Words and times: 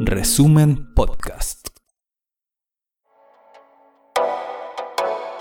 Resumen 0.00 0.92
Podcast. 0.94 1.68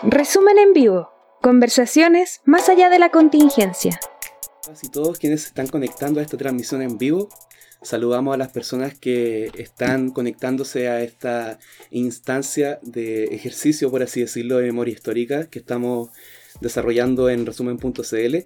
Resumen 0.03 0.57
en 0.57 0.71
vivo. 0.71 1.09
Conversaciones 1.41 2.39
más 2.45 2.69
allá 2.69 2.89
de 2.89 2.97
la 2.97 3.09
contingencia. 3.09 3.99
Y 4.81 4.87
todos 4.87 5.19
quienes 5.19 5.41
se 5.41 5.47
están 5.49 5.67
conectando 5.67 6.21
a 6.21 6.23
esta 6.23 6.37
transmisión 6.37 6.81
en 6.81 6.97
vivo, 6.97 7.27
saludamos 7.81 8.35
a 8.35 8.37
las 8.37 8.51
personas 8.51 8.97
que 8.97 9.51
están 9.57 10.11
conectándose 10.11 10.87
a 10.87 11.01
esta 11.01 11.59
instancia 11.91 12.79
de 12.83 13.25
ejercicio, 13.25 13.91
por 13.91 14.01
así 14.01 14.21
decirlo, 14.21 14.59
de 14.59 14.67
memoria 14.67 14.93
histórica 14.93 15.49
que 15.49 15.59
estamos 15.59 16.09
desarrollando 16.61 17.29
en 17.29 17.45
resumen.cl 17.45 18.37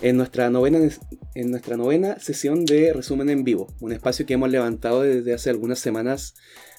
en 0.00 0.16
nuestra, 0.16 0.50
novena, 0.50 0.78
en 1.34 1.50
nuestra 1.50 1.76
novena 1.76 2.18
sesión 2.18 2.64
de 2.64 2.92
resumen 2.92 3.30
en 3.30 3.44
vivo, 3.44 3.68
un 3.80 3.92
espacio 3.92 4.26
que 4.26 4.34
hemos 4.34 4.50
levantado 4.50 5.02
desde 5.02 5.34
hace 5.34 5.50
algunas 5.50 5.78
semanas 5.78 6.34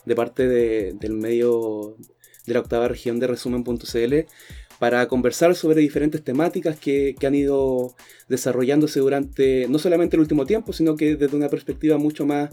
de 0.06 0.16
parte 0.16 0.48
del 0.48 1.14
medio 1.14 1.98
de 2.46 2.54
la 2.54 2.62
octava 2.62 2.88
región 2.88 3.20
de 3.20 3.28
resumen.cl 3.28 4.16
para 4.80 5.08
conversar 5.08 5.56
sobre 5.56 5.82
diferentes 5.82 6.24
temáticas 6.24 6.80
que, 6.80 7.16
han 7.26 7.36
ido 7.36 7.96
desarrollándose 8.30 9.00
durante 9.00 9.68
no 9.68 9.80
solamente 9.80 10.16
el 10.16 10.22
último 10.22 10.46
tiempo, 10.46 10.72
sino 10.72 10.96
que 10.96 11.16
desde 11.16 11.36
una 11.36 11.50
perspectiva 11.50 11.98
mucho 11.98 12.26
más 12.26 12.50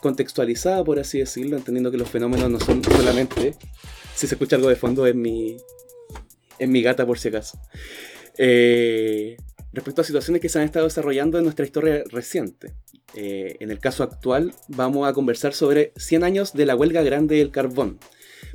contextualizada, 0.00 0.84
por 0.84 0.98
así 0.98 1.18
decirlo, 1.18 1.56
entendiendo 1.56 1.90
que 1.90 1.98
los 1.98 2.08
fenómenos 2.08 2.50
no 2.50 2.60
son 2.60 2.82
solamente, 2.84 3.54
si 4.14 4.26
se 4.26 4.34
escucha 4.34 4.56
algo 4.56 4.68
de 4.68 4.76
fondo, 4.76 5.06
es 5.06 5.14
mi, 5.14 5.56
en 6.58 6.70
mi 6.70 6.82
gata 6.82 7.06
por 7.06 7.18
si 7.18 7.28
acaso. 7.28 7.58
Eh, 8.36 9.36
respecto 9.72 10.00
a 10.00 10.04
situaciones 10.04 10.40
que 10.40 10.48
se 10.48 10.58
han 10.58 10.64
estado 10.64 10.86
desarrollando 10.86 11.38
en 11.38 11.44
nuestra 11.44 11.64
historia 11.64 12.02
reciente. 12.10 12.74
Eh, 13.14 13.56
en 13.60 13.70
el 13.70 13.78
caso 13.78 14.02
actual 14.02 14.54
vamos 14.68 15.08
a 15.08 15.12
conversar 15.12 15.54
sobre 15.54 15.92
100 15.96 16.24
años 16.24 16.52
de 16.52 16.66
la 16.66 16.76
huelga 16.76 17.02
grande 17.02 17.36
del 17.36 17.50
carbón. 17.50 17.98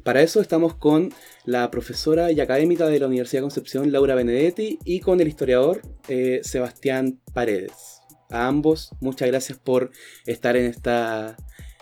Para 0.04 0.22
eso 0.22 0.42
estamos 0.42 0.76
con 0.76 1.14
la 1.46 1.70
profesora 1.72 2.32
y 2.32 2.40
académica 2.40 2.88
de 2.88 3.00
la 3.00 3.08
Universidad 3.08 3.42
de 3.42 3.46
Concepción, 3.46 3.92
Laura 3.92 4.16
Benedetti, 4.16 4.80
y 4.84 5.00
con 5.00 5.20
el 5.22 5.28
historiador 5.28 5.82
eh, 6.08 6.42
Sebastián 6.44 7.22
Paredes. 7.34 8.02
A 8.30 8.48
ambos, 8.48 8.92
muchas 9.00 9.28
gracias 9.28 9.58
por 9.58 9.92
estar 10.26 10.58
en, 10.58 10.66
esta, 10.66 11.38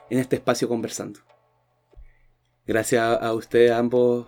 en 0.10 0.20
este 0.20 0.36
espacio 0.36 0.68
conversando. 0.68 1.20
Gracias 2.68 3.02
a 3.02 3.34
ustedes 3.34 3.72
ambos 3.72 4.28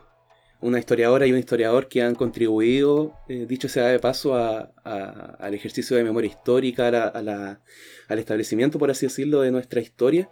una 0.63 0.79
historiadora 0.79 1.27
y 1.27 1.33
un 1.33 1.39
historiador 1.39 1.89
que 1.89 2.01
han 2.01 2.15
contribuido, 2.15 3.13
eh, 3.27 3.45
dicho 3.47 3.67
sea 3.67 3.87
de 3.87 3.99
paso, 3.99 4.33
al 4.33 5.53
ejercicio 5.53 5.97
de 5.97 6.03
memoria 6.05 6.29
histórica, 6.29 6.87
al 6.87 8.19
establecimiento, 8.19 8.79
por 8.79 8.89
así 8.89 9.05
decirlo, 9.05 9.41
de 9.41 9.51
nuestra 9.51 9.81
historia. 9.81 10.29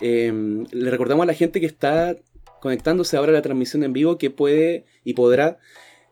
Em, 0.00 0.66
le 0.70 0.90
recordamos 0.90 1.24
a 1.24 1.26
la 1.26 1.34
gente 1.34 1.60
que 1.60 1.66
está 1.66 2.14
conectándose 2.60 3.16
ahora 3.16 3.30
a 3.32 3.34
la 3.34 3.42
transmisión 3.42 3.82
en 3.84 3.94
vivo 3.94 4.18
que 4.18 4.30
puede 4.30 4.84
y 5.02 5.14
podrá, 5.14 5.58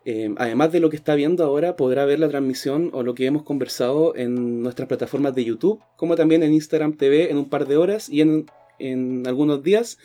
em, 0.06 0.34
además 0.39 0.72
de 0.72 0.81
lo 0.81 0.89
que 0.89 0.97
está 0.97 1.14
viendo 1.14 1.44
ahora, 1.44 1.77
podrá 1.77 2.06
ver 2.06 2.20
la 2.20 2.28
transmisión 2.31 2.91
o 2.94 3.03
lo 3.03 3.14
que 3.14 3.27
hemos 3.27 3.42
conversado 3.42 4.16
en 4.16 4.62
nuestras 4.62 4.89
plataformas 4.89 5.34
de 5.34 5.44
YouTube, 5.44 5.81
como 5.97 6.16
también 6.16 6.42
en 6.42 6.55
Instagram 6.55 6.97
TV 6.97 7.31
en 7.31 7.37
un 7.37 7.50
par 7.50 7.66
de 7.66 7.77
horas 7.77 8.09
y 8.09 8.22
en, 8.22 8.47
en 8.78 9.27
algunos 9.27 9.62
días 9.62 9.98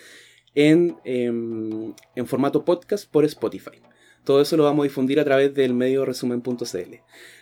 Em, 0.60 0.96
en, 1.04 2.26
formato 2.26 2.66
podcast 2.66 3.08
por 3.08 3.24
Spotify. 3.26 3.80
Todo 4.24 4.42
eso 4.42 4.58
lo 4.58 4.64
vamos 4.64 4.82
a 4.84 4.88
difundir 4.88 5.20
a 5.20 5.24
través 5.24 5.54
del 5.54 5.76
medio 5.76 6.04
resumen.cl. 6.04 6.96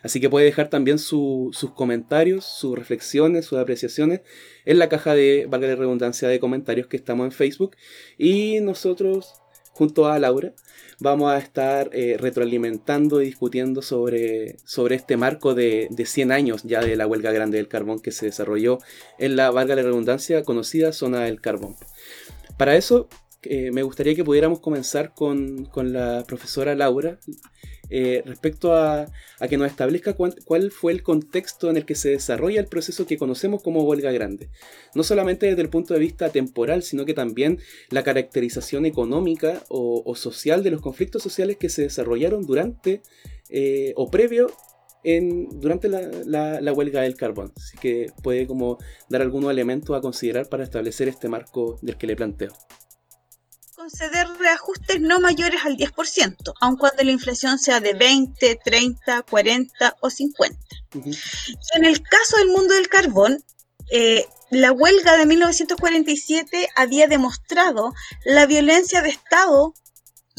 Así 0.04 0.20
que 0.20 0.30
puede 0.30 0.46
dejar 0.46 0.70
también 0.70 1.00
sus 1.00 1.56
comentarios, 1.76 2.44
sus 2.44 2.78
reflexiones, 2.78 3.46
sus 3.46 3.58
apreciaciones 3.58 4.20
en 4.66 4.80
la 4.80 4.90
caja 4.90 5.16
de, 5.16 5.48
valga 5.50 5.68
la 5.68 5.78
redundancia, 5.78 6.28
de 6.28 6.42
comentarios 6.42 6.88
que 6.88 6.98
estamos 6.98 7.24
en 7.24 7.32
Facebook. 7.32 7.78
Y 8.18 8.60
nosotros, 8.60 9.36
junto 9.72 10.08
a 10.08 10.20
Laura, 10.20 10.54
vamos 11.00 11.32
a 11.32 11.38
estar 11.38 11.92
eh, 11.94 12.18
retroalimentando 12.20 13.22
y 13.22 13.28
discutiendo 13.28 13.81
sobre, 13.81 14.58
sobre 14.66 14.96
este 14.96 15.16
marco 15.16 15.56
de, 15.56 15.88
de, 15.90 16.06
100 16.06 16.34
años 16.34 16.64
ya 16.64 16.81
de 16.81 16.98
la 16.98 17.08
huelga 17.08 17.31
grande 17.31 17.59
del 17.59 17.70
carbón 17.70 18.02
que 18.02 18.12
se 18.12 18.25
desarrolló 18.25 18.80
en 19.20 19.38
la, 19.38 19.52
valga 19.52 19.78
la 19.78 19.84
redundancia, 19.84 20.44
conocida 20.44 20.92
zona 20.92 21.22
del 21.22 21.40
carbón. 21.40 21.78
Para 22.58 22.76
eso, 22.76 23.10
eh, 23.44 23.72
me 23.72 23.84
gustaría 23.84 24.16
que 24.16 24.24
pudiéramos 24.24 24.60
comenzar 24.60 25.14
con, 25.14 25.70
la 25.76 26.24
profesora 26.26 26.74
Laura 26.74 27.20
eh, 27.90 28.24
respecto 28.26 28.74
a, 28.74 29.06
que 29.48 29.58
nos 29.58 29.68
establezca 29.68 30.14
cuál, 30.14 30.72
fue 30.72 30.92
el 30.92 31.04
contexto 31.04 31.70
en 31.70 31.78
el 31.78 31.86
que 31.86 31.94
se 31.94 32.10
desarrolla 32.10 32.60
el 32.60 32.68
proceso 32.68 33.06
que 33.06 33.18
conocemos 33.18 33.62
como 33.62 33.84
huelga 33.84 34.12
grande. 34.12 34.50
No 34.96 35.04
solamente 35.04 35.46
desde 35.46 35.62
el 35.62 35.70
punto 35.70 35.94
de 35.94 36.00
vista 36.00 36.30
temporal, 36.30 36.82
sino 36.82 37.06
que 37.06 37.14
también 37.14 37.60
la 37.90 38.04
caracterización 38.04 38.86
económica 38.86 39.64
o, 39.70 40.16
social 40.16 40.64
de 40.64 40.72
los 40.72 40.82
conflictos 40.82 41.22
sociales 41.22 41.58
que 41.58 41.70
se 41.70 41.84
desarrollaron 41.84 42.46
durante 42.46 43.02
eh, 43.50 43.94
o 43.96 44.10
previo 44.10 44.48
en, 45.06 45.48
durante 45.60 45.88
la, 45.88 46.60
la, 46.60 46.74
huelga 46.74 47.02
del 47.02 47.16
carbón. 47.16 47.54
Así 47.56 47.78
que 47.78 48.12
puede 48.24 48.48
como 48.48 48.78
dar 49.08 49.22
algunos 49.22 49.52
elementos 49.52 49.96
a 49.96 50.02
considerar 50.02 50.50
para 50.50 50.64
establecer 50.64 51.08
este 51.08 51.30
marco 51.30 51.78
del 51.82 51.98
que 51.98 52.08
le 52.08 52.16
planteo. 52.16 52.52
Conceder 53.76 54.28
reajustes 54.40 55.00
no 55.00 55.20
mayores 55.20 55.64
al 55.64 55.78
10%, 55.78 56.54
aun 56.60 56.78
cuando 56.78 57.04
la 57.04 57.12
inflación 57.12 57.60
sea 57.60 57.80
de 57.80 57.94
20, 57.94 58.60
30, 58.64 59.22
40 59.24 59.98
o 60.02 60.10
50. 60.10 60.60
En 61.76 61.86
el 61.86 62.02
caso 62.02 62.38
del 62.38 62.48
mundo 62.48 62.74
del 62.74 62.88
carbón, 62.88 63.44
eh, 63.92 64.26
la 64.50 64.72
huelga 64.72 65.18
de 65.18 65.26
1947 65.26 66.70
había 66.76 67.08
demostrado 67.08 67.94
la 68.24 68.46
violencia 68.46 69.02
de 69.02 69.10
Estado 69.10 69.74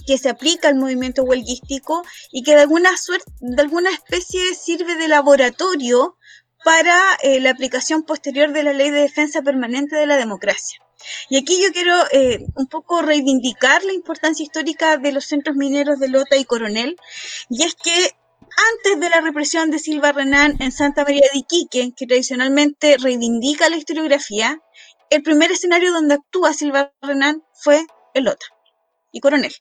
que 0.07 0.19
se 0.19 0.29
aplica 0.29 0.69
al 0.69 0.77
movimiento 0.77 1.23
huelguístico 1.23 2.05
y 2.31 2.43
que 2.43 2.55
de 2.55 2.63
alguna, 2.63 2.97
suerte, 2.97 3.31
de 3.41 3.63
alguna 3.63 3.91
especie 3.91 4.55
sirve 4.55 4.97
de 4.97 5.09
laboratorio 5.09 6.17
para 6.65 6.99
eh, 7.23 7.41
la 7.41 7.51
aplicación 7.51 8.03
posterior 8.03 8.53
de 8.53 8.65
la 8.65 8.73
ley 8.73 8.91
de 8.91 9.01
defensa 9.01 9.43
permanente 9.43 9.97
de 9.97 10.07
la 10.07 10.17
democracia. 10.17 10.81
Y 11.29 11.37
aquí 11.37 11.63
yo 11.63 11.73
quiero 11.73 11.95
eh, 12.11 12.45
un 12.57 12.67
poco 12.67 13.03
reivindicar 13.03 13.85
la 13.85 13.93
importancia 13.93 14.43
histórica 14.43 14.97
de 14.97 15.13
los 15.13 15.27
centros 15.27 15.57
mineros 15.57 15.99
de 16.01 16.09
Lota 16.09 16.37
y 16.37 16.45
Coronel, 16.45 16.97
y 17.49 17.63
es 17.63 17.75
que 17.75 17.93
antes 18.73 19.01
de 19.01 19.11
la 19.11 19.21
represión 19.21 19.71
de 19.71 19.79
Silva 19.79 20.13
Renán 20.13 20.57
en 20.61 20.73
Santa 20.73 21.05
María 21.05 21.29
de 21.33 21.39
Iquique, 21.39 21.93
que 21.95 22.07
tradicionalmente 22.07 22.97
reivindica 22.99 23.69
la 23.69 23.77
historiografía, 23.77 24.61
el 25.11 25.23
primer 25.23 25.53
escenario 25.53 25.93
donde 25.93 26.15
actúa 26.15 26.53
Silva 26.53 26.93
Renán 27.03 27.45
fue 27.53 27.87
el 28.15 28.25
Lota 28.25 28.47
y 29.13 29.21
Coronel 29.21 29.55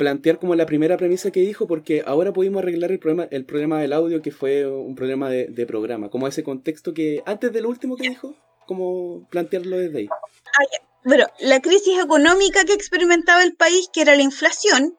plantear 0.00 0.38
como 0.38 0.54
la 0.54 0.64
primera 0.64 0.96
premisa 0.96 1.30
que 1.30 1.40
dijo, 1.40 1.66
porque 1.66 2.02
ahora 2.06 2.32
pudimos 2.32 2.62
arreglar 2.62 2.90
el 2.90 2.98
problema, 2.98 3.28
el 3.30 3.44
problema 3.44 3.82
del 3.82 3.92
audio, 3.92 4.22
que 4.22 4.30
fue 4.30 4.66
un 4.66 4.94
problema 4.94 5.28
de, 5.28 5.66
programa, 5.66 6.08
como 6.08 6.26
ese 6.26 6.42
contexto 6.42 6.94
que 6.94 7.22
antes 7.26 7.52
del 7.52 7.66
último 7.66 7.96
que 7.96 8.08
dijo, 8.08 8.34
como 8.66 9.28
plantearlo 9.28 9.76
desde 9.76 9.98
ahí. 9.98 10.08
Ah, 10.10 10.64
bueno, 11.04 11.26
la 11.40 11.60
crisis 11.60 12.02
económica 12.02 12.64
que 12.64 12.72
experimentaba 12.72 13.42
el 13.42 13.54
país, 13.56 13.90
que 13.92 14.00
era 14.00 14.16
la 14.16 14.22
inflación, 14.22 14.96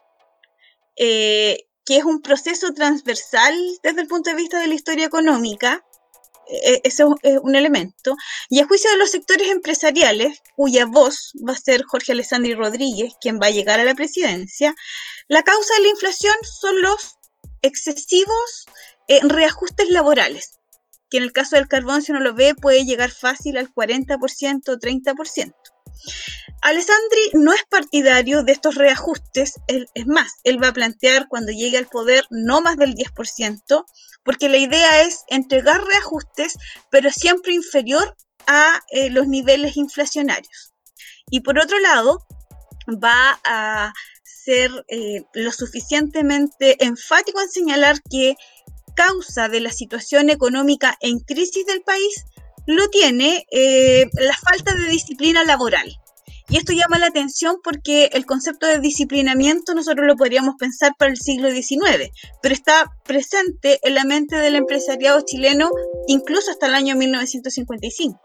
eh, 0.98 1.66
que 1.84 1.98
es 1.98 2.04
un 2.04 2.22
proceso 2.22 2.72
transversal 2.76 3.56
desde 3.82 4.02
el 4.02 4.08
punto 4.08 4.30
de 4.30 4.36
vista 4.36 4.60
de 4.60 4.68
la 4.68 4.76
historia 4.76 5.08
económica, 5.08 5.84
e-, 6.52 6.82
eso 6.84 7.16
es 7.24 7.40
un 7.42 7.56
elemento. 7.56 8.16
Y 8.50 8.60
a 8.60 8.68
juicio 8.68 8.92
de 8.92 8.98
los 8.98 9.12
sectores 9.12 9.50
empresariales, 9.50 10.42
cuya 10.56 10.86
voz 10.86 11.32
va 11.48 11.54
a 11.54 11.58
ser 11.58 11.84
Jorge 11.84 12.12
Alessandri 12.12 12.54
Rodríguez, 12.54 13.14
quien 13.20 13.40
va 13.40 13.48
a 13.48 13.52
llegar 13.52 13.80
a 13.80 13.86
la 13.86 13.96
presidencia, 13.96 14.76
la 15.28 15.44
causa 15.44 15.74
de 15.76 15.84
la 15.84 15.90
inflación 15.90 16.36
son 16.44 16.82
los 16.82 17.18
excesivos 17.62 18.66
eh, 19.08 19.20
reajustes 19.24 19.90
laborales, 19.90 20.60
que 21.10 21.18
en 21.18 21.24
el 21.24 21.32
caso 21.32 21.56
del 21.56 21.68
carbón, 21.68 22.02
si 22.02 22.12
uno 22.12 22.22
lo 22.22 22.34
ve, 22.34 22.56
puede 22.56 22.86
llegar 22.86 23.12
fácil 23.12 23.58
al 23.58 23.74
40% 23.74 24.70
o 24.70 24.78
30%. 24.78 25.54
Alessandri 26.62 27.32
no 27.34 27.54
es 27.54 27.64
partidario 27.70 28.44
de 28.44 28.52
estos 28.52 28.76
reajustes, 28.76 29.56
es 29.68 30.08
más, 30.08 30.32
él 30.44 30.64
va 30.64 30.68
a 30.70 30.74
plantear 30.74 31.28
cuando 31.28 31.52
llegue 31.52 31.78
al 31.78 31.88
poder 31.88 32.26
no 32.30 32.62
más 32.62 32.78
del 32.78 32.94
10%, 32.94 33.86
porque 34.24 34.48
la 34.48 34.58
idea 34.58 35.02
es 35.02 35.24
entregar 35.28 35.84
reajustes, 35.84 36.58
pero 36.92 37.10
siempre 37.10 37.54
inferior 37.54 38.16
a 38.46 38.80
eh, 38.92 39.10
los 39.10 39.28
niveles 39.28 39.76
inflacionarios. 39.76 40.74
Y 41.32 41.42
por 41.42 41.58
otro 41.58 41.80
lado, 41.80 42.26
va 42.88 43.40
a 43.44 43.94
ser 44.24 44.72
eh, 44.88 45.24
lo 45.34 45.52
suficientemente 45.52 46.84
enfático 46.84 47.42
en 47.42 47.50
señalar 47.50 48.02
que 48.10 48.36
causa 48.96 49.48
de 49.48 49.62
la 49.62 49.72
situación 49.72 50.30
económica 50.30 50.98
en 51.00 51.20
crisis 51.20 51.66
del 51.66 51.82
país 51.82 52.26
lo 52.68 52.90
tiene 52.90 53.46
eh, 53.52 54.10
la 54.14 54.38
falta 54.38 54.76
de 54.76 54.86
disciplina 54.88 55.44
laboral. 55.44 55.98
Y 56.52 56.58
esto 56.58 56.74
llama 56.74 57.00
la 57.00 57.08
atención 57.08 57.62
porque 57.64 58.10
el 58.12 58.26
concepto 58.26 58.68
de 58.68 58.80
disciplinamiento 58.80 59.74
nosotros 59.74 60.06
lo 60.06 60.18
podríamos 60.18 60.56
pensar 60.60 60.92
para 60.98 61.10
el 61.10 61.18
siglo 61.18 61.50
XIX, 61.50 62.12
pero 62.42 62.54
está 62.54 62.92
presente 63.06 63.80
en 63.84 63.96
la 63.96 64.04
mente 64.04 64.36
del 64.36 64.58
empresariado 64.58 65.22
chileno 65.22 65.72
incluso 66.08 66.52
hasta 66.52 66.68
el 66.68 66.76
año 66.76 66.98
1955. 66.98 68.20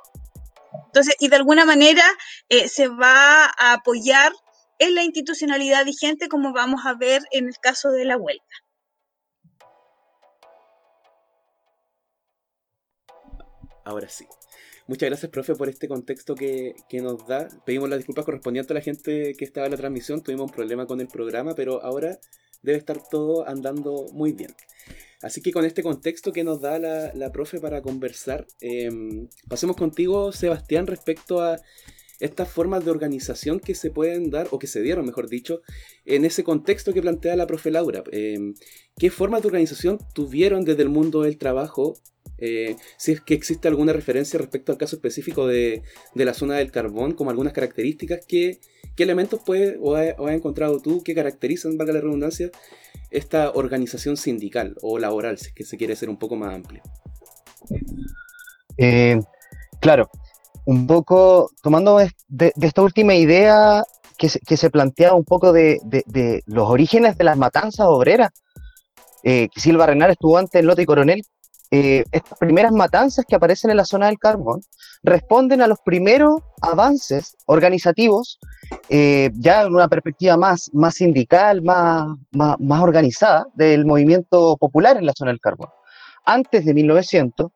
Entonces, 0.87 1.15
y 1.21 1.29
de 1.29 1.37
alguna 1.37 1.65
manera 1.65 2.03
eh, 2.49 2.67
se 2.69 2.89
va 2.89 3.45
a 3.45 3.75
apoyar 3.75 4.33
en 4.81 4.97
la 4.97 5.05
institucionalidad 5.05 5.85
vigente, 5.85 6.29
como 6.29 6.53
vamos 6.53 6.85
a 6.85 6.95
ver 6.95 7.23
en 7.31 7.47
el 7.47 7.59
caso 7.61 7.93
de 7.93 8.07
la 8.07 8.17
huelga. 8.17 8.43
Ahora 13.85 14.09
sí. 14.09 14.27
Muchas 14.89 15.09
gracias, 15.09 15.33
profe, 15.33 15.57
por 15.57 15.69
este 15.69 15.89
contexto 15.89 16.37
que, 16.37 16.77
nos 17.03 17.27
da. 17.27 17.49
Pedimos 17.65 17.89
las 17.89 17.99
disculpas 17.99 18.25
correspondientes 18.25 18.71
a 18.71 18.75
la 18.75 18.81
gente 18.81 19.35
que 19.35 19.45
estaba 19.45 19.67
en 19.67 19.73
la 19.73 19.79
transmisión. 19.79 20.23
Tuvimos 20.23 20.49
un 20.51 20.55
problema 20.55 20.87
con 20.87 21.01
el 21.01 21.09
programa, 21.09 21.57
pero 21.57 21.83
ahora 21.83 22.21
debe 22.63 22.79
estar 22.79 23.03
todo 23.11 23.49
andando 23.49 24.07
muy 24.13 24.33
bien. 24.33 24.55
Así 25.23 25.43
que 25.43 25.53
con 25.53 25.65
este 25.65 25.83
contexto 25.83 26.33
que 26.33 26.45
nos 26.45 26.61
da 26.61 26.79
la, 26.79 27.33
profe 27.33 27.59
para 27.59 27.83
conversar, 27.83 28.47
em, 28.61 29.29
pasemos 29.49 29.77
contigo, 29.77 30.31
Sebastián, 30.31 30.87
respecto 30.87 31.41
a 31.41 31.61
estas 32.21 32.49
formas 32.49 32.85
de 32.85 32.91
organización 32.91 33.61
que 33.61 33.75
se 33.75 33.91
pueden 33.91 34.31
dar, 34.31 34.49
o 34.51 34.59
que 34.59 34.67
se 34.67 34.83
dieron, 34.83 35.05
mejor 35.05 35.29
dicho, 35.29 35.61
en 36.05 36.25
ese 36.25 36.45
contexto 36.45 36.93
que 36.93 37.03
plantea 37.03 37.37
la 37.37 37.47
profe 37.47 37.71
Laura. 37.71 38.03
Em, 38.13 38.55
¿Qué 38.99 39.11
formas 39.11 39.43
de 39.43 39.49
organización 39.49 39.99
tuvieron 40.15 40.65
desde 40.65 40.83
el 40.83 40.89
mundo 40.89 41.23
del 41.23 41.37
trabajo? 41.39 41.95
Eh, 42.39 42.77
si 42.99 43.13
es 43.13 43.21
que 43.21 43.35
existe 43.35 43.69
alguna 43.69 43.93
referencia 43.93 44.39
respecto 44.39 44.73
al 44.73 44.79
caso 44.79 44.97
específico 44.97 45.47
de, 45.47 45.83
la 46.15 46.35
zona 46.35 46.57
del 46.57 46.71
carbón, 46.71 47.13
como 47.13 47.31
algunas 47.31 47.53
características, 47.53 48.21
¿qué, 48.27 48.61
elementos 48.99 49.41
puedes 49.45 49.77
o 49.81 49.95
has, 49.95 50.17
encontrado 50.31 50.81
tú 50.81 51.03
que 51.03 51.15
caracterizan, 51.15 51.77
valga 51.77 51.93
la 51.93 52.01
redundancia, 52.01 52.51
esta 53.11 53.51
organización 53.51 54.17
sindical 54.17 54.77
o 54.83 54.99
laboral, 54.99 55.39
si 55.39 55.49
es 55.49 55.53
que 55.53 55.65
se 55.65 55.77
quiere 55.77 55.97
ser 55.97 56.09
un 56.09 56.19
poco 56.19 56.37
más 56.37 56.55
amplio? 56.55 56.83
Eh, 58.79 59.21
claro, 59.81 60.11
un 60.67 60.87
poco 60.87 61.51
tomando 61.63 61.99
de, 62.29 62.53
esta 62.61 62.83
última 62.83 63.15
idea 63.15 63.83
que 64.19 64.29
se, 64.29 64.41
que 64.41 64.71
plantea 64.71 65.15
un 65.15 65.25
poco 65.25 65.53
de, 65.53 65.81
los 66.47 66.69
orígenes 66.69 67.17
de 67.17 67.25
las 67.25 67.37
matanzas 67.37 67.87
obreras, 67.89 68.31
eh, 69.23 69.49
Silva 69.57 69.87
Renal 69.87 70.11
estuvo 70.11 70.37
antes 70.37 70.61
en 70.61 70.67
Lote 70.67 70.83
y 70.83 70.87
Coronel, 70.87 71.23
eh, 71.71 72.05
estas 72.13 72.39
primeras 72.39 72.73
matanzas 72.73 73.25
que 73.27 73.35
aparecen 73.35 73.71
en 73.71 73.77
la 73.77 73.85
zona 73.85 74.07
del 74.07 74.19
carbón 74.19 74.61
responden 75.03 75.63
a 75.63 75.67
los 75.67 75.81
primeros 75.81 76.41
avances 76.63 77.37
organizativos, 77.47 78.39
eh, 78.89 79.31
ya 79.35 79.63
en 79.63 79.75
una 79.75 79.89
perspectiva 79.89 80.37
más, 80.37 80.71
sindical, 80.93 81.63
más, 81.63 82.81
organizada 82.81 83.47
del 83.55 83.85
movimiento 83.85 84.57
popular 84.57 84.97
en 84.97 85.07
la 85.07 85.13
zona 85.17 85.31
del 85.31 85.41
carbón. 85.41 85.69
Antes 86.25 86.65
de 86.65 86.75
1900, 86.75 87.51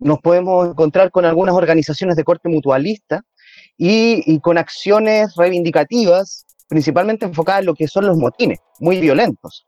nos 0.00 0.18
podemos 0.20 0.68
encontrar 0.68 1.10
con 1.10 1.24
algunas 1.24 1.54
organizaciones 1.54 2.16
de 2.16 2.24
corte 2.24 2.48
mutualista 2.48 3.22
y, 3.76 4.40
con 4.40 4.58
acciones 4.58 5.34
reivindicativas, 5.36 6.46
principalmente 6.68 7.26
enfocadas 7.26 7.60
en 7.60 7.66
lo 7.66 7.74
que 7.74 7.88
son 7.88 8.06
los 8.06 8.16
motines, 8.16 8.58
muy 8.78 9.00
violentos. 9.00 9.64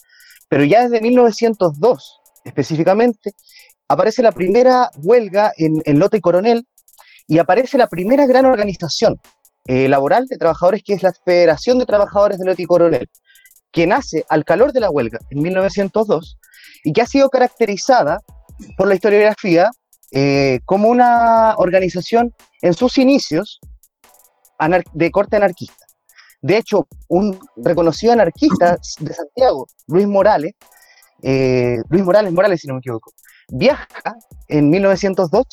Pero 0.49 0.65
ya 0.65 0.83
desde 0.83 1.01
1902, 1.01 2.21
específicamente, 2.45 3.33
aparece 3.89 4.23
la 4.23 4.33
primera 4.33 4.91
huelga 4.97 5.53
en, 5.57 5.83
en 5.85 5.99
Lote 5.99 6.19
y 6.19 6.21
Coronel 6.21 6.67
y 7.27 7.39
aparece 7.39 7.79
la 7.79 7.87
primera 7.87 8.27
gran 8.27 8.47
organización 8.47 9.21
eh, 9.67 9.89
laboral 9.89 10.27
de 10.27 10.39
trabajadores 10.39 10.83
que 10.83 10.95
es 10.95 11.03
la 11.03 11.13
Federación 11.13 11.79
de 11.79 11.87
Trabajadores 11.87 12.39
de 12.39 12.47
Lote 12.47 12.63
y 12.63 12.67
Coronel, 12.67 13.09
que 13.71 13.87
nace 13.87 14.25
al 14.29 14.45
calor 14.45 14.73
de 14.73 14.81
la 14.81 14.91
huelga 14.91 15.19
en 15.31 15.41
1902 15.41 16.39
y 16.85 16.93
que 16.93 17.03
ha 17.03 17.07
sido 17.07 17.31
caracterizada 17.31 18.21
por 18.77 18.89
la 18.89 18.95
historiografía 18.95 19.71
eh, 20.13 20.61
como 20.65 20.89
una 20.89 21.55
organización 21.57 22.35
en 22.61 22.75
sus 22.75 22.99
inicios 22.99 23.61
de 24.93 25.11
corte 25.11 25.37
anarquista. 25.37 25.87
De 26.41 26.57
hecho, 26.57 26.87
un 27.09 27.39
reconocido 27.57 28.13
anarquista 28.13 28.77
de 29.01 29.15
Santiago, 29.15 29.67
Luis 29.87 30.07
Morales, 30.07 30.55
eh, 31.23 31.79
Luis 31.89 32.05
Morales 32.05 32.33
Morales, 32.33 32.61
si 32.61 32.69
no 32.69 32.75
me 32.75 32.81
equivoco, 32.81 33.13
viaja 33.49 33.87
en 34.49 34.71
1902 34.71 35.47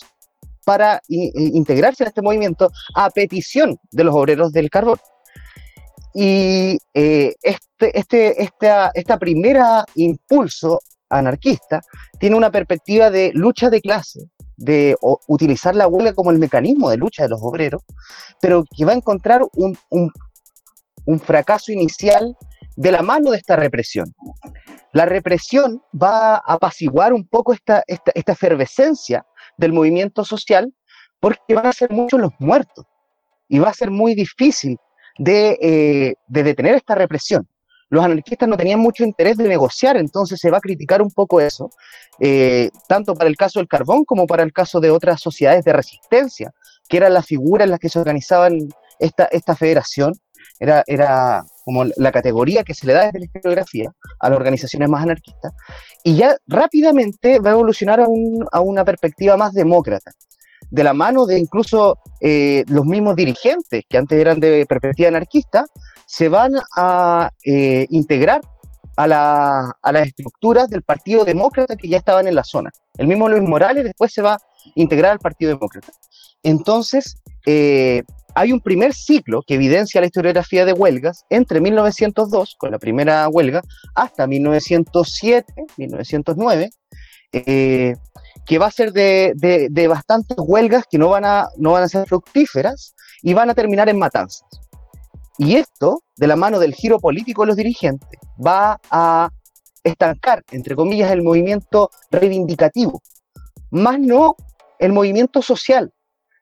para 0.65 1.01
integrarse 1.07 2.03
en 2.03 2.09
este 2.09 2.21
movimiento 2.21 2.69
a 2.95 3.09
petición 3.09 3.77
de 3.91 4.03
los 4.03 4.13
obreros 4.13 4.51
del 4.51 4.69
carbón. 4.69 5.00
Y 6.13 6.77
eh, 6.94 7.33
este, 7.41 7.97
este, 7.97 8.44
esta, 8.44 8.91
esta 8.94 9.17
primera 9.17 9.85
impulso 9.95 10.81
anarquista 11.09 11.81
tiene 12.19 12.35
una 12.35 12.51
perspectiva 12.51 13.09
de 13.09 13.31
lucha 13.33 13.69
de 13.69 13.81
clase, 13.81 14.21
de 14.59 14.95
utilizar 15.27 15.73
la 15.73 15.88
huelga 15.88 16.13
como 16.13 16.31
el 16.31 16.38
mecanismo 16.38 16.89
de 16.89 16.97
lucha 16.97 17.23
de 17.23 17.29
los 17.29 17.39
obreros, 17.41 17.81
pero 18.41 18.65
que 18.75 18.85
va 18.85 18.91
a 18.91 18.95
encontrar 18.95 19.41
un, 19.53 19.77
un, 19.89 21.19
fracaso 21.19 21.71
inicial 21.71 22.38
de 22.75 22.91
la 22.91 23.01
mano 23.01 23.31
de 23.31 23.38
esta 23.38 23.56
represión. 23.56 24.13
La 24.91 25.06
represión 25.06 25.81
va 25.91 26.35
a 26.35 26.44
apaciguar 26.45 27.13
un 27.13 27.25
poco 27.27 27.53
esta, 27.53 27.83
esta, 27.88 28.11
esta 28.13 28.33
efervescencia 28.33 29.25
del 29.57 29.73
movimiento 29.73 30.23
social 30.23 30.71
porque 31.19 31.56
van 31.56 31.65
a 31.65 31.73
ser 31.73 31.89
muchos 31.91 32.19
los 32.19 32.31
muertos 32.39 32.85
y 33.47 33.59
va 33.59 33.69
a 33.69 33.73
ser 33.73 33.91
muy 33.91 34.13
difícil 34.13 34.77
de, 35.17 35.57
eh, 35.61 36.13
de 36.27 36.44
detener 36.44 36.75
esta 36.75 36.95
represión 36.95 37.47
los 37.89 38.03
anarquistas 38.03 38.47
no 38.47 38.57
tenían 38.57 38.80
mucho 38.80 39.03
interés 39.03 39.38
de 39.38 39.47
negociar, 39.47 39.97
entonces 39.97 40.39
se 40.39 40.51
va 40.51 40.57
a 40.57 40.62
criticar 40.62 41.01
un 41.01 41.12
poco 41.12 41.41
eso, 41.41 41.69
eh, 42.19 42.69
tanto 42.88 43.15
para 43.15 43.30
el 43.30 43.36
caso 43.36 43.59
del 43.59 43.68
carbón 43.68 44.06
como 44.06 44.27
para 44.27 44.44
el 44.44 44.53
caso 44.53 44.80
de 44.80 44.91
otras 44.91 45.21
sociedades 45.21 45.65
de 45.65 45.74
resistencia, 45.74 46.51
que 46.88 46.97
eran 46.97 47.13
las 47.13 47.25
figuras 47.25 47.65
en 47.65 47.71
las 47.71 47.80
que 47.80 47.89
se 47.89 48.00
organizaban 48.00 48.57
esta, 49.00 49.25
esta 49.25 49.56
federación, 49.56 50.13
era, 50.59 50.83
era 50.88 51.44
como 51.63 51.86
la 51.95 52.12
categoría 52.12 52.63
que 52.63 52.74
se 52.74 52.86
le 52.86 52.94
da 52.94 53.06
desde 53.06 53.19
la 53.19 53.25
historiografía 53.25 53.92
a 54.19 54.30
las 54.30 54.38
organizaciones 54.38 54.89
más 54.89 55.03
anarquistas, 55.03 55.53
y 56.03 56.15
ya 56.15 56.35
rápidamente 56.47 57.39
va 57.39 57.51
a 57.51 57.53
evolucionar 57.53 58.01
a, 58.51 58.59
una 58.59 58.85
perspectiva 58.85 59.38
más 59.38 59.53
demócrata 59.53 60.12
de 60.69 60.83
la 60.83 60.94
mano 60.94 61.25
de 61.25 61.39
incluso 61.39 61.97
eh, 62.21 62.63
los 62.68 62.85
mismos 62.85 63.15
dirigentes 63.15 63.83
que 63.89 63.97
antes 63.97 64.19
eran 64.19 64.39
de 64.39 64.65
perspectiva 64.68 65.09
anarquista, 65.09 65.65
se 66.09 66.27
van 66.27 66.53
a 66.75 67.29
eh, 67.45 67.85
integrar 67.91 68.41
a, 68.97 69.07
las 69.07 70.07
estructuras 70.07 70.67
del 70.67 70.81
Partido 70.81 71.23
Demócrata 71.23 71.75
que 71.75 71.88
ya 71.88 71.97
estaban 71.97 72.27
en 72.27 72.33
la 72.33 72.44
zona. 72.44 72.71
El 72.97 73.06
mismo 73.06 73.29
Luis 73.29 73.47
Morales 73.47 73.83
después 73.83 74.11
se 74.11 74.23
va 74.23 74.33
a 74.33 74.39
integrar 74.73 75.11
al 75.11 75.19
Partido 75.19 75.51
Demócrata. 75.51 75.94
Entonces, 76.41 77.15
eh, 77.45 78.01
hay 78.33 78.51
un 78.51 78.59
primer 78.59 78.95
ciclo 78.95 79.44
que 79.45 79.53
evidencia 79.53 80.01
la 80.01 80.07
historiografía 80.07 80.66
de 80.66 80.73
huelgas 80.73 81.25
entre 81.30 81.61
1902, 81.61 82.56
con 82.57 82.71
la 82.71 82.80
primera 82.80 83.30
huelga, 83.30 83.61
hasta 83.94 84.25
1907, 84.25 85.54
1909, 85.78 86.71
eh, 87.33 87.94
que 88.47 88.57
va 88.57 88.66
a 88.66 88.71
ser 88.71 88.94
de, 88.94 89.33
de, 89.69 89.87
bastantes 89.87 90.37
huelgas 90.39 90.85
que 90.89 90.97
no 90.97 91.09
van, 91.09 91.23
a, 91.23 91.49
no 91.57 91.73
van 91.73 91.83
a 91.83 91.87
ser 91.87 92.07
fructíferas 92.07 92.95
y 93.21 93.35
van 93.35 93.51
a 93.51 93.54
terminar 93.54 93.89
en 93.89 93.99
matanzas. 93.99 94.58
Y 95.39 95.55
esto, 95.55 96.03
de 96.17 96.27
la 96.27 96.35
mano 96.35 96.59
del 96.59 96.75
giro 96.75 96.99
político 96.99 97.43
de 97.43 97.47
los 97.47 97.55
dirigentes, 97.55 98.19
va 98.45 98.77
a 98.91 99.29
estancar, 99.85 100.43
entre 100.51 100.75
comillas, 100.75 101.09
el 101.11 101.23
movimiento 101.23 101.89
reivindicativo, 102.11 103.01
más 103.71 103.97
no 104.01 104.35
el 104.79 104.91
movimiento 104.91 105.41
social. 105.41 105.93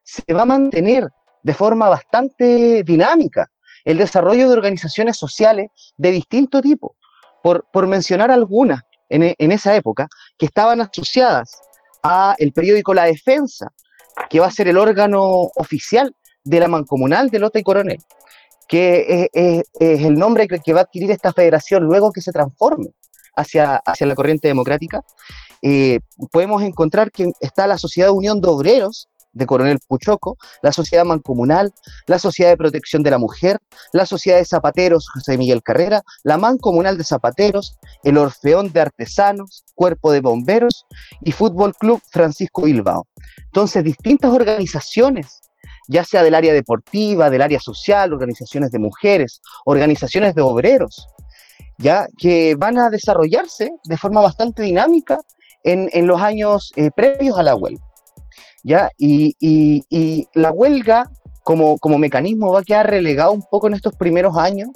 Se 0.02 0.34
va 0.34 0.42
a 0.42 0.46
mantener 0.46 1.06
de 1.44 1.54
forma 1.54 1.88
bastante 1.88 2.82
dinámica 2.82 3.48
el 3.84 3.98
desarrollo 3.98 4.48
de 4.48 4.54
organizaciones 4.54 5.16
sociales 5.16 5.70
de 5.96 6.10
distinto 6.10 6.60
tipo. 6.60 6.96
Por, 7.40 7.86
mencionar 7.86 8.32
algunas 8.32 8.82
en, 9.08 9.32
en 9.38 9.52
esa 9.52 9.76
época, 9.76 10.08
que 10.36 10.46
estaban 10.46 10.80
asociadas 10.80 11.56
a 12.02 12.34
el 12.36 12.52
periódico 12.52 12.92
La 12.92 13.04
Defensa, 13.04 13.72
que 14.28 14.40
va 14.40 14.48
a 14.48 14.50
ser 14.50 14.66
el 14.66 14.76
órgano 14.76 15.22
oficial 15.54 16.14
de 16.42 16.60
la 16.60 16.66
mancomunal 16.66 17.30
de 17.30 17.38
Lota 17.38 17.60
y 17.60 17.62
Coronel 17.62 18.00
que 18.68 19.30
es, 19.32 19.64
el 19.80 20.14
nombre 20.14 20.46
que, 20.46 20.72
va 20.72 20.80
a 20.80 20.82
adquirir 20.84 21.10
esta 21.10 21.32
federación 21.32 21.84
luego 21.84 22.12
que 22.12 22.20
se 22.20 22.32
transforme 22.32 22.88
hacia, 23.34 23.76
hacia 23.76 24.06
la 24.06 24.14
corriente 24.14 24.48
democrática, 24.48 25.02
eh, 25.62 26.00
podemos 26.30 26.62
encontrar 26.62 27.10
que 27.10 27.32
está 27.40 27.66
la 27.66 27.78
Sociedad 27.78 28.10
Unión 28.10 28.40
de 28.40 28.48
Obreros 28.48 29.08
de 29.32 29.46
Coronel 29.46 29.78
Puchoco, 29.86 30.36
la 30.62 30.72
Sociedad 30.72 31.04
Mancomunal, 31.04 31.72
la 32.06 32.18
Sociedad 32.18 32.50
de 32.50 32.56
Protección 32.56 33.02
de 33.02 33.10
la 33.10 33.18
Mujer, 33.18 33.58
la 33.92 34.04
Sociedad 34.06 34.38
de 34.38 34.44
Zapateros 34.44 35.08
José 35.08 35.38
Miguel 35.38 35.62
Carrera, 35.62 36.02
la 36.24 36.38
Mancomunal 36.38 36.98
de 36.98 37.04
Zapateros, 37.04 37.76
el 38.02 38.18
Orfeón 38.18 38.72
de 38.72 38.80
Artesanos, 38.80 39.64
Cuerpo 39.74 40.12
de 40.12 40.20
Bomberos 40.20 40.86
y 41.22 41.32
Fútbol 41.32 41.74
Club 41.74 42.02
Francisco 42.10 42.62
Bilbao. 42.62 43.06
Entonces, 43.44 43.84
distintas 43.84 44.32
organizaciones 44.32 45.40
ya 45.88 46.04
sea 46.04 46.22
del 46.22 46.34
área 46.34 46.52
deportiva, 46.52 47.30
del 47.30 47.42
área 47.42 47.58
social, 47.58 48.12
organizaciones 48.12 48.70
de 48.70 48.78
mujeres, 48.78 49.40
organizaciones 49.64 50.34
de 50.34 50.42
obreros, 50.42 51.08
ya 51.78 52.06
que 52.18 52.54
van 52.54 52.78
a 52.78 52.90
desarrollarse 52.90 53.72
de 53.84 53.96
forma 53.96 54.20
bastante 54.20 54.62
dinámica 54.62 55.18
en, 55.64 56.06
los 56.06 56.20
años 56.20 56.72
eh, 56.76 56.90
previos 56.94 57.38
a 57.38 57.42
la 57.42 57.56
huelga. 57.56 57.82
¿ya? 58.62 58.90
Y, 58.98 60.26
la 60.34 60.52
huelga 60.52 61.10
como, 61.42 61.78
como 61.78 61.96
mecanismo 61.98 62.52
va 62.52 62.60
a 62.60 62.64
quedar 62.64 62.90
relegado 62.90 63.32
un 63.32 63.42
poco 63.50 63.66
en 63.68 63.74
estos 63.74 63.96
primeros 63.96 64.36
años 64.36 64.68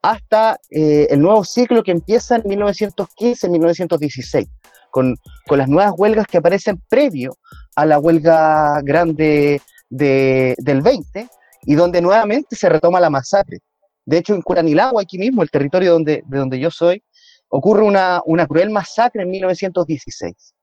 hasta 0.00 0.58
eh, 0.70 1.08
el 1.10 1.20
nuevo 1.20 1.44
ciclo 1.44 1.82
que 1.82 1.90
empieza 1.90 2.36
en 2.36 2.44
1915-1916, 2.44 4.48
con, 4.90 5.16
con, 5.46 5.58
las 5.58 5.68
nuevas 5.68 5.92
huelgas 5.96 6.26
que 6.26 6.38
aparecen 6.38 6.80
previo 6.88 7.36
a 7.74 7.84
la 7.86 7.98
huelga 7.98 8.80
grande 8.82 9.60
del 9.96 10.82
20 10.82 11.28
y 11.62 11.74
donde 11.74 12.00
nuevamente 12.00 12.56
se 12.56 12.68
retoma 12.68 13.00
la 13.00 13.10
masacre. 13.10 13.58
De 14.04 14.18
hecho, 14.18 14.34
en 14.34 14.42
Curanilagua, 14.42 15.02
aquí 15.02 15.18
mismo, 15.18 15.42
el 15.42 15.50
territorio 15.50 15.92
donde, 15.92 16.22
de 16.26 16.38
donde 16.38 16.58
yo 16.58 16.70
soy, 16.70 17.02
ocurre 17.48 17.82
una, 17.82 18.20
una 18.26 18.46
cruel 18.46 18.70
masacre 18.70 19.22
en 19.22 19.30
1916. 19.30 20.54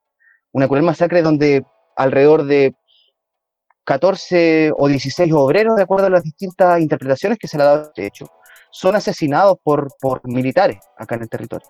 Una 0.51 0.67
cruel 0.67 0.83
masacre 0.83 1.21
donde 1.21 1.63
alrededor 1.95 2.45
de 2.45 2.75
14 3.85 4.71
o 4.77 4.88
16 4.88 5.33
obreros, 5.33 5.75
de 5.75 5.83
acuerdo 5.83 6.07
a 6.07 6.11
las 6.11 6.23
distintas 6.23 6.79
interpretaciones 6.81 7.39
que 7.39 7.47
se 7.47 7.57
le 7.57 7.63
ha 7.63 7.67
dado 7.67 7.83
este 7.83 8.05
hecho, 8.05 8.27
son 8.71 8.95
asesinados 8.95 9.57
por, 9.63 9.89
por 10.00 10.21
militares 10.27 10.77
acá 10.97 11.15
en 11.15 11.23
el 11.23 11.29
territorio. 11.29 11.67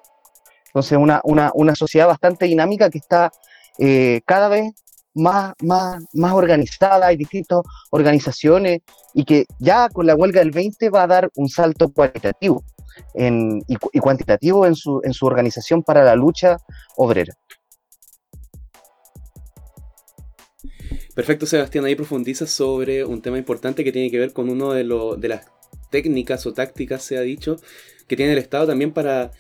Entonces, 0.68 0.98
una, 0.98 1.22
una, 1.24 1.52
una 1.54 1.76
sociedad 1.76 2.08
bastante 2.08 2.46
dinámica 2.46 2.90
que 2.90 2.98
está 2.98 3.32
eh, 3.78 4.22
cada 4.26 4.50
vez 4.50 4.74
más, 5.14 5.54
más, 5.62 6.04
más 6.14 6.34
organizada, 6.34 7.08
hay 7.08 7.18
distintas 7.18 7.62
organizaciones 7.90 8.82
y 9.14 9.26
que 9.26 9.46
ya 9.60 9.90
con 9.90 10.06
la 10.06 10.16
huelga 10.16 10.40
del 10.40 10.52
20 10.52 10.90
va 10.90 11.04
a 11.04 11.08
dar 11.08 11.32
un 11.36 11.50
salto 11.50 11.92
cualitativo 11.92 12.64
y, 13.16 13.76
y, 13.94 14.00
cuantitativo 14.00 14.66
en 14.66 14.76
su, 14.76 15.02
en 15.04 15.14
su 15.14 15.26
organización 15.26 15.84
para 15.84 16.04
la 16.04 16.16
lucha 16.16 16.58
obrera. 16.96 17.34
Perfecto, 21.16 21.46
Sebastián. 21.46 21.86
Ahí 21.86 21.96
profundiza 21.96 22.48
sobre 22.48 23.04
un 23.04 23.22
tema 23.22 23.38
importante 23.38 23.84
que 23.84 23.92
tiene 23.92 24.10
que 24.10 24.18
ver 24.18 24.34
con 24.34 24.50
uno 24.50 24.72
de, 24.72 24.84
de 25.18 25.28
las 25.28 25.46
técnicas 25.90 26.46
o 26.46 26.54
tácticas, 26.54 27.04
se 27.04 27.18
ha 27.18 27.22
dicho, 27.22 27.58
que 28.08 28.16
tiene 28.16 28.32
el 28.32 28.38
Estado 28.38 28.68
también 28.68 28.94
para 28.94 29.32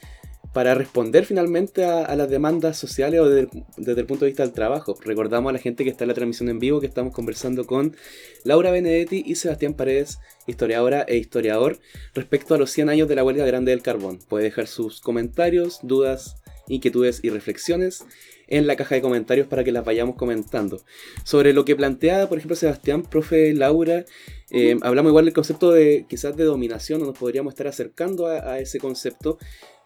para 0.53 0.75
responder 0.75 1.25
finalmente 1.25 1.85
a, 1.85 2.13
las 2.15 2.29
demandas 2.29 2.77
sociales 2.77 3.21
o 3.21 3.29
desde 3.29 4.01
el 4.01 4.05
punto 4.05 4.25
de 4.25 4.31
vista 4.31 4.43
del 4.43 4.51
trabajo. 4.51 4.97
Recordamos 5.01 5.49
a 5.49 5.53
la 5.53 5.59
gente 5.59 5.83
que 5.83 5.89
está 5.89 6.03
en 6.03 6.09
la 6.09 6.13
transmisión 6.13 6.49
en 6.49 6.59
vivo 6.59 6.81
que 6.81 6.87
estamos 6.87 7.13
conversando 7.13 7.65
con 7.65 7.95
Laura 8.43 8.71
Benedetti 8.71 9.23
y 9.25 9.35
Sebastián 9.35 9.73
Paredes, 9.73 10.19
historiadora 10.47 11.05
e 11.07 11.17
historiador, 11.17 11.79
respecto 12.13 12.53
a 12.53 12.57
los 12.57 12.69
100 12.71 12.89
años 12.89 13.07
de 13.07 13.15
la 13.15 13.23
huelga 13.23 13.45
grande 13.45 13.71
del 13.71 13.81
carbón. 13.81 14.19
Puede 14.27 14.45
dejar 14.45 14.67
sus 14.67 14.99
comentarios, 14.99 15.79
dudas, 15.83 16.35
inquietudes 16.67 17.21
y 17.23 17.29
reflexiones 17.29 18.03
en 18.47 18.67
la 18.67 18.75
caja 18.75 18.95
de 18.95 19.01
comentarios 19.01 19.47
para 19.47 19.63
que 19.63 19.71
las 19.71 19.85
vayamos 19.85 20.15
comentando. 20.17 20.81
Sobre 21.23 21.53
lo 21.53 21.63
que 21.63 21.77
plantea, 21.77 22.27
por 22.27 22.37
ejemplo, 22.37 22.57
Sebastián, 22.57 23.03
profe 23.03 23.53
Laura, 23.53 24.05
eh, 24.49 24.77
hablamos 24.81 25.11
igual 25.11 25.23
del 25.23 25.33
concepto 25.33 25.71
de 25.71 26.05
quizás 26.09 26.35
de 26.35 26.43
dominación, 26.43 27.01
o 27.01 27.05
nos 27.05 27.17
podríamos 27.17 27.53
estar 27.53 27.67
acercando 27.67 28.27
a 28.27 28.59
ese 28.59 28.79
concepto, 28.79 29.37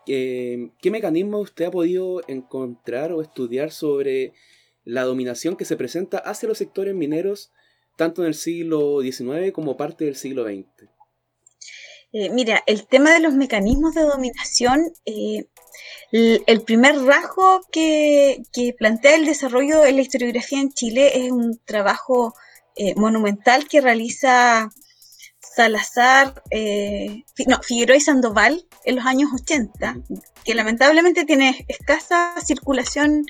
eh, 0.07 0.69
¿qué 0.81 0.91
mecanismo 0.91 1.39
usted 1.39 1.65
ha 1.65 1.71
podido 1.71 2.21
encontrar 2.27 3.11
o 3.11 3.21
estudiar 3.21 3.71
sobre 3.71 4.33
la 4.83 5.03
dominación 5.03 5.55
que 5.55 5.65
se 5.65 5.77
presenta 5.77 6.17
hacia 6.17 6.49
los 6.49 6.57
sectores 6.57 6.93
mineros 6.93 7.51
tanto 7.97 8.21
en 8.21 8.27
el 8.27 8.33
siglo 8.33 9.01
XIX 9.01 9.51
como 9.53 9.77
parte 9.77 10.05
del 10.05 10.15
siglo 10.15 10.45
XX? 10.45 10.89
Eh, 12.13 12.29
mira, 12.29 12.63
el 12.65 12.87
tema 12.87 13.13
de 13.13 13.19
los 13.19 13.33
mecanismos 13.33 13.93
de 13.93 14.03
dominación, 14.03 14.93
eh, 15.05 15.47
el, 16.11 16.61
primer 16.61 16.97
rasgo 16.99 17.61
que, 17.71 18.43
plantea 18.77 19.15
el 19.15 19.25
desarrollo 19.25 19.81
de 19.81 19.91
la 19.91 20.01
historiografía 20.01 20.61
en 20.61 20.71
Chile 20.71 21.25
es 21.25 21.31
un 21.31 21.59
trabajo 21.65 22.33
monumental 22.97 23.67
que 23.69 23.79
realiza 23.79 24.69
Salazar, 25.55 26.43
eh, 26.51 27.23
no, 27.47 27.61
Figueroa 27.61 27.95
y 27.95 28.01
Sandoval 28.01 28.67
en 28.83 28.95
los 28.97 29.05
años 29.05 29.29
80, 29.33 30.01
que 30.43 30.53
lamentablemente 30.53 31.23
tiene 31.23 31.65
escasa 31.69 32.33
circulación, 32.45 33.25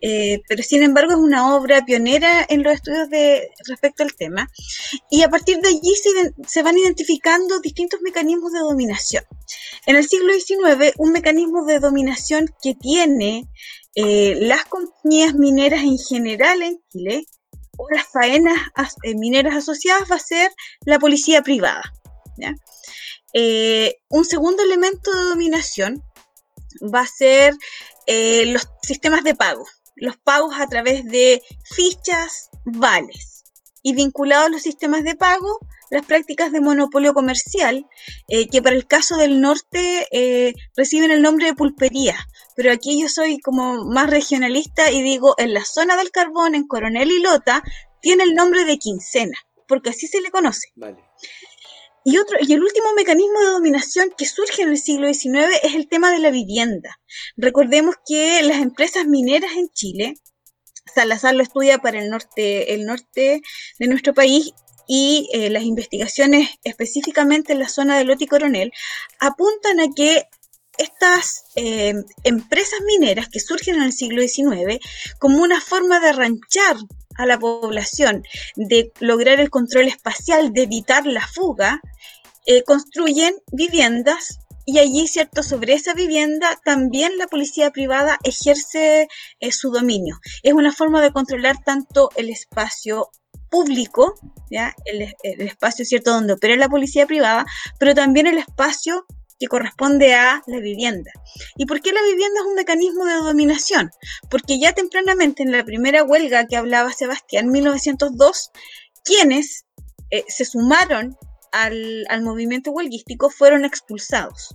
eh, 0.00 0.40
pero 0.48 0.62
sin 0.62 0.82
embargo 0.82 1.12
es 1.12 1.18
una 1.18 1.54
obra 1.54 1.84
pionera 1.84 2.46
en 2.48 2.62
los 2.62 2.72
estudios 2.72 3.10
de, 3.10 3.50
respecto 3.68 4.02
al 4.02 4.14
tema. 4.14 4.50
Y 5.10 5.22
a 5.22 5.28
partir 5.28 5.58
de 5.58 5.68
allí 5.68 5.94
se, 6.46 6.62
van 6.62 6.78
identificando 6.78 7.60
distintos 7.60 8.00
mecanismos 8.00 8.52
de 8.52 8.60
dominación. 8.60 9.24
En 9.86 9.96
el 9.96 10.08
siglo 10.08 10.32
XIX, 10.32 10.94
un 10.96 11.12
mecanismo 11.12 11.66
de 11.66 11.78
dominación 11.78 12.50
que 12.62 12.74
tiene 12.74 13.48
eh, 13.94 14.34
las 14.40 14.64
compañías 14.64 15.34
mineras 15.34 15.82
en 15.82 15.98
general 15.98 16.62
en 16.62 16.80
Chile 16.90 17.26
o 17.76 17.88
las 17.90 18.06
faenas 18.06 18.58
eh, 19.02 19.14
mineras 19.14 19.56
asociadas 19.56 20.10
va 20.10 20.16
a 20.16 20.20
ser 20.20 20.50
la 20.84 20.98
policía 20.98 21.42
privada. 21.42 21.82
Eh, 23.32 23.98
un 24.08 24.24
segundo 24.24 24.62
elemento 24.62 25.12
de 25.12 25.24
dominación 25.24 26.02
va 26.82 27.00
a 27.00 27.06
ser 27.06 27.54
eh, 28.06 28.46
los 28.46 28.68
sistemas 28.82 29.24
de 29.24 29.34
pago, 29.34 29.66
los 29.96 30.16
pagos 30.16 30.54
a 30.58 30.66
través 30.68 31.04
de 31.04 31.42
fichas, 31.64 32.50
vales. 32.64 33.35
Y 33.88 33.94
vinculado 33.94 34.46
a 34.46 34.48
los 34.48 34.62
sistemas 34.62 35.04
de 35.04 35.14
pago, 35.14 35.60
las 35.90 36.04
prácticas 36.04 36.50
de 36.50 36.60
monopolio 36.60 37.14
comercial, 37.14 37.86
que 38.26 38.60
para 38.60 38.74
el 38.74 38.88
caso 38.88 39.16
del 39.16 39.40
norte 39.40 40.08
reciben 40.76 41.12
el 41.12 41.22
nombre 41.22 41.46
de 41.46 41.54
pulpería, 41.54 42.16
pero 42.56 42.72
aquí 42.72 43.00
yo 43.00 43.08
soy 43.08 43.38
como 43.38 43.84
más 43.84 44.10
regionalista 44.10 44.90
y 44.90 45.02
digo, 45.02 45.36
en 45.38 45.54
la 45.54 45.64
zona 45.64 45.96
del 45.96 46.10
carbón, 46.10 46.56
en 46.56 46.66
Coronel 46.66 47.12
y 47.12 47.20
Lota, 47.20 47.62
tiene 48.00 48.24
el 48.24 48.34
nombre 48.34 48.64
de 48.64 48.76
quincena, 48.78 49.38
porque 49.68 49.90
así 49.90 50.08
se 50.08 50.20
le 50.20 50.32
conoce. 50.32 50.72
Y, 52.04 52.18
otro, 52.18 52.38
y 52.40 52.52
el 52.52 52.62
último 52.64 52.92
mecanismo 52.96 53.38
de 53.38 53.50
dominación 53.50 54.12
que 54.18 54.26
surge 54.26 54.62
en 54.62 54.70
el 54.70 54.78
siglo 54.78 55.12
XIX 55.12 55.46
es 55.62 55.74
el 55.74 55.88
tema 55.88 56.10
de 56.10 56.18
la 56.18 56.32
vivienda. 56.32 56.98
Recordemos 57.36 57.94
que 58.04 58.42
las 58.42 58.58
empresas 58.62 59.06
mineras 59.06 59.52
en 59.56 59.68
Chile, 59.68 60.14
Salazar 60.96 61.34
lo 61.34 61.42
estudia 61.42 61.76
para 61.76 61.98
el 61.98 62.08
norte, 62.08 62.72
el 62.72 62.86
norte 62.86 63.42
de 63.78 63.86
nuestro 63.86 64.14
país 64.14 64.54
y 64.88 65.28
eh, 65.34 65.50
las 65.50 65.64
investigaciones 65.64 66.48
específicamente 66.64 67.52
en 67.52 67.58
la 67.58 67.68
zona 67.68 67.98
de 67.98 68.04
Lota 68.04 68.24
y 68.24 68.26
Coronel 68.26 68.72
apuntan 69.20 69.78
a 69.80 69.88
que 69.94 70.24
estas 70.78 71.44
eh, 71.54 71.92
empresas 72.24 72.80
mineras 72.86 73.28
que 73.28 73.40
surgen 73.40 73.74
en 73.76 73.82
el 73.82 73.92
siglo 73.92 74.22
XIX 74.22 74.78
como 75.18 75.42
una 75.42 75.60
forma 75.60 76.00
de 76.00 76.12
ranchar 76.12 76.76
a 77.18 77.26
la 77.26 77.38
población, 77.38 78.22
de 78.54 78.90
lograr 78.98 79.38
el 79.38 79.50
control 79.50 79.88
espacial, 79.88 80.54
de 80.54 80.62
evitar 80.62 81.04
la 81.04 81.26
fuga, 81.26 81.82
eh, 82.46 82.62
construyen 82.62 83.34
viviendas 83.52 84.38
y 84.66 84.80
allí, 84.80 85.06
¿cierto? 85.06 85.44
Sobre 85.44 85.74
esa 85.74 85.94
vivienda 85.94 86.60
también 86.64 87.16
la 87.18 87.28
policía 87.28 87.70
privada 87.70 88.18
ejerce 88.24 89.06
eh, 89.38 89.52
su 89.52 89.70
dominio. 89.70 90.18
Es 90.42 90.52
una 90.52 90.72
forma 90.72 91.00
de 91.00 91.12
controlar 91.12 91.62
tanto 91.64 92.10
el 92.16 92.28
espacio 92.28 93.10
público, 93.48 94.14
¿ya? 94.50 94.74
El, 94.84 95.12
espacio, 95.40 95.84
¿cierto?, 95.84 96.10
donde 96.10 96.32
opera 96.32 96.56
la 96.56 96.68
policía 96.68 97.06
privada, 97.06 97.46
pero 97.78 97.94
también 97.94 98.26
el 98.26 98.38
espacio 98.38 99.06
que 99.38 99.46
corresponde 99.46 100.14
a 100.14 100.42
la 100.48 100.58
vivienda. 100.58 101.12
¿Y 101.56 101.66
por 101.66 101.80
qué 101.80 101.92
la 101.92 102.02
vivienda 102.02 102.40
es 102.40 102.46
un 102.46 102.54
mecanismo 102.54 103.04
de 103.04 103.14
dominación? 103.14 103.90
Porque 104.28 104.58
ya 104.58 104.72
tempranamente 104.72 105.44
en 105.44 105.52
la 105.52 105.64
primera 105.64 106.02
huelga 106.02 106.46
que 106.48 106.56
hablaba 106.56 106.92
Sebastián, 106.92 107.46
en 107.46 107.52
1902, 107.52 108.50
quienes 109.04 109.64
eh, 110.10 110.24
se 110.26 110.44
sumaron 110.44 111.16
al, 111.62 112.22
movimiento 112.22 112.70
huelguístico 112.70 113.30
fueron 113.30 113.64
expulsados. 113.64 114.54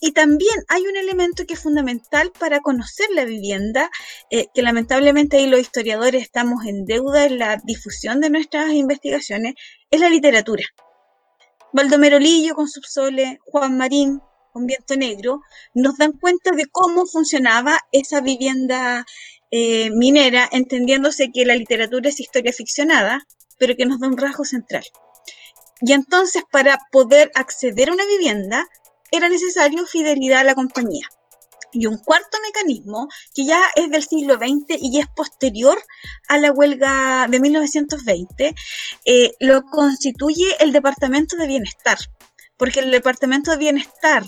Y 0.00 0.12
también 0.12 0.54
hay 0.68 0.82
un 0.86 0.96
elemento 0.96 1.44
que 1.46 1.54
es 1.54 1.60
fundamental 1.60 2.32
para 2.38 2.60
conocer 2.60 3.06
la 3.14 3.24
vivienda, 3.24 3.90
eh, 4.30 4.46
que 4.54 4.62
lamentablemente 4.62 5.36
ahí 5.36 5.46
los 5.46 5.60
historiadores 5.60 6.22
estamos 6.22 6.64
en 6.64 6.86
deuda 6.86 7.26
en 7.26 7.38
la 7.38 7.60
difusión 7.64 8.20
de 8.20 8.30
nuestras 8.30 8.72
investigaciones, 8.72 9.54
es 9.90 10.00
la 10.00 10.08
literatura. 10.08 10.64
Baldomero 11.72 12.18
Lillo 12.18 12.54
con 12.54 12.68
Subsole, 12.68 13.38
Juan 13.44 13.76
Marín 13.76 14.20
con 14.52 14.66
Viento 14.66 14.96
Negro, 14.96 15.42
nos 15.74 15.96
dan 15.98 16.12
cuenta 16.12 16.50
de 16.52 16.66
cómo 16.66 17.06
funcionaba 17.06 17.78
esa 17.92 18.20
vivienda 18.20 19.04
eh, 19.50 19.90
minera, 19.90 20.48
entendiéndose 20.50 21.30
que 21.32 21.44
la 21.44 21.54
literatura 21.54 22.08
es 22.08 22.20
historia 22.20 22.52
ficcionada, 22.52 23.26
pero 23.58 23.76
que 23.76 23.86
nos 23.86 24.00
da 24.00 24.08
un 24.08 24.16
rasgo 24.16 24.44
central. 24.44 24.84
Y 25.80 25.92
entonces, 25.92 26.42
para 26.50 26.78
poder 26.90 27.30
acceder 27.34 27.88
a 27.90 27.92
una 27.92 28.06
vivienda, 28.06 28.68
era 29.10 29.28
necesario 29.28 29.86
fidelidad 29.86 30.40
a 30.40 30.44
la 30.44 30.54
compañía. 30.54 31.08
Y 31.72 31.86
un 31.86 31.98
cuarto 31.98 32.38
mecanismo, 32.42 33.08
que 33.34 33.44
ya 33.44 33.60
es 33.76 33.90
del 33.90 34.02
siglo 34.02 34.34
XX 34.34 34.80
y 34.80 34.98
es 34.98 35.06
posterior 35.08 35.78
a 36.28 36.38
la 36.38 36.50
huelga 36.50 37.26
de 37.28 37.40
1920, 37.40 38.54
eh, 39.04 39.32
lo 39.38 39.62
constituye 39.62 40.56
el 40.58 40.72
Departamento 40.72 41.36
de 41.36 41.46
Bienestar. 41.46 41.98
Porque 42.56 42.80
el 42.80 42.90
Departamento 42.90 43.52
de 43.52 43.58
Bienestar, 43.58 44.24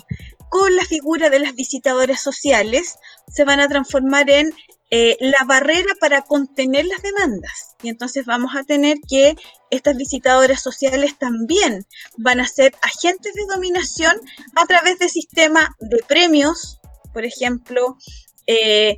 con 0.49 0.75
la 0.75 0.85
figura 0.85 1.29
de 1.29 1.39
las 1.39 1.53
visitadoras 1.53 2.21
sociales, 2.21 2.95
se 3.27 3.43
van 3.43 3.59
a 3.59 3.67
transformar 3.67 4.29
en 4.29 4.53
eh, 4.95 5.17
la 5.21 5.43
barrera 5.47 5.91
para 5.99 6.21
contener 6.21 6.85
las 6.85 7.01
demandas. 7.01 7.75
Y 7.81 7.89
entonces 7.89 8.27
vamos 8.27 8.55
a 8.55 8.63
tener 8.63 8.97
que 9.09 9.35
estas 9.71 9.97
visitadoras 9.97 10.61
sociales 10.61 11.17
también 11.17 11.83
van 12.15 12.39
a 12.39 12.47
ser 12.47 12.75
agentes 12.83 13.33
de 13.33 13.41
dominación 13.51 14.15
a 14.55 14.67
través 14.67 14.99
de 14.99 15.09
sistemas 15.09 15.67
de 15.79 15.97
premios, 16.07 16.79
por 17.11 17.25
ejemplo, 17.25 17.97
eh, 18.45 18.97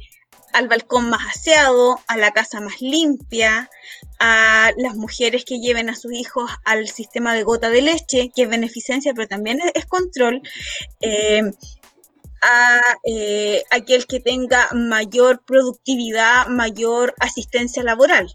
al 0.52 0.68
balcón 0.68 1.10
más 1.10 1.34
aseado, 1.34 2.02
a 2.08 2.18
la 2.18 2.32
casa 2.32 2.60
más 2.60 2.82
limpia, 2.82 3.70
a 4.20 4.72
las 4.76 4.96
mujeres 4.96 5.46
que 5.46 5.62
lleven 5.62 5.90
a 5.90 5.96
sus 5.96 6.12
hijos 6.12 6.52
al 6.66 6.90
sistema 6.90 7.34
de 7.34 7.44
gota 7.44 7.70
de 7.70 7.82
leche, 7.82 8.32
que 8.36 8.42
es 8.42 8.50
beneficencia, 8.50 9.14
pero 9.14 9.30
también 9.30 9.60
es, 9.74 9.86
control. 9.86 10.42
Eh, 11.00 11.42
a 12.46 12.80
eh, 13.04 13.64
aquel 13.72 14.06
que 14.06 14.20
tenga 14.20 14.70
mayor 14.74 15.44
productividad, 15.46 16.48
mayor 16.48 17.16
asistencia 17.20 17.84
laboral. 17.84 18.28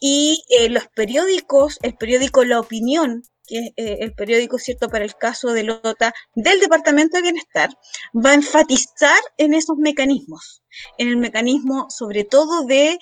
Y 0.00 0.44
eh, 0.48 0.68
los 0.68 0.88
periódicos, 0.88 1.78
el 1.82 1.94
periódico 1.94 2.44
La 2.44 2.58
Opinión, 2.58 3.22
que 3.46 3.58
es 3.58 3.72
eh, 3.76 3.98
el 4.00 4.14
periódico, 4.14 4.58
¿cierto?, 4.58 4.88
para 4.88 5.04
el 5.04 5.14
caso 5.14 5.52
de 5.52 5.62
Lota, 5.62 6.12
del 6.34 6.58
Departamento 6.60 7.16
de 7.16 7.22
Bienestar, 7.22 7.70
va 8.14 8.30
a 8.30 8.34
enfatizar 8.34 9.18
en 9.36 9.54
esos 9.54 9.76
mecanismos, 9.76 10.62
en 10.98 11.08
el 11.08 11.16
mecanismo 11.16 11.86
sobre 11.90 12.24
todo 12.24 12.66
de 12.66 12.98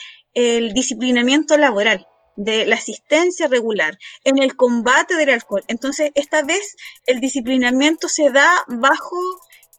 disciplinamiento 0.75 1.57
laboral 1.57 2.07
de 2.37 2.67
la 2.67 2.77
asistencia 2.77 3.49
regular, 3.49 3.99
en 4.25 4.39
el 4.39 4.55
combate 4.55 5.17
del 5.17 5.31
alcohol. 5.31 5.65
Entonces, 5.69 6.11
esta 6.15 6.43
vez 6.43 6.77
el 7.07 7.21
disciplinamiento 7.21 8.09
se 8.09 8.31
da 8.31 8.65
bajo 8.69 9.17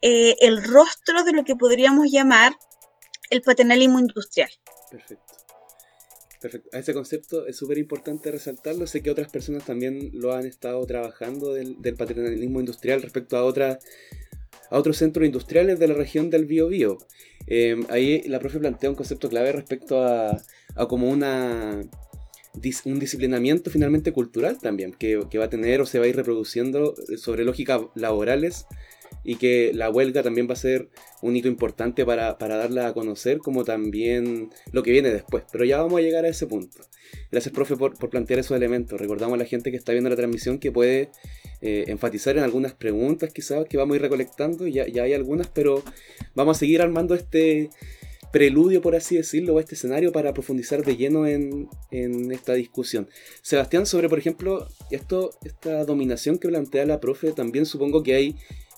eh, 0.01 0.35
el 0.41 0.63
rostro 0.63 1.23
de 1.23 1.33
lo 1.33 1.43
que 1.43 1.55
podríamos 1.55 2.11
llamar 2.11 2.53
el 3.29 3.41
paternalismo 3.41 3.99
industrial. 3.99 4.49
Perfecto. 4.91 5.23
Perfecto. 6.39 6.69
A 6.71 6.79
ese 6.79 6.93
concepto 6.93 7.47
es 7.47 7.55
súper 7.57 7.77
importante 7.79 8.31
resaltarlo. 8.31 8.85
Sé 8.85 9.01
que 9.01 9.09
otras 9.09 9.29
personas 9.31 9.65
también 9.65 10.11
lo 10.13 10.33
han 10.33 10.45
estado 10.45 10.85
trabajando 10.85 11.53
del, 11.53 11.77
paternalismo 11.97 12.59
industrial 12.59 13.01
respecto 13.01 13.37
a, 13.37 13.43
otra, 13.43 13.79
a 14.69 14.77
otros 14.77 14.97
centros 14.97 15.25
industriales 15.25 15.79
de 15.79 15.87
la 15.87 15.95
región 15.95 16.29
del 16.29 16.45
Biobío. 16.45 16.99
Eh, 17.47 17.75
ahí 17.89 18.21
la 18.27 18.39
profe 18.39 18.59
plantea 18.59 18.89
un 18.89 18.95
concepto 18.95 19.29
clave 19.29 19.51
respecto 19.51 20.03
a, 20.03 20.37
a 20.75 20.87
como 20.87 21.09
una 21.09 21.81
un 22.85 22.99
disciplinamiento 22.99 23.69
finalmente 23.69 24.11
cultural 24.11 24.57
también, 24.59 24.91
que, 24.91 25.21
que, 25.29 25.37
va 25.37 25.45
a 25.45 25.49
tener 25.49 25.79
o 25.81 25.85
se 25.85 25.99
va 25.99 26.05
a 26.05 26.07
ir 26.07 26.15
reproduciendo 26.15 26.95
sobre 27.15 27.43
lógicas 27.43 27.81
laborales 27.93 28.65
y 29.27 29.35
que 29.35 29.73
la 29.73 29.89
huelga 29.89 30.23
también 30.23 30.47
va 30.47 30.53
a 30.53 30.55
ser 30.55 30.87
un 31.21 31.35
hito 31.35 31.49
importante 31.49 32.05
para, 32.05 32.37
darla 32.39 32.87
a 32.87 32.93
conocer, 32.93 33.39
como 33.39 33.65
también 33.65 34.51
lo 34.71 34.83
que 34.83 34.91
viene 34.91 35.09
después. 35.09 35.43
Pero 35.51 35.65
ya 35.65 35.81
vamos 35.81 35.99
a 35.99 36.01
llegar 36.01 36.23
a 36.23 36.29
ese 36.29 36.47
punto. 36.47 36.77
Gracias, 37.29 37.53
profe, 37.53 37.75
por, 37.75 37.97
plantear 38.09 38.39
esos 38.39 38.55
elementos. 38.55 38.97
Recordamos 38.97 39.33
a 39.33 39.37
la 39.37 39.43
gente 39.43 39.69
que 39.69 39.75
está 39.75 39.91
viendo 39.91 40.09
la 40.09 40.15
transmisión 40.15 40.59
que 40.59 40.71
puede 40.71 41.11
eh, 41.59 41.83
enfatizar 41.87 42.37
en 42.37 42.43
algunas 42.43 42.73
preguntas, 42.73 43.33
quizás, 43.33 43.65
que 43.65 43.75
vamos 43.75 43.95
a 43.95 43.97
ir 43.97 44.01
recolectando. 44.01 44.65
Ya, 44.65 44.87
ya 44.87 45.03
hay 45.03 45.13
algunas, 45.13 45.49
pero 45.49 45.83
vamos 46.33 46.55
a 46.55 46.59
seguir 46.61 46.81
armando 46.81 47.13
este 47.13 47.69
preludio, 48.31 48.81
por 48.81 48.95
así 48.95 49.17
decirlo, 49.17 49.55
o 49.55 49.59
este 49.59 49.75
escenario 49.75 50.13
para 50.13 50.33
profundizar 50.33 50.85
de 50.85 50.95
lleno 50.95 51.27
en, 51.27 51.67
en, 51.91 52.31
esta 52.31 52.53
discusión. 52.53 53.09
Sebastián, 53.41 53.85
sobre, 53.85 54.07
por 54.07 54.19
ejemplo, 54.19 54.69
esto, 54.89 55.31
esta 55.43 55.83
dominación 55.83 56.37
que 56.37 56.47
plantea 56.47 56.85
la 56.85 57.01
profe, 57.01 57.33
también 57.33 57.65
supongo 57.65 58.03
que 58.03 58.15
hay 58.15 58.35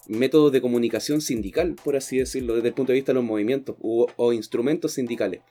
métodos 0.10 0.52
de 0.52 0.60
comunicación 0.60 1.22
sindical, 1.22 1.76
por 1.84 1.96
así 1.96 2.18
decirlo, 2.18 2.56
desde 2.56 2.70
el 2.70 2.74
punto 2.74 2.92
de 2.92 2.96
vista 2.96 3.12
de 3.12 3.16
los 3.16 3.24
movimientos 3.24 3.76
o, 3.80 4.34
instrumentos 4.34 4.94
sindicales. 4.94 5.42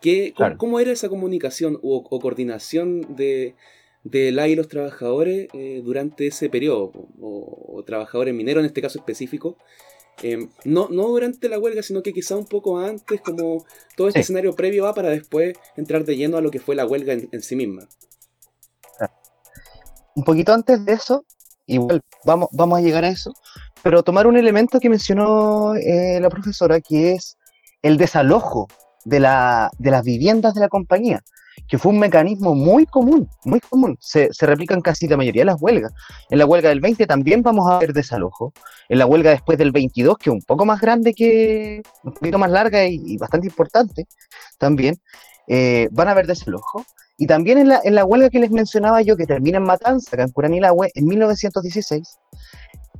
¿Qué, 0.00 0.34
cómo, 0.58 0.80
era 0.80 0.92
esa 0.92 1.08
comunicación 1.08 1.78
o, 1.82 2.02
coordinación 2.20 3.16
de, 3.16 3.54
de 4.02 4.32
la 4.32 4.48
y 4.48 4.56
los 4.56 4.68
trabajadores 4.68 5.48
eh, 5.54 5.80
durante 5.82 6.26
ese 6.26 6.50
periodo, 6.50 6.92
o, 7.20 7.82
trabajadores 7.86 8.34
mineros 8.34 8.62
en 8.62 8.66
este 8.66 8.82
caso 8.82 8.98
específico? 8.98 9.56
Em, 10.22 10.48
no, 10.64 10.88
no 10.90 11.08
durante 11.08 11.48
la 11.48 11.58
huelga, 11.58 11.82
sino 11.82 12.02
que 12.02 12.12
quizá 12.12 12.36
un 12.36 12.46
poco 12.46 12.78
antes, 12.78 13.20
como 13.20 13.64
todo 13.96 14.08
este 14.08 14.20
escenario 14.20 14.54
previo 14.54 14.84
va 14.84 14.94
para 14.94 15.08
después 15.08 15.56
entrar 15.76 16.04
de 16.04 16.16
lleno 16.16 16.36
a 16.36 16.40
lo 16.40 16.50
que 16.50 16.60
fue 16.60 16.74
la 16.74 16.86
huelga 16.86 17.14
en, 17.14 17.42
sí 17.42 17.56
misma. 17.56 17.88
Un 20.14 20.22
poquito 20.22 20.52
antes 20.52 20.84
de 20.84 20.92
eso, 20.92 21.24
igual 21.66 22.00
vamos, 22.24 22.48
vamos 22.52 22.78
a 22.78 22.82
llegar 22.82 23.04
a 23.04 23.08
eso, 23.08 23.32
pero 23.84 24.02
tomar 24.02 24.26
un 24.26 24.38
elemento 24.38 24.80
que 24.80 24.88
mencionó 24.88 25.74
eh, 25.76 26.18
la 26.18 26.30
profesora, 26.30 26.80
que 26.80 27.12
es 27.12 27.36
el 27.82 27.98
desalojo 27.98 28.66
de, 29.04 29.20
la, 29.20 29.70
de, 29.78 29.90
las 29.90 30.02
viviendas 30.02 30.54
de 30.54 30.60
la 30.60 30.70
compañía, 30.70 31.22
que 31.68 31.76
fue 31.76 31.92
un 31.92 31.98
mecanismo 31.98 32.54
muy 32.54 32.86
común, 32.86 33.28
muy 33.44 33.60
común. 33.60 33.98
Se, 34.00 34.32
se 34.32 34.46
replica 34.46 34.72
en 34.72 34.80
casi 34.80 35.06
la 35.06 35.18
mayoría 35.18 35.42
de 35.42 35.46
las 35.52 35.60
huelgas. 35.60 35.92
En 36.30 36.38
la 36.38 36.46
huelga 36.46 36.70
del 36.70 36.80
20 36.80 37.06
también 37.06 37.42
vamos 37.42 37.70
a 37.70 37.78
ver 37.78 37.92
desalojo. 37.92 38.54
En 38.88 38.98
la 38.98 39.04
huelga 39.04 39.32
después 39.32 39.58
del 39.58 39.70
22, 39.70 40.16
que 40.16 40.30
es 40.30 40.34
un 40.34 40.40
poco 40.40 40.64
más 40.64 40.80
grande 40.80 41.12
que, 41.12 41.82
un 42.04 42.14
poquito 42.14 42.38
más 42.38 42.50
larga 42.50 42.86
y, 42.86 43.18
bastante 43.18 43.48
importante, 43.48 44.06
también 44.56 44.96
eh, 45.46 45.88
van 45.92 46.08
a 46.08 46.12
haber 46.12 46.26
desalojo. 46.26 46.86
Y 47.18 47.26
también 47.26 47.58
en 47.58 47.68
la, 47.68 47.80
en 47.84 47.94
la 47.94 48.06
huelga 48.06 48.30
que 48.30 48.40
les 48.40 48.50
mencionaba 48.50 49.02
yo, 49.02 49.14
que 49.14 49.26
termina 49.26 49.58
en 49.58 49.64
Matanza, 49.64 50.20
en 50.20 50.30
Curanilahue, 50.30 50.90
en 50.94 51.04
1916, 51.04 52.18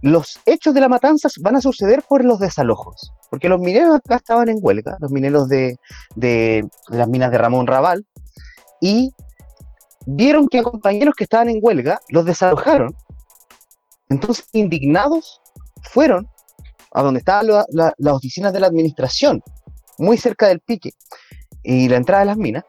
los 0.02 0.40
hechos 0.46 0.74
de 0.74 0.80
la 0.80 0.88
matanza 0.88 1.28
van 1.40 1.56
a 1.56 1.60
suceder 1.60 2.02
por 2.02 2.24
los 2.24 2.38
desalojos, 2.38 3.12
porque 3.30 3.48
los 3.48 3.60
mineros 3.60 3.96
acá 3.96 4.16
estaban 4.16 4.48
en 4.48 4.58
huelga, 4.60 4.96
los 5.00 5.10
mineros 5.10 5.48
de, 5.48 5.78
las 6.88 7.08
minas 7.08 7.30
de 7.30 7.38
Ramón 7.38 7.66
Raval, 7.66 8.06
y 8.80 9.12
vieron 10.06 10.48
que 10.48 10.58
a 10.58 10.62
compañeros 10.62 11.14
que 11.16 11.24
estaban 11.24 11.48
en 11.48 11.58
huelga 11.62 12.00
los 12.08 12.24
desalojaron. 12.24 12.94
Entonces, 14.10 14.46
indignados, 14.52 15.40
fueron 15.82 16.28
a 16.92 17.02
donde 17.02 17.18
estaban 17.18 17.46
las 17.72 18.14
oficinas 18.14 18.52
de 18.52 18.60
la 18.60 18.66
administración, 18.66 19.42
muy 19.98 20.18
cerca 20.18 20.48
del 20.48 20.60
pique 20.60 20.90
y 21.62 21.88
la 21.88 21.96
entrada 21.96 22.20
de 22.20 22.26
las 22.26 22.36
minas, 22.36 22.64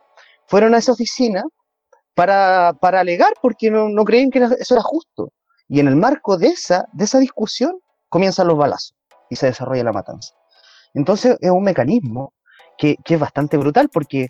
fueron 0.47 0.73
a 0.73 0.77
esa 0.77 0.93
oficina 0.93 1.43
para, 2.13 2.69
alegar 2.81 3.33
porque 3.41 3.69
no, 3.69 3.89
no 3.89 4.05
creían 4.05 4.31
que 4.31 4.39
eso 4.39 4.73
era 4.73 4.81
justo. 4.81 5.31
Y 5.67 5.80
en 5.80 5.88
el 5.88 5.95
marco 5.95 6.38
de 6.38 6.47
esa, 6.47 6.88
de 6.93 7.06
esa 7.06 7.19
discusión 7.19 7.80
comienzan 8.10 8.47
los 8.47 8.58
balazos 8.58 8.95
y 9.30 9.36
se 9.36 9.47
desarrolla 9.47 9.84
la 9.84 9.93
matanza. 9.93 10.34
Entonces 10.93 11.38
es 11.41 11.51
un 11.51 11.63
mecanismo 11.63 12.34
que, 12.78 12.97
es 13.04 13.19
bastante 13.19 13.58
brutal 13.58 13.89
porque 13.89 14.28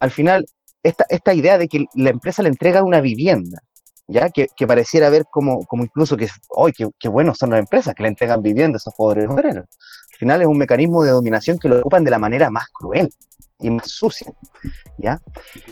al 0.00 0.10
final 0.10 0.46
esta, 0.82 1.06
esta, 1.08 1.34
idea 1.34 1.58
de 1.58 1.68
que 1.68 1.86
la 1.94 2.10
empresa 2.10 2.42
le 2.42 2.48
entrega 2.48 2.82
una 2.82 3.00
vivienda, 3.00 3.60
ya 4.06 4.30
que, 4.30 4.48
pareciera 4.66 5.10
ver 5.10 5.24
como, 5.30 5.64
como 5.66 5.84
incluso 5.84 6.16
que, 6.16 6.28
hoy 6.50 6.72
qué, 6.72 6.88
qué 6.98 7.08
buenos 7.08 7.38
son 7.38 7.50
las 7.50 7.60
empresas 7.60 7.94
que 7.94 8.02
le 8.02 8.10
entregan 8.10 8.42
vivienda 8.42 8.76
a 8.76 8.78
esos 8.78 8.94
pobres 8.94 9.28
obreros. 9.28 9.64
Al 10.12 10.18
final 10.18 10.42
es 10.42 10.46
un 10.46 10.58
mecanismo 10.58 11.02
de 11.02 11.10
dominación 11.10 11.58
que 11.58 11.68
lo 11.68 11.80
ocupan 11.80 12.04
de 12.04 12.10
la 12.10 12.18
manera 12.18 12.50
más 12.50 12.68
cruel 12.72 13.10
y 13.58 13.70
más 13.70 13.90
sucia, 13.90 14.32
¿ya? 14.98 15.20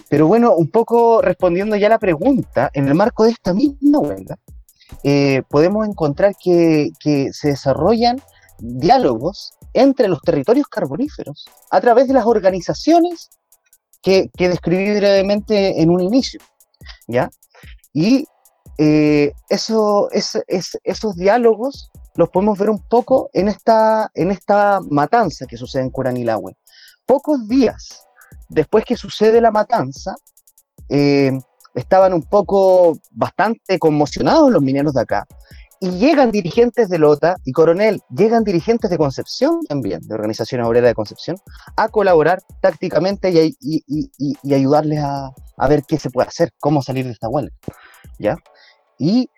Pero 0.09 0.27
bueno, 0.27 0.55
un 0.55 0.71
poco 0.71 1.23
respondiendo 1.23 1.77
ya 1.77 1.87
a 1.87 1.91
la 1.91 1.99
pregunta, 1.99 2.71
en 2.73 2.89
el 2.89 2.95
marco 2.95 3.25
de 3.25 3.31
esta 3.31 3.53
misma 3.55 3.99
huelga, 4.01 4.37
eh, 5.03 5.43
podemos 5.49 5.87
encontrar 5.87 6.35
que, 6.43 6.93
se 7.33 7.49
desarrollan 7.49 8.21
diálogos 8.59 9.53
entre 9.73 10.09
los 10.09 10.21
territorios 10.23 10.69
carboníferos 10.69 11.47
a 11.71 11.81
través 11.81 12.09
de 12.09 12.15
las 12.15 12.27
organizaciones 12.27 13.31
que, 14.03 14.31
describí 14.37 14.95
brevemente 14.97 15.81
en 15.81 15.91
un 15.91 16.01
inicio. 16.01 16.41
¿ya? 17.07 17.31
Y 17.93 18.27
eh, 18.79 19.33
eso, 19.49 20.11
es, 20.11 20.39
esos 20.49 21.17
diálogos 21.17 21.91
los 22.15 22.29
podemos 22.31 22.59
ver 22.59 22.71
un 22.71 22.81
poco 22.89 23.31
en 23.33 23.49
esta, 23.49 24.11
en 24.15 24.31
esta 24.31 24.81
matanza 24.89 25.47
que 25.47 25.57
sucede 25.57 25.83
en 25.83 25.91
Curanilahue. 25.91 26.57
Pocos 27.07 27.49
días 27.49 28.05
después 28.49 28.85
que 28.85 28.97
sucede 28.97 29.41
la 29.41 29.51
matanza, 29.51 30.15
eh, 30.89 31.33
estaban 31.75 32.13
un 32.15 32.23
poco 32.23 32.99
bastante 33.11 33.79
conmocionados 33.79 34.51
los 34.51 34.63
mineros 34.63 34.95
de 34.95 35.03
acá. 35.03 35.27
Y 35.81 35.91
llegan 35.99 36.31
dirigentes 36.31 36.89
de 36.89 36.99
Lota 36.99 37.37
y 37.45 37.53
Coronel, 37.53 38.01
llegan 38.09 38.45
dirigentes 38.45 38.91
de 38.91 38.97
Concepción 38.97 39.61
también, 39.69 40.01
de 40.03 40.15
Organización 40.15 40.63
Obrera 40.63 40.87
de 40.87 40.95
Concepción, 40.95 41.37
a 41.77 41.89
colaborar 41.89 42.41
tácticamente 42.63 43.31
y, 43.61 44.55
ayudarles 44.55 45.01
a, 45.03 45.69
ver 45.69 45.83
qué 45.87 45.99
se 45.99 46.11
puede 46.11 46.29
hacer, 46.29 46.53
cómo 46.61 46.81
salir 46.81 47.05
de 47.05 47.13
esta 47.13 47.29
huelga. 47.29 47.55
¿ya? 48.19 48.37
Y 48.99 49.29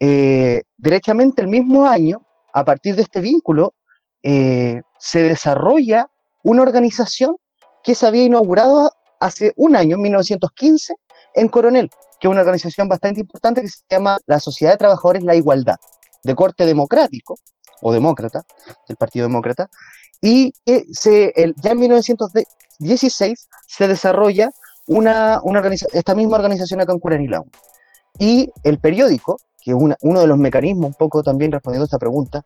eh, 0.00 0.62
derechamente 0.76 1.40
el 1.40 1.48
mismo 1.48 1.86
año, 1.86 2.26
a 2.52 2.64
partir 2.64 2.96
de 2.96 3.02
este 3.02 3.20
vínculo, 3.20 3.74
eh, 4.22 4.82
se 4.98 5.22
desarrolla 5.22 6.10
una 6.42 6.62
organización 6.62 7.36
que 7.82 7.94
se 7.94 8.06
había 8.06 8.24
inaugurado 8.24 8.90
hace 9.20 9.52
un 9.56 9.76
año, 9.76 9.96
en 9.96 10.02
1915, 10.02 10.94
en 11.36 11.48
Coronel, 11.48 11.90
que 12.18 12.26
es 12.26 12.30
una 12.30 12.40
organización 12.40 12.88
bastante 12.88 13.20
importante 13.20 13.62
que 13.62 13.68
se 13.68 13.82
llama 13.88 14.18
la 14.26 14.40
Sociedad 14.40 14.72
de 14.72 14.78
Trabajadores 14.78 15.22
La 15.22 15.36
Igualdad, 15.36 15.76
de 16.24 16.34
corte 16.34 16.66
democrático, 16.66 17.36
o 17.82 17.92
demócrata, 17.92 18.42
del 18.88 18.96
Partido 18.96 19.26
Demócrata, 19.26 19.68
y 20.20 20.52
que 20.64 20.84
se, 20.90 21.32
el, 21.36 21.54
ya 21.62 21.72
en 21.72 21.78
1915 21.78 22.48
XVI 22.78 23.34
se 23.66 23.88
desarrolla 23.88 24.50
una, 24.86 25.40
esta 25.92 26.14
misma 26.14 26.36
organización 26.36 26.80
acá 26.80 26.92
en 26.92 26.98
Curanilagüe. 26.98 27.50
Y 28.18 28.50
el 28.62 28.78
periódico, 28.78 29.38
que 29.62 29.72
es 29.72 29.76
uno 29.76 30.20
de 30.20 30.26
los 30.26 30.38
mecanismos, 30.38 30.88
un 30.88 30.94
poco 30.94 31.22
también 31.22 31.52
respondiendo 31.52 31.84
a 31.84 31.86
esta 31.86 31.98
pregunta, 31.98 32.42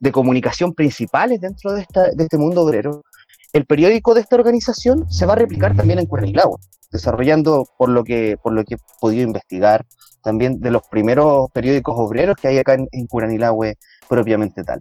de 0.00 0.10
comunicación 0.10 0.74
principales 0.74 1.40
dentro 1.40 1.72
de, 1.72 1.86
de 2.14 2.24
este 2.24 2.36
mundo 2.36 2.62
obrero, 2.62 3.04
el 3.52 3.66
periódico 3.66 4.14
de 4.14 4.22
esta 4.22 4.36
organización 4.36 5.10
se 5.10 5.26
va 5.26 5.34
a 5.34 5.36
replicar 5.36 5.76
también 5.76 5.98
en 5.98 6.06
Curanilagüe, 6.06 6.58
desarrollando, 6.90 7.66
por 7.76 7.90
lo 7.90 8.04
que, 8.04 8.36
por 8.42 8.52
lo 8.52 8.64
que 8.64 8.74
he 8.74 8.78
podido 9.00 9.22
investigar, 9.22 9.84
también 10.22 10.60
de 10.60 10.70
los 10.70 10.82
primeros 10.88 11.50
periódicos 11.50 11.94
obreros 11.98 12.36
que 12.40 12.48
hay 12.48 12.58
acá 12.58 12.74
en, 12.74 12.88
en 12.92 13.06
Curanilahue 13.06 13.76
propiamente 14.08 14.62
tal. 14.64 14.80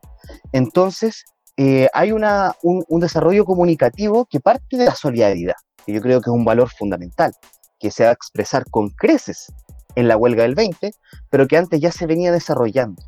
Entonces, 0.53 1.25
eh, 1.57 1.89
hay 1.93 2.11
una, 2.11 2.55
un, 2.63 2.99
desarrollo 2.99 3.45
comunicativo 3.45 4.25
que 4.25 4.39
parte 4.39 4.77
de 4.77 4.85
la 4.85 4.95
solidaridad, 4.95 5.55
que 5.85 5.93
yo 5.93 6.01
creo 6.01 6.21
que 6.21 6.29
es 6.29 6.33
un 6.33 6.45
valor 6.45 6.69
fundamental, 6.69 7.33
que 7.79 7.91
se 7.91 8.03
va 8.03 8.11
a 8.11 8.13
expresar 8.13 8.63
con 8.69 8.89
creces 8.89 9.51
en 9.95 10.07
la 10.07 10.15
huelga 10.15 10.43
del 10.43 10.55
20, 10.55 10.93
pero 11.29 11.47
que 11.47 11.57
antes 11.57 11.81
ya 11.81 11.91
se 11.91 12.05
venía 12.05 12.31
desarrollando. 12.31 13.03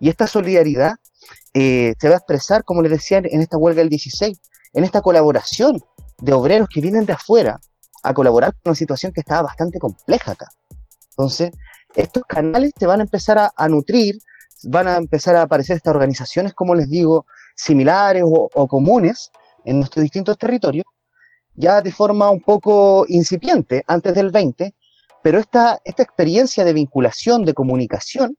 Y 0.00 0.08
esta 0.08 0.26
solidaridad 0.26 0.94
eh, 1.52 1.94
se 2.00 2.08
va 2.08 2.14
a 2.14 2.18
expresar, 2.18 2.64
como 2.64 2.82
les 2.82 2.90
decía, 2.90 3.18
en 3.18 3.40
esta 3.40 3.56
huelga 3.56 3.80
del 3.80 3.90
16, 3.90 4.38
en 4.74 4.84
esta 4.84 5.00
colaboración 5.00 5.82
de 6.18 6.32
obreros 6.32 6.68
que 6.68 6.80
vienen 6.80 7.06
de 7.06 7.14
afuera 7.14 7.60
a 8.02 8.12
colaborar 8.12 8.52
con 8.52 8.70
una 8.70 8.74
situación 8.74 9.12
que 9.12 9.20
estaba 9.20 9.42
bastante 9.42 9.78
compleja 9.78 10.32
acá. 10.32 10.48
Entonces, 11.10 11.52
estos 11.94 12.24
canales 12.24 12.72
se 12.76 12.86
van 12.86 13.00
a 13.00 13.04
empezar 13.04 13.52
a, 13.54 13.68
nutrir, 13.68 14.18
van 14.64 14.88
a 14.88 14.96
empezar 14.96 15.36
a 15.36 15.42
aparecer 15.42 15.76
estas 15.76 15.94
organizaciones, 15.94 16.52
como 16.52 16.74
les 16.74 16.90
digo, 16.90 17.26
similares 17.54 18.24
o, 18.26 18.68
comunes 18.68 19.30
en 19.64 19.78
nuestros 19.78 20.02
distintos 20.02 20.36
territorios, 20.36 20.84
ya 21.54 21.80
de 21.80 21.92
forma 21.92 22.30
un 22.30 22.40
poco 22.40 23.06
incipiente 23.08 23.84
antes 23.86 24.14
del 24.14 24.30
20, 24.30 24.74
pero 25.22 25.38
esta, 25.38 25.80
esta 25.84 26.02
experiencia 26.02 26.64
de 26.64 26.72
vinculación, 26.72 27.44
de 27.44 27.54
comunicación, 27.54 28.36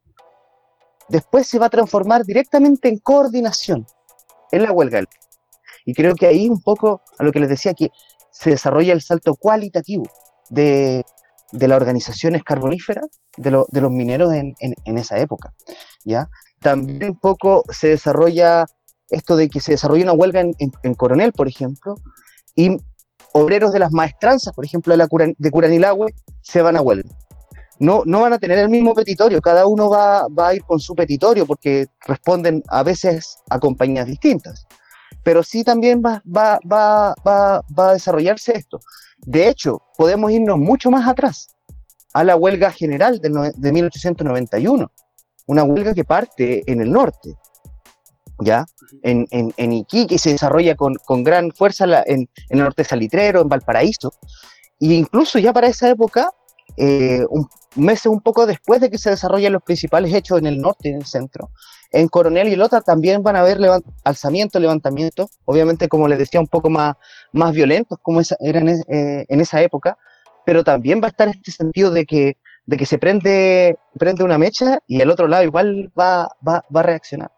después 1.08 1.48
se 1.48 1.58
va 1.58 1.68
a 1.68 1.70
transformar 1.70 2.26
directamente 2.26 2.90
en 2.90 3.00
coordinación 3.00 3.88
en 4.52 4.64
la 4.64 4.72
huelga. 4.72 5.02
Y 5.86 5.94
creo 5.94 6.16
que 6.16 6.28
ahí 6.28 6.50
un 6.50 6.62
poco 6.62 7.02
a 7.18 7.24
lo 7.24 7.32
que 7.32 7.40
les 7.40 7.50
decía, 7.50 7.74
que 7.74 7.90
se 8.32 8.50
desarrolla 8.50 8.94
el 8.94 9.02
salto 9.02 9.36
cualitativo 9.36 10.06
de, 10.50 11.06
de 11.52 11.68
las 11.68 11.78
organizaciones 11.78 12.44
carboníferas 12.44 13.06
de, 13.38 13.52
los 13.52 13.92
mineros 13.92 14.34
en, 14.34 14.98
esa 14.98 15.18
época. 15.20 15.54
¿ya? 16.04 16.30
También 16.60 17.12
un 17.12 17.20
poco 17.20 17.64
se 17.70 17.90
desarrolla 17.90 18.66
esto 19.10 19.36
de 19.36 19.50
que 19.50 19.60
se 19.60 19.74
desarrolla 19.74 20.04
una 20.04 20.14
huelga 20.14 20.42
en, 20.42 20.94
Coronel, 20.96 21.32
por 21.32 21.48
ejemplo, 21.48 21.96
y 22.56 22.78
obreros 23.34 23.72
de 23.72 23.80
las 23.80 23.92
maestranzas, 23.92 24.54
por 24.54 24.66
ejemplo, 24.66 24.92
de, 24.92 24.98
la 24.98 25.08
de 25.38 25.52
Curanilagüe, 25.52 26.14
se 26.42 26.62
van 26.62 26.78
a 26.78 26.82
huelga. 26.82 27.10
No, 27.78 28.04
no 28.06 28.22
van 28.22 28.32
a 28.32 28.40
tener 28.40 28.58
el 28.58 28.70
mismo 28.70 28.94
petitorio, 28.94 29.42
cada 29.42 29.68
uno 29.68 29.90
va, 29.90 30.28
va 30.28 30.50
a 30.50 30.56
ir 30.56 30.64
con 30.64 30.80
su 30.80 30.96
petitorio 30.96 31.46
porque 31.46 31.88
responden 32.08 32.64
a 32.70 32.84
veces 32.84 33.38
a 33.50 33.60
compañías 33.60 34.08
distintas. 34.08 34.65
Pero 35.26 35.42
sí 35.42 35.64
también 35.64 36.04
va, 36.06 36.22
va, 36.26 36.60
va, 36.72 37.16
va, 37.28 37.62
va 37.78 37.90
a 37.90 37.94
desarrollarse 37.94 38.56
esto. 38.56 38.80
De 39.26 39.50
hecho, 39.50 39.82
podemos 39.98 40.32
irnos 40.32 40.60
mucho 40.60 40.92
más 40.92 41.08
atrás, 41.08 41.48
a 42.14 42.24
la 42.24 42.36
huelga 42.36 42.72
general 42.72 43.20
de, 43.20 43.72
1891, 43.72 44.92
una 45.48 45.64
huelga 45.64 45.96
que 45.96 46.06
parte 46.06 46.64
en 46.72 46.80
el 46.80 46.92
norte, 46.92 47.36
¿ya? 48.40 48.66
En, 49.02 49.26
en, 49.32 49.74
Iquique 49.74 50.20
se 50.20 50.32
desarrolla 50.32 50.76
con, 50.76 51.24
gran 51.24 51.52
fuerza 51.52 51.86
en, 52.06 52.30
el 52.50 52.60
norte 52.60 52.84
salitrero, 52.84 53.42
en 53.42 53.50
Valparaíso, 53.50 54.14
e 54.80 54.94
incluso 54.94 55.40
ya 55.40 55.52
para 55.52 55.68
esa 55.68 55.90
época, 55.90 56.30
eh, 56.78 57.26
un, 57.30 57.50
meses 57.76 58.06
un 58.06 58.22
poco 58.22 58.46
después 58.46 58.80
de 58.80 58.92
que 58.92 59.00
se 59.00 59.10
desarrollan 59.10 59.54
los 59.54 59.64
principales 59.64 60.14
hechos 60.14 60.38
en 60.38 60.46
el 60.46 60.62
norte 60.62 60.90
y 60.90 60.92
en 60.92 61.00
el 61.00 61.06
centro, 61.06 61.50
en 61.92 62.08
Coronel 62.08 62.48
y 62.48 62.56
Lota 62.56 62.82
también 62.82 63.24
van 63.24 63.36
a 63.36 63.42
haber 63.42 63.58
alzamientos, 64.04 64.62
levantamientos, 64.62 65.30
obviamente 65.46 65.88
como 65.88 66.08
les 66.08 66.20
decía, 66.20 66.40
un 66.40 66.48
poco 66.48 66.70
más, 66.70 66.96
más 67.32 67.54
violentos 67.54 67.98
como 68.02 68.22
eran 68.40 68.70
eh, 68.70 69.26
en 69.28 69.42
esa 69.42 69.62
época, 69.62 69.98
pero 70.46 70.64
también 70.64 71.02
va 71.02 71.08
a 71.08 71.10
estar 71.10 71.28
este 71.28 71.52
sentido 71.52 71.92
de 71.92 72.06
que, 72.06 72.38
de 72.66 72.78
que 72.78 72.86
se 72.86 72.98
prende, 72.98 73.78
prende 73.98 74.24
una 74.24 74.38
mecha 74.38 74.80
y 74.88 75.02
el 75.02 75.10
otro 75.10 75.28
lado 75.28 75.44
igual 75.44 75.92
va, 75.98 76.30
va, 76.48 76.66
va 76.76 76.80
a 76.80 76.84
reaccionar. 76.84 77.32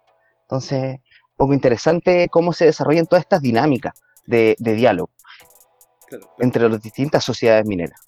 Entonces, 0.43 0.95
un 0.95 1.37
poco 1.37 1.53
interesante 1.53 2.27
cómo 2.29 2.53
se 2.53 2.65
desarrollan 2.65 3.05
todas 3.05 3.23
estas 3.23 3.41
dinámicas 3.41 3.93
de, 4.25 4.55
de 4.59 4.73
diálogo 4.73 5.09
entre 6.39 6.69
las 6.69 6.81
distintas 6.81 7.23
sociedades 7.23 7.65
mineras. 7.65 7.99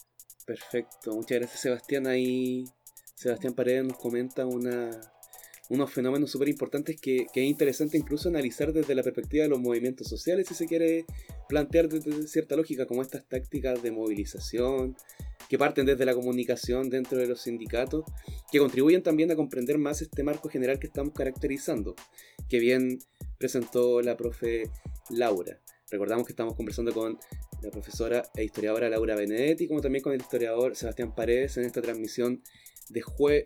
Perfecto, 0.46 1.14
muchas 1.14 1.40
gracias 1.40 1.60
Sebastián. 1.62 2.08
Ahí 2.08 2.66
Sebastián 3.14 3.54
Paredes 3.54 3.84
nos 3.84 3.98
comenta 3.98 4.46
una, 4.46 4.90
unos 5.70 5.92
fenómenos 5.92 6.32
súper 6.32 6.50
importantes 6.50 7.00
que, 7.00 7.28
es 7.34 7.44
interesante 7.44 7.98
incluso 7.98 8.28
analizar 8.28 8.74
desde 8.74 8.96
la 8.96 9.04
perspectiva 9.04 9.44
de 9.44 9.50
los 9.50 9.60
movimientos 9.60 10.08
sociales, 10.08 10.48
si 10.48 10.56
se 10.56 10.66
quiere 10.66 11.06
plantear 11.48 11.88
desde 11.88 12.28
cierta 12.28 12.56
lógica, 12.56 12.88
como 12.88 13.04
estas 13.04 13.28
tácticas 13.28 13.82
de 13.84 13.92
movilización, 13.92 14.98
que 15.48 15.58
parten 15.58 15.86
desde 15.86 16.06
la 16.06 16.16
comunicación 16.16 16.90
dentro 16.90 17.20
de 17.20 17.28
los 17.28 17.42
sindicatos, 17.42 18.04
que 18.52 18.60
contribuyen 18.60 19.04
también 19.04 19.32
a 19.32 19.36
comprender 19.36 19.78
más 19.78 20.02
este 20.02 20.24
marco 20.24 20.50
general 20.50 20.80
que 20.80 20.88
estamos 20.88 21.14
caracterizando, 21.14 21.96
que 22.50 22.60
bien 22.60 23.00
presentó 23.38 24.02
la 24.02 24.18
profe 24.18 24.70
Laura. 25.10 25.60
Recordamos 25.92 26.26
que 26.26 26.34
estamos 26.34 26.56
conversando 26.56 26.94
con 26.94 27.18
la 27.62 27.70
profesora 27.70 28.24
e 28.36 28.44
historiadora 28.44 28.90
Laura 28.90 29.16
Benedetti, 29.16 29.68
como 29.68 29.82
también 29.82 30.04
con 30.04 30.14
el 30.14 30.22
historiador 30.22 30.76
Sebastián 30.76 31.14
Paredes 31.16 31.58
en 31.58 31.66
esta 31.66 31.82
transmisión 31.82 32.42
de, 32.90 33.04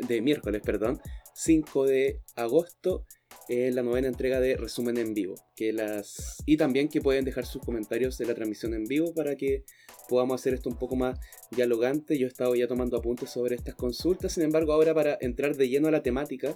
de 0.08 0.22
miércoles, 0.22 0.62
perdón, 0.64 1.02
5 1.34 1.86
de 1.86 2.22
agosto 2.36 3.06
en 3.50 3.76
la 3.76 3.84
novena 3.84 4.08
entrega 4.08 4.40
de 4.40 4.56
Resumen 4.56 4.98
en 4.98 5.14
Vivo. 5.14 5.36
Que 5.56 5.74
las... 5.74 6.42
Y 6.46 6.58
también 6.58 6.90
que 6.90 7.02
pueden 7.02 7.26
dejar 7.26 7.46
sus 7.46 7.62
comentarios 7.62 8.18
de 8.18 8.26
la 8.26 8.36
transmisión 8.36 8.74
en 8.74 8.86
vivo 8.86 9.14
para 9.14 9.36
que 9.36 9.66
podamos 10.08 10.40
hacer 10.40 10.54
esto 10.54 10.70
un 10.70 10.78
poco 10.78 10.96
más 10.96 11.20
dialogante. 11.52 12.18
Yo 12.18 12.28
he 12.28 12.30
estado 12.30 12.56
ya 12.56 12.68
tomando 12.68 12.98
apuntes 12.98 13.30
sobre 13.30 13.56
estas 13.56 13.76
consultas, 13.76 14.34
sin 14.34 14.44
embargo 14.44 14.74
ahora 14.74 14.94
para 14.94 15.18
entrar 15.22 15.56
de 15.56 15.70
lleno 15.70 15.88
a 15.88 15.92
la 15.92 16.04
temática, 16.04 16.56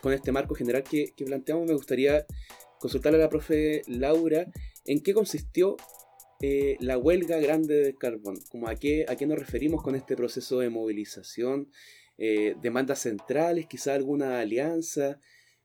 con 0.00 0.12
este 0.12 0.32
marco 0.32 0.54
general 0.54 0.82
que, 0.82 1.12
planteamos, 1.24 1.66
me 1.66 1.74
gustaría 1.74 2.26
consultarle 2.80 3.18
a 3.18 3.22
la 3.22 3.28
profe 3.28 3.82
Laura 3.86 4.46
en 4.84 5.00
qué 5.00 5.12
consistió 5.12 5.76
eh, 6.40 6.76
la 6.80 6.96
huelga 6.98 7.38
grande 7.38 7.74
del 7.74 7.98
carbón, 7.98 8.38
como 8.50 8.68
a 8.68 8.76
qué, 8.76 9.06
a 9.08 9.16
qué 9.16 9.26
nos 9.26 9.38
referimos 9.38 9.82
con 9.82 9.96
este 9.96 10.16
proceso 10.16 10.60
de 10.60 10.70
movilización, 10.70 11.68
eh, 12.20 12.56
demandas 12.60 12.98
centrales, 12.98 13.66
quizá 13.66 13.94
alguna 13.94 14.40
alianza, 14.40 15.20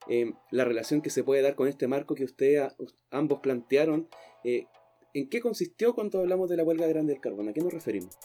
eh, 0.08 0.32
la 0.52 0.64
relación 0.64 1.02
que 1.02 1.10
se 1.10 1.24
puede 1.24 1.42
dar 1.42 1.56
con 1.56 1.66
este 1.66 1.88
marco 1.88 2.14
que 2.14 2.24
ustedes 2.24 2.72
ambos 3.10 3.40
plantearon. 3.40 4.08
Eh, 4.44 4.66
¿En 5.14 5.28
qué 5.28 5.40
consistió 5.40 5.94
cuando 5.94 6.20
hablamos 6.20 6.48
de 6.48 6.56
la 6.56 6.62
huelga 6.62 6.86
grande 6.86 7.12
del 7.12 7.20
carbón? 7.20 7.48
¿A 7.48 7.52
qué 7.52 7.60
nos 7.60 7.72
referimos? 7.72 8.16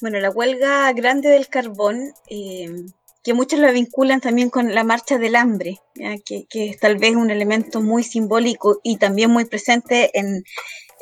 Bueno, 0.00 0.20
la 0.20 0.30
huelga 0.30 0.92
grande 0.92 1.28
del 1.28 1.48
carbón, 1.48 2.12
que 2.28 3.34
muchos 3.34 3.58
la 3.58 3.72
vinculan 3.72 4.20
también 4.20 4.48
con 4.48 4.74
la 4.74 4.84
marcha 4.84 5.18
del 5.18 5.36
hambre, 5.36 5.78
Que, 6.24 6.46
que, 6.48 6.70
es 6.70 6.78
tal 6.78 6.98
vez 6.98 7.16
un 7.16 7.30
elemento 7.30 7.80
muy 7.80 8.02
simbólico 8.02 8.80
y 8.82 8.96
también 8.96 9.30
muy 9.30 9.44
presente 9.44 10.10
en, 10.18 10.44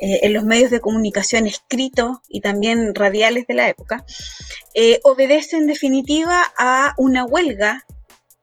eh, 0.01 0.19
en 0.23 0.33
los 0.33 0.45
medios 0.45 0.71
de 0.71 0.79
comunicación 0.79 1.45
escritos 1.45 2.19
y 2.29 2.39
también 2.39 2.95
radiales 2.95 3.45
de 3.47 3.53
la 3.53 3.67
época, 3.67 4.05
eh, 4.73 5.01
obedece 5.03 5.57
en 5.57 5.67
definitiva 5.67 6.41
a 6.57 6.93
una 6.97 7.25
huelga 7.25 7.85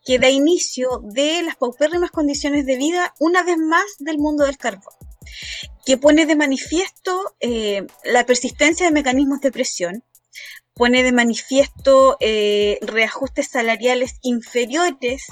que 0.05 0.19
da 0.19 0.29
inicio 0.29 1.01
de 1.03 1.43
las 1.43 1.57
paupérrimas 1.57 2.11
condiciones 2.11 2.67
de 2.67 2.77
vida 2.77 3.15
una 3.21 3.43
vez 3.43 3.57
más 3.57 3.85
del 3.99 4.19
mundo 4.19 4.45
del 4.45 4.59
carbón, 4.59 4.95
que 5.87 5.97
pone 5.97 6.27
de 6.27 6.37
manifiesto 6.37 7.35
eh, 7.41 7.87
la 8.05 8.27
persistencia 8.27 8.87
de 8.87 8.93
mecanismos 8.93 9.41
de 9.41 9.51
presión, 9.51 10.05
pone 10.75 11.03
de 11.03 11.13
manifiesto 11.13 12.19
reajustes 12.83 13.49
salariales 13.49 14.17
inferiores 14.21 15.25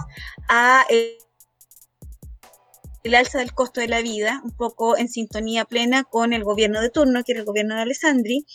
a 0.48 0.86
el 3.04 3.14
alza 3.14 3.38
del 3.38 3.52
costo 3.52 3.80
de 3.80 3.88
la 3.88 4.00
vida, 4.00 4.40
un 4.44 4.56
poco 4.56 4.96
en 4.96 5.08
sintonía 5.08 5.66
plena 5.66 6.04
con 6.04 6.32
el 6.32 6.42
gobierno 6.42 6.80
de 6.80 6.90
turno, 6.90 7.22
que 7.22 7.32
era 7.32 7.40
el 7.40 7.46
gobierno 7.46 7.76
de 7.76 7.82
Alessandri, 7.82 8.46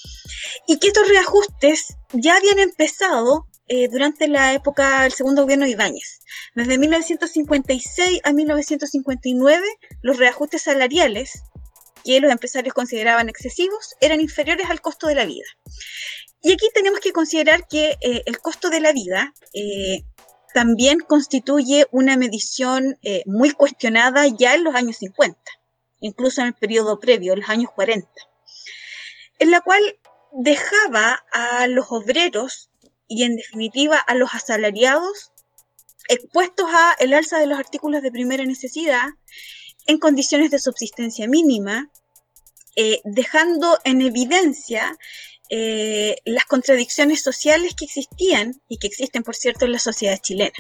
y 0.67 0.79
que 0.79 0.88
estos 0.88 1.07
reajustes 1.07 1.97
ya 2.13 2.35
habían 2.35 2.59
empezado 2.59 3.47
eh, 3.67 3.88
durante 3.88 4.27
la 4.27 4.53
época 4.53 5.03
del 5.03 5.13
segundo 5.13 5.43
gobierno 5.43 5.65
de 5.65 5.71
Ibáñez. 5.71 6.19
Desde 6.55 6.79
1956 6.79 8.21
a 8.23 8.33
1959, 8.33 9.63
los 10.01 10.17
reajustes 10.17 10.63
salariales 10.63 11.43
que 12.03 12.19
los 12.19 12.31
empresarios 12.31 12.73
consideraban 12.73 13.29
excesivos 13.29 13.95
eran 14.01 14.21
inferiores 14.21 14.67
al 14.69 14.81
costo 14.81 15.07
de 15.07 15.15
la 15.15 15.25
vida. 15.25 15.45
Y 16.41 16.53
aquí 16.53 16.67
tenemos 16.73 17.01
que 17.01 17.12
considerar 17.12 17.67
que 17.67 17.97
eh, 18.01 18.23
el 18.25 18.39
costo 18.39 18.69
de 18.69 18.79
la 18.79 18.93
vida 18.93 19.33
eh, 19.53 20.03
también 20.53 20.99
constituye 20.99 21.88
una 21.91 22.17
medición 22.17 22.97
eh, 23.03 23.23
muy 23.25 23.51
cuestionada 23.51 24.27
ya 24.27 24.55
en 24.55 24.63
los 24.63 24.75
años 24.75 24.97
50, 24.97 25.39
incluso 25.99 26.41
en 26.41 26.47
el 26.47 26.53
periodo 26.53 26.99
previo, 26.99 27.35
los 27.35 27.49
años 27.49 27.71
40. 27.75 28.09
en 29.39 29.51
la 29.51 29.62
cual 29.62 29.81
dejaba 30.33 31.23
a 31.31 31.67
los 31.67 31.88
obreros 31.91 32.69
y 33.07 33.23
en 33.23 33.35
definitiva 33.38 33.97
a 33.97 34.13
los 34.13 34.33
asalariados 34.35 35.31
expuestos 36.09 36.67
a 36.69 36.95
el 36.99 37.13
alza 37.13 37.39
de 37.39 37.47
los 37.47 37.57
artículos 37.57 38.01
de 38.01 38.12
primera 38.12 38.43
necesidad 38.45 39.07
en 39.85 39.97
condiciones 39.97 40.51
de 40.51 40.59
subsistencia 40.59 41.27
mínima, 41.27 41.89
eh, 42.75 43.01
dejando 43.05 43.79
en 43.83 44.01
evidencia 44.01 44.97
eh, 45.49 46.17
las 46.25 46.45
contradicciones 46.45 47.21
sociales 47.23 47.73
que 47.75 47.85
existían 47.85 48.62
y 48.67 48.77
que 48.77 48.88
existen, 48.88 49.23
por 49.23 49.35
cierto, 49.35 49.65
en 49.65 49.71
la 49.71 49.79
sociedad 49.79 50.17
chilena 50.17 50.53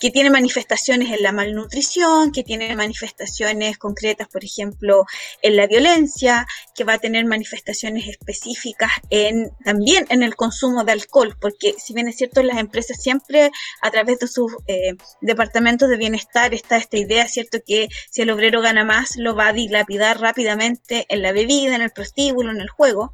que 0.00 0.10
tiene 0.10 0.30
manifestaciones 0.30 1.12
en 1.12 1.22
la 1.22 1.32
malnutrición, 1.32 2.32
que 2.32 2.44
tiene 2.44 2.74
manifestaciones 2.76 3.78
concretas, 3.78 4.28
por 4.28 4.44
ejemplo, 4.44 5.04
en 5.42 5.56
la 5.56 5.66
violencia, 5.66 6.46
que 6.74 6.84
va 6.84 6.94
a 6.94 6.98
tener 6.98 7.24
manifestaciones 7.24 8.08
específicas 8.08 8.90
en, 9.10 9.50
también 9.64 10.06
en 10.10 10.22
el 10.22 10.36
consumo 10.36 10.84
de 10.84 10.92
alcohol, 10.92 11.36
porque 11.40 11.74
si 11.78 11.94
bien 11.94 12.08
es 12.08 12.16
cierto, 12.16 12.42
las 12.42 12.58
empresas 12.58 13.00
siempre 13.00 13.50
a 13.82 13.90
través 13.90 14.18
de 14.18 14.28
sus 14.28 14.52
eh, 14.66 14.94
departamentos 15.20 15.88
de 15.88 15.96
bienestar 15.96 16.54
está 16.54 16.76
esta 16.76 16.96
idea, 16.96 17.26
cierto, 17.28 17.58
que 17.66 17.88
si 18.10 18.22
el 18.22 18.30
obrero 18.30 18.60
gana 18.60 18.84
más, 18.84 19.16
lo 19.16 19.34
va 19.34 19.48
a 19.48 19.52
dilapidar 19.52 20.20
rápidamente 20.20 21.06
en 21.08 21.22
la 21.22 21.32
bebida, 21.32 21.74
en 21.74 21.82
el 21.82 21.90
prostíbulo, 21.90 22.50
en 22.50 22.60
el 22.60 22.68
juego, 22.68 23.12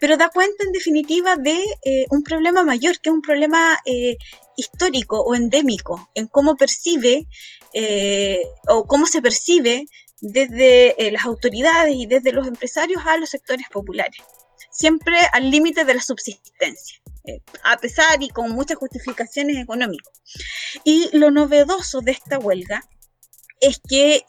pero 0.00 0.16
da 0.16 0.28
cuenta 0.28 0.64
en 0.64 0.72
definitiva 0.72 1.36
de 1.36 1.58
eh, 1.84 2.06
un 2.10 2.22
problema 2.22 2.64
mayor, 2.64 2.98
que 3.00 3.10
es 3.10 3.14
un 3.14 3.22
problema 3.22 3.78
eh, 3.84 4.16
histórico 4.56 5.20
o 5.20 5.34
endémico 5.34 6.10
en 6.14 6.26
cómo 6.26 6.56
percibe 6.56 7.26
eh, 7.72 8.42
o 8.68 8.86
cómo 8.86 9.06
se 9.06 9.22
percibe 9.22 9.86
desde 10.20 11.06
eh, 11.06 11.12
las 11.12 11.24
autoridades 11.24 11.94
y 11.94 12.06
desde 12.06 12.32
los 12.32 12.46
empresarios 12.46 13.02
a 13.06 13.18
los 13.18 13.30
sectores 13.30 13.66
populares, 13.70 14.22
siempre 14.70 15.18
al 15.32 15.50
límite 15.50 15.84
de 15.84 15.94
la 15.94 16.00
subsistencia, 16.00 17.00
eh, 17.24 17.40
a 17.64 17.76
pesar 17.76 18.22
y 18.22 18.30
con 18.30 18.50
muchas 18.50 18.78
justificaciones 18.78 19.58
económicas. 19.58 20.12
Y 20.84 21.16
lo 21.16 21.30
novedoso 21.30 22.00
de 22.00 22.12
esta 22.12 22.38
huelga 22.38 22.82
es 23.60 23.80
que 23.86 24.24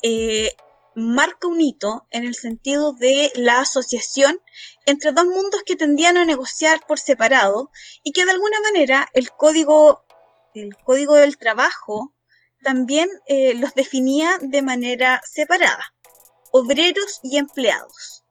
marca 0.96 1.48
un 1.48 1.62
hito 1.62 2.08
en 2.10 2.26
el 2.26 2.34
sentido 2.34 2.92
de 2.92 3.32
la 3.36 3.60
asociación 3.60 4.42
entre 4.88 5.12
dos 5.12 5.26
mundos 5.26 5.62
que 5.64 5.76
tendían 5.76 6.18
a 6.18 6.26
negociar 6.26 6.82
por 6.88 6.98
separado 6.98 7.70
y 8.04 8.14
que 8.14 8.26
de 8.26 8.32
alguna 8.32 8.60
manera 8.62 9.08
el 9.14 9.30
código 9.30 10.07
el 10.58 10.76
Código 10.78 11.16
del 11.16 11.38
Trabajo 11.38 12.14
también 12.64 13.10
eh, 13.28 13.54
los 13.56 13.74
definía 13.74 14.38
de 14.42 14.62
manera 14.62 15.22
separada, 15.26 15.94
obreros 16.52 17.20
y 17.24 17.38
empleados. 17.38 18.24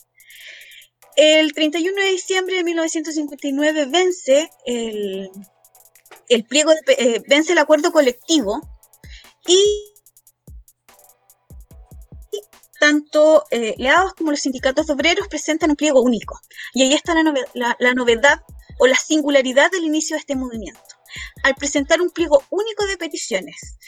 El 1.17 1.55
31 1.55 2.03
de 2.03 2.11
diciembre 2.11 2.57
de 2.57 2.65
1959 2.65 3.87
vence 3.87 4.51
el, 4.67 5.31
pliego, 6.49 6.73
eh, 6.89 7.23
vence 7.27 7.53
el 7.53 7.59
acuerdo 7.59 7.93
colectivo 7.93 8.61
y 9.47 9.65
tanto 12.79 13.45
eh, 13.51 13.75
leados 13.79 14.13
como 14.13 14.33
los 14.33 14.41
sindicatos 14.41 14.87
de 14.87 14.93
obreros 14.93 15.29
presentan 15.29 15.71
un 15.71 15.77
pliego 15.77 16.03
único. 16.03 16.39
Y 16.75 16.83
ahí 16.83 16.93
está 16.93 17.15
la 17.15 17.95
novedad 17.95 18.43
o 18.79 18.87
la 18.87 18.97
singularidad 18.97 19.71
del 19.71 19.85
inicio 19.85 20.17
de 20.17 20.21
este 20.21 20.37
movimiento 20.37 20.96
al 21.43 21.55
presentar 21.55 22.01
un 22.01 22.11
pliego 22.11 22.43
único 22.51 22.87
de 22.87 22.97
peticiones, 22.97 23.79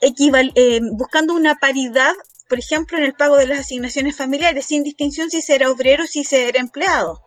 eh, 0.00 0.80
buscando 0.92 1.34
una 1.34 1.56
paridad, 1.56 2.14
por 2.48 2.58
ejemplo, 2.58 2.98
en 2.98 3.04
el 3.04 3.14
pago 3.14 3.36
de 3.36 3.46
las 3.46 3.60
asignaciones 3.60 4.16
familiares, 4.16 4.66
sin 4.66 4.82
distinción 4.82 5.30
si 5.30 5.42
se 5.42 5.54
era 5.54 5.70
obrero 5.70 6.04
o 6.04 6.06
si 6.06 6.24
se 6.24 6.48
era 6.48 6.60
empleado, 6.60 7.22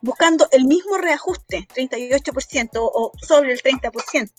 buscando 0.00 0.48
el 0.52 0.64
mismo 0.64 0.96
reajuste, 0.96 1.66
38% 1.74 2.70
o 2.74 3.12
sobre 3.26 3.52
el 3.52 3.62
30%. 3.62 4.30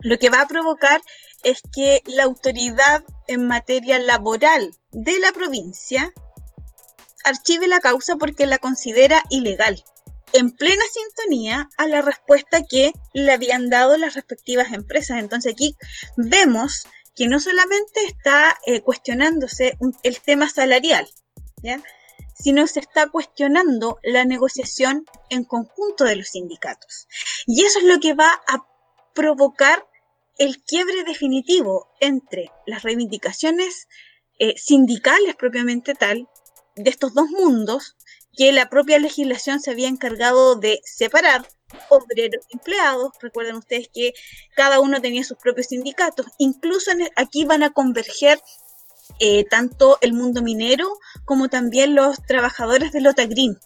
Lo 0.00 0.18
que 0.18 0.30
va 0.30 0.42
a 0.42 0.48
provocar 0.48 1.00
es 1.44 1.60
que 1.74 2.02
la 2.06 2.24
autoridad 2.24 3.04
en 3.26 3.46
materia 3.46 3.98
laboral 3.98 4.74
de 4.92 5.18
la 5.18 5.32
provincia 5.32 6.12
archive 7.24 7.68
la 7.68 7.80
causa 7.80 8.16
porque 8.16 8.46
la 8.46 8.58
considera 8.58 9.22
ilegal 9.30 9.82
en 10.34 10.50
plena 10.50 10.82
sintonía 10.92 11.70
a 11.78 11.86
la 11.86 12.02
respuesta 12.02 12.64
que 12.68 12.92
le 13.14 13.32
habían 13.32 13.70
dado 13.70 13.96
las 13.96 14.14
respectivas 14.14 14.72
empresas. 14.72 15.20
Entonces 15.20 15.52
aquí 15.52 15.76
vemos 16.16 16.86
que 17.14 17.28
no 17.28 17.38
solamente 17.38 18.00
está 18.04 18.58
eh, 18.66 18.80
cuestionándose 18.82 19.78
el 20.02 20.20
tema 20.20 20.50
salarial, 20.50 21.08
sino 22.34 22.66
se 22.66 22.80
está 22.80 23.08
cuestionando 23.08 24.00
la 24.02 24.24
negociación 24.24 25.06
en 25.30 25.44
conjunto 25.44 26.02
de 26.02 26.16
los 26.16 26.28
sindicatos. 26.28 27.06
Y 27.46 27.64
eso 27.64 27.78
es 27.78 27.84
lo 27.84 28.00
que 28.00 28.14
va 28.14 28.42
a 28.48 28.66
provocar 29.14 29.86
el 30.38 30.60
quiebre 30.64 31.04
definitivo 31.04 31.92
entre 32.00 32.50
las 32.66 32.82
reivindicaciones 32.82 33.86
eh, 34.40 34.54
sindicales 34.58 35.36
propiamente 35.36 35.94
tal 35.94 36.28
de 36.74 36.90
estos 36.90 37.14
dos 37.14 37.28
mundos 37.28 37.96
que 38.36 38.52
la 38.52 38.68
propia 38.68 38.98
legislación 38.98 39.60
se 39.60 39.70
había 39.70 39.88
encargado 39.88 40.56
de 40.56 40.80
separar 40.84 41.46
obreros 41.88 42.44
empleados. 42.50 43.12
Recuerden 43.20 43.56
ustedes 43.56 43.88
que 43.92 44.14
cada 44.54 44.80
uno 44.80 45.00
tenía 45.00 45.24
sus 45.24 45.38
propios 45.38 45.68
sindicatos. 45.68 46.26
Incluso 46.38 46.90
aquí 47.16 47.44
van 47.44 47.62
a 47.62 47.70
converger 47.70 48.40
eh, 49.20 49.44
tanto 49.44 49.98
el 50.00 50.12
mundo 50.12 50.42
minero 50.42 50.88
como 51.24 51.48
también 51.48 51.94
los 51.94 52.22
trabajadores 52.22 52.92
de 52.92 53.00
Lota 53.00 53.26
Green. 53.26 53.58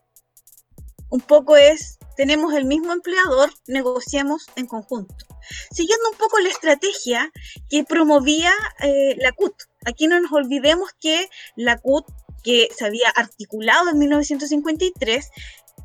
Un 1.10 1.20
poco 1.20 1.56
es, 1.56 1.98
tenemos 2.16 2.52
el 2.54 2.66
mismo 2.66 2.92
empleador, 2.92 3.50
negociamos 3.66 4.46
en 4.56 4.66
conjunto. 4.66 5.14
Siguiendo 5.70 6.10
un 6.10 6.18
poco 6.18 6.38
la 6.40 6.50
estrategia 6.50 7.32
que 7.70 7.84
promovía 7.84 8.52
eh, 8.80 9.16
la 9.18 9.32
CUT. 9.32 9.54
Aquí 9.86 10.06
no 10.06 10.20
nos 10.20 10.32
olvidemos 10.32 10.90
que 11.00 11.30
la 11.56 11.78
CUT 11.78 12.04
que 12.48 12.70
se 12.74 12.86
había 12.86 13.10
articulado 13.10 13.90
en 13.90 13.98
1953, 13.98 15.30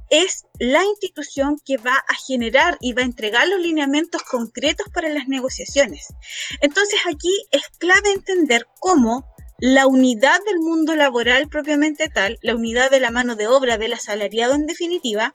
es 0.09 0.45
la 0.59 0.81
institución 0.85 1.59
que 1.65 1.75
va 1.75 1.97
a 2.07 2.13
generar 2.25 2.77
y 2.79 2.93
va 2.93 3.01
a 3.01 3.05
entregar 3.05 3.49
los 3.49 3.59
lineamientos 3.59 4.23
concretos 4.23 4.87
para 4.93 5.09
las 5.09 5.27
negociaciones. 5.27 6.13
Entonces 6.61 7.01
aquí 7.11 7.33
es 7.51 7.63
clave 7.79 8.13
entender 8.13 8.65
cómo 8.79 9.25
la 9.59 9.87
unidad 9.87 10.39
del 10.45 10.59
mundo 10.59 10.95
laboral 10.95 11.49
propiamente 11.49 12.07
tal, 12.07 12.39
la 12.41 12.55
unidad 12.55 12.89
de 12.91 13.01
la 13.01 13.11
mano 13.11 13.35
de 13.35 13.47
obra 13.47 13.77
del 13.77 13.91
asalariado 13.91 14.53
en 14.53 14.65
definitiva, 14.65 15.33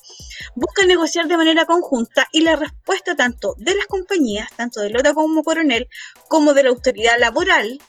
busca 0.55 0.87
negociar 0.87 1.29
de 1.29 1.37
manera 1.37 1.67
conjunta 1.67 2.27
y 2.33 2.41
la 2.41 2.57
respuesta 2.57 3.17
tanto 3.17 3.55
de 3.59 3.75
las 3.75 3.87
compañías, 3.87 4.49
tanto 4.57 4.81
de 4.81 4.89
Lota 4.89 5.13
como 5.13 5.43
Coronel, 5.43 5.89
como 6.29 6.55
de 6.55 6.63
la 6.63 6.71
autoridad 6.71 7.19
laboral, 7.19 7.81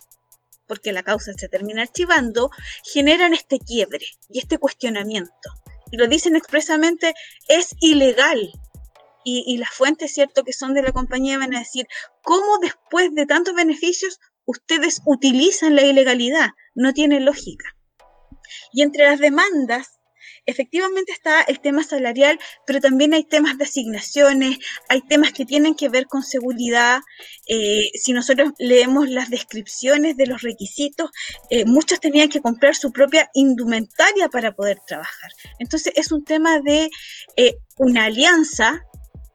porque 0.70 0.94
la 0.94 1.04
causa 1.04 1.34
se 1.34 1.50
termina 1.50 1.82
archivando, 1.82 2.52
generan 2.84 3.34
este 3.34 3.60
quiebre 3.60 4.06
y 4.30 4.40
este 4.40 4.60
cuestionamiento. 4.60 5.50
Y 5.92 5.98
lo 5.98 6.08
dicen 6.08 6.36
expresamente, 6.36 7.14
es 7.48 7.76
ilegal. 7.82 8.52
Y, 9.26 9.44
y 9.48 9.58
las 9.58 9.72
fuentes, 9.72 10.14
cierto, 10.14 10.44
que 10.44 10.54
son 10.54 10.74
de 10.74 10.84
la 10.84 10.94
compañía 10.94 11.40
van 11.40 11.56
a 11.56 11.60
decir, 11.60 11.88
¿cómo 12.24 12.60
después 12.62 13.14
de 13.16 13.26
tantos 13.26 13.56
beneficios 13.56 14.20
ustedes 14.46 15.02
utilizan 15.06 15.76
la 15.76 15.82
ilegalidad? 15.82 16.52
No 16.76 16.94
tiene 16.94 17.20
lógica. 17.20 17.76
Y 18.72 18.84
entre 18.84 19.06
las 19.06 19.20
demandas 19.20 19.99
efectivamente 20.50 21.12
está 21.12 21.42
el 21.42 21.60
tema 21.60 21.84
salarial, 21.84 22.40
pero 22.66 22.80
también 22.80 23.14
hay 23.14 23.24
temas 23.24 23.58
de 23.58 23.66
asignaciones, 23.66 24.58
hay 24.88 25.02
temas 25.02 25.32
que 25.32 25.46
tienen 25.46 25.76
que 25.76 25.90
ver 25.90 26.08
con 26.08 26.24
seguridad. 26.24 27.02
Eh, 27.48 27.92
si 27.94 28.14
nosotros 28.14 28.52
leemos 28.58 29.10
las 29.10 29.30
descripciones 29.30 30.18
de 30.18 30.28
los 30.28 30.42
requisitos, 30.42 31.12
eh, 31.50 31.66
muchos 31.66 32.00
tenían 32.00 32.30
que 32.30 32.42
comprar 32.42 32.76
su 32.76 32.92
propia 32.92 33.30
indumentaria 33.34 34.30
para 34.30 34.56
poder 34.56 34.80
trabajar. 34.86 35.32
Entonces 35.60 35.94
es 35.96 36.12
un 36.12 36.24
tema 36.24 36.60
de 36.60 36.90
eh, 37.38 37.56
una 37.78 38.06
alianza, 38.06 38.86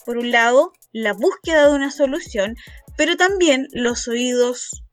por 0.05 0.19
un 0.19 0.31
lado, 0.31 0.73
la 0.93 1.13
búsqueda 1.13 1.69
de 1.69 1.75
una 1.75 1.91
solución, 1.91 2.57
pero 2.97 3.17
también 3.17 3.69
los 3.73 4.07
oídos 4.07 4.84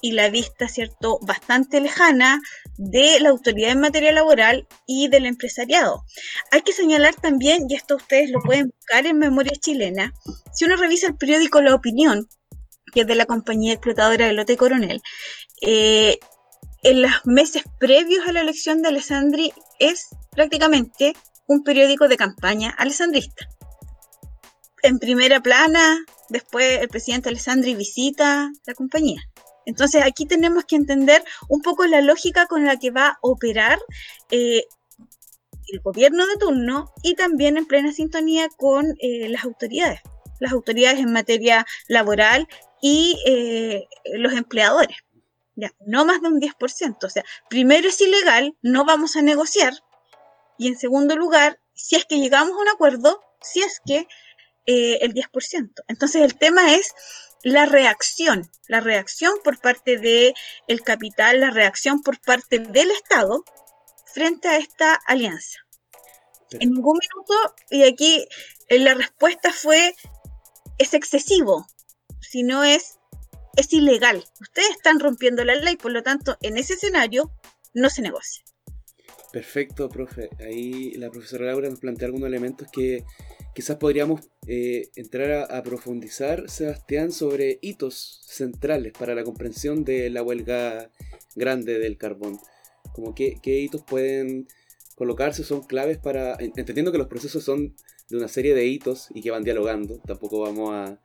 y 0.00 0.12
la 0.12 0.30
vista, 0.30 0.68
¿cierto?, 0.68 1.18
bastante 1.22 1.80
lejana 1.80 2.40
de 2.76 3.18
la 3.20 3.30
autoridad 3.30 3.72
en 3.72 3.80
materia 3.80 4.12
laboral 4.12 4.66
y 4.86 5.08
del 5.08 5.26
empresariado. 5.26 6.04
Hay 6.52 6.62
que 6.62 6.72
señalar 6.72 7.14
también, 7.14 7.66
y 7.68 7.74
esto 7.74 7.96
ustedes 7.96 8.30
lo 8.30 8.40
pueden 8.40 8.72
buscar 8.76 9.06
en 9.06 9.18
Memoria 9.18 9.52
Chilena, 9.58 10.12
si 10.52 10.64
uno 10.64 10.76
revisa 10.76 11.08
el 11.08 11.16
periódico 11.16 11.60
La 11.60 11.74
Opinión, 11.74 12.28
que 12.92 13.02
es 13.02 13.06
de 13.06 13.14
la 13.14 13.26
compañía 13.26 13.74
explotadora 13.74 14.26
de 14.26 14.32
Lote 14.32 14.56
Coronel, 14.56 15.02
eh, 15.60 16.18
en 16.82 17.02
los 17.02 17.12
meses 17.24 17.64
previos 17.80 18.26
a 18.28 18.32
la 18.32 18.40
elección 18.40 18.82
de 18.82 18.88
Alessandri 18.88 19.52
es 19.80 20.08
prácticamente 20.30 21.14
un 21.48 21.64
periódico 21.64 22.06
de 22.06 22.16
campaña 22.16 22.70
alessandrista. 22.70 23.48
En 24.82 25.00
primera 25.00 25.40
plana, 25.40 25.98
después 26.28 26.80
el 26.80 26.88
presidente 26.88 27.30
Alessandri 27.30 27.74
visita 27.74 28.52
la 28.64 28.74
compañía. 28.74 29.20
Entonces 29.68 30.02
aquí 30.02 30.24
tenemos 30.24 30.64
que 30.64 30.76
entender 30.76 31.22
un 31.46 31.60
poco 31.60 31.84
la 31.86 32.00
lógica 32.00 32.46
con 32.46 32.64
la 32.64 32.78
que 32.78 32.90
va 32.90 33.08
a 33.08 33.18
operar 33.20 33.78
eh, 34.30 34.64
el 35.66 35.80
gobierno 35.80 36.26
de 36.26 36.36
turno 36.38 36.94
y 37.02 37.14
también 37.14 37.58
en 37.58 37.66
plena 37.66 37.92
sintonía 37.92 38.48
con 38.56 38.96
eh, 38.98 39.28
las 39.28 39.44
autoridades, 39.44 40.00
las 40.40 40.52
autoridades 40.52 41.00
en 41.00 41.12
materia 41.12 41.66
laboral 41.86 42.48
y 42.80 43.20
eh, 43.26 43.86
los 44.14 44.32
empleadores. 44.32 44.96
Ya, 45.54 45.70
no 45.84 46.06
más 46.06 46.22
de 46.22 46.28
un 46.28 46.40
10%. 46.40 47.04
O 47.04 47.10
sea, 47.10 47.24
primero 47.50 47.90
es 47.90 48.00
ilegal, 48.00 48.56
no 48.62 48.86
vamos 48.86 49.16
a 49.16 49.22
negociar. 49.22 49.74
Y 50.56 50.68
en 50.68 50.78
segundo 50.78 51.14
lugar, 51.14 51.60
si 51.74 51.96
es 51.96 52.06
que 52.06 52.18
llegamos 52.18 52.52
a 52.52 52.62
un 52.62 52.68
acuerdo, 52.68 53.20
si 53.42 53.60
es 53.60 53.82
que 53.84 54.08
eh, 54.64 54.98
el 55.02 55.12
10%. 55.12 55.72
Entonces 55.88 56.22
el 56.22 56.38
tema 56.38 56.74
es 56.74 56.94
la 57.42 57.66
reacción, 57.66 58.50
la 58.66 58.80
reacción 58.80 59.34
por 59.44 59.60
parte 59.60 59.96
del 59.98 60.34
el 60.66 60.82
capital, 60.82 61.40
la 61.40 61.50
reacción 61.50 62.02
por 62.02 62.20
parte 62.20 62.58
del 62.58 62.90
Estado 62.90 63.44
frente 64.12 64.48
a 64.48 64.58
esta 64.58 64.94
alianza. 65.06 65.58
En 66.50 66.72
ningún 66.72 66.98
minuto, 66.98 67.54
y 67.70 67.84
aquí 67.84 68.26
eh, 68.68 68.78
la 68.78 68.94
respuesta 68.94 69.52
fue, 69.52 69.94
es 70.78 70.94
excesivo, 70.94 71.66
sino 72.20 72.64
es, 72.64 72.98
es 73.56 73.72
ilegal. 73.72 74.24
Ustedes 74.40 74.70
están 74.70 74.98
rompiendo 74.98 75.44
la 75.44 75.54
ley, 75.54 75.76
por 75.76 75.92
lo 75.92 76.02
tanto, 76.02 76.38
en 76.40 76.56
ese 76.56 76.74
escenario 76.74 77.30
no 77.74 77.90
se 77.90 78.02
negocia. 78.02 78.42
Perfecto, 79.32 79.88
profe. 79.90 80.30
Ahí 80.40 80.92
la 80.92 81.10
profesora 81.10 81.46
Laura 81.46 81.68
nos 81.68 81.80
plantea 81.80 82.06
algunos 82.06 82.28
elementos 82.28 82.68
que 82.72 83.04
quizás 83.58 83.78
podríamos 83.78 84.20
eh, 84.46 84.88
entrar 84.94 85.50
a, 85.50 85.62
profundizar, 85.64 86.48
Sebastián, 86.48 87.10
sobre 87.10 87.58
hitos 87.60 88.20
centrales 88.24 88.92
para 88.96 89.16
la 89.16 89.24
comprensión 89.24 89.84
de 89.84 90.10
la 90.10 90.22
huelga 90.22 90.92
grande 91.34 91.80
del 91.80 91.98
carbón. 91.98 92.38
Como 92.92 93.16
qué, 93.16 93.40
qué 93.42 93.58
hitos 93.58 93.82
pueden 93.82 94.46
colocarse, 94.94 95.42
son 95.42 95.62
claves 95.62 95.98
para, 95.98 96.36
entendiendo 96.38 96.92
que 96.92 96.98
los 96.98 97.08
procesos 97.08 97.42
son 97.42 97.74
de 98.08 98.16
una 98.16 98.28
serie 98.28 98.54
de 98.54 98.64
hitos 98.64 99.08
y 99.12 99.22
que 99.22 99.32
van 99.32 99.42
dialogando, 99.42 99.98
tampoco 100.06 100.38
vamos 100.38 100.70
a, 100.72 101.00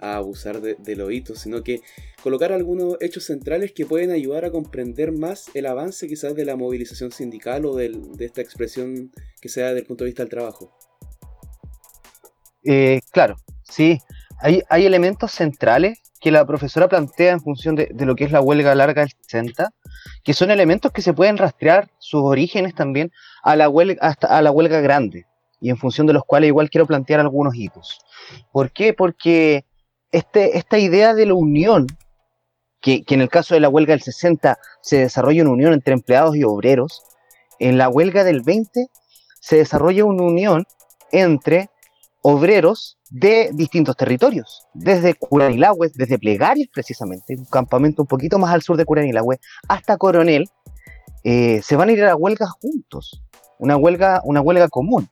abusar 0.00 0.60
de, 0.60 0.96
los 0.96 1.12
hitos, 1.12 1.38
sino 1.38 1.62
que 1.62 1.82
colocar 2.20 2.50
algunos 2.50 2.96
hechos 3.00 3.22
centrales 3.22 3.70
que 3.70 3.86
pueden 3.86 4.10
ayudar 4.10 4.44
a 4.44 4.50
comprender 4.50 5.12
más 5.12 5.54
el 5.54 5.66
avance 5.66 6.08
quizás 6.08 6.34
de 6.34 6.44
la 6.44 6.56
movilización 6.56 7.12
sindical 7.12 7.64
o 7.64 7.76
de 7.76 7.92
esta 8.18 8.40
expresión 8.40 9.12
que 9.40 9.48
sea 9.48 9.68
desde 9.68 9.82
el 9.82 9.86
punto 9.86 10.02
de 10.02 10.08
vista 10.08 10.24
del 10.24 10.30
trabajo. 10.30 10.76
Eh, 12.64 13.00
claro, 13.10 13.36
sí, 13.64 14.00
hay, 14.42 14.86
elementos 14.86 15.32
centrales 15.32 16.00
que 16.20 16.30
la 16.30 16.44
profesora 16.44 16.88
plantea 16.88 17.32
en 17.32 17.40
función 17.40 17.74
de, 17.74 17.88
lo 17.98 18.14
que 18.14 18.24
es 18.24 18.32
la 18.32 18.40
huelga 18.40 18.74
larga 18.74 19.02
del 19.02 19.12
60, 19.20 19.70
que 20.24 20.34
son 20.34 20.50
elementos 20.50 20.92
que 20.92 21.02
se 21.02 21.12
pueden 21.12 21.36
rastrear 21.36 21.90
sus 21.98 22.22
orígenes 22.22 22.74
también 22.74 23.12
a 23.42 23.56
la 23.56 23.68
huelga, 23.68 23.98
hasta 24.00 24.26
a 24.26 24.42
la 24.42 24.50
huelga 24.50 24.80
grande, 24.80 25.26
y 25.60 25.70
en 25.70 25.76
función 25.76 26.06
de 26.06 26.12
los 26.12 26.24
cuales 26.24 26.48
igual 26.48 26.70
quiero 26.70 26.86
plantear 26.86 27.20
algunos 27.20 27.54
hitos. 27.54 28.00
¿Por 28.52 28.72
qué? 28.72 28.94
Porque 28.94 29.64
este, 30.10 30.58
esta 30.58 30.78
idea 30.78 31.14
de 31.14 31.26
la 31.26 31.34
unión, 31.34 31.86
que, 32.80 33.04
que 33.04 33.14
en 33.14 33.20
el 33.20 33.28
caso 33.28 33.54
de 33.54 33.60
la 33.60 33.68
huelga 33.68 33.92
del 33.92 34.02
60 34.02 34.58
se 34.80 34.98
desarrolla 34.98 35.42
una 35.42 35.52
unión 35.52 35.72
entre 35.72 35.94
empleados 35.94 36.36
y 36.36 36.42
obreros, 36.42 37.02
en 37.58 37.78
la 37.78 37.88
huelga 37.88 38.24
del 38.24 38.42
20 38.42 38.88
se 39.40 39.56
desarrolla 39.56 40.04
una 40.04 40.24
unión 40.24 40.64
entre 41.12 41.70
obreros 42.22 42.98
de 43.10 43.50
distintos 43.52 43.96
territorios, 43.96 44.66
desde 44.72 45.14
Curanilahue, 45.14 45.90
desde 45.94 46.18
Plegarias 46.18 46.68
precisamente, 46.72 47.36
un 47.36 47.44
campamento 47.44 48.02
un 48.02 48.08
poquito 48.08 48.38
más 48.38 48.52
al 48.52 48.62
sur 48.62 48.76
de 48.76 48.84
Curanilahue, 48.84 49.38
hasta 49.68 49.96
Coronel, 49.98 50.48
eh, 51.24 51.60
se 51.62 51.76
van 51.76 51.88
a 51.88 51.92
ir 51.92 52.02
a 52.02 52.06
la 52.06 52.16
huelga 52.16 52.46
juntos, 52.48 53.22
una 53.58 53.76
huelga, 53.76 54.22
una 54.24 54.40
huelga 54.40 54.68
común. 54.68 55.08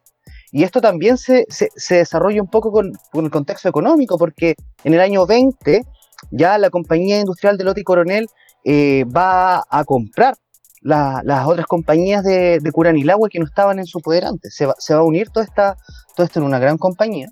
Y 0.53 0.65
esto 0.65 0.81
también 0.81 1.17
se, 1.17 1.47
se, 1.49 1.95
desarrolla 1.95 2.43
un 2.43 2.49
poco 2.49 2.73
con, 2.73 2.93
el 3.13 3.31
contexto 3.31 3.69
económico, 3.69 4.19
porque 4.19 4.57
en 4.83 4.95
el 4.95 5.01
año 5.01 5.27
20 5.27 5.85
ya 6.33 6.59
la 6.59 6.71
compañía 6.71 7.21
industrial 7.21 7.57
de 7.57 7.65
Lote 7.65 7.83
y 7.83 7.85
Coronel 7.85 8.27
eh, 8.65 9.05
va 9.05 9.65
a 9.69 9.85
comprar 9.85 10.37
las 10.81 11.47
otras 11.47 11.67
compañías 11.67 12.25
de, 12.25 12.59
de 12.61 12.73
Curanilahue 12.73 13.29
que 13.29 13.39
no 13.39 13.45
estaban 13.45 13.79
en 13.79 13.87
su 13.87 14.01
poder 14.01 14.25
antes. 14.25 14.55
Se 14.55 14.67
va, 14.67 14.75
se 14.79 14.95
va 14.95 15.01
a 15.01 15.05
unir 15.05 15.29
toda 15.31 15.45
esta, 15.45 15.77
todo 16.17 16.27
esto 16.27 16.39
en 16.39 16.47
una 16.47 16.59
gran 16.59 16.79
compañía 16.79 17.29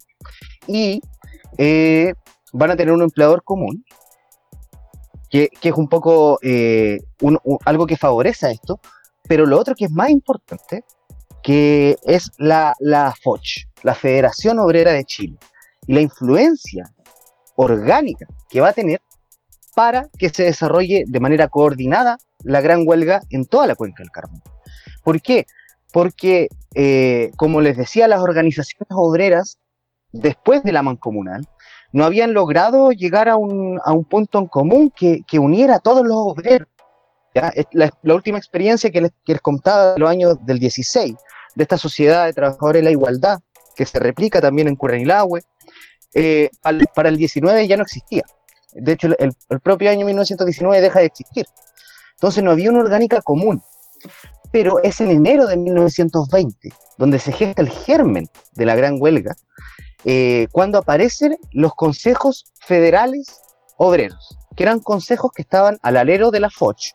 y 0.67 1.01
eh, 1.57 2.15
van 2.53 2.71
a 2.71 2.77
tener 2.77 2.95
un 2.95 3.03
empleador 3.03 3.43
común, 3.43 3.85
que, 5.31 5.51
es 5.61 5.73
un 5.73 5.89
poco 5.89 6.39
eh, 6.43 7.01
algo 7.65 7.87
que 7.87 7.97
favorece 7.97 8.47
a 8.47 8.51
esto, 8.51 8.81
pero 9.27 9.45
lo 9.47 9.59
otro 9.59 9.75
que 9.75 9.87
es 9.87 9.91
más 9.91 10.11
importante, 10.11 10.85
que 11.43 11.97
es 12.05 12.31
la, 12.39 12.75
la 12.81 13.15
FOCH, 13.23 13.67
la 13.83 13.95
Federación 13.95 14.59
Obrera 14.59 14.93
de 14.93 15.05
Chile, 15.05 15.39
y 15.87 15.95
la 15.95 16.01
influencia 16.01 16.93
orgánica 17.57 18.27
que 18.49 18.61
va 18.61 18.69
a 18.69 18.73
tener 18.73 19.01
para 19.75 20.09
que 20.19 20.29
se 20.29 20.45
desarrolle 20.45 21.05
de 21.07 21.21
manera 21.21 21.49
coordinada 21.49 22.19
la 22.45 22.61
gran 22.61 22.83
huelga 22.87 23.23
en 23.31 23.45
toda 23.47 23.67
la 23.67 23.75
cuenca 23.75 24.03
del 24.03 24.11
carbón. 24.11 24.43
¿Por 25.03 25.21
qué? 25.21 25.47
Porque, 25.93 26.49
eh, 26.75 27.33
como 27.37 27.61
les 27.61 27.77
decía, 27.77 28.09
las 28.09 28.21
organizaciones 28.21 28.89
obreras, 28.91 29.59
después 30.13 30.63
de 30.63 30.73
la 30.73 30.83
mancomunal, 30.83 31.47
no 31.93 32.05
habían 32.05 32.35
logrado 32.35 32.93
llegar 32.93 33.29
a 33.29 33.37
un, 33.37 33.81
punto 34.09 34.39
en 34.39 34.47
común 34.47 34.93
que, 34.95 35.25
uniera 35.39 35.77
a 35.77 35.81
todos 35.81 36.07
los 36.07 36.17
obreros. 36.17 36.69
La, 37.73 38.15
última 38.15 38.39
experiencia 38.39 38.91
que 38.91 39.01
les, 39.01 39.41
contaba 39.41 39.95
de 39.95 40.01
los 40.01 40.11
años 40.11 40.37
del 40.45 40.59
16, 40.59 41.15
de 41.55 41.63
esta 41.63 41.79
sociedad 41.79 42.27
de 42.27 42.33
trabajadores 42.33 42.81
de 42.81 42.85
la 42.85 42.91
igualdad, 42.91 43.39
que 43.75 43.87
se 43.87 43.99
replica 43.99 44.41
también 44.41 44.69
en 44.69 44.77
Curanilahue, 44.77 45.43
eh, 46.15 46.51
para 46.95 47.09
el 47.09 47.17
19 47.17 47.67
ya 47.67 47.77
no 47.77 47.85
existía. 47.85 48.25
De 48.73 48.93
hecho, 48.93 49.07
el, 49.19 49.33
el 49.49 49.61
propio 49.61 49.91
año 49.91 50.05
1919 50.05 50.81
deja 50.83 51.01
de 51.01 51.07
existir. 51.07 51.47
Entonces 52.19 52.43
no 52.43 52.51
había 52.51 52.71
una 52.71 52.81
orgánica 52.81 53.23
común. 53.23 53.63
Pero 54.51 54.83
es 54.83 55.01
en 55.01 55.11
enero 55.11 55.47
de 55.47 55.57
1920 55.57 56.71
donde 56.99 57.19
se 57.19 57.33
gesta 57.33 57.63
el 57.63 57.71
germen 57.71 58.29
de 58.55 58.67
la 58.67 58.75
gran 58.75 58.97
huelga, 59.01 59.37
eh, 60.05 60.49
cuando 60.53 60.79
aparecen 60.79 61.39
los 61.53 61.75
consejos 61.75 62.53
federales 62.61 63.41
obreros, 63.77 64.37
que 64.57 64.65
eran 64.65 64.81
consejos 64.81 65.31
que 65.35 65.43
estaban 65.43 65.79
al 65.83 65.97
alero 65.97 66.31
de 66.31 66.41
la 66.41 66.51
FOCH, 66.51 66.95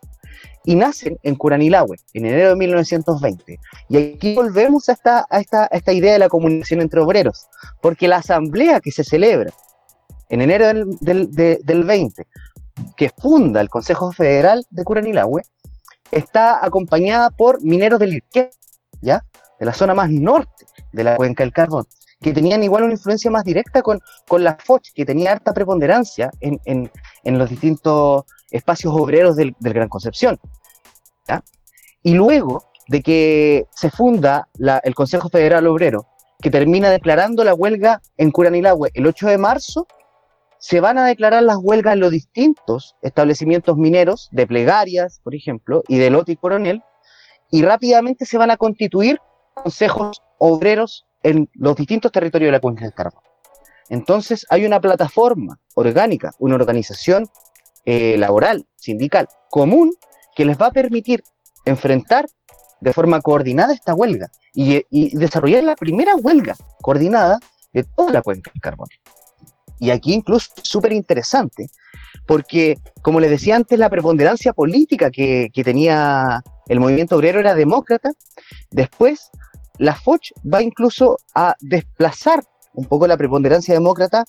y 0.66 0.76
nacen 0.76 1.18
en 1.24 1.36
Curanilahue, 1.36 1.98
en 2.14 2.26
enero 2.26 2.50
de 2.50 2.56
1920. 2.56 3.60
Y 3.90 3.98
aquí 3.98 4.36
volvemos 4.36 4.88
a 4.90 4.94
esta, 4.94 5.94
idea 5.94 6.14
de 6.14 6.20
la 6.20 6.30
comunicación 6.30 6.82
entre 6.82 7.02
obreros, 7.02 7.48
porque 7.82 8.08
la 8.08 8.18
asamblea 8.18 8.80
que 8.80 8.92
se 8.92 9.04
celebra 9.04 9.52
en 10.30 10.42
enero 10.42 10.68
del, 11.02 11.32
del, 11.32 11.84
20, 11.84 12.28
que 12.96 13.10
funda 13.10 13.62
el 13.62 13.70
Consejo 13.70 14.12
Federal 14.12 14.66
de 14.70 14.84
Curanilahue, 14.84 15.44
está 16.12 16.64
acompañada 16.64 17.30
por 17.30 17.62
mineros 17.64 18.00
del 18.00 18.16
Irqué, 18.16 18.52
¿ya? 19.02 19.26
De 19.60 19.66
la 19.66 19.74
zona 19.74 19.94
más 19.94 20.10
norte 20.10 20.66
de 20.92 21.04
la 21.04 21.16
cuenca 21.16 21.44
del 21.44 21.54
carbón, 21.54 21.86
que 22.22 22.34
tenían 22.34 22.64
igual 22.64 22.84
una 22.84 22.94
influencia 22.94 23.32
más 23.32 23.44
directa 23.44 23.82
con, 23.82 24.00
con 24.28 24.44
la 24.44 24.58
FOCH, 24.64 24.94
que 24.94 25.06
tenía 25.06 25.32
harta 25.32 25.54
preponderancia 25.54 26.32
en, 26.40 26.60
en, 26.66 27.38
los 27.38 27.50
distintos 27.50 28.26
espacios 28.52 28.94
obreros 28.96 29.36
del, 29.36 29.56
del 29.60 29.74
Gran 29.74 29.90
Concepción. 29.90 30.40
¿ya? 31.28 31.44
Y 32.04 32.14
luego 32.14 32.64
de 32.88 33.02
que 33.02 33.68
se 33.72 33.90
funda 33.90 34.48
el 34.84 34.96
Consejo 34.96 35.30
Federal 35.30 35.66
Obrero, 35.68 36.06
que 36.42 36.52
termina 36.52 36.90
declarando 36.90 37.44
la 37.44 37.54
huelga 37.54 38.02
en 38.18 38.32
Curanilahue 38.32 38.92
el 38.94 39.08
8 39.08 39.28
de 39.28 39.38
marzo, 39.38 39.88
se 40.64 40.80
van 40.80 40.98
a 40.98 41.06
declarar 41.06 41.44
las 41.44 41.58
huelgas 41.58 41.96
en 41.96 42.00
los 42.00 42.10
distintos 42.10 42.96
establecimientos 43.02 43.76
mineros, 43.76 44.30
de 44.32 44.48
plegarias, 44.48 45.20
por 45.22 45.36
ejemplo, 45.36 45.84
y 45.90 45.98
de 45.98 46.10
lote 46.10 46.32
y 46.32 46.36
coronel, 46.38 46.82
y 47.52 47.64
rápidamente 47.64 48.26
se 48.26 48.38
van 48.38 48.50
a 48.50 48.56
constituir 48.56 49.20
consejos 49.56 50.22
obreros 50.38 51.06
en 51.22 51.50
los 51.56 51.76
distintos 51.76 52.14
territorios 52.14 52.48
de 52.48 52.52
la 52.54 52.62
cuenca 52.62 52.86
del 52.86 52.94
carbón. 52.94 53.22
Entonces 53.90 54.46
hay 54.50 54.66
una 54.66 54.80
plataforma 54.80 55.60
orgánica, 55.76 56.32
una 56.40 56.56
organización 56.56 57.28
eh, 57.84 58.16
laboral, 58.18 58.66
sindical, 58.78 59.28
común, 59.50 59.92
que 60.34 60.46
les 60.46 60.58
va 60.58 60.68
a 60.68 60.72
permitir 60.72 61.26
enfrentar 61.66 62.26
de 62.80 62.94
forma 62.94 63.20
coordinada 63.20 63.74
esta 63.74 63.94
huelga 63.94 64.32
y, 64.54 64.86
y 64.90 65.18
desarrollar 65.18 65.66
la 65.66 65.76
primera 65.76 66.16
huelga 66.16 66.56
coordinada 66.82 67.40
de 67.74 67.84
toda 67.84 68.14
la 68.14 68.22
cuenca 68.22 68.50
del 68.54 68.62
carbón. 68.62 68.88
Y 69.84 69.92
aquí 69.92 70.14
incluso 70.14 70.50
súper 70.64 70.94
interesante, 70.94 71.70
porque, 72.26 72.78
como 73.02 73.20
les 73.20 73.30
decía 73.30 73.58
antes, 73.58 73.78
la 73.78 73.90
preponderancia 73.90 74.54
política 74.54 75.12
que, 75.12 75.52
tenía 75.54 76.42
el 76.70 76.80
movimiento 76.80 77.18
obrero 77.18 77.42
era 77.42 77.54
demócrata. 77.54 78.12
Después, 78.72 79.30
la 79.80 79.94
FOCH 79.94 80.32
va 80.42 80.64
incluso 80.64 81.18
a 81.36 81.56
desplazar 81.60 82.46
un 82.74 82.86
poco 82.86 83.08
la 83.08 83.18
preponderancia 83.18 83.74
demócrata 83.74 84.24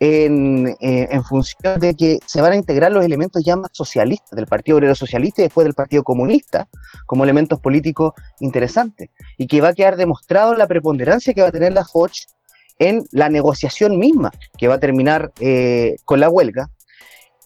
en, 0.00 0.66
eh, 0.80 1.06
en, 1.08 1.22
función 1.22 1.78
de 1.78 1.94
que 1.94 2.18
se 2.26 2.40
van 2.40 2.50
a 2.50 2.56
integrar 2.56 2.90
los 2.90 3.04
elementos 3.04 3.44
ya 3.44 3.54
más 3.54 3.70
socialistas 3.72 4.32
del 4.32 4.48
Partido 4.48 4.78
Obrero 4.78 4.96
Socialista 4.96 5.42
y 5.42 5.44
después 5.44 5.66
del 5.66 5.74
Partido 5.74 6.02
Comunista 6.02 6.66
como 7.06 7.22
elementos 7.22 7.60
políticos 7.60 8.14
interesantes 8.40 9.10
y 9.38 9.46
que 9.46 9.60
va 9.60 9.68
a 9.68 9.74
quedar 9.74 9.96
demostrado 9.96 10.54
la 10.54 10.66
preponderancia 10.66 11.32
que 11.32 11.42
va 11.42 11.48
a 11.48 11.52
tener 11.52 11.74
la 11.74 11.84
Foch 11.84 12.26
en 12.80 13.04
la 13.12 13.28
negociación 13.28 13.98
misma 13.98 14.32
que 14.58 14.66
va 14.66 14.74
a 14.74 14.80
terminar 14.80 15.30
eh, 15.38 15.96
con 16.04 16.18
la 16.18 16.28
huelga 16.28 16.70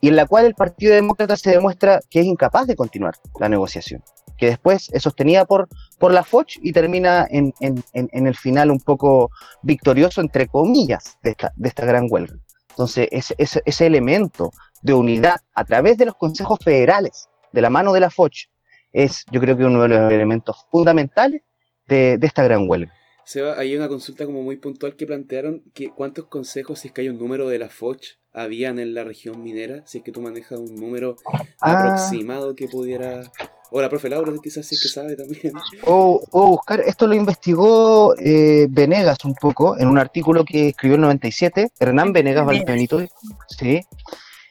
y 0.00 0.08
en 0.08 0.16
la 0.16 0.26
cual 0.26 0.46
el 0.46 0.54
Partido 0.54 0.94
Demócrata 0.94 1.36
se 1.36 1.50
demuestra 1.50 2.00
que 2.08 2.20
es 2.20 2.26
incapaz 2.26 2.66
de 2.66 2.76
continuar 2.76 3.14
la 3.40 3.48
negociación, 3.48 4.02
que 4.38 4.46
después 4.46 4.90
es 4.92 5.02
sostenida 5.02 5.44
por, 5.44 5.68
por 5.98 6.12
la 6.12 6.22
Foch 6.22 6.56
y 6.62 6.72
termina 6.72 7.26
en, 7.28 7.52
en, 7.60 8.26
el 8.26 8.36
final 8.36 8.70
un 8.70 8.80
poco 8.80 9.30
victorioso, 9.62 10.20
entre 10.20 10.46
comillas, 10.46 11.18
de 11.22 11.30
esta, 11.30 11.52
de 11.56 11.68
esta 11.68 11.84
gran 11.84 12.06
huelga. 12.08 12.34
Entonces, 12.70 13.08
ese, 13.10 13.34
ese, 13.38 13.62
ese, 13.64 13.86
elemento 13.86 14.52
de 14.82 14.94
unidad 14.94 15.36
a 15.54 15.64
través 15.64 15.96
de 15.96 16.06
los 16.06 16.16
consejos 16.16 16.58
federales, 16.62 17.28
de 17.52 17.62
la 17.62 17.70
mano 17.70 17.92
de 17.92 18.00
la 18.00 18.10
Foch, 18.10 18.48
es 18.92 19.24
yo 19.30 19.40
creo 19.40 19.56
que 19.56 19.64
uno 19.64 19.82
de 19.82 19.88
los 19.88 20.12
elementos 20.12 20.66
fundamentales 20.70 21.42
de, 21.86 22.18
de 22.18 22.26
esta 22.26 22.44
gran 22.44 22.68
huelga. 22.68 22.92
Seba, 23.24 23.58
hay 23.58 23.74
una 23.76 23.88
consulta 23.88 24.26
como 24.26 24.42
muy 24.42 24.56
puntual 24.56 24.96
que 24.96 25.06
plantearon 25.06 25.62
que 25.72 25.90
cuántos 25.90 26.26
consejos, 26.26 26.80
si 26.80 26.88
es 26.88 26.94
que 26.94 27.02
hay 27.02 27.08
un 27.08 27.18
número 27.18 27.48
de 27.48 27.58
la 27.58 27.68
Foch, 27.68 28.02
habían 28.32 28.78
en 28.78 28.94
la 28.94 29.04
región 29.04 29.42
minera, 29.42 29.82
si 29.86 29.98
es 29.98 30.04
que 30.04 30.12
tú 30.12 30.20
manejas 30.20 30.58
un 30.58 30.74
número 30.74 31.16
ah. 31.60 31.94
aproximado 31.94 32.54
que 32.54 32.68
pudiera... 32.68 33.30
O 33.70 33.80
la 33.80 33.88
profe 33.88 34.08
Laura 34.08 34.32
quizás 34.40 34.70
es 34.70 34.80
que 34.80 34.88
sabe 34.88 35.16
también. 35.16 35.52
O, 35.84 36.22
buscar, 36.30 36.80
esto 36.80 37.08
lo 37.08 37.14
investigó 37.14 38.14
eh, 38.18 38.68
Venegas 38.70 39.24
un 39.24 39.34
poco 39.34 39.76
en 39.78 39.88
un 39.88 39.98
artículo 39.98 40.44
que 40.44 40.68
escribió 40.68 40.94
en 40.94 41.00
97, 41.00 41.72
Hernán 41.80 42.12
Venegas 42.12 42.46
Valpenito, 42.46 43.04
sí, 43.48 43.80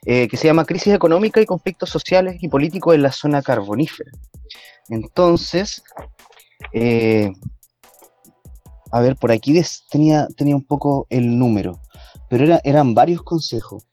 eh, 0.06 0.28
que 0.28 0.36
se 0.36 0.48
llama 0.48 0.66
Crisis 0.66 0.94
económica 0.94 1.40
y 1.40 1.46
conflictos 1.46 1.90
sociales 1.90 2.36
y 2.42 2.50
políticos 2.50 2.96
en 2.96 3.04
la 3.04 3.14
zona 3.14 3.42
carbonífera. 3.42 4.12
Entonces, 4.90 5.84
eh, 6.74 7.32
a 8.94 9.02
ver, 9.02 9.16
por 9.16 9.32
aquí 9.32 9.60
tenía, 9.90 10.28
tenía 10.38 10.56
un 10.56 10.64
poco 10.64 11.08
el 11.10 11.40
número, 11.40 11.82
pero 12.30 12.44
era, 12.44 12.62
eran 12.64 12.94
varios 12.94 13.24
consejos. 13.24 13.88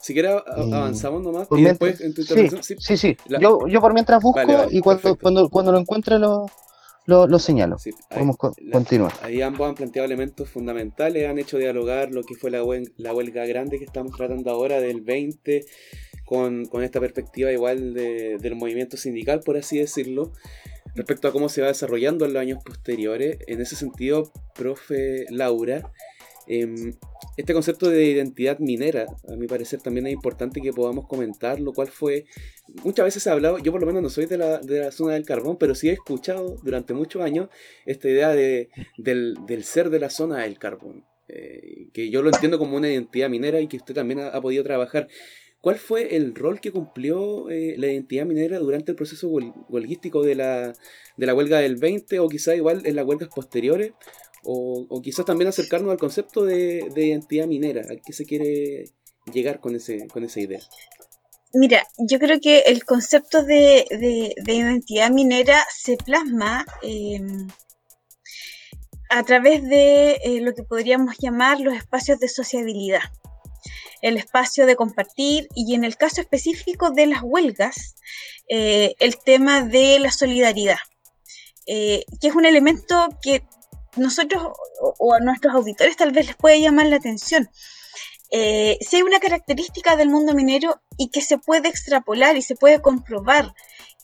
Si 0.00 0.14
quieres 0.14 0.32
eh, 0.32 0.74
avanzamos 0.74 1.22
nomás 1.22 1.46
y 1.52 1.62
después 1.62 2.00
en 2.00 2.12
tu 2.12 2.22
intervención. 2.22 2.60
Sí, 2.64 2.74
sí, 2.80 2.96
sí. 2.96 3.16
Yo, 3.40 3.68
yo, 3.68 3.80
por 3.80 3.94
mientras 3.94 4.20
busco 4.20 4.40
y 4.68 4.80
cuando, 4.80 5.16
cuando, 5.16 5.48
cuando, 5.48 5.70
lo 5.70 5.78
encuentre 5.78 6.18
lo, 6.18 6.48
lo, 7.06 7.38
señalo. 7.38 7.76
Podemos 8.10 8.36
continuar. 8.36 9.12
Ahí 9.22 9.40
ambos 9.42 9.68
han 9.68 9.76
planteado 9.76 10.06
elementos 10.06 10.48
fundamentales, 10.48 11.30
han 11.30 11.38
hecho 11.38 11.56
dialogar 11.58 12.10
lo 12.10 12.24
que 12.24 12.34
fue 12.34 12.50
la, 12.50 12.64
la 12.96 13.14
huelga 13.14 13.46
grande 13.46 13.78
que 13.78 13.84
estamos 13.84 14.10
tratando 14.16 14.50
ahora 14.50 14.80
del 14.80 15.02
20 15.02 15.64
con, 16.24 16.66
con 16.66 16.82
esta 16.82 16.98
perspectiva 16.98 17.52
igual 17.52 17.94
de, 17.94 18.38
del 18.38 18.56
movimiento 18.56 18.96
sindical, 18.96 19.38
por 19.38 19.56
así 19.56 19.78
decirlo 19.78 20.32
respecto 20.94 21.28
a 21.28 21.32
cómo 21.32 21.48
se 21.48 21.62
va 21.62 21.68
desarrollando 21.68 22.24
en 22.24 22.32
los 22.32 22.40
años 22.40 22.62
posteriores. 22.64 23.38
En 23.46 23.60
ese 23.60 23.76
sentido, 23.76 24.32
profe 24.54 25.26
Laura, 25.30 25.90
em, 26.46 26.94
este 27.36 27.54
concepto 27.54 27.88
de 27.88 28.04
identidad 28.04 28.58
minera, 28.58 29.06
a 29.28 29.36
mi 29.36 29.46
parecer 29.46 29.80
también 29.80 30.06
es 30.06 30.12
importante 30.12 30.60
que 30.60 30.72
podamos 30.72 31.06
comentar 31.06 31.60
lo 31.60 31.72
cual 31.72 31.88
fue, 31.88 32.26
muchas 32.84 33.04
veces 33.04 33.22
se 33.22 33.30
ha 33.30 33.32
hablado, 33.32 33.58
yo 33.58 33.72
por 33.72 33.80
lo 33.80 33.86
menos 33.86 34.02
no 34.02 34.10
soy 34.10 34.26
de 34.26 34.38
la, 34.38 34.58
de 34.58 34.80
la 34.80 34.92
zona 34.92 35.14
del 35.14 35.24
carbón, 35.24 35.56
pero 35.56 35.74
sí 35.74 35.88
he 35.88 35.92
escuchado 35.92 36.56
durante 36.62 36.94
muchos 36.94 37.22
años 37.22 37.48
esta 37.86 38.08
idea 38.08 38.30
de, 38.30 38.70
del, 38.98 39.36
del 39.46 39.64
ser 39.64 39.90
de 39.90 40.00
la 40.00 40.10
zona 40.10 40.40
del 40.40 40.58
carbón. 40.58 41.04
Eh, 41.28 41.88
que 41.94 42.10
yo 42.10 42.20
lo 42.20 42.28
entiendo 42.28 42.58
como 42.58 42.76
una 42.76 42.90
identidad 42.90 43.30
minera 43.30 43.58
y 43.60 43.66
que 43.66 43.78
usted 43.78 43.94
también 43.94 44.20
ha 44.20 44.40
podido 44.42 44.62
trabajar. 44.64 45.08
¿Cuál 45.62 45.76
fue 45.76 46.16
el 46.16 46.34
rol 46.34 46.60
que 46.60 46.72
cumplió 46.72 47.48
eh, 47.48 47.76
la 47.78 47.86
identidad 47.86 48.26
minera 48.26 48.58
durante 48.58 48.90
el 48.90 48.96
proceso 48.96 49.28
huelguístico 49.28 50.24
de 50.24 50.34
la, 50.34 50.72
de 51.16 51.26
la 51.26 51.34
huelga 51.34 51.60
del 51.60 51.76
20 51.76 52.18
o 52.18 52.28
quizá 52.28 52.56
igual 52.56 52.82
en 52.84 52.96
las 52.96 53.06
huelgas 53.06 53.28
posteriores? 53.28 53.92
O, 54.42 55.00
quizás 55.04 55.24
también 55.24 55.46
acercarnos 55.46 55.92
al 55.92 55.98
concepto 55.98 56.44
de, 56.44 56.90
identidad 56.96 57.46
minera. 57.46 57.82
¿A 57.82 57.94
qué 57.94 58.12
se 58.12 58.24
quiere 58.24 58.86
llegar 59.32 59.60
con, 59.60 59.76
ese, 59.76 60.08
con 60.08 60.24
esa 60.24 60.40
idea? 60.40 60.58
Mira, 61.54 61.86
yo 61.96 62.18
creo 62.18 62.40
que 62.40 62.62
el 62.62 62.84
concepto 62.84 63.44
de, 63.44 63.86
identidad 64.44 65.12
minera 65.12 65.62
se 65.72 65.96
plasma 65.96 66.66
em, 66.82 67.46
a 69.10 69.22
través 69.22 69.62
de 69.62 70.18
eh, 70.24 70.40
lo 70.40 70.54
que 70.54 70.64
podríamos 70.64 71.18
llamar 71.20 71.60
los 71.60 71.74
espacios 71.74 72.18
de 72.18 72.28
sociabilidad 72.28 73.02
el 74.02 74.16
espacio 74.16 74.66
de 74.66 74.76
compartir 74.76 75.48
y 75.54 75.74
en 75.74 75.84
el 75.84 75.96
caso 75.96 76.20
específico 76.20 76.90
de 76.90 77.06
las 77.06 77.22
huelgas, 77.22 77.94
eh, 78.48 78.94
el 78.98 79.16
tema 79.18 79.62
de 79.62 79.98
la 80.00 80.10
solidaridad, 80.10 80.78
eh, 81.66 82.04
que 82.20 82.28
es 82.28 82.34
un 82.34 82.44
elemento 82.44 83.08
que 83.22 83.44
nosotros 83.96 84.42
o, 84.98 85.14
a 85.14 85.20
nuestros 85.20 85.54
auditores 85.54 85.96
tal 85.96 86.10
vez 86.10 86.26
les 86.26 86.36
puede 86.36 86.60
llamar 86.60 86.86
la 86.86 86.96
atención. 86.96 87.48
Eh, 88.32 88.78
si 88.80 88.96
hay 88.96 89.02
una 89.02 89.20
característica 89.20 89.94
del 89.94 90.08
mundo 90.08 90.34
minero 90.34 90.82
y 90.98 91.10
que 91.10 91.20
se 91.20 91.38
puede 91.38 91.68
extrapolar 91.68 92.36
y 92.36 92.42
se 92.42 92.56
puede 92.56 92.80
comprobar 92.80 93.54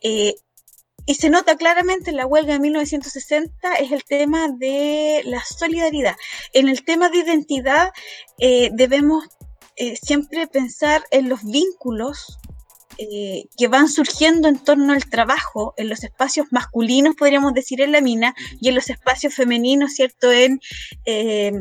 y 0.00 1.14
se 1.14 1.30
nota 1.30 1.56
claramente 1.56 2.10
en 2.10 2.16
la 2.16 2.26
huelga 2.26 2.52
de 2.52 2.60
1960 2.60 3.74
es 3.76 3.90
el 3.90 4.04
tema 4.04 4.48
de 4.48 5.22
la 5.24 5.42
solidaridad. 5.42 6.14
En 6.52 6.68
el 6.68 6.84
tema 6.84 7.08
de 7.08 7.18
identidad 7.18 7.90
debemos 8.38 9.24
eh, 9.80 9.94
siempre 9.94 10.48
pensar 10.48 11.04
en 11.12 11.28
los 11.28 11.44
vínculos 11.44 12.40
eh, 12.98 13.44
que 13.56 13.68
van 13.68 13.88
surgiendo 13.88 14.48
en 14.48 14.58
torno 14.58 14.92
al 14.92 15.08
trabajo, 15.08 15.72
en 15.76 15.88
los 15.88 16.02
espacios 16.02 16.48
masculinos, 16.50 17.14
podríamos 17.14 17.54
decir, 17.54 17.80
en 17.80 17.92
la 17.92 18.00
mina, 18.00 18.34
y 18.60 18.70
en 18.70 18.74
los 18.74 18.90
espacios 18.90 19.34
femeninos, 19.34 19.92
¿cierto? 19.92 20.32
En, 20.32 20.60
eh, 21.04 21.52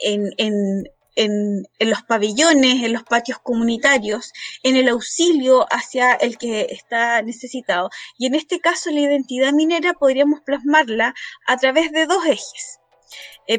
en, 0.00 0.30
en, 0.36 0.84
en, 1.16 1.66
los 1.78 2.02
pabellones, 2.02 2.84
en 2.84 2.92
los 2.92 3.04
patios 3.04 3.38
comunitarios, 3.38 4.34
en 4.62 4.76
el 4.76 4.88
auxilio 4.88 5.66
hacia 5.70 6.12
el 6.12 6.36
que 6.36 6.66
está 6.68 7.22
necesitado. 7.22 7.88
Y 8.18 8.26
en 8.26 8.34
este 8.34 8.60
caso, 8.60 8.90
la 8.90 9.00
identidad 9.00 9.54
minera 9.54 9.94
podríamos 9.94 10.42
plasmarla 10.42 11.14
a 11.46 11.56
través 11.56 11.90
de 11.90 12.04
dos 12.04 12.26
ejes. 12.26 12.80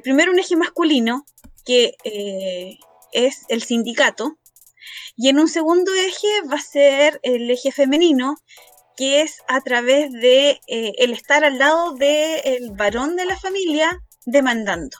primero, 0.03 0.31
un 0.31 0.37
eje 0.37 0.55
masculino, 0.55 1.25
que 1.65 1.95
es 3.11 3.43
el 3.49 3.63
sindicato. 3.63 4.37
Y 5.15 5.29
en 5.29 5.39
un 5.39 5.47
segundo 5.47 5.93
eje 5.93 6.27
va 6.51 6.57
a 6.57 6.61
ser 6.61 7.19
el 7.23 7.49
eje 7.49 7.71
femenino, 7.71 8.35
que 8.95 9.21
es 9.21 9.37
a 9.47 9.61
través 9.61 10.11
de 10.11 10.59
eh, 10.67 10.93
el 10.97 11.11
estar 11.11 11.43
al 11.43 11.57
lado 11.57 11.93
del 11.93 12.71
varón 12.71 13.15
de 13.15 13.25
la 13.25 13.37
familia 13.37 14.01
demandando. 14.25 14.97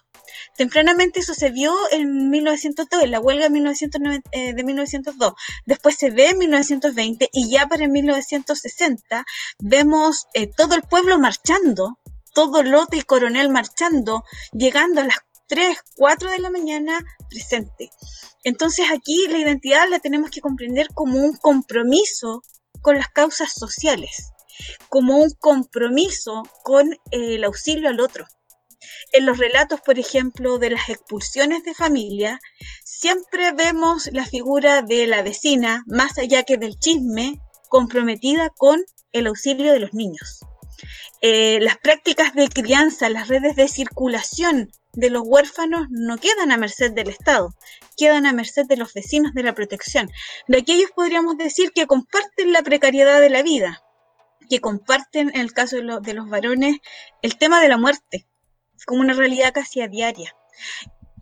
Tempranamente 0.55 1.19
eso 1.19 1.33
se 1.33 1.49
vio 1.49 1.73
en 1.91 2.29
1902, 2.29 3.03
en 3.03 3.11
la 3.11 3.19
huelga 3.19 3.49
de, 3.49 4.21
eh, 4.31 4.53
de 4.53 4.63
1902. 4.63 5.33
Después 5.65 5.95
se 5.97 6.09
ve 6.09 6.29
en 6.29 6.37
1920 6.37 7.29
y 7.31 7.49
ya 7.49 7.67
para 7.67 7.87
1960 7.87 9.25
vemos 9.59 10.27
eh, 10.33 10.47
todo 10.47 10.75
el 10.75 10.83
pueblo 10.83 11.19
marchando, 11.19 11.99
todo 12.33 12.63
lote 12.63 12.97
y 12.97 13.01
coronel 13.01 13.49
marchando, 13.49 14.23
llegando 14.51 15.01
a 15.01 15.05
las 15.05 15.17
3, 15.51 15.77
4 15.97 16.31
de 16.31 16.39
la 16.39 16.49
mañana 16.49 16.97
presente. 17.29 17.89
Entonces 18.45 18.85
aquí 18.89 19.27
la 19.27 19.37
identidad 19.37 19.85
la 19.89 19.99
tenemos 19.99 20.29
que 20.29 20.39
comprender 20.39 20.87
como 20.93 21.19
un 21.19 21.35
compromiso 21.35 22.41
con 22.81 22.95
las 22.95 23.09
causas 23.09 23.51
sociales, 23.51 24.31
como 24.87 25.17
un 25.17 25.29
compromiso 25.31 26.43
con 26.63 26.97
el 27.11 27.43
auxilio 27.43 27.89
al 27.89 27.99
otro. 27.99 28.25
En 29.11 29.25
los 29.25 29.39
relatos, 29.39 29.81
por 29.81 29.99
ejemplo, 29.99 30.57
de 30.57 30.69
las 30.69 30.87
expulsiones 30.87 31.65
de 31.65 31.73
familia, 31.73 32.39
siempre 32.85 33.51
vemos 33.51 34.09
la 34.13 34.25
figura 34.25 34.81
de 34.83 35.05
la 35.05 35.21
vecina, 35.21 35.83
más 35.85 36.17
allá 36.17 36.43
que 36.43 36.55
del 36.55 36.79
chisme, 36.79 37.41
comprometida 37.67 38.51
con 38.55 38.81
el 39.11 39.27
auxilio 39.27 39.73
de 39.73 39.79
los 39.79 39.93
niños. 39.93 40.45
Eh, 41.21 41.59
las 41.61 41.77
prácticas 41.77 42.33
de 42.35 42.47
crianza, 42.47 43.09
las 43.09 43.27
redes 43.27 43.57
de 43.57 43.67
circulación 43.67 44.71
de 44.93 45.09
los 45.09 45.23
huérfanos 45.25 45.87
no 45.89 46.17
quedan 46.17 46.51
a 46.51 46.57
merced 46.57 46.91
del 46.91 47.09
Estado, 47.09 47.53
quedan 47.97 48.25
a 48.25 48.33
merced 48.33 48.65
de 48.65 48.77
los 48.77 48.93
vecinos 48.93 49.33
de 49.33 49.43
la 49.43 49.53
protección, 49.53 50.09
de 50.47 50.57
aquellos 50.59 50.91
podríamos 50.91 51.37
decir 51.37 51.71
que 51.71 51.87
comparten 51.87 52.51
la 52.51 52.61
precariedad 52.61 53.21
de 53.21 53.29
la 53.29 53.41
vida, 53.41 53.83
que 54.49 54.59
comparten, 54.59 55.29
en 55.29 55.41
el 55.41 55.53
caso 55.53 55.77
de, 55.77 55.99
de 56.01 56.13
los 56.13 56.29
varones, 56.29 56.77
el 57.21 57.37
tema 57.37 57.61
de 57.61 57.69
la 57.69 57.77
muerte, 57.77 58.27
como 58.85 59.01
una 59.01 59.13
realidad 59.13 59.53
casi 59.53 59.81
a 59.81 59.87
diaria. 59.87 60.35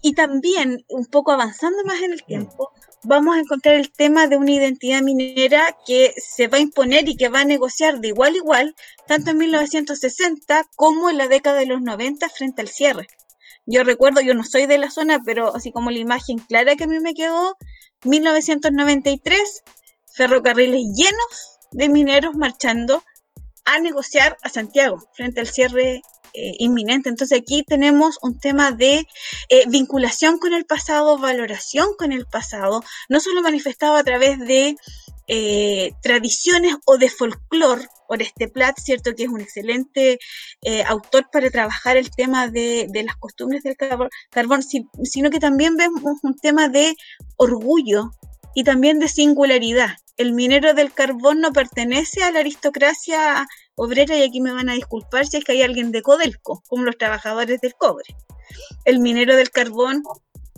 Y 0.02 0.14
también, 0.14 0.86
un 0.88 1.06
poco 1.06 1.34
avanzando 1.34 1.84
más 1.84 2.02
en 2.02 2.14
el 2.14 2.24
tiempo, 2.24 2.72
vamos 3.04 3.36
a 3.36 3.40
encontrar 3.40 3.76
el 3.76 3.92
tema 3.92 4.28
de 4.28 4.38
una 4.38 4.52
identidad 4.52 5.02
minera 5.02 5.76
que 5.86 6.14
se 6.18 6.48
va 6.48 6.58
a 6.58 6.62
imponer 6.62 7.10
y 7.10 7.18
que 7.18 7.28
va 7.28 7.42
a 7.42 7.46
negociar 7.46 8.00
de 8.00 8.08
igual 8.08 8.34
a 8.34 8.38
igual, 8.38 8.76
tanto 9.08 9.32
en 9.32 9.40
1960 9.40 10.66
como 10.76 11.10
en 11.10 11.18
la 11.18 11.28
década 11.28 11.60
de 11.60 11.66
los 11.66 11.82
90 11.82 12.30
frente 12.30 12.62
al 12.62 12.70
cierre 12.70 13.08
Yo 13.72 13.84
recuerdo, 13.84 14.20
yo 14.22 14.34
no 14.34 14.44
soy 14.44 14.66
de 14.66 14.80
la 14.80 14.90
zona, 14.90 15.20
pero 15.24 15.56
así 15.56 15.72
como 15.72 15.92
la 15.92 16.00
imagen 16.00 16.40
clara 16.40 16.76
que 16.76 16.86
a 16.86 16.88
mí 16.88 17.00
me 17.00 17.14
quedó, 17.14 17.56
1993, 18.04 19.64
ferrocarriles 20.16 20.82
llenos 20.96 21.60
de 21.72 21.88
mineros 21.88 22.36
marchando 22.36 23.04
a 23.66 23.80
negociar 23.80 24.38
a 24.42 24.50
Santiago 24.50 24.98
frente 25.14 25.42
al 25.42 25.48
cierre 25.48 26.02
eh, 26.34 26.54
inminente. 26.58 27.10
Entonces 27.10 27.40
aquí 27.40 27.64
tenemos 27.64 28.18
un 28.24 28.40
tema 28.40 28.72
de 28.72 29.08
eh, 29.50 29.64
vinculación 29.68 30.40
con 30.40 30.54
el 30.54 30.66
pasado, 30.66 31.20
valoración 31.20 31.90
con 31.96 32.12
el 32.12 32.26
pasado, 32.26 32.84
no 33.08 33.20
solo 33.20 33.44
manifestado 33.44 33.98
a 33.98 34.04
través 34.04 34.40
de 34.40 34.78
eh, 35.28 35.92
tradiciones 36.02 36.76
o 36.86 36.98
de 36.98 37.10
folclore, 37.10 37.88
este 38.18 38.48
Platt, 38.48 38.80
¿cierto? 38.80 39.14
Que 39.16 39.24
es 39.24 39.30
un 39.30 39.42
excelente 39.42 40.20
autor 40.88 41.30
para 41.32 41.50
trabajar 41.50 41.98
el 41.98 42.10
tema 42.12 42.48
de, 42.48 42.88
de 42.90 43.04
las 43.04 43.16
costumbres 43.18 43.64
del 43.64 43.78
carbón, 43.78 44.10
carbón, 44.30 44.62
sino 44.64 45.30
que 45.30 45.40
también 45.40 45.76
vemos 45.76 46.02
un 46.24 46.36
tema 46.36 46.68
de 46.70 46.96
orgullo 47.38 48.12
y 48.54 48.64
también 48.64 49.00
de 49.00 49.08
singularidad. 49.08 49.92
El 50.18 50.34
minero 50.34 50.74
del 50.74 50.92
carbón 50.92 51.40
no 51.40 51.54
pertenece 51.54 52.24
a 52.24 52.32
la 52.32 52.40
aristocracia 52.40 53.48
obrera 53.76 54.18
y 54.18 54.24
aquí 54.24 54.42
me 54.42 54.52
van 54.52 54.70
a 54.70 54.74
disculpar 54.74 55.26
si 55.26 55.38
es 55.38 55.46
que 55.46 55.54
hay 55.54 55.62
alguien 55.62 55.92
de 55.92 56.02
Codelco, 56.02 56.62
como 56.68 56.84
los 56.84 56.98
trabajadores 56.98 57.62
del 57.62 57.76
cobre. 57.76 58.16
El 58.84 59.00
minero 59.00 59.36
del 59.38 59.52
carbón, 59.52 60.04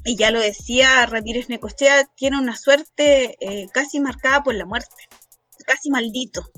y 0.04 0.16
ya 0.16 0.32
lo 0.32 0.40
decía 0.40 1.06
Ramírez 1.06 1.48
Necochea, 1.50 2.06
tiene 2.16 2.40
una 2.40 2.58
suerte 2.58 3.38
eh, 3.40 3.68
casi 3.72 4.00
marcada 4.00 4.42
por 4.42 4.56
la 4.56 4.66
muerte, 4.66 4.96
casi 5.68 5.92
maldito, 5.92 6.50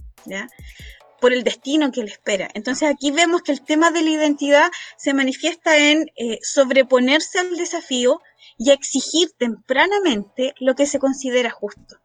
por 1.22 1.34
el 1.34 1.44
destino 1.44 1.92
que 1.92 2.04
le 2.04 2.10
espera. 2.10 2.50
Entonces 2.54 2.90
aquí 2.90 3.12
vemos 3.12 3.42
que 3.42 3.54
el 3.54 3.62
tema 3.62 3.92
de 3.92 4.02
la 4.02 4.10
identidad 4.10 4.72
se 4.98 5.14
manifiesta 5.14 5.78
en 5.78 6.12
eh, 6.16 6.40
sobreponerse 6.42 7.40
al 7.40 7.56
desafío 7.56 8.22
y 8.58 8.72
exigir 8.72 9.32
tempranamente 9.38 10.54
lo 10.60 10.76
que 10.76 10.86
se 10.86 11.00
considera 11.00 11.50
justo 11.50 12.04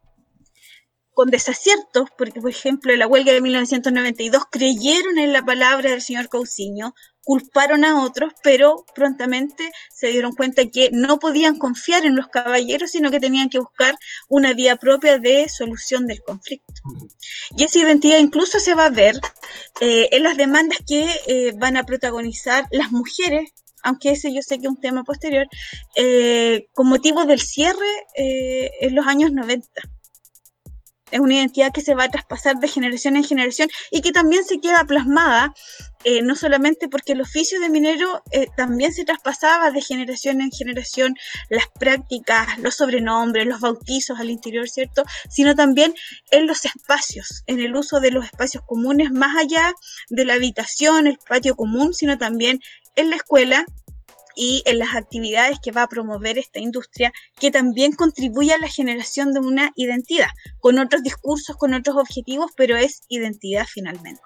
con 1.19 1.31
desaciertos, 1.31 2.07
porque 2.17 2.39
por 2.39 2.49
ejemplo 2.49 2.93
en 2.93 2.99
la 2.99 3.07
huelga 3.07 3.33
de 3.33 3.41
1992 3.41 4.43
creyeron 4.49 5.17
en 5.17 5.33
la 5.33 5.43
palabra 5.43 5.89
del 5.89 6.01
señor 6.01 6.29
Cousiño, 6.29 6.95
culparon 7.29 7.85
a 7.85 8.03
otros, 8.03 8.33
pero 8.41 8.87
prontamente 8.95 9.69
se 9.93 10.07
dieron 10.07 10.33
cuenta 10.33 10.65
que 10.65 10.89
no 10.91 11.19
podían 11.19 11.59
confiar 11.59 12.03
en 12.03 12.15
los 12.15 12.27
caballeros, 12.27 12.89
sino 12.89 13.11
que 13.11 13.19
tenían 13.19 13.51
que 13.51 13.59
buscar 13.59 13.95
una 14.29 14.53
vía 14.53 14.77
propia 14.77 15.19
de 15.19 15.47
solución 15.47 16.07
del 16.07 16.23
conflicto. 16.23 16.73
Y 17.55 17.65
esa 17.65 17.77
identidad 17.77 18.17
incluso 18.17 18.59
se 18.59 18.73
va 18.73 18.85
a 18.85 18.89
ver 18.89 19.13
eh, 19.79 20.09
en 20.11 20.23
las 20.23 20.37
demandas 20.37 20.79
que 20.87 21.07
eh, 21.27 21.53
van 21.55 21.77
a 21.77 21.83
protagonizar 21.83 22.65
las 22.71 22.91
mujeres 22.91 23.51
aunque 23.83 24.09
ese 24.09 24.33
yo 24.33 24.41
sé 24.41 24.57
que 24.57 24.65
es 24.65 24.69
un 24.71 24.81
tema 24.81 25.05
posterior, 25.05 25.47
eh, 25.95 26.67
con 26.73 26.87
motivo 26.87 27.23
del 27.23 27.39
cierre 27.39 27.87
en 28.15 28.93
los 28.93 29.07
años 29.07 29.31
90 29.31 29.69
es 31.11 31.19
una 31.19 31.35
identidad 31.35 31.71
que 31.71 31.81
se 31.81 31.95
va 31.95 32.05
a 32.05 32.09
traspasar 32.09 32.57
de 32.57 32.67
generación 32.67 33.15
en 33.15 33.23
generación 33.23 33.69
y 33.91 34.01
que 34.01 34.11
también 34.11 34.43
se 34.43 34.59
queda 34.59 34.83
plasmada, 34.85 35.53
eh, 36.03 36.21
no 36.21 36.35
solamente 36.35 36.87
porque 36.87 37.11
el 37.11 37.21
oficio 37.21 37.59
de 37.59 37.69
minero 37.69 38.23
eh, 38.31 38.47
también 38.55 38.93
se 38.93 39.03
traspasaba 39.03 39.71
de 39.71 39.81
generación 39.81 40.41
en 40.41 40.51
generación, 40.51 41.15
las 41.49 41.67
prácticas, 41.67 42.57
los 42.59 42.75
sobrenombres, 42.75 43.45
los 43.45 43.59
bautizos 43.59 44.19
al 44.19 44.29
interior, 44.29 44.69
¿cierto? 44.69 45.03
Sino 45.29 45.55
también 45.55 45.93
en 46.31 46.47
los 46.47 46.63
espacios, 46.65 47.43
en 47.47 47.59
el 47.59 47.75
uso 47.75 47.99
de 47.99 48.11
los 48.11 48.25
espacios 48.25 48.63
comunes, 48.65 49.11
más 49.11 49.35
allá 49.37 49.73
de 50.09 50.25
la 50.25 50.35
habitación, 50.35 51.07
el 51.07 51.17
patio 51.17 51.55
común, 51.55 51.93
sino 51.93 52.17
también 52.17 52.61
en 52.95 53.09
la 53.09 53.17
escuela 53.17 53.65
y 54.41 54.63
en 54.65 54.79
las 54.79 54.95
actividades 54.95 55.59
que 55.61 55.73
va 55.73 55.83
a 55.83 55.89
promover 55.89 56.37
esta 56.37 56.59
industria, 56.59 57.11
que 57.37 57.51
también 57.51 57.91
contribuye 57.91 58.53
a 58.53 58.57
la 58.57 58.69
generación 58.69 59.33
de 59.33 59.41
una 59.41 59.73
identidad, 59.75 60.29
con 60.59 60.79
otros 60.79 61.03
discursos, 61.03 61.57
con 61.57 61.73
otros 61.73 61.97
objetivos, 61.97 62.51
pero 62.55 62.77
es 62.77 63.01
identidad 63.09 63.65
finalmente. 63.67 64.21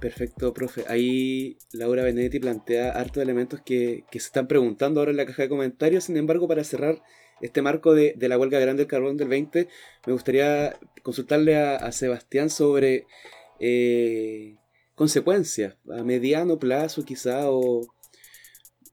Perfecto, 0.00 0.54
profe. 0.54 0.84
Ahí 0.86 1.58
Laura 1.72 2.04
Benedetti 2.04 2.38
plantea 2.38 2.92
hartos 2.92 3.20
elementos 3.20 3.60
que, 3.60 4.04
se 4.12 4.18
están 4.18 4.46
preguntando 4.46 5.00
ahora 5.00 5.10
en 5.10 5.16
la 5.16 5.26
caja 5.26 5.42
de 5.42 5.48
comentarios. 5.48 6.04
Sin 6.04 6.16
embargo, 6.16 6.46
para 6.46 6.62
cerrar 6.62 7.02
este 7.40 7.60
marco 7.60 7.94
de, 7.94 8.14
la 8.16 8.38
huelga 8.38 8.60
grande 8.60 8.82
del 8.84 8.88
carbón 8.88 9.16
del 9.16 9.26
20, 9.26 9.66
me 10.06 10.12
gustaría 10.12 10.78
consultarle 11.02 11.56
a, 11.56 11.90
Sebastián 11.90 12.48
sobre 12.48 13.06
eh, 13.58 14.54
consecuencias 14.94 15.74
a 15.90 16.04
mediano 16.04 16.60
plazo 16.60 17.04
quizá 17.04 17.50
o, 17.50 17.88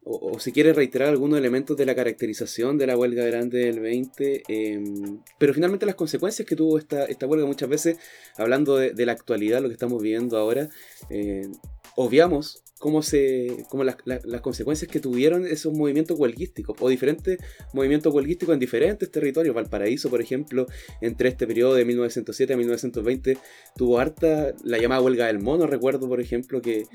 o, 0.06 0.39
si 0.39 0.51
quiere 0.51 0.72
reiterar 0.72 1.10
algunos 1.10 1.39
elementos 1.39 1.76
de 1.76 1.86
la 1.86 1.95
caracterización 1.95 2.78
de 2.78 2.88
la 2.88 2.95
huelga 2.95 3.26
grande 3.26 3.58
del 3.60 3.80
20, 3.80 4.43
em, 4.47 5.20
pero 5.39 5.53
finalmente 5.53 5.86
las 5.86 5.95
consecuencias 5.95 6.47
que 6.47 6.56
tuvo 6.56 6.78
esta, 6.78 7.06
esta 7.06 7.26
huelga 7.26 7.47
muchas 7.47 7.68
veces, 7.68 7.97
hablando 8.38 8.78
de, 8.78 9.06
la 9.06 9.12
actualidad, 9.12 9.62
lo 9.62 9.68
que 9.68 9.74
estamos 9.74 10.01
viviendo 10.01 10.38
ahora, 10.38 10.70
eh, 11.10 11.47
obviamos 11.95 12.64
cómo, 12.80 13.01
se, 13.01 13.65
cómo 13.69 13.84
las, 13.84 13.97
consecuencias 14.41 14.91
que 14.91 14.99
tuvieron 14.99 15.45
esos 15.45 15.73
movimientos 15.73 16.19
huelguísticos 16.19 16.76
o 16.80 16.89
diferentes 16.89 17.39
movimientos 17.73 18.13
huelguísticos 18.13 18.53
en 18.53 18.59
diferentes 18.59 19.09
territorios. 19.09 19.55
Valparaíso, 19.55 20.09
por 20.09 20.21
ejemplo, 20.21 20.67
entre 21.01 21.30
este 21.30 21.47
periodo 21.47 21.76
de 21.76 21.86
1907 21.86 22.53
a 22.53 22.57
1920 22.57 23.38
tuvo 23.76 23.99
harta 23.99 24.53
la 24.63 24.78
llamada 24.78 25.01
huelga 25.01 25.28
del 25.28 25.39
mono, 25.39 25.67
recuerdo, 25.67 26.07
por 26.07 26.19
ejemplo, 26.19 26.61
que, 26.61 26.86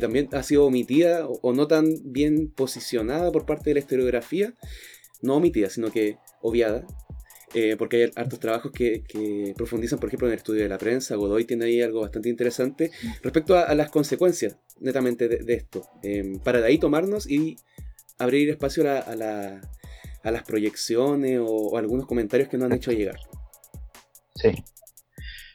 también 0.00 0.28
ha 0.32 0.42
sido 0.42 0.66
omitida 0.66 1.26
o, 1.26 1.52
no 1.52 1.66
tan 1.66 1.86
bien 2.04 2.50
posicionada 2.50 3.32
por 3.32 3.44
parte 3.44 3.70
de 3.70 3.74
la 3.74 3.80
historiografía. 3.80 4.54
No 5.22 5.36
omitida, 5.36 5.68
sino 5.68 5.90
que 5.90 6.16
obviada, 6.40 6.86
eh, 7.52 7.74
porque 7.76 7.96
hay 7.96 8.10
hartos 8.14 8.38
trabajos 8.38 8.70
que, 8.70 9.02
profundizan, 9.56 9.98
por 9.98 10.08
ejemplo, 10.08 10.28
en 10.28 10.32
el 10.32 10.38
estudio 10.38 10.62
de 10.62 10.68
la 10.68 10.78
prensa. 10.78 11.16
Godoy 11.16 11.44
tiene 11.44 11.64
ahí 11.64 11.82
algo 11.82 12.00
bastante 12.00 12.28
interesante 12.28 12.92
respecto 13.22 13.56
a, 13.56 13.74
las 13.74 13.90
consecuencias, 13.90 14.56
netamente, 14.80 15.28
de, 15.28 15.54
esto. 15.54 15.82
Em, 16.02 16.38
para 16.38 16.60
de 16.60 16.66
ahí 16.66 16.78
tomarnos 16.78 17.28
y 17.30 17.56
abrir 18.18 18.50
espacio 18.50 18.84
a, 18.90 19.14
las 20.30 20.42
proyecciones 20.44 21.40
o, 21.42 21.76
algunos 21.78 22.06
comentarios 22.06 22.48
que 22.48 22.58
nos 22.58 22.66
han 22.66 22.76
hecho 22.76 22.92
llegar. 22.92 23.18
Sí. 24.34 24.64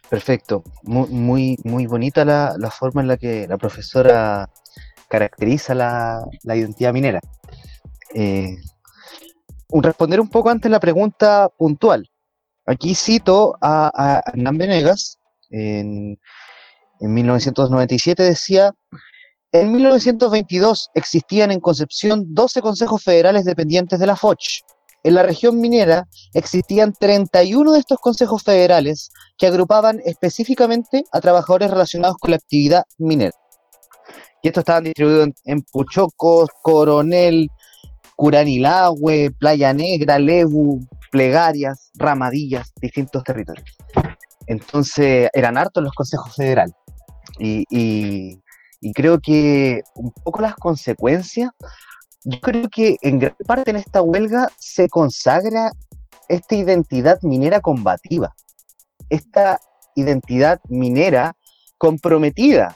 Perfecto. 0.10 0.64
Muy, 0.84 1.58
muy, 1.64 1.86
bonita 1.88 2.24
la, 2.26 2.72
forma 2.72 3.02
en 3.02 3.08
la 3.08 3.18
que 3.18 3.48
la 3.48 3.58
profesora 3.58 4.50
caracteriza 5.10 5.74
la, 5.74 6.26
identidad 6.44 6.94
minera. 6.94 7.20
Eh, 8.14 8.56
responder 9.70 10.20
un 10.20 10.30
poco 10.30 10.50
antes 10.50 10.72
la 10.72 10.80
pregunta 10.80 11.50
puntual. 11.58 12.10
Aquí 12.66 12.96
cito 12.96 13.58
a, 13.62 14.22
Hernán 14.26 14.58
Venegas, 14.58 15.20
en, 15.50 16.18
1997 17.00 18.24
decía, 18.24 18.74
en 19.62 19.72
1922 19.72 20.90
existían 20.96 21.52
en 21.52 21.60
Concepción 21.60 22.26
12 22.34 22.62
consejos 22.62 23.04
federales 23.04 23.46
dependientes 23.46 24.00
de 24.00 24.08
la 24.08 24.16
FOCH. 24.16 24.62
En 25.04 25.14
la 25.14 25.24
región 25.24 25.62
minera 25.62 26.08
existían 26.34 26.94
31 26.94 27.72
de 27.72 27.80
estos 27.80 28.00
consejos 28.00 28.44
federales 28.44 29.12
que 29.38 29.48
agrupaban 29.48 30.02
específicamente 30.04 31.06
a 31.12 31.22
trabajadores 31.22 31.70
relacionados 31.70 32.18
con 32.18 32.32
la 32.32 32.38
actividad 32.38 32.84
minera. 32.98 33.32
Y 34.42 34.50
estos 34.50 34.64
estaban 34.64 34.84
distribuidos 34.84 35.28
en, 35.28 35.36
en 35.46 35.62
Puchocos, 35.62 36.50
Coronel, 36.62 37.50
Curanilahue, 38.16 39.32
Playa 39.40 39.74
Negra, 39.74 40.20
Lebu, 40.20 40.86
Plegarias, 41.12 41.92
Ramadillas, 41.96 42.74
distintos 42.82 43.24
territorios. 43.24 43.78
Entonces 44.48 45.30
eran 45.34 45.58
hartos 45.58 45.84
los 45.84 45.94
consejos 45.94 46.36
federales. 46.36 46.76
Y, 47.40 48.40
creo 48.94 49.20
que 49.20 49.82
un 49.96 50.12
poco 50.12 50.42
las 50.42 50.56
consecuencias, 50.56 51.52
yo 52.24 52.40
creo 52.42 52.70
que 52.70 52.98
en 53.02 53.20
gran 53.20 53.36
parte 53.48 53.72
en 53.72 53.78
esta 53.78 54.02
huelga 54.02 54.50
se 54.58 54.90
consagra 54.90 55.72
esta 56.28 56.56
identidad 56.56 57.20
minera 57.22 57.60
combativa, 57.62 58.36
esta 59.10 59.60
identidad 59.96 60.60
minera 60.70 61.36
comprometida 61.78 62.76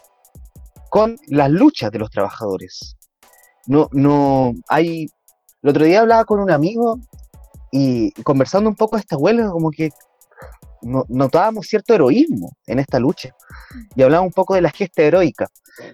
con 0.90 1.18
las 1.28 1.50
luchas 1.50 1.92
de 1.92 2.00
los 2.00 2.10
trabajadores. 2.10 2.96
No, 3.68 3.90
no 3.92 4.54
hay 4.68 5.08
el 5.62 5.70
otro 5.72 5.84
día 5.84 6.00
hablaba 6.02 6.24
con 6.24 6.40
un 6.40 6.52
amigo 6.52 7.00
y 7.72 8.12
conversando 8.24 8.70
un 8.70 8.76
poco 8.76 8.96
de 8.96 9.02
esta 9.02 9.18
huelga, 9.18 9.52
como 9.52 9.72
que 9.72 9.90
notábamos 10.82 11.68
cierto 11.68 11.94
heroísmo 11.94 12.52
en 12.66 12.80
esta 12.80 13.00
lucha. 13.00 13.36
Y 13.96 14.02
hablaba 14.02 14.24
un 14.24 14.32
poco 14.32 14.56
de 14.56 14.62
la 14.62 14.70
gesta 14.70 15.04
heroica. 15.04 15.48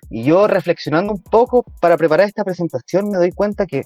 Y 0.10 0.24
yo 0.24 0.48
reflexionando 0.48 1.14
un 1.14 1.22
poco 1.22 1.64
para 1.80 1.98
preparar 1.98 2.28
esta 2.28 2.44
presentación 2.44 3.10
me 3.10 3.18
doy 3.18 3.32
cuenta 3.32 3.66
que, 3.66 3.84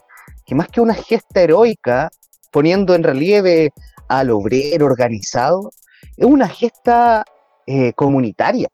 más 0.52 0.68
que 0.68 0.82
una 0.82 0.94
gesta 0.94 1.42
heroica, 1.42 2.10
poniendo 2.52 2.96
en 2.96 3.04
relieve 3.04 3.72
al 4.08 4.32
obrero 4.32 4.86
organizado, 4.86 5.72
es 6.18 6.26
una 6.26 6.48
gesta 6.48 7.24
eh, 7.68 7.94
comunitaria, 7.94 8.70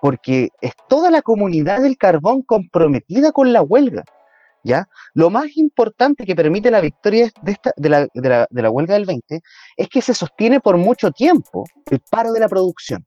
porque 0.00 0.48
es 0.60 0.72
toda 0.88 1.10
la 1.10 1.22
comunidad 1.22 1.82
del 1.82 1.96
carbón 1.96 2.42
comprometida 2.42 3.32
con 3.32 3.52
la 3.52 3.62
huelga 3.62 4.04
Lo 5.14 5.30
más 5.30 5.56
importante 5.56 6.24
que 6.24 6.36
permite 6.36 6.70
la 6.70 6.80
victoria 6.80 7.30
de, 7.42 7.88
la, 7.88 8.70
huelga 8.70 8.94
del 8.94 9.06
20 9.06 9.40
es 9.76 9.88
que 9.88 10.02
se 10.02 10.14
sostiene 10.14 10.60
por 10.60 10.76
mucho 10.76 11.10
tiempo 11.10 11.64
el 11.90 12.00
paro 12.00 12.32
de 12.32 12.40
la 12.40 12.48
producción. 12.48 13.04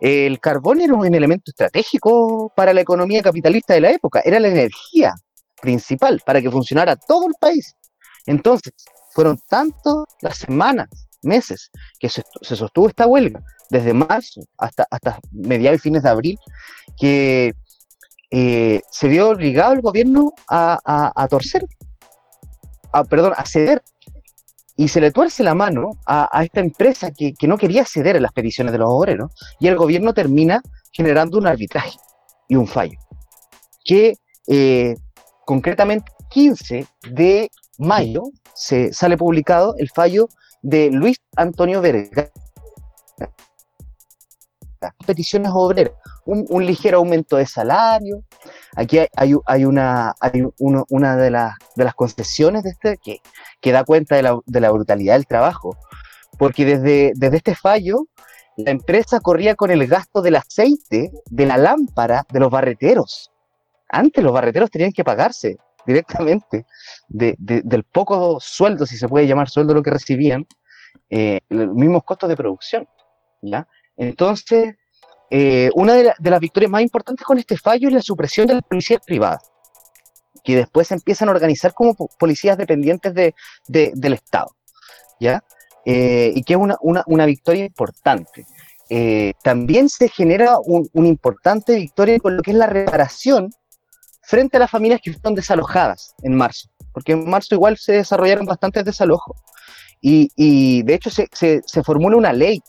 El 0.00 0.40
carbón 0.40 0.80
era 0.80 0.94
un 0.94 1.14
elemento 1.14 1.50
estratégico 1.50 2.52
para 2.54 2.72
la 2.72 2.80
economía 2.80 3.22
capitalista 3.22 3.74
de 3.74 3.80
la 3.80 3.90
época, 3.90 4.20
era 4.24 4.38
la 4.40 4.48
energía 4.48 5.14
principal 5.60 6.20
para 6.24 6.40
que 6.40 6.50
funcionara 6.50 6.96
todo 6.96 7.26
el 7.26 7.34
país. 7.38 7.74
Entonces, 8.26 8.72
fueron 9.12 9.38
tantas 9.48 9.94
las 10.20 10.38
semanas, 10.38 10.88
meses 11.22 11.70
que 11.98 12.08
se, 12.08 12.22
se, 12.40 12.56
sostuvo 12.56 12.88
esta 12.88 13.06
huelga, 13.06 13.42
desde 13.70 13.92
marzo 13.92 14.42
hasta, 14.58 14.86
hasta 14.90 15.18
mediados 15.30 15.78
y 15.78 15.82
fines 15.82 16.02
de 16.02 16.08
abril, 16.08 16.38
que 16.98 17.54
eh, 18.34 18.80
se 18.90 19.08
vio 19.08 19.28
obligado 19.28 19.74
el 19.74 19.82
gobierno 19.82 20.32
a, 20.48 20.78
a, 20.84 21.12
a 21.14 21.28
torcer, 21.28 21.66
a, 22.90 23.04
perdón, 23.04 23.34
a 23.36 23.44
ceder. 23.44 23.82
Y 24.74 24.88
se 24.88 25.02
le 25.02 25.12
tuerce 25.12 25.42
la 25.42 25.54
mano 25.54 25.90
a, 26.06 26.30
a 26.32 26.42
esta 26.42 26.60
empresa 26.60 27.10
que, 27.10 27.34
que, 27.34 27.46
no 27.46 27.58
quería 27.58 27.84
ceder 27.84 28.16
en 28.16 28.22
las 28.22 28.32
peticiones 28.32 28.72
de 28.72 28.78
los 28.78 28.88
obreros, 28.88 29.30
y 29.60 29.68
el 29.68 29.76
gobierno 29.76 30.14
termina 30.14 30.62
generando 30.92 31.36
un 31.36 31.46
arbitraje 31.46 31.98
y 32.48 32.56
un 32.56 32.66
fallo, 32.66 32.98
que 33.84 34.14
eh, 34.48 34.94
concretamente 35.44 36.10
15 36.30 36.86
de 37.10 37.50
mayo 37.78 38.22
se 38.54 38.94
sale 38.94 39.18
publicado 39.18 39.74
el 39.76 39.90
fallo 39.90 40.28
de 40.62 40.90
Luis 40.90 41.18
Antonio 41.36 41.82
Verga, 41.82 42.30
peticiones 45.06 45.50
obreras, 45.54 45.94
un, 46.24 46.46
un, 46.48 46.66
ligero 46.66 46.98
aumento 46.98 47.36
de 47.36 47.46
salario. 47.46 48.22
Aquí 48.76 48.98
hay, 49.16 49.34
una, 49.64 50.14
de, 50.18 51.30
la, 51.30 51.56
de, 51.76 51.84
las 51.84 51.94
concesiones 51.94 52.64
este 52.64 52.98
que, 53.02 53.20
que 53.60 53.72
da 53.72 53.84
cuenta 53.84 54.16
de 54.16 54.22
la, 54.60 54.70
brutalidad 54.70 55.14
del 55.14 55.26
trabajo, 55.26 55.76
porque 56.38 56.64
desde, 56.64 57.36
este 57.36 57.54
fallo 57.54 58.06
la 58.56 58.70
empresa 58.70 59.20
corría 59.20 59.54
con 59.54 59.70
el 59.70 59.86
gasto 59.86 60.20
del 60.20 60.36
aceite 60.36 61.10
de 61.26 61.46
la 61.46 61.56
lámpara 61.56 62.26
de 62.30 62.40
los 62.40 62.50
barreteros. 62.50 63.30
Antes 63.88 64.22
los 64.22 64.32
barreteros 64.32 64.70
tenían 64.70 64.92
que 64.92 65.04
pagarse 65.04 65.56
directamente 65.86 66.66
de, 67.08 67.34
de, 67.38 67.62
del 67.62 67.84
poco 67.84 68.38
sueldo, 68.40 68.86
si 68.86 68.96
se 68.96 69.08
puede 69.08 69.26
llamar 69.26 69.48
sueldo 69.48 69.74
lo 69.74 69.82
que 69.82 69.90
recibían, 69.90 70.46
eh, 71.10 71.40
los 71.50 71.74
mismos 71.74 72.04
costos 72.04 72.28
de 72.28 72.36
producción. 72.36 72.88
Entonces, 73.96 74.74
eh, 75.34 75.70
una 75.74 75.94
de, 75.94 76.04
la, 76.04 76.14
de, 76.18 76.30
las 76.30 76.40
victorias 76.40 76.70
más 76.70 76.82
importantes 76.82 77.24
con 77.24 77.38
este 77.38 77.56
fallo 77.56 77.88
es 77.88 77.94
la 77.94 78.02
supresión 78.02 78.46
de 78.46 78.52
las 78.52 78.62
policías 78.62 79.00
privadas, 79.04 79.50
que 80.44 80.56
después 80.56 80.88
se 80.88 80.94
empiezan 80.94 81.30
a 81.30 81.32
organizar 81.32 81.72
como 81.72 81.94
policías 82.18 82.58
dependientes 82.58 83.14
de, 83.14 83.34
de, 83.66 83.92
del 83.94 84.12
Estado, 84.12 84.54
¿ya? 85.20 85.42
Eh, 85.86 86.32
y 86.34 86.42
que 86.42 86.52
es 86.52 86.58
una, 86.58 86.76
una, 87.06 87.24
victoria 87.24 87.64
importante. 87.64 88.46
Eh, 88.90 89.32
también 89.42 89.88
se 89.88 90.10
genera 90.10 90.58
un, 90.58 90.88
una 90.92 91.08
importante 91.08 91.76
victoria 91.76 92.18
con 92.20 92.36
lo 92.36 92.42
que 92.42 92.50
es 92.50 92.56
la 92.58 92.66
reparación 92.66 93.50
frente 94.20 94.58
a 94.58 94.60
las 94.60 94.70
familias 94.70 95.00
que 95.02 95.14
fueron 95.14 95.34
desalojadas 95.34 96.14
en 96.22 96.34
marzo, 96.34 96.68
porque 96.92 97.12
en 97.12 97.28
marzo 97.28 97.54
igual 97.54 97.78
se 97.78 97.92
desarrollaron 97.92 98.44
bastantes 98.44 98.84
desalojos. 98.84 99.36
Y, 100.04 100.82
de 100.82 100.94
hecho 100.94 101.10
se, 101.10 101.28
se 101.32 101.82
formula 101.84 102.16
una 102.16 102.32
ley 102.32 102.60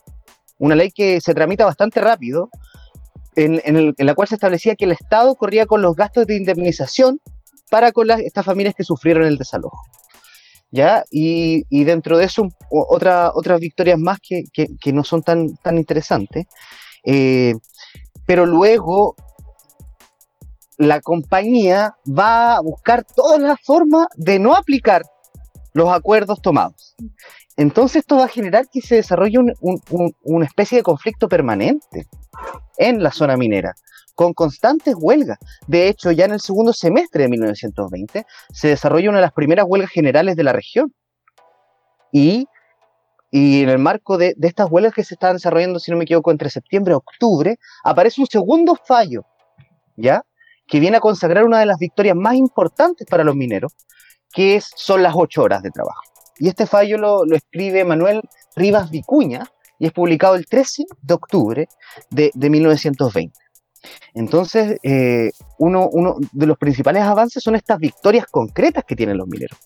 una 0.63 0.75
ley 0.75 0.91
que 0.91 1.19
se 1.19 1.33
tramita 1.33 1.65
bastante 1.65 1.99
rápido, 1.99 2.49
en, 3.35 3.93
la 3.97 4.15
cual 4.15 4.29
se 4.29 4.35
establecía 4.35 4.75
que 4.75 4.85
el 4.85 4.93
Estado 4.93 5.35
corría 5.35 5.65
con 5.65 5.81
los 5.81 5.93
gastos 5.93 6.25
de 6.25 6.37
indemnización 6.37 7.19
para 7.69 7.91
con 7.91 8.09
estas 8.11 8.45
familias 8.45 8.73
que 8.73 8.85
sufrieron 8.85 9.25
el 9.25 9.37
desalojo. 9.37 9.81
¿Ya? 10.71 11.03
Y, 11.11 11.83
dentro 11.83 12.17
de 12.17 12.25
eso, 12.25 12.47
otra, 12.69 13.31
otras 13.35 13.59
victorias 13.59 13.99
más 13.99 14.19
que, 14.21 14.45
que, 14.53 14.67
que, 14.79 14.93
no 14.93 15.03
son 15.03 15.21
tan, 15.21 15.57
tan 15.57 15.77
interesantes. 15.77 16.45
Eh, 17.03 17.55
pero 18.25 18.45
luego 18.45 19.17
la 20.77 21.01
compañía 21.01 21.93
va 22.07 22.55
a 22.55 22.61
buscar 22.61 23.03
todas 23.03 23.41
las 23.41 23.59
formas 23.61 24.07
de 24.15 24.39
no 24.39 24.55
aplicar 24.55 25.03
los 25.73 25.91
acuerdos 25.91 26.41
tomados. 26.41 26.95
Entonces 27.57 27.97
esto 27.97 28.17
va 28.17 28.25
a 28.25 28.29
generar 28.29 28.67
que 28.69 28.81
se 28.81 28.95
desarrolle 28.95 29.37
un, 29.37 29.53
un, 29.61 29.81
un, 29.91 30.15
una 30.23 30.45
especie 30.45 30.77
de 30.79 30.83
conflicto 30.83 31.27
permanente 31.27 32.07
en 32.77 33.03
la 33.03 33.11
zona 33.11 33.37
minera, 33.37 33.73
con 34.15 34.33
constantes 34.33 34.95
huelgas. 34.97 35.37
De 35.67 35.87
hecho, 35.87 36.11
ya 36.11 36.25
en 36.25 36.33
el 36.33 36.41
segundo 36.41 36.73
semestre 36.73 37.23
de 37.23 37.29
1920 37.29 38.25
se 38.51 38.67
desarrolla 38.67 39.09
una 39.09 39.19
de 39.19 39.23
las 39.23 39.33
primeras 39.33 39.65
huelgas 39.67 39.91
generales 39.91 40.35
de 40.35 40.43
la 40.43 40.53
región. 40.53 40.93
Y, 42.11 42.47
en 43.31 43.69
el 43.69 43.79
marco 43.79 44.19
de, 44.19 44.35
estas 44.39 44.69
huelgas 44.69 44.93
que 44.93 45.03
se 45.03 45.15
estaban 45.15 45.37
desarrollando, 45.37 45.79
si 45.79 45.89
no 45.89 45.97
me 45.97 46.03
equivoco, 46.03 46.29
entre 46.29 46.49
septiembre 46.51 46.93
y 46.93 46.95
octubre, 46.95 47.57
aparece 47.83 48.21
un 48.21 48.27
segundo 48.27 48.75
fallo, 48.75 49.25
¿ya? 49.95 50.23
Que 50.67 50.79
viene 50.79 50.97
a 50.97 50.99
consagrar 50.99 51.43
una 51.43 51.59
de 51.59 51.65
las 51.65 51.79
victorias 51.79 52.15
más 52.15 52.35
importantes 52.35 53.07
para 53.09 53.23
los 53.23 53.35
mineros, 53.35 53.73
que 54.31 54.61
son 54.61 55.01
las 55.01 55.13
ocho 55.15 55.41
horas 55.41 55.63
de 55.63 55.71
trabajo. 55.71 56.12
Y 56.37 56.47
este 56.47 56.65
fallo 56.65 56.97
lo, 56.97 57.25
escribe 57.33 57.83
Manuel 57.83 58.21
Rivas 58.55 58.89
Vicuña 58.89 59.43
y 59.79 59.87
es 59.87 59.91
publicado 59.91 60.35
el 60.35 60.45
13 60.45 60.85
de 61.01 61.13
octubre 61.13 61.67
de, 62.09 62.31
de 62.33 62.49
1920. 62.49 63.43
Entonces, 64.13 64.77
eh, 64.83 65.31
uno, 65.57 65.89
de 66.31 66.45
los 66.45 66.57
principales 66.57 67.03
avances 67.03 67.43
son 67.43 67.55
estas 67.55 67.79
victorias 67.79 68.25
concretas 68.27 68.83
que 68.85 68.95
tienen 68.95 69.17
los 69.17 69.27
mineros, 69.27 69.57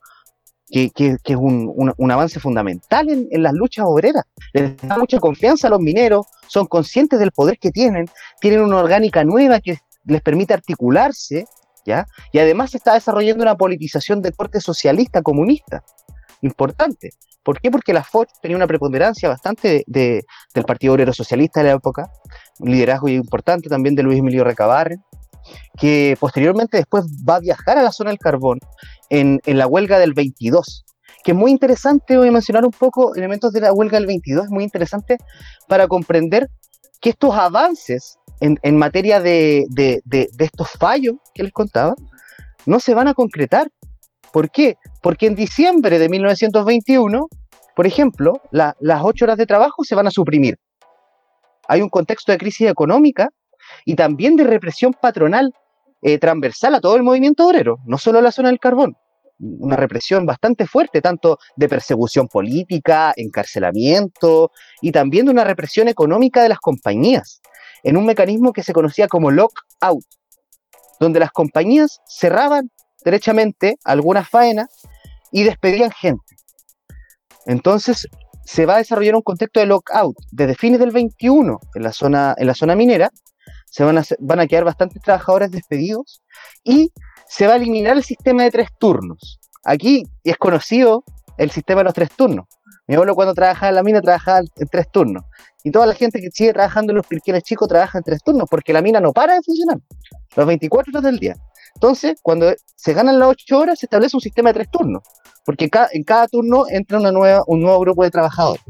que, 0.70 0.92
es 0.96 1.36
un, 1.36 2.12
avance 2.12 2.40
fundamental 2.40 3.10
en, 3.10 3.28
en, 3.30 3.44
las 3.44 3.54
luchas 3.54 3.86
obreras. 3.88 4.24
Les 4.54 4.78
da 4.78 4.98
mucha 4.98 5.20
confianza 5.20 5.68
a 5.68 5.70
los 5.70 5.80
mineros, 5.80 6.26
son 6.48 6.66
conscientes 6.66 7.20
del 7.20 7.32
poder 7.32 7.58
que 7.60 7.72
tienen, 7.72 8.10
tienen 8.40 8.62
una 8.62 8.78
orgánica 8.78 9.24
nueva 9.24 9.60
que 9.60 9.78
les 10.06 10.22
permite 10.22 10.54
articularse, 10.54 11.46
¿ya? 11.86 12.08
Y 12.32 12.40
además 12.40 12.72
se 12.72 12.78
está 12.78 12.94
desarrollando 12.94 13.44
una 13.44 13.56
politización 13.56 14.22
de 14.22 14.32
corte 14.32 14.62
socialista 14.62 15.22
comunista 15.22 15.84
importante. 16.42 17.12
¿Por 17.44 17.62
qué? 17.62 17.72
Porque 17.72 17.94
la 17.94 18.04
FOCH 18.04 18.30
tenía 18.42 18.58
una 18.58 18.68
preponderancia 18.68 19.30
bastante 19.30 19.68
de, 19.70 19.84
de, 19.88 20.26
del 20.54 20.66
Partido 20.66 20.94
Obrero 20.94 21.14
Socialista 21.14 21.62
de 21.62 21.70
la 21.70 21.76
época, 21.76 22.12
un 22.60 22.72
liderazgo 22.72 23.08
importante 23.08 23.70
también 23.70 23.96
de 23.96 24.04
Luis 24.04 24.20
Emilio 24.20 24.44
Recabarre, 24.44 24.98
que 25.78 26.18
posteriormente 26.20 26.78
después 26.78 27.06
va 27.28 27.36
a 27.36 27.40
viajar 27.40 27.78
a 27.78 27.84
la 27.84 27.92
zona 27.92 28.10
del 28.10 28.20
carbón 28.20 28.60
en, 29.10 29.40
en, 29.46 29.58
la 29.58 29.68
huelga 29.68 30.00
del 30.00 30.14
22, 30.14 30.86
que 31.24 31.32
es 31.32 31.38
muy 31.38 31.52
interesante, 31.52 32.18
voy 32.18 32.28
a 32.28 32.32
mencionar 32.32 32.66
un 32.66 32.72
poco 32.72 33.16
elementos 33.16 33.54
de 33.54 33.62
la 33.62 33.74
huelga 33.74 33.98
del 33.98 34.08
22, 34.08 34.46
es 34.46 34.52
muy 34.52 34.64
interesante 34.64 35.18
para 35.68 35.88
comprender 35.88 36.50
que 37.00 37.12
estos 37.12 37.34
avances 37.36 38.18
en, 38.40 38.58
en 38.62 38.78
materia 38.78 39.20
de, 39.20 39.66
de, 39.70 40.02
de, 40.06 40.30
estos 40.40 40.70
fallos 40.72 41.16
que 41.34 41.44
les 41.44 41.52
contaba, 41.52 41.96
no 42.66 42.80
se 42.80 42.94
van 42.94 43.08
a 43.08 43.14
concretar 43.14 43.70
¿Por 44.38 44.52
qué? 44.52 44.78
Porque 45.02 45.26
en 45.26 45.34
diciembre 45.34 45.98
de 45.98 46.10
1921, 46.10 47.28
por 47.76 47.88
ejemplo, 47.88 48.40
la, 48.52 48.78
las 48.80 49.02
ocho 49.04 49.26
horas 49.26 49.36
de 49.36 49.48
trabajo 49.48 49.84
se 49.84 49.96
van 49.96 50.06
a 50.06 50.12
suprimir. 50.12 50.60
Hay 51.68 51.82
un 51.82 51.90
contexto 51.90 52.32
de 52.32 52.38
crisis 52.38 52.70
económica 52.70 53.30
y 53.84 53.96
también 53.96 54.36
de 54.36 54.44
represión 54.44 54.94
patronal 54.94 55.52
eh, 56.04 56.20
transversal 56.20 56.76
a 56.76 56.82
todo 56.82 56.98
el 56.98 57.02
movimiento 57.02 57.48
obrero, 57.48 57.80
no 57.88 57.98
solo 57.98 58.20
a 58.20 58.22
la 58.22 58.32
zona 58.32 58.50
del 58.50 58.60
carbón. 58.60 58.96
Una 59.40 59.76
represión 59.76 60.28
bastante 60.28 60.68
fuerte, 60.68 61.02
tanto 61.02 61.40
de 61.56 61.68
persecución 61.68 62.28
política, 62.28 63.14
encarcelamiento 63.16 64.52
y 64.84 64.92
también 64.92 65.26
de 65.26 65.32
una 65.32 65.46
represión 65.46 65.88
económica 65.88 66.44
de 66.44 66.50
las 66.50 66.60
compañías, 66.60 67.42
en 67.82 67.98
un 67.98 68.06
mecanismo 68.06 68.54
que 68.54 68.62
se 68.62 68.74
conocía 68.74 69.08
como 69.08 69.32
lock-out, 69.32 70.06
donde 71.00 71.20
las 71.20 71.32
compañías 71.32 72.02
cerraban 72.06 72.70
derechamente 73.08 73.78
algunas 73.86 74.28
faenas 74.30 74.68
y 75.32 75.44
despedían 75.44 75.92
gente. 75.92 76.36
Entonces 77.46 78.08
se 78.44 78.66
va 78.66 78.76
a 78.76 78.78
desarrollar 78.80 79.16
un 79.16 79.22
contexto 79.22 79.62
de 79.62 79.66
lockout 79.66 80.16
desde 80.32 80.56
fines 80.56 80.80
del 80.80 80.92
21 80.92 81.60
en 81.74 81.84
la 81.84 81.94
zona, 81.94 82.36
en 82.38 82.48
la 82.48 82.54
zona 82.54 82.76
minera, 82.76 83.10
se 83.66 83.84
van 83.86 83.98
a, 83.98 84.04
van 84.20 84.40
a 84.42 84.48
quedar 84.48 84.66
bastantes 84.66 85.02
trabajadores 85.02 85.52
despedidos 85.52 86.22
y 86.64 86.92
se 87.28 87.48
va 87.48 87.54
a 87.54 87.56
eliminar 87.56 87.96
el 87.96 88.04
sistema 88.04 88.44
de 88.44 88.52
tres 88.52 88.70
turnos. 88.78 89.40
Aquí 89.64 90.04
es 90.24 90.38
conocido 90.38 91.04
el 91.38 91.52
sistema 91.52 91.82
de 91.82 91.86
los 91.86 91.94
tres 91.94 92.12
turnos. 92.12 92.46
Mi 92.88 92.96
abuelo 92.96 93.16
cuando 93.16 93.34
trabajaba 93.34 93.70
en 93.70 93.76
la 93.76 93.84
mina 93.84 94.02
trabajaba 94.02 94.40
en 94.40 94.68
tres 94.68 94.90
turnos. 94.92 95.24
Y 95.64 95.72
toda 95.72 95.86
la 95.86 95.94
gente 95.94 96.22
que 96.22 96.32
sigue 96.32 96.54
trabajando 96.54 96.92
en 96.92 96.98
los 96.98 97.08
pirquines 97.08 97.44
chicos 97.44 97.68
trabaja 97.68 97.98
en 97.98 98.04
tres 98.04 98.24
turnos 98.24 98.48
porque 98.50 98.72
la 98.72 98.82
mina 98.82 99.02
no 99.02 99.12
para 99.12 99.34
de 99.34 99.42
funcionar. 99.42 99.80
Los 100.36 100.48
24 100.48 100.92
horas 100.92 101.04
del 101.04 101.20
día. 101.20 101.36
Entonces, 101.78 102.20
cuando 102.24 102.52
se 102.76 102.94
ganan 102.94 103.20
las 103.20 103.30
ocho 103.30 103.60
horas, 103.60 103.78
se 103.78 103.86
establece 103.86 104.18
un 104.18 104.22
sistema 104.22 104.50
de 104.50 104.56
tres 104.56 104.72
turnos, 104.72 105.04
porque 105.46 105.70
en 105.92 106.04
cada 106.04 106.28
turno 106.28 106.64
entra 106.68 106.98
un 106.98 107.62
nuevo 107.62 107.80
grupo 107.82 108.04
de 108.04 108.10
trabajadores, 108.10 108.64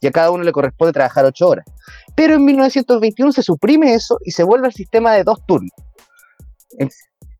y 0.00 0.06
a 0.06 0.10
cada 0.10 0.30
uno 0.30 0.42
le 0.44 0.50
corresponde 0.50 0.94
trabajar 0.94 1.26
ocho 1.26 1.46
horas. 1.46 1.66
Pero 2.14 2.36
en 2.36 2.44
1921 2.46 3.32
se 3.32 3.42
suprime 3.42 3.92
eso 3.92 4.16
y 4.24 4.30
se 4.30 4.44
vuelve 4.44 4.68
al 4.68 4.72
sistema 4.72 5.12
de 5.12 5.24
dos 5.24 5.44
turnos. 5.44 5.72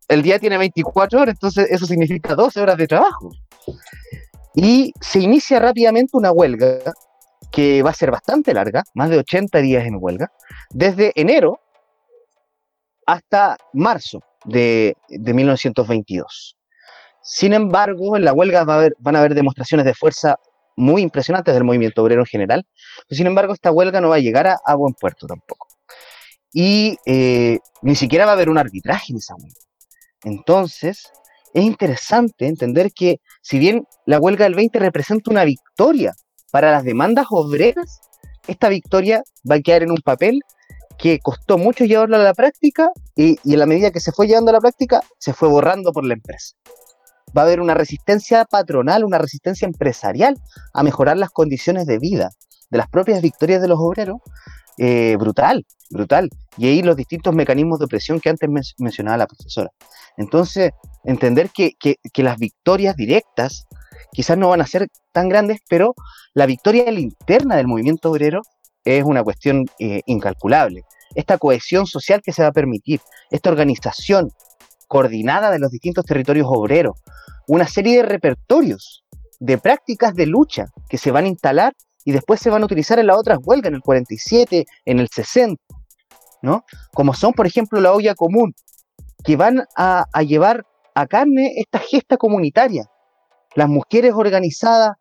el 0.09 0.21
día 0.21 0.39
tiene 0.39 0.59
24 0.59 1.23
horas, 1.23 1.37
entonces 1.37 1.69
eso 1.71 1.87
significa 1.87 2.35
12 2.35 2.61
horas 2.61 2.77
de 2.77 2.87
trabajo. 2.87 3.31
Y 4.55 4.93
se 5.01 5.21
inicia 5.21 5.59
rápidamente 5.59 6.19
una 6.19 6.33
huelga 6.33 6.81
que 7.51 7.83
va 7.83 7.89
a 7.89 7.95
ser 7.95 8.11
bastante 8.11 8.53
larga, 8.53 8.83
más 8.93 9.09
de 9.09 9.21
80 9.21 9.59
días 9.61 9.87
en 9.87 9.97
huelga, 9.99 10.31
desde 10.69 11.13
enero 11.19 11.61
hasta 13.07 13.57
marzo 13.73 14.21
de, 14.45 14.97
1922. 15.09 16.57
Sin 17.23 17.55
embargo, 17.55 18.17
en 18.17 18.25
la 18.25 18.33
huelga 18.33 18.61
a 18.61 18.65
van 18.99 19.17
a 19.17 19.19
haber 19.19 19.35
demostraciones 19.35 19.87
de 19.87 19.95
fuerza 19.95 20.37
muy 20.77 21.03
impresionantes 21.03 21.55
del 21.55 21.65
movimiento 21.65 22.03
obrero 22.03 22.23
en 22.23 22.27
general. 22.27 22.67
Sin 23.09 23.27
embargo, 23.27 23.55
esta 23.55 23.71
huelga 23.71 24.01
no 24.01 24.09
va 24.11 24.17
a 24.17 24.21
llegar 24.21 24.47
a, 24.47 24.75
buen 24.75 24.95
puerto 24.95 25.27
tampoco. 25.27 25.69
Y 26.53 26.97
eh, 27.07 27.59
ni 27.83 27.95
siquiera 27.95 28.27
va 28.27 28.33
a 28.33 28.35
haber 28.35 28.49
un 28.49 28.59
arbitraje 28.59 29.13
en 29.13 29.19
esa 29.19 29.35
huelga. 29.35 29.61
Entonces, 30.25 31.11
es 31.53 31.65
interesante 31.65 32.47
entender 32.47 32.93
que 32.93 33.21
si 33.43 33.59
bien 33.59 33.87
la 34.07 34.19
huelga 34.19 34.45
del 34.45 34.55
20 34.55 34.79
representa 34.79 35.31
una 35.31 35.45
victoria 35.45 36.13
para 36.51 36.71
las 36.71 36.85
demandas 36.85 37.27
obreras, 37.31 38.01
esta 38.47 38.69
victoria 38.69 39.23
va 39.49 39.57
a 39.57 39.61
quedar 39.61 39.83
en 39.83 39.91
un 39.91 40.01
papel 40.05 40.41
que 40.99 41.19
costó 41.19 41.59
mucho 41.59 41.85
llevarlo 41.85 42.17
a 42.17 42.21
la 42.21 42.35
práctica 42.35 42.91
y, 43.17 43.39
en 43.45 43.59
la 43.59 43.67
medida 43.67 43.91
que 43.91 44.01
se 44.01 44.13
fue 44.13 44.27
llevando 44.27 44.51
a 44.51 44.55
la 44.55 44.61
práctica, 44.61 45.03
se 45.19 45.33
fue 45.33 45.49
borrando 45.49 45.93
por 45.93 46.05
la 46.05 46.15
empresa. 46.15 46.55
Va 47.37 47.43
a 47.43 47.45
haber 47.45 47.61
una 47.61 47.75
resistencia 47.75 48.45
patronal, 48.45 49.05
una 49.05 49.19
resistencia 49.19 49.67
empresarial 49.67 50.37
a 50.73 50.83
mejorar 50.83 51.17
las 51.17 51.31
condiciones 51.31 51.87
de 51.87 51.99
vida 51.99 52.31
de 52.71 52.79
las 52.79 52.89
propias 52.89 53.23
victorias 53.23 53.63
de 53.63 53.69
los 53.69 53.79
obreros, 53.81 54.19
eh, 54.79 55.17
brutal, 55.19 55.65
brutal. 55.91 56.29
Y 56.57 56.67
ahí 56.67 56.83
los 56.83 56.97
distintos 56.97 57.35
mecanismos 57.35 57.79
de 57.79 57.85
opresión 57.85 58.21
que 58.21 58.31
antes 58.31 58.49
mencionaba 58.79 59.17
la 59.17 59.27
profesora. 59.27 59.71
Entonces, 60.17 60.73
entender 61.05 61.51
que, 61.51 61.77
las 62.17 62.39
victorias 62.39 62.97
directas 62.97 63.67
quizás 64.13 64.39
no 64.39 64.49
van 64.49 64.61
a 64.61 64.67
ser 64.67 64.89
tan 65.13 65.29
grandes, 65.29 65.61
pero 65.69 65.95
la 66.35 66.47
victoria 66.47 66.91
interna 66.91 67.57
del 67.57 67.69
movimiento 67.69 68.11
obrero 68.11 68.43
es 68.85 69.05
una 69.05 69.23
cuestión 69.23 69.67
eh, 69.79 70.03
incalculable. 70.07 70.85
Esta 71.15 71.39
cohesión 71.39 71.87
social 71.87 72.21
que 72.23 72.33
se 72.33 72.43
va 72.43 72.49
a 72.49 72.53
permitir, 72.53 73.01
esta 73.31 73.51
organización 73.51 74.31
coordinada 74.89 75.51
de 75.51 75.59
los 75.59 75.71
distintos 75.71 76.05
territorios 76.05 76.47
obreros, 76.49 77.01
una 77.47 77.67
serie 77.67 77.99
de 77.99 78.03
repertorios, 78.05 79.05
de 79.41 79.59
prácticas 79.59 80.15
de 80.15 80.27
lucha 80.27 80.67
que 80.89 80.99
se 80.99 81.11
van 81.11 81.25
a 81.25 81.29
instalar 81.29 81.75
y 82.05 82.13
después 82.13 82.41
se 82.41 82.51
van 82.51 82.63
a 82.63 82.67
utilizar 82.67 82.99
en 82.99 83.07
las 83.07 83.19
otras 83.19 83.39
huelgas, 83.43 83.69
en 83.69 83.77
el 83.77 83.81
47, 83.81 84.67
en 84.85 84.99
el 84.99 85.09
60, 85.09 85.63
¿no? 86.43 86.65
Como 86.93 87.15
son, 87.15 87.33
por 87.33 87.47
ejemplo, 87.47 87.81
la 87.81 87.93
olla 87.93 88.15
común, 88.15 88.55
que 89.25 89.37
van 89.37 89.65
a, 89.77 90.05
a 90.13 90.23
llevar 90.23 90.67
a 90.95 91.07
carne 91.07 91.55
esta 91.57 91.79
gesta 91.79 92.17
comunitaria. 92.17 92.85
Las 93.55 93.69
mujeres 93.69 94.13
organizadas, 94.15 94.93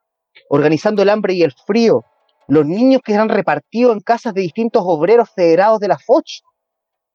organizando 0.49 1.01
el 1.01 1.09
hambre 1.09 1.34
y 1.34 1.43
el 1.43 1.53
frío, 1.65 2.05
los 2.47 2.65
niños 2.65 3.01
que 3.03 3.15
han 3.15 3.29
repartido 3.29 3.91
en 3.91 3.99
casas 3.99 4.33
de 4.33 4.41
distintos 4.41 4.83
obreros 4.85 5.29
federados 5.35 5.79
de 5.79 5.87
la 5.87 5.97
FOCH. 5.97 6.41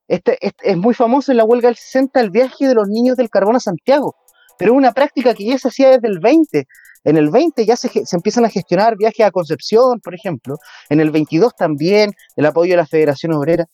Este, 0.08 0.38
este, 0.40 0.70
es 0.70 0.76
muy 0.76 0.94
famoso 0.94 1.30
en 1.32 1.36
la 1.38 1.44
huelga 1.44 1.68
del 1.68 1.76
60 1.76 2.20
el 2.20 2.30
viaje 2.30 2.66
de 2.66 2.74
los 2.74 2.88
niños 2.88 3.16
del 3.16 3.28
carbón 3.28 3.56
a 3.56 3.60
Santiago, 3.60 4.14
pero 4.58 4.72
es 4.72 4.78
una 4.78 4.92
práctica 4.92 5.34
que 5.34 5.44
ya 5.44 5.58
se 5.58 5.68
hacía 5.68 5.90
desde 5.90 6.08
el 6.08 6.18
20. 6.18 6.66
En 7.04 7.16
el 7.16 7.30
20 7.30 7.64
ya 7.64 7.76
se, 7.76 7.90
empiezan 8.12 8.44
a 8.44 8.50
gestionar 8.50 8.96
viajes 8.96 9.24
a 9.24 9.30
Concepción, 9.30 10.00
por 10.00 10.14
ejemplo. 10.14 10.56
En 10.88 11.00
el 11.00 11.10
22 11.10 11.54
también 11.56 12.12
el 12.36 12.46
apoyo 12.46 12.72
de 12.72 12.78
la 12.78 12.86
Federación 12.86 13.34
Obrera. 13.34 13.66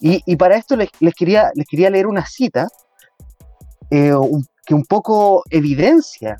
Y, 0.00 0.36
para 0.36 0.56
esto 0.56 0.76
les, 0.76 0.90
quería, 1.16 1.50
les 1.54 1.66
quería 1.66 1.88
leer 1.88 2.06
una 2.06 2.26
cita 2.26 2.68
eh, 3.90 4.12
que 4.66 4.74
un 4.74 4.84
poco 4.84 5.44
evidencia 5.50 6.36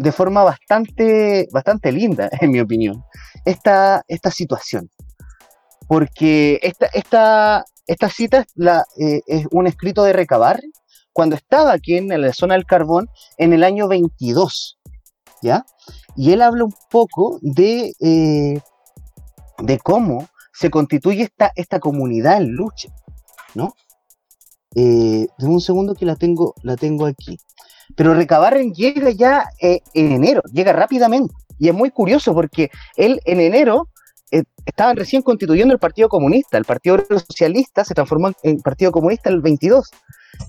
de 0.00 0.12
forma 0.12 0.42
bastante, 0.42 1.46
bastante 1.52 1.92
linda, 1.92 2.30
en 2.40 2.50
mi 2.50 2.60
opinión, 2.60 3.04
esta, 3.44 4.02
esta 4.08 4.30
situación. 4.30 4.90
Porque 5.86 6.58
esta, 6.62 6.86
esta, 6.86 7.64
esta 7.86 8.08
cita 8.08 8.46
eh, 8.98 9.20
es 9.26 9.46
un 9.50 9.66
escrito 9.66 10.02
de 10.04 10.12
Recabar 10.12 10.60
cuando 11.12 11.36
estaba 11.36 11.72
aquí 11.72 11.96
en 11.96 12.08
la 12.08 12.32
zona 12.32 12.54
del 12.54 12.64
carbón 12.64 13.10
en 13.36 13.52
el 13.52 13.62
año 13.62 13.88
22, 13.88 14.78
¿ya? 15.42 15.66
Y 16.16 16.32
él 16.32 16.40
habla 16.42 16.64
un 16.64 16.74
poco 16.90 17.38
de, 17.42 17.92
eh, 18.00 18.60
de 19.58 19.78
cómo 19.80 20.28
se 20.52 20.70
constituye 20.70 21.24
esta, 21.24 21.52
esta 21.56 21.78
comunidad 21.78 22.38
en 22.38 22.52
lucha, 22.52 22.88
¿no? 23.54 23.74
Eh, 24.76 25.26
un 25.40 25.60
segundo 25.60 25.94
que 25.94 26.06
la 26.06 26.14
tengo, 26.14 26.54
la 26.62 26.76
tengo 26.76 27.06
aquí. 27.06 27.38
Pero 27.96 28.14
Recabarren 28.14 28.72
llega 28.72 29.10
ya 29.10 29.48
eh, 29.60 29.80
en 29.94 30.12
enero, 30.12 30.42
llega 30.52 30.72
rápidamente. 30.72 31.34
Y 31.58 31.68
es 31.68 31.74
muy 31.74 31.90
curioso 31.90 32.32
porque 32.34 32.70
él 32.96 33.20
en 33.24 33.40
enero 33.40 33.88
eh, 34.30 34.44
estaban 34.64 34.96
recién 34.96 35.22
constituyendo 35.22 35.74
el 35.74 35.80
Partido 35.80 36.08
Comunista. 36.08 36.56
El 36.58 36.64
Partido 36.64 36.98
Socialista 37.08 37.84
se 37.84 37.94
transformó 37.94 38.32
en 38.42 38.60
Partido 38.60 38.92
Comunista 38.92 39.30
el 39.30 39.40
22. 39.40 39.90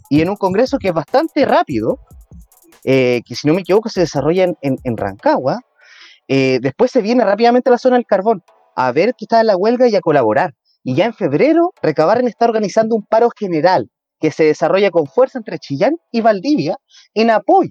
Y 0.10 0.22
en 0.22 0.30
un 0.30 0.36
congreso 0.36 0.78
que 0.78 0.90
es 0.90 0.94
bastante 0.94 1.46
rápido, 1.46 2.00
eh, 2.84 3.22
que 3.26 3.36
si 3.36 3.48
no 3.48 3.54
me 3.54 3.62
equivoco 3.62 3.90
se 3.90 4.02
desarrolla 4.02 4.48
en, 4.62 4.98
Rancagua, 4.98 5.62
después 6.28 6.92
se 6.92 7.02
viene 7.02 7.26
rápidamente 7.26 7.70
a 7.70 7.72
la 7.72 7.78
zona 7.78 7.98
del 7.98 8.06
carbón 8.06 8.42
a 8.76 8.94
ver 8.94 9.16
qué 9.18 9.26
está 9.26 9.42
en 9.42 9.48
la 9.48 9.58
huelga 9.58 9.90
y 9.90 9.96
a 9.96 10.02
colaborar. 10.02 10.54
Y 10.82 10.96
ya 10.96 11.06
en 11.06 11.14
febrero, 11.14 11.74
Recabarren 11.82 12.28
está 12.28 12.46
organizando 12.46 12.96
un 12.96 13.04
paro 13.04 13.30
general 13.38 13.90
que 14.22 14.32
se 14.32 14.44
desarrolla 14.46 14.92
con 14.92 15.08
fuerza 15.08 15.40
entre 15.40 15.60
Chillán 15.60 15.98
y 16.12 16.22
Valdivia 16.22 16.78
en 17.14 17.32
apoyo 17.32 17.70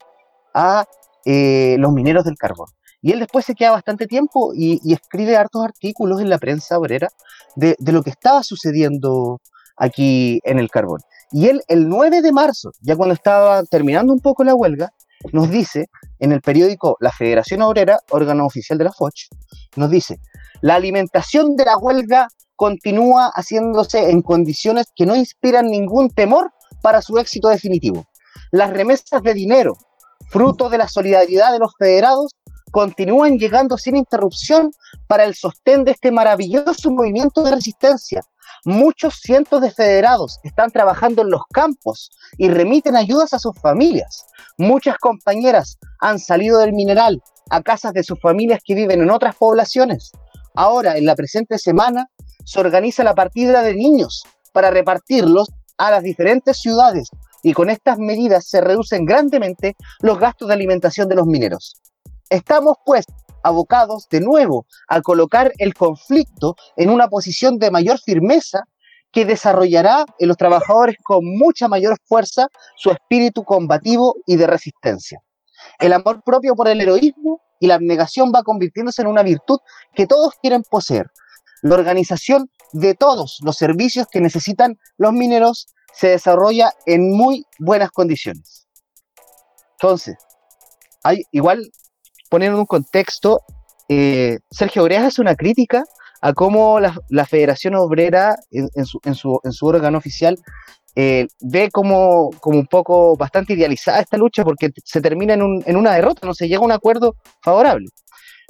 a 0.52 0.84
eh, 1.24 1.76
los 1.78 1.92
mineros 1.92 2.24
del 2.24 2.36
carbón. 2.36 2.68
Y 3.00 3.12
él 3.12 3.20
después 3.20 3.46
se 3.46 3.54
queda 3.54 3.70
bastante 3.70 4.06
tiempo 4.06 4.52
y, 4.54 4.92
escribe 4.92 5.36
hartos 5.36 5.64
artículos 5.64 6.20
en 6.20 6.28
la 6.28 6.38
prensa 6.38 6.78
obrera 6.78 7.08
de, 7.56 7.76
lo 7.78 8.02
que 8.02 8.10
estaba 8.10 8.42
sucediendo 8.42 9.40
aquí 9.76 10.40
en 10.44 10.58
el 10.58 10.68
carbón. 10.68 11.00
Y 11.30 11.48
él, 11.48 11.62
el 11.68 11.88
9 11.88 12.20
de 12.20 12.32
marzo, 12.32 12.72
ya 12.82 12.96
cuando 12.96 13.14
estaba 13.14 13.62
terminando 13.64 14.12
un 14.12 14.20
poco 14.20 14.44
la 14.44 14.54
huelga, 14.54 14.92
nos 15.32 15.50
dice 15.50 15.88
en 16.18 16.32
el 16.32 16.40
periódico 16.40 16.96
La 17.00 17.12
Federación 17.12 17.62
Obrera, 17.62 18.00
órgano 18.10 18.46
oficial 18.46 18.78
de 18.78 18.84
la 18.84 18.92
FOCH, 18.92 19.28
nos 19.76 19.90
dice, 19.90 20.18
la 20.60 20.74
alimentación 20.74 21.56
de 21.56 21.64
la 21.64 21.76
huelga 21.76 22.28
continúa 22.56 23.30
haciéndose 23.34 24.10
en 24.10 24.22
condiciones 24.22 24.86
que 24.94 25.06
no 25.06 25.16
inspiran 25.16 25.66
ningún 25.66 26.10
temor 26.10 26.52
para 26.82 27.02
su 27.02 27.18
éxito 27.18 27.48
definitivo. 27.48 28.06
Las 28.50 28.70
remesas 28.70 29.22
de 29.22 29.34
dinero, 29.34 29.76
fruto 30.28 30.68
de 30.68 30.78
la 30.78 30.88
solidaridad 30.88 31.52
de 31.52 31.58
los 31.58 31.72
federados, 31.78 32.32
continúan 32.70 33.38
llegando 33.38 33.76
sin 33.76 33.96
interrupción 33.96 34.72
para 35.06 35.24
el 35.24 35.34
sostén 35.34 35.84
de 35.84 35.92
este 35.92 36.10
maravilloso 36.10 36.90
movimiento 36.90 37.42
de 37.42 37.52
resistencia. 37.52 38.22
Muchos 38.64 39.20
cientos 39.22 39.62
de 39.62 39.70
federados 39.70 40.38
están 40.42 40.70
trabajando 40.70 41.22
en 41.22 41.30
los 41.30 41.42
campos 41.52 42.10
y 42.36 42.48
remiten 42.48 42.96
ayudas 42.96 43.32
a 43.32 43.38
sus 43.38 43.58
familias. 43.58 44.26
Muchas 44.58 44.98
compañeras 44.98 45.78
han 46.00 46.18
salido 46.18 46.58
del 46.58 46.72
mineral 46.72 47.22
a 47.50 47.62
casas 47.62 47.92
de 47.94 48.04
sus 48.04 48.20
familias 48.20 48.60
que 48.64 48.74
viven 48.74 49.00
en 49.00 49.10
otras 49.10 49.34
poblaciones. 49.36 50.12
Ahora, 50.54 50.96
en 50.98 51.06
la 51.06 51.14
presente 51.14 51.58
semana, 51.58 52.08
se 52.44 52.60
organiza 52.60 53.04
la 53.04 53.14
partida 53.14 53.62
de 53.62 53.74
niños 53.74 54.24
para 54.52 54.70
repartirlos 54.70 55.48
a 55.78 55.90
las 55.90 56.02
diferentes 56.02 56.58
ciudades 56.58 57.08
y 57.42 57.52
con 57.52 57.70
estas 57.70 57.98
medidas 57.98 58.46
se 58.46 58.60
reducen 58.60 59.04
grandemente 59.04 59.76
los 60.00 60.18
gastos 60.18 60.48
de 60.48 60.54
alimentación 60.54 61.08
de 61.08 61.14
los 61.14 61.26
mineros. 61.26 61.80
Estamos 62.30 62.76
pues 62.86 63.04
abocados 63.42 64.08
de 64.08 64.20
nuevo 64.20 64.66
a 64.88 65.00
colocar 65.02 65.52
el 65.58 65.74
conflicto 65.74 66.54
en 66.76 66.90
una 66.90 67.08
posición 67.08 67.58
de 67.58 67.70
mayor 67.70 67.98
firmeza 67.98 68.64
que 69.12 69.24
desarrollará 69.24 70.04
en 70.18 70.28
los 70.28 70.36
trabajadores 70.36 70.96
con 71.02 71.24
mucha 71.24 71.66
mayor 71.66 71.96
fuerza 72.04 72.46
su 72.76 72.90
espíritu 72.90 73.42
combativo 73.42 74.14
y 74.26 74.36
de 74.36 74.46
resistencia. 74.46 75.20
El 75.80 75.92
amor 75.92 76.22
propio 76.22 76.54
por 76.54 76.68
el 76.68 76.80
heroísmo 76.80 77.42
y 77.58 77.66
la 77.66 77.74
abnegación 77.74 78.30
va 78.34 78.44
convirtiéndose 78.44 79.02
en 79.02 79.08
una 79.08 79.24
virtud 79.24 79.58
que 79.94 80.06
todos 80.06 80.34
quieren 80.40 80.62
poseer, 80.62 81.10
la 81.62 81.74
organización 81.74 82.50
de 82.72 82.94
todos 82.94 83.40
los 83.42 83.56
servicios 83.56 84.06
que 84.10 84.20
necesitan 84.20 84.78
los 84.96 85.12
mineros 85.12 85.66
se 85.92 86.08
desarrolla 86.08 86.72
en 86.86 87.10
muy 87.10 87.44
buenas 87.58 87.90
condiciones. 87.90 88.68
Entonces, 89.72 90.16
hay 91.02 91.22
igual 91.32 91.70
poner 92.30 92.50
en 92.50 92.54
un 92.54 92.66
contexto, 92.66 93.42
eh, 93.88 94.38
Sergio 94.50 94.84
Oreja 94.84 95.08
hace 95.08 95.20
una 95.20 95.34
crítica 95.34 95.84
a 96.22 96.32
cómo 96.32 96.80
la, 96.80 97.26
Federación 97.26 97.74
Obrera 97.74 98.36
en, 98.50 98.84
su, 99.14 99.40
órgano 99.62 99.98
oficial 99.98 100.38
eh, 100.96 101.26
ve 101.40 101.70
como, 101.70 102.30
un 102.44 102.66
poco 102.66 103.16
bastante 103.16 103.52
idealizada 103.52 104.00
esta 104.00 104.16
lucha 104.16 104.44
porque 104.44 104.70
se 104.84 105.00
termina 105.00 105.34
en, 105.34 105.62
en 105.66 105.76
una 105.76 105.94
derrota, 105.94 106.26
no 106.26 106.34
se 106.34 106.48
llega 106.48 106.60
a 106.60 106.64
un 106.64 106.72
acuerdo 106.72 107.16
favorable 107.42 107.88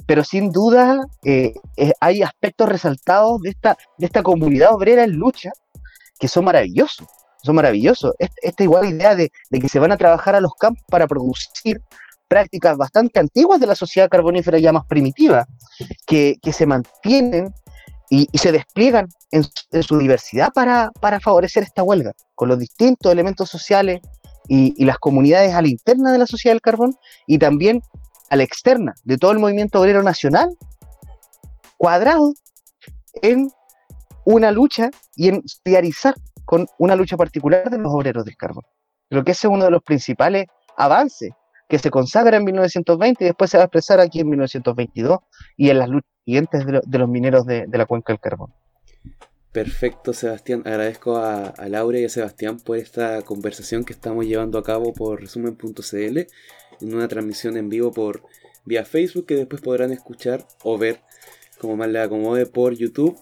pero 0.05 0.23
sin 0.23 0.51
duda 0.51 0.99
eh, 1.23 1.53
hay 1.99 2.21
aspectos 2.21 2.69
resaltados 2.69 3.41
de 3.41 3.49
esta, 3.51 3.77
de 3.97 4.05
esta 4.05 4.23
comunidad 4.23 4.73
obrera 4.73 5.03
en 5.03 5.11
lucha 5.11 5.51
que 6.19 6.27
son 6.27 6.45
maravillosos. 6.45 7.07
Eso 7.41 7.51
es 7.51 7.55
maravilloso. 7.55 8.13
Esta 8.19 8.63
igual 8.63 8.89
idea 8.89 9.15
de, 9.15 9.31
que 9.49 9.69
se 9.69 9.79
van 9.79 9.91
a 9.91 9.97
trabajar 9.97 10.35
a 10.35 10.41
los 10.41 10.53
campos 10.53 10.83
para 10.87 11.07
producir 11.07 11.81
prácticas 12.31 12.77
bastante 12.77 13.19
antiguas 13.19 13.59
de 13.59 13.67
la 13.67 13.75
sociedad 13.75 14.07
carbonífera 14.07 14.57
ya 14.57 14.71
más 14.71 14.85
primitiva, 14.85 15.45
que, 16.07 16.39
se 16.53 16.65
mantienen 16.65 17.53
y, 18.09 18.29
se 18.37 18.53
despliegan 18.53 19.09
en, 19.31 19.43
su 19.83 19.97
diversidad 19.97 20.53
para, 20.53 20.91
favorecer 21.19 21.63
esta 21.63 21.83
huelga, 21.83 22.13
con 22.33 22.47
los 22.47 22.57
distintos 22.57 23.11
elementos 23.11 23.49
sociales 23.49 23.99
y, 24.47 24.73
y, 24.81 24.85
las 24.85 24.97
comunidades 24.97 25.53
a 25.53 25.61
la 25.61 25.67
interna 25.67 26.13
de 26.13 26.19
la 26.19 26.25
sociedad 26.25 26.53
del 26.53 26.61
carbón 26.61 26.95
y 27.27 27.37
también 27.37 27.81
a 28.29 28.37
la 28.37 28.43
externa 28.43 28.93
de 29.03 29.17
todo 29.17 29.31
el 29.31 29.39
movimiento 29.39 29.81
obrero 29.81 30.01
nacional, 30.01 30.55
cuadrado 31.75 32.31
en 33.21 33.51
una 34.23 34.51
lucha 34.51 34.89
y 35.17 35.27
en 35.27 35.43
solidarizar 35.45 36.15
con 36.45 36.65
una 36.77 36.95
lucha 36.95 37.17
particular 37.17 37.69
de 37.69 37.77
los 37.77 37.93
obreros 37.93 38.23
del 38.23 38.37
carbón. 38.37 38.63
Creo 39.09 39.25
que 39.25 39.33
ese 39.33 39.47
es 39.47 39.53
uno 39.53 39.65
de 39.65 39.71
los 39.71 39.83
principales 39.83 40.45
avances 40.77 41.31
que 41.71 41.79
se 41.79 41.89
consagra 41.89 42.35
en 42.35 42.43
1920 42.43 43.23
y 43.23 43.27
después 43.27 43.49
se 43.49 43.55
va 43.55 43.63
a 43.63 43.67
expresar 43.67 44.01
aquí 44.01 44.19
en 44.19 44.27
1922 44.27 45.19
y 45.55 45.69
en 45.69 45.79
las 45.79 45.87
luchas 45.87 46.11
siguientes 46.25 46.65
de, 46.65 46.97
los 46.99 47.07
mineros 47.07 47.45
de, 47.45 47.65
la 47.71 47.85
cuenca 47.85 48.11
del 48.11 48.19
carbón. 48.19 48.53
Perfecto, 49.53 50.11
Sebastián. 50.11 50.63
Agradezco 50.65 51.15
a, 51.15 51.45
a, 51.45 51.69
Laura 51.69 51.97
y 51.97 52.03
a 52.03 52.09
Sebastián 52.09 52.59
por 52.59 52.75
esta 52.75 53.21
conversación 53.21 53.85
que 53.85 53.93
estamos 53.93 54.25
llevando 54.25 54.57
a 54.57 54.63
cabo 54.63 54.91
por 54.91 55.21
resumen.cl 55.21 56.17
en 56.81 56.93
una 56.93 57.07
transmisión 57.07 57.55
en 57.55 57.69
vivo 57.69 57.93
por 57.93 58.21
vía 58.65 58.83
Facebook 58.83 59.27
que 59.27 59.35
después 59.35 59.61
podrán 59.61 59.93
escuchar 59.93 60.45
o 60.63 60.77
ver 60.77 60.99
como 61.57 61.77
más 61.77 61.87
le 61.87 62.01
acomode 62.01 62.47
por 62.47 62.73
YouTube 62.73 63.17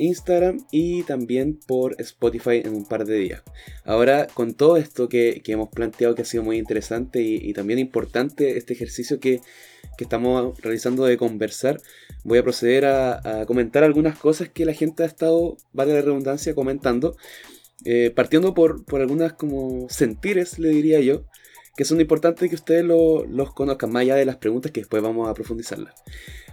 Instagram 0.00 0.66
y 0.70 1.02
también 1.04 1.58
por 1.66 1.94
Spotify 2.00 2.62
en 2.64 2.74
un 2.74 2.84
par 2.84 3.04
de 3.04 3.18
días. 3.18 3.42
Ahora, 3.84 4.26
con 4.32 4.54
todo 4.54 4.76
esto 4.76 5.08
que, 5.08 5.42
hemos 5.46 5.68
planteado 5.68 6.14
que 6.14 6.22
ha 6.22 6.24
sido 6.24 6.42
muy 6.42 6.58
interesante 6.58 7.22
y, 7.22 7.52
también 7.52 7.78
importante 7.78 8.56
este 8.56 8.72
ejercicio 8.72 9.20
que, 9.20 9.40
estamos 9.98 10.58
realizando 10.62 11.04
de 11.04 11.18
conversar, 11.18 11.78
voy 12.24 12.38
a 12.38 12.42
proceder 12.42 12.86
a, 12.86 13.44
comentar 13.46 13.84
algunas 13.84 14.18
cosas 14.18 14.48
que 14.48 14.64
la 14.64 14.72
gente 14.72 15.02
ha 15.02 15.06
estado, 15.06 15.58
vale 15.72 15.92
la 15.92 16.00
redundancia, 16.00 16.54
comentando. 16.54 17.16
Eh, 17.84 18.10
partiendo 18.14 18.54
por, 18.54 18.84
algunas 18.94 19.34
como 19.34 19.88
sentires, 19.90 20.58
le 20.58 20.70
diría 20.70 21.00
yo, 21.00 21.24
que 21.76 21.84
son 21.84 22.00
importantes 22.00 22.48
que 22.48 22.54
ustedes 22.54 22.84
los 22.84 23.54
conozcan, 23.54 23.92
más 23.92 24.02
allá 24.02 24.16
de 24.16 24.24
las 24.24 24.36
preguntas 24.36 24.72
que 24.72 24.80
después 24.80 25.02
vamos 25.02 25.28
a 25.28 25.34
profundizarlas. 25.34 25.94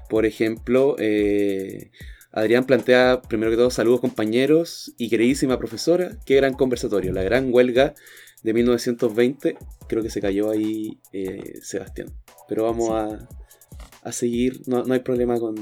Por 0.10 0.26
ejemplo, 0.26 0.96
eh, 1.00 1.92
Adrián 2.38 2.66
plantea, 2.66 3.24
primero 3.28 3.50
que 3.50 3.58
todo, 3.58 3.72
saludos 3.72 4.00
compañeros 4.00 4.94
y 5.00 5.10
queridísima 5.10 5.58
profesora. 5.58 6.20
Qué 6.24 6.36
gran 6.36 6.54
conversatorio. 6.54 7.12
La 7.12 7.24
gran 7.24 7.52
huelga 7.52 7.96
de 8.44 8.54
1920. 8.54 9.58
Creo 9.90 10.04
que 10.04 10.12
se 10.12 10.22
cayó 10.22 10.52
ahí 10.52 11.00
eh, 11.14 11.58
Sebastián. 11.64 12.14
Pero 12.48 12.66
vamos 12.66 12.92
a, 12.92 14.12
seguir. 14.12 14.62
No, 14.68 14.84
hay 14.94 15.00
problema 15.00 15.40
con, 15.40 15.58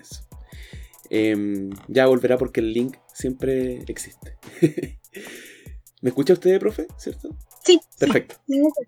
eso. 0.00 0.24
Em, 1.10 1.70
ya 1.88 2.06
volverá 2.06 2.38
porque 2.38 2.60
el 2.60 2.74
link 2.74 2.96
siempre 3.12 3.82
existe. 3.88 4.36
¿Me 6.00 6.10
escucha 6.10 6.34
usted, 6.34 6.60
profe? 6.60 6.86
¿Cierto? 6.96 7.36
Sí. 7.64 7.80
Perfecto. 7.98 8.36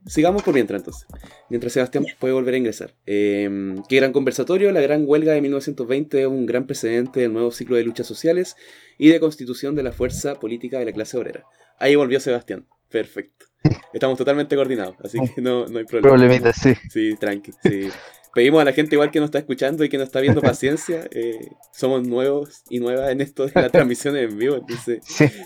Sigamos 0.06 0.42
por 0.42 0.54
mientras 0.54 0.80
entonces. 0.80 1.06
Mientras 1.50 1.72
Sebastián 1.72 2.06
puede 2.18 2.32
volver 2.32 2.54
a 2.54 2.56
ingresar. 2.56 2.94
Em, 3.06 3.82
qué 3.88 3.96
gran 3.96 4.12
conversatorio. 4.12 4.72
La 4.72 4.80
gran 4.80 5.04
huelga 5.06 5.32
de 5.32 5.40
1920 5.40 6.22
es 6.22 6.26
un 6.26 6.46
gran 6.46 6.66
precedente 6.66 7.20
del 7.20 7.32
nuevo 7.32 7.50
ciclo 7.50 7.76
de 7.76 7.84
luchas 7.84 8.06
sociales 8.06 8.56
y 8.98 9.08
de 9.08 9.20
constitución 9.20 9.74
de 9.74 9.82
la 9.82 9.92
fuerza 9.92 10.36
política 10.40 10.78
de 10.78 10.86
la 10.86 10.92
clase 10.92 11.18
obrera. 11.18 11.44
Ahí 11.78 11.94
volvió 11.96 12.20
Sebastián. 12.20 12.66
Perfecto. 12.88 13.46
Estamos 13.92 14.18
totalmente 14.18 14.56
coordinados, 14.56 14.96
así 15.02 15.18
que 15.34 15.40
no, 15.40 15.66
no 15.66 15.78
hay 15.78 15.84
problema. 15.84 16.14
Problemita, 16.14 16.52
sí. 16.52 16.74
Sí, 16.90 17.14
tranqui. 17.18 17.52
Sí 17.62 17.88
pedimos 18.34 18.62
a 18.62 18.64
la 18.64 18.72
gente 18.72 18.94
igual 18.94 19.10
que 19.10 19.20
nos 19.20 19.28
está 19.28 19.38
escuchando 19.38 19.84
y 19.84 19.88
que 19.88 19.98
nos 19.98 20.06
está 20.06 20.20
viendo 20.20 20.40
paciencia. 20.42 21.08
Eh, 21.10 21.48
somos 21.72 22.06
nuevos 22.06 22.62
y 22.68 22.80
nuevas 22.80 23.10
en 23.10 23.20
esto 23.20 23.46
de 23.46 23.52
la 23.54 23.68
transmisión 23.70 24.16
en 24.16 24.36
vivo, 24.36 24.56
entonces 24.56 25.00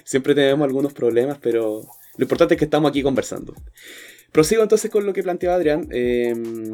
siempre 0.05 0.35
tenemos 0.35 0.65
algunos 0.65 0.93
problemas, 0.93 1.39
pero 1.41 1.83
lo 2.17 2.25
importante 2.25 2.55
es 2.55 2.59
que 2.59 2.65
estamos 2.65 2.91
aquí 2.91 3.03
conversando. 3.03 3.55
Prosigo 4.33 4.63
entonces 4.63 4.91
con 4.91 5.07
lo 5.07 5.13
que 5.13 5.23
planteaba 5.23 5.57
Adrián. 5.57 5.89
Em, 5.91 6.71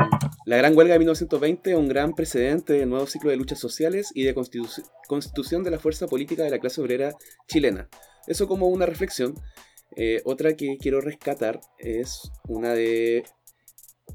la 0.47 0.57
gran 0.57 0.77
huelga 0.77 0.95
de 0.95 0.99
1920 0.99 1.77
un 1.77 1.89
gran 1.89 2.15
precedente 2.15 2.73
del 2.73 2.89
nuevo 2.89 3.07
ciclo 3.07 3.31
de 3.31 3.37
luchas 3.37 3.59
sociales 3.59 4.11
y 4.15 4.25
de 4.25 4.35
constitución 4.35 5.63
de 5.63 5.71
la 5.71 5.79
fuerza 5.79 6.07
política 6.07 6.43
de 6.43 6.51
la 6.51 6.59
clase 6.59 6.81
obrera 6.81 7.15
chilena. 7.47 7.89
Eso 8.27 8.49
como 8.49 8.69
una 8.69 8.87
reflexión. 8.87 9.35
Eh, 9.95 10.23
otra 10.25 10.57
que 10.57 10.79
quiero 10.79 11.01
rescatar 11.01 11.61
es 11.79 12.33
una 12.49 12.73
de 12.73 13.25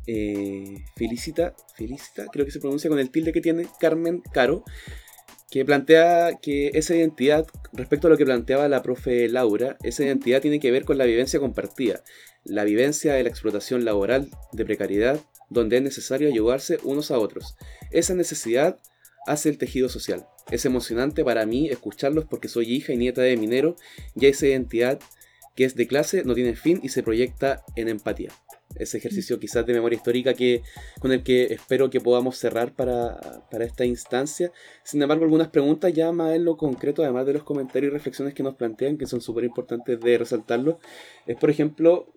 eh, 0.08 0.84
Felicita, 0.96 1.56
Felicita, 1.76 2.26
creo 2.32 2.46
que 2.46 2.52
se 2.52 2.60
pronuncia 2.60 2.90
con 2.90 3.00
el 3.00 3.12
tilde 3.12 3.32
que 3.32 3.42
tiene 3.42 3.68
Carmen 3.80 4.24
Caro, 4.34 4.64
que 5.50 5.64
plantea 5.64 6.40
que 6.42 6.72
esa 6.74 6.96
identidad, 6.96 7.48
respecto 7.74 8.08
a 8.08 8.10
lo 8.10 8.18
que 8.18 8.26
planteaba 8.26 8.68
la 8.68 8.84
profe 8.84 9.30
Laura, 9.30 9.78
esa 9.84 10.04
identidad 10.04 10.42
tiene 10.42 10.60
que 10.60 10.72
ver 10.72 10.84
con 10.84 10.98
la 10.98 11.06
vivencia 11.06 11.40
compartida, 11.40 12.04
la 12.44 12.64
vivencia 12.66 13.14
de 13.14 13.24
la 13.24 13.30
explotación 13.30 13.86
laboral, 13.86 14.30
de 14.52 14.66
precariedad, 14.66 15.20
donde 15.50 15.78
es 15.78 15.84
necesario 15.84 16.28
ayudarse 16.28 16.80
unos 16.84 17.12
a 17.12 17.20
otros. 17.20 17.56
Esa 17.92 18.14
necesidad 18.14 18.80
hace 19.26 19.50
el 19.50 19.58
tejido 19.58 19.88
social. 19.90 20.28
Es 20.52 20.66
emocionante 20.66 21.24
para 21.24 21.46
mí 21.46 21.70
escucharlos 21.70 22.26
porque 22.26 22.48
soy 22.48 22.74
hija 22.74 22.94
y 22.94 22.98
nieta 22.98 23.22
de 23.22 23.38
minero 23.38 23.76
y 24.16 24.26
esa 24.26 24.48
identidad 24.48 25.00
que 25.56 25.66
es 25.66 25.76
de 25.76 25.88
clase 25.88 26.24
no 26.24 26.36
tiene 26.36 26.56
fin 26.56 26.80
y 26.84 26.90
se 26.90 27.04
proyecta 27.04 27.64
en 27.76 27.90
empatía 27.90 28.32
ese 28.80 28.98
ejercicio 28.98 29.40
quizás 29.40 29.66
de 29.66 29.74
memoria 29.74 29.98
histórica 29.98 30.34
que, 30.34 30.64
con 31.00 31.12
el 31.12 31.24
que 31.24 31.46
espero 31.46 31.90
que 31.90 32.02
podamos 32.02 32.38
cerrar 32.38 32.74
para, 32.74 33.20
esta 33.60 33.86
instancia. 33.86 34.52
Sin 34.84 35.02
embargo, 35.02 35.24
algunas 35.24 35.50
preguntas 35.50 35.94
ya 35.94 36.12
más 36.12 36.36
en 36.36 36.46
lo 36.46 36.58
concreto, 36.58 37.04
además 37.04 37.26
de 37.26 37.34
los 37.34 37.44
comentarios 37.44 37.92
y 37.92 37.94
reflexiones 37.94 38.34
que 38.34 38.44
nos 38.44 38.56
plantean, 38.56 38.98
que 38.98 39.08
son 39.08 39.22
súper 39.22 39.44
importantes 39.44 40.00
de 40.00 40.18
resaltarlo, 40.18 40.80
es 41.26 41.38
por 41.38 41.50
ejemplo, 41.50 42.14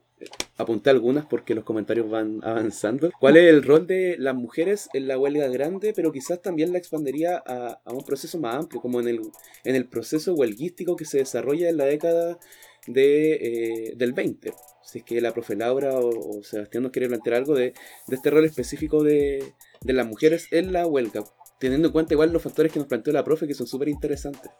apunté 0.56 0.90
algunas 0.90 1.26
porque 1.26 1.54
los 1.54 1.64
comentarios 1.64 2.10
van 2.10 2.40
avanzando. 2.42 3.10
¿Cuál 3.18 3.36
es 3.36 3.48
el 3.48 3.62
rol 3.62 3.86
de 3.86 4.16
las 4.18 4.34
mujeres 4.34 4.88
en 4.92 5.08
la 5.08 5.18
huelga 5.18 5.48
grande? 5.48 5.92
Pero 5.94 6.12
quizás 6.12 6.42
también 6.42 6.72
la 6.72 6.78
expandería 6.78 7.36
a, 7.36 7.80
un 7.86 8.04
proceso 8.04 8.38
más 8.38 8.56
amplio, 8.56 8.80
como 8.80 9.00
en 9.00 9.08
el, 9.08 9.20
en 9.64 9.76
el 9.76 9.86
proceso 9.86 10.34
huelguístico 10.34 10.96
que 10.96 11.04
se 11.04 11.18
desarrolla 11.18 11.68
en 11.68 11.76
la 11.76 11.84
década 11.84 12.38
de, 12.86 13.32
eh, 13.32 13.92
del 13.96 14.12
20 14.12 14.52
si 14.82 14.98
es 14.98 15.04
que 15.04 15.20
la 15.20 15.32
profe 15.32 15.56
Laura 15.56 15.90
o, 15.94 16.42
Sebastián 16.42 16.82
nos 16.82 16.92
quiere 16.92 17.08
plantear 17.08 17.36
algo 17.36 17.54
de, 17.54 17.74
este 18.08 18.30
rol 18.30 18.44
específico 18.44 19.02
de, 19.02 19.54
las 19.82 20.06
mujeres 20.06 20.48
en 20.50 20.72
la 20.72 20.86
huelga, 20.86 21.24
teniendo 21.58 21.88
en 21.88 21.92
cuenta 21.92 22.14
igual 22.14 22.32
los 22.32 22.42
factores 22.42 22.72
que 22.72 22.78
nos 22.78 22.88
planteó 22.88 23.12
la 23.12 23.24
profe 23.24 23.46
que 23.46 23.54
son 23.54 23.66
súper 23.66 23.88
interesantes. 23.88 24.50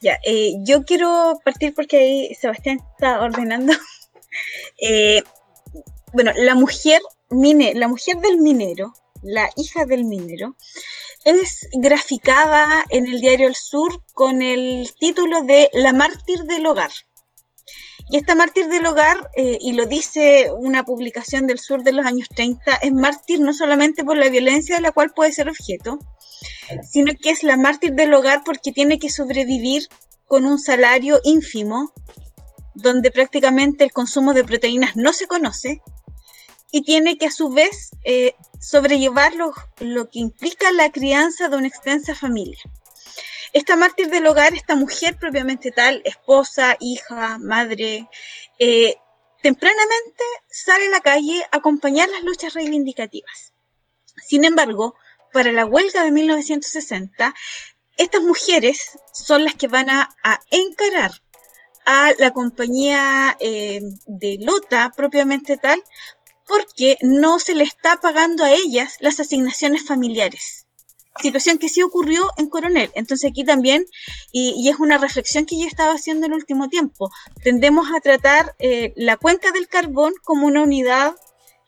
Ya, 0.00 0.18
eh, 0.24 0.52
yo 0.64 0.84
quiero 0.84 1.40
partir 1.44 1.72
porque 1.74 1.96
ahí 1.96 2.34
Sebastián 2.34 2.78
está 2.92 3.22
ordenando. 3.22 3.72
Eh, 4.80 5.22
bueno, 6.12 6.32
la 6.36 6.56
mujer, 6.56 7.00
mine, 7.30 7.72
la 7.76 7.86
mujer 7.86 8.16
del 8.16 8.38
minero, 8.38 8.92
la 9.22 9.48
hija 9.56 9.86
del 9.86 10.04
minero, 10.04 10.56
es 11.24 11.68
graficada 11.72 12.84
en 12.90 13.06
el 13.06 13.20
diario 13.20 13.46
El 13.46 13.54
Sur 13.54 14.02
con 14.12 14.42
el 14.42 14.92
título 14.98 15.42
de 15.42 15.70
La 15.72 15.92
mártir 15.92 16.42
del 16.44 16.66
hogar. 16.66 16.90
Y 18.10 18.18
esta 18.18 18.34
mártir 18.34 18.68
del 18.68 18.84
hogar, 18.86 19.30
eh, 19.34 19.58
y 19.60 19.72
lo 19.72 19.86
dice 19.86 20.50
una 20.56 20.84
publicación 20.84 21.46
del 21.46 21.58
sur 21.58 21.82
de 21.82 21.92
los 21.92 22.04
años 22.04 22.28
30, 22.28 22.76
es 22.76 22.92
mártir 22.92 23.40
no 23.40 23.54
solamente 23.54 24.04
por 24.04 24.16
la 24.16 24.28
violencia 24.28 24.76
de 24.76 24.82
la 24.82 24.92
cual 24.92 25.12
puede 25.14 25.32
ser 25.32 25.48
objeto, 25.48 25.98
sino 26.88 27.12
que 27.20 27.30
es 27.30 27.42
la 27.42 27.56
mártir 27.56 27.92
del 27.94 28.12
hogar 28.12 28.42
porque 28.44 28.72
tiene 28.72 28.98
que 28.98 29.08
sobrevivir 29.08 29.88
con 30.26 30.44
un 30.44 30.58
salario 30.58 31.20
ínfimo, 31.24 31.92
donde 32.74 33.10
prácticamente 33.10 33.84
el 33.84 33.92
consumo 33.92 34.34
de 34.34 34.44
proteínas 34.44 34.96
no 34.96 35.12
se 35.12 35.26
conoce, 35.26 35.80
y 36.70 36.82
tiene 36.82 37.16
que 37.16 37.26
a 37.26 37.30
su 37.30 37.50
vez 37.50 37.92
eh, 38.04 38.34
sobrellevar 38.60 39.32
lo 39.34 40.10
que 40.10 40.18
implica 40.18 40.72
la 40.72 40.90
crianza 40.90 41.48
de 41.48 41.56
una 41.56 41.68
extensa 41.68 42.16
familia. 42.16 42.58
Esta 43.54 43.76
mártir 43.76 44.10
del 44.10 44.26
hogar, 44.26 44.52
esta 44.52 44.74
mujer 44.74 45.16
propiamente 45.16 45.70
tal, 45.70 46.02
esposa, 46.04 46.76
hija, 46.80 47.38
madre, 47.38 48.08
eh, 48.58 48.96
tempranamente 49.42 50.24
sale 50.50 50.88
a 50.88 50.90
la 50.90 51.00
calle 51.00 51.40
a 51.52 51.58
acompañar 51.58 52.08
las 52.08 52.24
luchas 52.24 52.54
reivindicativas. 52.54 53.52
Sin 54.26 54.44
embargo, 54.44 54.96
para 55.32 55.52
la 55.52 55.66
huelga 55.66 56.02
de 56.02 56.10
1960, 56.10 57.32
estas 57.96 58.22
mujeres 58.22 58.98
son 59.12 59.44
las 59.44 59.54
que 59.54 59.68
van 59.68 59.88
a, 59.88 60.10
encarar 60.50 61.12
a 61.86 62.12
la 62.18 62.32
compañía 62.32 63.36
eh, 63.38 63.82
de 64.06 64.38
Lota 64.40 64.92
propiamente 64.96 65.58
tal, 65.58 65.80
porque 66.44 66.98
no 67.02 67.38
se 67.38 67.54
le 67.54 67.62
está 67.62 68.00
pagando 68.00 68.42
a 68.42 68.50
ellas 68.50 68.96
las 68.98 69.20
asignaciones 69.20 69.86
familiares 69.86 70.63
situación 71.20 71.58
que 71.58 71.68
sí 71.68 71.82
ocurrió 71.82 72.28
en 72.36 72.48
Coronel. 72.48 72.90
Entonces 72.94 73.30
aquí 73.30 73.44
también, 73.44 73.84
y, 74.32 74.68
es 74.68 74.78
una 74.78 74.98
reflexión 74.98 75.46
que 75.46 75.58
yo 75.58 75.66
estaba 75.66 75.94
haciendo 75.94 76.26
en 76.26 76.32
el 76.32 76.38
último 76.38 76.68
tiempo, 76.68 77.10
tendemos 77.42 77.88
a 77.94 78.00
tratar 78.00 78.54
eh, 78.58 78.92
la 78.96 79.16
cuenca 79.16 79.52
del 79.52 79.68
carbón 79.68 80.14
como 80.22 80.46
una 80.46 80.62
unidad 80.62 81.14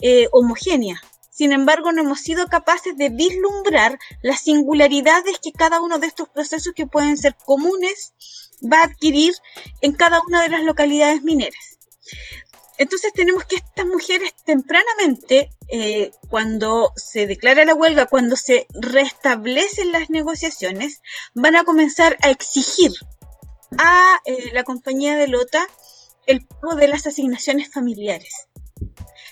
eh, 0.01 0.29
homogénea. 0.33 1.01
Sin 1.31 1.53
embargo, 1.53 1.93
no 1.93 2.01
hemos 2.01 2.21
sido 2.21 2.47
capaces 2.47 2.97
de 2.97 3.11
vislumbrar 3.11 3.99
las 4.23 4.41
singularidades 4.41 5.39
que 5.39 5.53
cada 5.53 5.83
uno 5.83 5.99
de 5.99 6.07
estos 6.07 6.31
procesos 6.31 6.73
que 6.75 6.87
pueden 6.87 7.19
ser 7.19 7.37
comunes 7.45 8.15
va 8.63 8.81
a 8.81 8.85
adquirir 8.85 9.35
en 9.83 9.93
cada 9.93 10.21
una 10.27 10.41
de 10.43 10.49
las 10.49 10.63
localidades 10.63 11.23
mineras. 11.23 11.79
Entonces 12.79 13.13
tenemos 13.13 13.45
que 13.45 13.57
estas 13.57 13.87
mujeres 13.87 14.35
tempranamente, 14.45 15.51
eh, 15.69 16.11
cuando 16.29 16.93
se 16.97 17.27
declara 17.27 17.65
la 17.65 17.75
huelga, 17.75 18.07
cuando 18.07 18.37
se 18.37 18.67
restablecen 18.75 19.93
las 19.93 20.11
negociaciones, 20.11 21.01
van 21.35 21.57
a 21.57 21.65
comenzar 21.65 22.19
a 22.23 22.31
exigir 22.31 22.93
a 23.79 24.21
eh, 24.25 24.51
la 24.53 24.65
compañía 24.65 25.17
de 25.17 25.29
Lota 25.29 25.67
el 26.27 26.45
pago 26.45 26.75
de 26.75 26.89
las 26.89 27.07
asignaciones 27.07 27.73
familiares. 27.73 28.49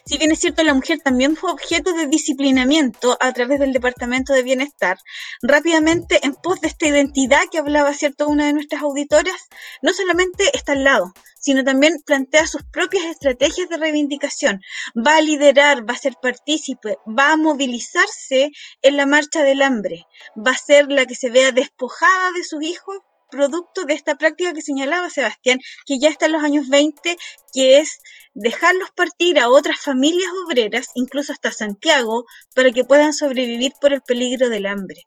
Si 0.06 0.18
bien 0.18 0.32
es 0.32 0.40
cierto, 0.40 0.62
la 0.62 0.74
mujer 0.74 0.98
también 1.02 1.34
fue 1.34 1.50
objeto 1.50 1.94
de 1.94 2.06
disciplinamiento 2.06 3.16
a 3.20 3.32
través 3.32 3.58
del 3.58 3.72
Departamento 3.72 4.34
de 4.34 4.42
Bienestar, 4.42 4.98
rápidamente 5.40 6.20
en 6.22 6.34
pos 6.34 6.60
de 6.60 6.68
esta 6.68 6.86
identidad 6.86 7.40
que 7.50 7.56
hablaba, 7.56 7.94
cierto, 7.94 8.28
una 8.28 8.44
de 8.44 8.52
nuestras 8.52 8.82
auditoras, 8.82 9.48
no 9.80 9.94
solamente 9.94 10.44
está 10.52 10.72
al 10.72 10.84
lado, 10.84 11.14
sino 11.38 11.64
también 11.64 12.02
plantea 12.04 12.46
sus 12.46 12.62
propias 12.64 13.06
estrategias 13.06 13.70
de 13.70 13.78
reivindicación. 13.78 14.60
Va 14.94 15.16
a 15.16 15.22
liderar, 15.22 15.88
va 15.88 15.94
a 15.94 15.98
ser 15.98 16.16
partícipe, 16.20 16.98
va 17.06 17.32
a 17.32 17.36
movilizarse 17.38 18.50
en 18.82 18.96
la 18.98 19.06
marcha 19.06 19.42
del 19.42 19.62
hambre, 19.62 20.06
va 20.36 20.50
a 20.50 20.58
ser 20.58 20.92
la 20.92 21.06
que 21.06 21.14
se 21.14 21.30
vea 21.30 21.50
despojada 21.50 22.32
de 22.32 22.44
sus 22.44 22.62
hijos 22.62 22.98
producto 23.34 23.84
de 23.84 23.94
esta 23.94 24.14
práctica 24.14 24.52
que 24.52 24.62
señalaba 24.62 25.10
Sebastián, 25.10 25.58
que 25.86 25.98
ya 25.98 26.08
está 26.08 26.26
en 26.26 26.32
los 26.32 26.44
años 26.44 26.68
20, 26.68 27.16
que 27.52 27.78
es 27.78 27.98
dejarlos 28.34 28.90
partir 28.92 29.38
a 29.38 29.48
otras 29.48 29.80
familias 29.80 30.30
obreras, 30.46 30.86
incluso 30.94 31.32
hasta 31.32 31.52
Santiago, 31.52 32.24
para 32.54 32.70
que 32.70 32.84
puedan 32.84 33.12
sobrevivir 33.12 33.72
por 33.80 33.92
el 33.92 34.02
peligro 34.02 34.48
del 34.48 34.66
hambre. 34.66 35.02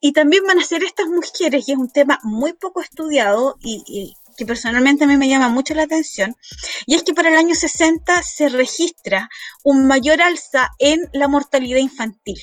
Y 0.00 0.12
también 0.12 0.44
van 0.46 0.58
a 0.58 0.64
ser 0.64 0.82
estas 0.82 1.08
mujeres, 1.08 1.68
y 1.68 1.72
es 1.72 1.78
un 1.78 1.90
tema 1.90 2.18
muy 2.22 2.54
poco 2.54 2.80
estudiado 2.80 3.56
y, 3.60 4.14
que 4.36 4.46
personalmente 4.46 5.04
a 5.04 5.06
mí 5.08 5.16
me 5.16 5.28
llama 5.28 5.48
mucho 5.48 5.74
la 5.74 5.82
atención, 5.82 6.36
y 6.86 6.94
es 6.94 7.02
que 7.02 7.12
para 7.12 7.28
el 7.28 7.36
año 7.36 7.54
60 7.54 8.22
se 8.22 8.48
registra 8.48 9.28
un 9.64 9.86
mayor 9.86 10.22
alza 10.22 10.70
en 10.78 11.00
la 11.12 11.28
mortalidad 11.28 11.80
infantil. 11.80 12.38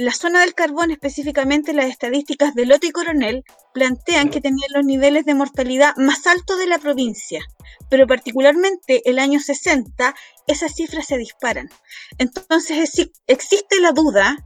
La 0.00 0.12
zona 0.12 0.42
del 0.42 0.54
carbón, 0.54 0.92
específicamente 0.92 1.72
las 1.72 1.86
estadísticas 1.86 2.54
de 2.54 2.66
Lote 2.66 2.86
y 2.86 2.90
Coronel, 2.92 3.42
plantean 3.74 4.30
que 4.30 4.40
tenían 4.40 4.70
los 4.72 4.84
niveles 4.84 5.24
de 5.24 5.34
mortalidad 5.34 5.96
más 5.96 6.24
altos 6.28 6.56
de 6.56 6.68
la 6.68 6.78
provincia, 6.78 7.44
pero 7.90 8.06
particularmente 8.06 9.02
el 9.10 9.18
año 9.18 9.40
60 9.40 10.14
esas 10.46 10.76
cifras 10.76 11.04
se 11.08 11.18
disparan. 11.18 11.68
Entonces 12.16 13.10
existe 13.26 13.80
la 13.80 13.90
duda 13.90 14.36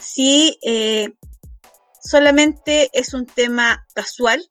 si 0.00 0.58
eh, 0.64 1.10
solamente 2.02 2.90
es 2.92 3.14
un 3.14 3.24
tema 3.24 3.86
casual 3.94 4.48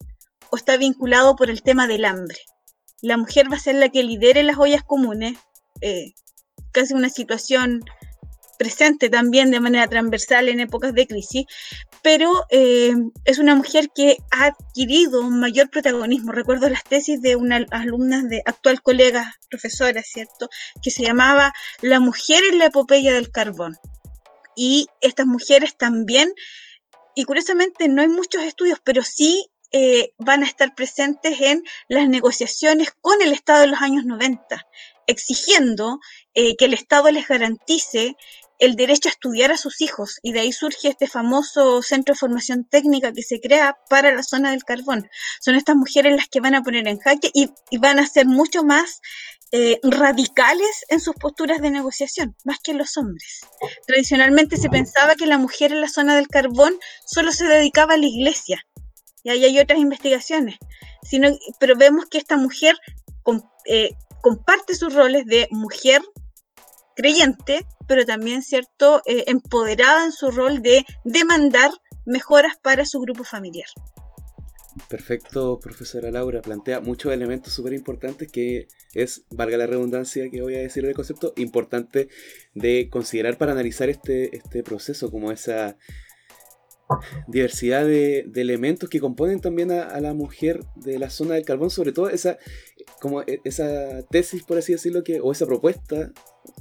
o 0.50 0.56
está 0.56 0.78
vinculado 0.78 1.36
por 1.36 1.50
el 1.50 1.62
tema 1.62 1.88
del 1.88 2.06
hambre. 2.06 2.40
La 3.02 3.18
mujer 3.18 3.52
va 3.52 3.58
a 3.58 3.60
ser 3.60 3.76
la 3.76 3.90
que 3.90 4.02
lidere 4.02 4.44
las 4.44 4.58
ollas 4.58 4.84
comunes, 4.84 5.38
eh, 5.82 6.14
casi 6.72 6.94
una 6.94 7.10
situación 7.10 7.84
presente 8.58 9.10
también 9.10 9.52
de 9.52 9.60
manera 9.60 9.88
transversal 9.88 10.50
en 10.50 10.60
épocas 10.60 10.94
de 10.94 11.08
crisis, 11.08 11.46
pero 12.02 12.46
eh, 12.50 12.94
es 13.26 13.40
una 13.40 13.56
mujer 13.56 13.90
que 13.94 14.18
ha 14.32 14.46
adquirido 14.46 15.22
un 15.22 15.40
mayor 15.40 15.70
protagonismo. 15.70 16.32
Recuerdo 16.32 16.70
las 16.70 16.84
tesis 16.84 17.22
de 17.22 17.36
una 17.36 17.66
alumna 17.72 18.24
de 18.24 18.42
actual 18.46 18.82
colega, 18.82 19.36
profesora, 19.50 20.02
¿cierto?, 20.04 20.50
que 20.82 20.92
se 20.92 21.04
llamaba 21.04 21.54
La 21.82 22.00
mujer 22.00 22.44
en 22.52 22.60
la 22.60 22.66
epopeya 22.66 23.14
del 23.14 23.32
carbón. 23.32 23.78
Y 24.56 24.88
estas 25.02 25.28
mujeres 25.28 25.78
también, 25.78 26.34
y 27.16 27.26
curiosamente 27.26 27.88
no 27.88 28.02
hay 28.02 28.08
muchos 28.08 28.44
estudios, 28.44 28.80
pero 28.84 29.04
sí 29.04 29.50
eh, 29.72 30.14
van 30.18 30.44
a 30.44 30.46
estar 30.46 30.76
presentes 30.76 31.42
en 31.42 31.64
las 31.90 32.08
negociaciones 32.08 32.92
con 33.02 33.22
el 33.22 33.34
Estado 33.34 33.66
en 33.66 33.72
los 33.72 33.82
años 33.82 34.06
90, 34.06 34.66
exigiendo 35.08 36.00
eh, 36.34 36.56
que 36.56 36.66
el 36.66 36.74
Estado 36.74 37.12
les 37.12 37.28
garantice 37.28 38.16
el 38.60 38.76
derecho 38.76 39.10
a 39.10 39.12
estudiar 39.12 39.52
a 39.52 39.58
sus 39.58 39.82
hijos 39.82 40.20
y 40.22 40.34
de 40.34 40.42
ahí 40.42 40.52
surge 40.52 40.90
este 40.90 41.08
famoso 41.08 41.82
centro 41.82 42.14
de 42.14 42.20
formación 42.20 42.66
técnica 42.66 43.14
que 43.14 43.22
se 43.22 43.40
crea 43.40 43.78
para 43.90 44.14
la 44.14 44.24
zona 44.24 44.52
del 44.52 44.64
carbón. 44.64 45.08
Son 45.42 45.56
estas 45.56 45.76
mujeres 45.76 46.16
las 46.16 46.28
que 46.28 46.40
van 46.40 46.56
a 46.56 46.64
poner 46.64 46.88
en 46.88 47.00
jaque 47.00 47.30
y, 47.34 47.50
van 47.78 48.00
a 48.00 48.08
ser 48.08 48.26
mucho 48.26 48.64
más 48.64 49.02
eh, 49.52 49.80
radicales 49.84 50.86
en 50.90 51.00
sus 51.00 51.16
posturas 51.16 51.62
de 51.62 51.70
negociación, 51.70 52.36
más 52.44 52.58
que 52.60 52.74
los 52.74 52.98
hombres. 52.98 53.42
Tradicionalmente 53.86 54.58
se 54.58 54.70
pensaba 54.70 55.16
que 55.16 55.28
la 55.28 55.38
mujer 55.38 55.72
en 55.72 55.82
la 55.82 55.88
zona 55.88 56.16
del 56.16 56.28
carbón 56.28 56.78
solo 57.06 57.32
se 57.32 57.46
dedicaba 57.46 57.94
a 57.94 57.98
la 57.98 58.08
iglesia, 58.08 58.66
y 59.24 59.30
ahí 59.30 59.44
hay 59.44 59.60
otras 59.60 59.80
investigaciones, 59.80 60.58
sino, 61.04 61.30
pero 61.60 61.76
vemos 61.76 62.06
que 62.06 62.18
esta 62.18 62.38
mujer 62.38 62.78
eh, 63.66 63.92
comparte 64.22 64.74
sus 64.74 64.94
roles 64.94 65.26
de 65.26 65.50
mujer 65.52 66.02
creyente, 66.98 67.66
pero 67.88 68.06
también, 68.06 68.42
¿cierto?, 68.42 69.02
eh, 69.06 69.24
empoderada 69.28 70.04
en 70.04 70.12
su 70.12 70.32
rol 70.32 70.62
de 70.62 70.84
demandar 71.06 71.72
mejoras 72.06 72.58
para 72.62 72.86
su 72.86 73.00
grupo 73.00 73.24
familiar. 73.24 73.68
Perfecto, 74.90 75.60
profesora 75.60 76.12
Laura. 76.12 76.42
Plantea 76.42 76.82
muchos 76.82 77.14
elementos 77.14 77.54
súper 77.54 77.74
importantes 77.74 78.32
que 78.32 78.68
es, 78.94 79.24
valga 79.30 79.58
la 79.58 79.68
redundancia 79.68 80.30
que 80.30 80.42
voy 80.42 80.56
a 80.56 80.60
decir 80.60 80.84
del 80.84 80.96
concepto, 80.96 81.34
importante 81.36 82.10
de 82.54 82.90
considerar 82.90 83.38
para 83.38 83.52
analizar 83.52 83.90
este, 83.90 84.36
este 84.36 84.64
proceso, 84.64 85.12
como 85.12 85.32
esa 85.32 85.78
diversidad 87.28 87.86
de, 87.86 88.32
elementos 88.36 88.90
que 88.90 89.00
componen 89.00 89.42
también 89.42 89.72
a, 89.72 90.00
la 90.00 90.14
mujer 90.14 90.62
de 90.76 91.00
la 91.00 91.10
zona 91.10 91.36
del 91.36 91.46
carbón, 91.46 91.70
sobre 91.70 91.92
todo 91.92 92.10
esa, 92.10 92.38
como 93.02 93.22
e, 93.22 93.42
esa 93.44 94.04
tesis, 94.10 94.44
por 94.44 94.58
así 94.58 94.74
decirlo, 94.74 95.04
que, 95.04 95.20
o 95.20 95.32
esa 95.32 95.46
propuesta 95.46 96.12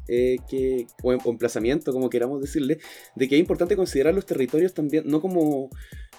eh, 0.09 0.37
que, 0.49 0.87
o, 1.03 1.12
emplazamiento, 1.12 1.93
como 1.93 2.11
queramos 2.11 2.41
decirle, 2.41 2.78
de 3.14 3.28
que 3.28 3.37
es 3.37 3.41
importante 3.41 3.76
considerar 3.76 4.14
los 4.14 4.26
territorios 4.26 4.74
también, 4.74 5.05
no 5.07 5.20
como, 5.20 5.70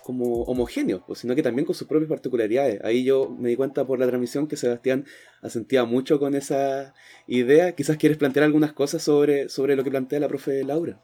como 0.04 0.44
homogéneos, 0.44 1.02
pues, 1.06 1.20
sino 1.20 1.36
que 1.36 1.44
también 1.44 1.66
con 1.66 1.76
sus 1.76 1.88
propias 1.88 2.10
particularidades. 2.10 2.84
Ahí 2.84 3.04
yo 3.04 3.30
me 3.30 3.50
di 3.50 3.56
cuenta 3.56 3.86
por 3.86 4.00
la 4.00 4.08
transmisión 4.08 4.48
que 4.48 4.58
Sebastián 4.58 5.06
asentía 5.42 5.86
mucho 5.86 6.20
con 6.20 6.36
esa 6.36 6.94
idea. 7.28 7.74
Quizás 7.74 7.98
quieres 7.98 8.18
plantear 8.18 8.46
algunas 8.46 8.74
cosas 8.74 9.04
sobre, 9.04 9.50
sobre 9.50 9.76
lo 9.76 9.84
que 9.84 9.92
plantea 9.92 10.20
la 10.20 10.28
profe 10.28 10.64
Laura. 10.64 11.02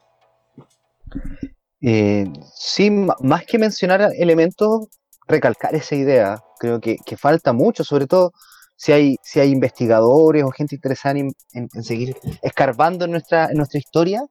Eh, 1.80 2.26
sí, 2.54 2.90
más 2.90 3.44
que 3.44 3.58
mencionar 3.58 4.10
elementos, 4.16 4.88
recalcar 5.26 5.74
esa 5.74 5.94
idea. 5.94 6.42
Creo 6.58 6.80
que, 6.80 6.98
falta 7.16 7.52
mucho, 7.52 7.84
sobre 7.84 8.06
todo 8.06 8.32
si 8.76 8.92
hay, 8.92 9.16
si 9.22 9.40
hay 9.40 9.50
investigadores 9.50 10.44
o 10.44 10.50
gente 10.50 10.74
interesada 10.74 11.18
en, 11.18 11.34
seguir 11.82 12.16
escarbando 12.42 13.04
en 13.04 13.12
nuestra, 13.12 13.46
en 13.46 13.56
nuestra 13.56 13.78
historia. 13.78 14.22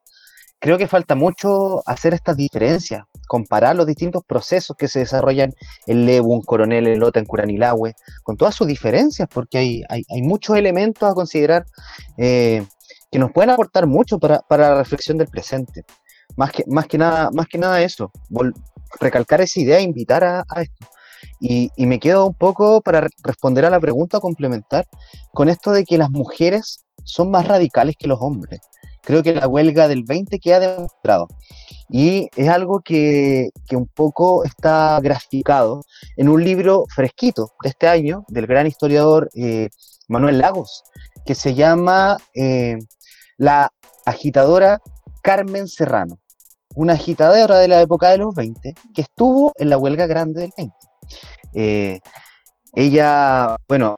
Creo 0.60 0.78
que 0.78 0.88
falta 0.88 1.16
mucho 1.16 1.82
hacer 1.86 2.14
estas 2.14 2.38
diferencias, 2.38 3.04
comparar 3.28 3.76
los 3.76 3.86
distintos 3.86 4.24
procesos 4.26 4.78
que 4.78 4.88
se 4.88 5.00
desarrollan 5.00 5.54
en 5.88 6.06
Lebu, 6.06 6.36
en 6.36 6.42
Coronel, 6.42 6.88
en 6.88 7.00
Lota, 7.00 7.20
en 7.20 7.26
Curanilahue, 7.26 7.96
con 8.24 8.38
todas 8.38 8.56
sus 8.56 8.68
diferencias, 8.68 9.28
porque 9.34 9.58
hay, 9.58 9.84
hay, 9.90 10.22
muchos 10.22 10.56
elementos 10.56 11.10
a 11.10 11.14
considerar 11.14 11.66
eh, 12.18 12.66
que 13.12 13.20
nos 13.20 13.32
pueden 13.34 13.50
aportar 13.50 13.88
mucho 13.88 14.20
para, 14.20 14.40
para 14.40 14.70
la 14.70 14.78
reflexión 14.78 15.18
del 15.18 15.28
presente. 15.28 15.84
Más 16.38 16.52
que, 16.52 16.64
más 16.68 16.88
que 16.88 16.98
nada, 16.98 17.30
más 17.32 17.48
que 17.48 17.58
nada 17.58 17.82
eso, 17.82 18.12
recalcar 19.00 19.42
esa 19.42 19.60
idea, 19.60 19.80
invitar 19.80 20.24
a, 20.24 20.44
esto. 20.62 20.88
Y, 21.46 21.72
me 21.76 22.00
quedo 22.00 22.28
un 22.28 22.34
poco 22.34 22.80
para 22.80 23.06
responder 23.22 23.66
a 23.66 23.70
la 23.70 23.82
pregunta, 23.82 24.22
complementar 24.22 24.88
con 25.34 25.50
esto 25.50 25.72
de 25.74 25.84
que 25.84 25.98
las 25.98 26.10
mujeres 26.10 26.86
son 27.04 27.32
más 27.32 27.46
radicales 27.46 27.98
que 28.00 28.08
los 28.08 28.22
hombres. 28.22 28.62
Creo 29.02 29.22
que 29.24 29.36
la 29.36 29.50
huelga 29.50 29.90
del 29.90 30.04
20 30.06 30.40
queda 30.40 30.62
demostrado. 30.62 31.28
Y 31.90 32.30
es 32.38 32.48
algo 32.48 32.80
que, 32.80 33.50
un 33.72 33.88
poco 33.88 34.46
está 34.46 35.02
graficado 35.02 35.82
en 36.16 36.30
un 36.30 36.42
libro 36.42 36.86
fresquito 36.96 37.50
de 37.62 37.70
este 37.72 37.90
año 37.90 38.24
del 38.30 38.48
gran 38.48 38.66
historiador 38.66 39.30
eh, 39.36 39.68
Manuel 40.08 40.38
Lagos, 40.38 40.84
que 41.26 41.36
se 41.36 41.56
llama 41.56 42.20
eh, 42.34 42.78
La 43.36 43.70
agitadora 44.06 44.82
Carmen 45.22 45.68
Serrano 45.68 46.20
una 46.76 46.94
agitadora 46.94 47.60
de 47.60 47.68
la 47.68 47.82
época 47.82 48.10
de 48.10 48.18
los 48.18 48.34
20 48.34 48.74
que 48.96 49.02
estuvo 49.04 49.54
en 49.58 49.70
la 49.70 49.78
huelga 49.78 50.08
grande 50.08 50.42
del 50.42 50.52
20. 50.58 50.76
Eh, 51.54 52.00
ella, 52.74 53.56
bueno, 53.68 53.98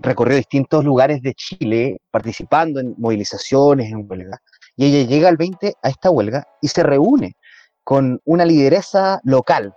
recorrió 0.00 0.36
distintos 0.36 0.84
lugares 0.84 1.20
de 1.22 1.34
Chile 1.34 2.00
participando 2.10 2.80
en 2.80 2.94
movilizaciones, 2.98 3.90
en 3.90 4.06
huelga, 4.08 4.40
y 4.76 4.86
ella 4.86 5.08
llega 5.08 5.28
al 5.28 5.36
20 5.36 5.74
a 5.82 5.88
esta 5.88 6.10
huelga 6.10 6.46
y 6.60 6.68
se 6.68 6.82
reúne 6.82 7.36
con 7.82 8.20
una 8.24 8.44
lideresa 8.44 9.20
local, 9.24 9.74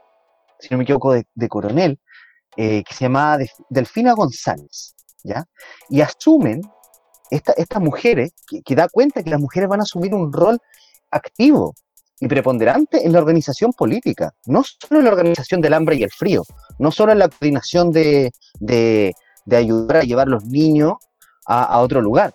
si 0.60 0.68
no 0.70 0.78
me 0.78 0.84
equivoco, 0.84 1.14
de, 1.14 1.50
coronel, 1.50 2.00
eh, 2.58 2.84
que 2.84 2.94
se 2.94 3.06
llamaba 3.06 3.44
Delfina 3.70 4.14
González, 4.14 4.96
¿ya? 5.24 5.46
Y 5.90 6.02
asumen, 6.02 6.62
estas 7.30 7.82
mujeres, 7.82 8.34
que, 8.46 8.62
que 8.62 8.76
da 8.76 8.90
cuenta 8.90 9.24
que 9.24 9.30
las 9.30 9.40
mujeres 9.40 9.70
van 9.70 9.80
a 9.80 9.84
asumir 9.84 10.14
un 10.14 10.32
rol 10.32 10.60
activo 11.10 11.74
y 12.22 12.28
preponderante 12.28 13.06
en 13.06 13.12
la 13.12 13.20
organización 13.20 13.74
política, 13.74 14.34
no 14.46 14.64
solo 14.64 15.00
en 15.00 15.06
la 15.06 15.12
organización 15.12 15.60
del 15.60 15.74
hambre 15.74 15.96
y 15.96 16.04
el 16.04 16.12
frío, 16.12 16.44
no 16.78 16.92
solo 16.92 17.12
en 17.12 17.20
la 17.20 17.28
coordinación 17.28 17.92
de, 17.92 18.32
de, 18.60 19.14
ayudar 19.52 19.98
a 19.98 20.04
llevar 20.04 20.28
los 20.28 20.46
niños 20.46 20.94
a, 21.48 21.80
otro 21.80 22.00
lugar, 22.00 22.32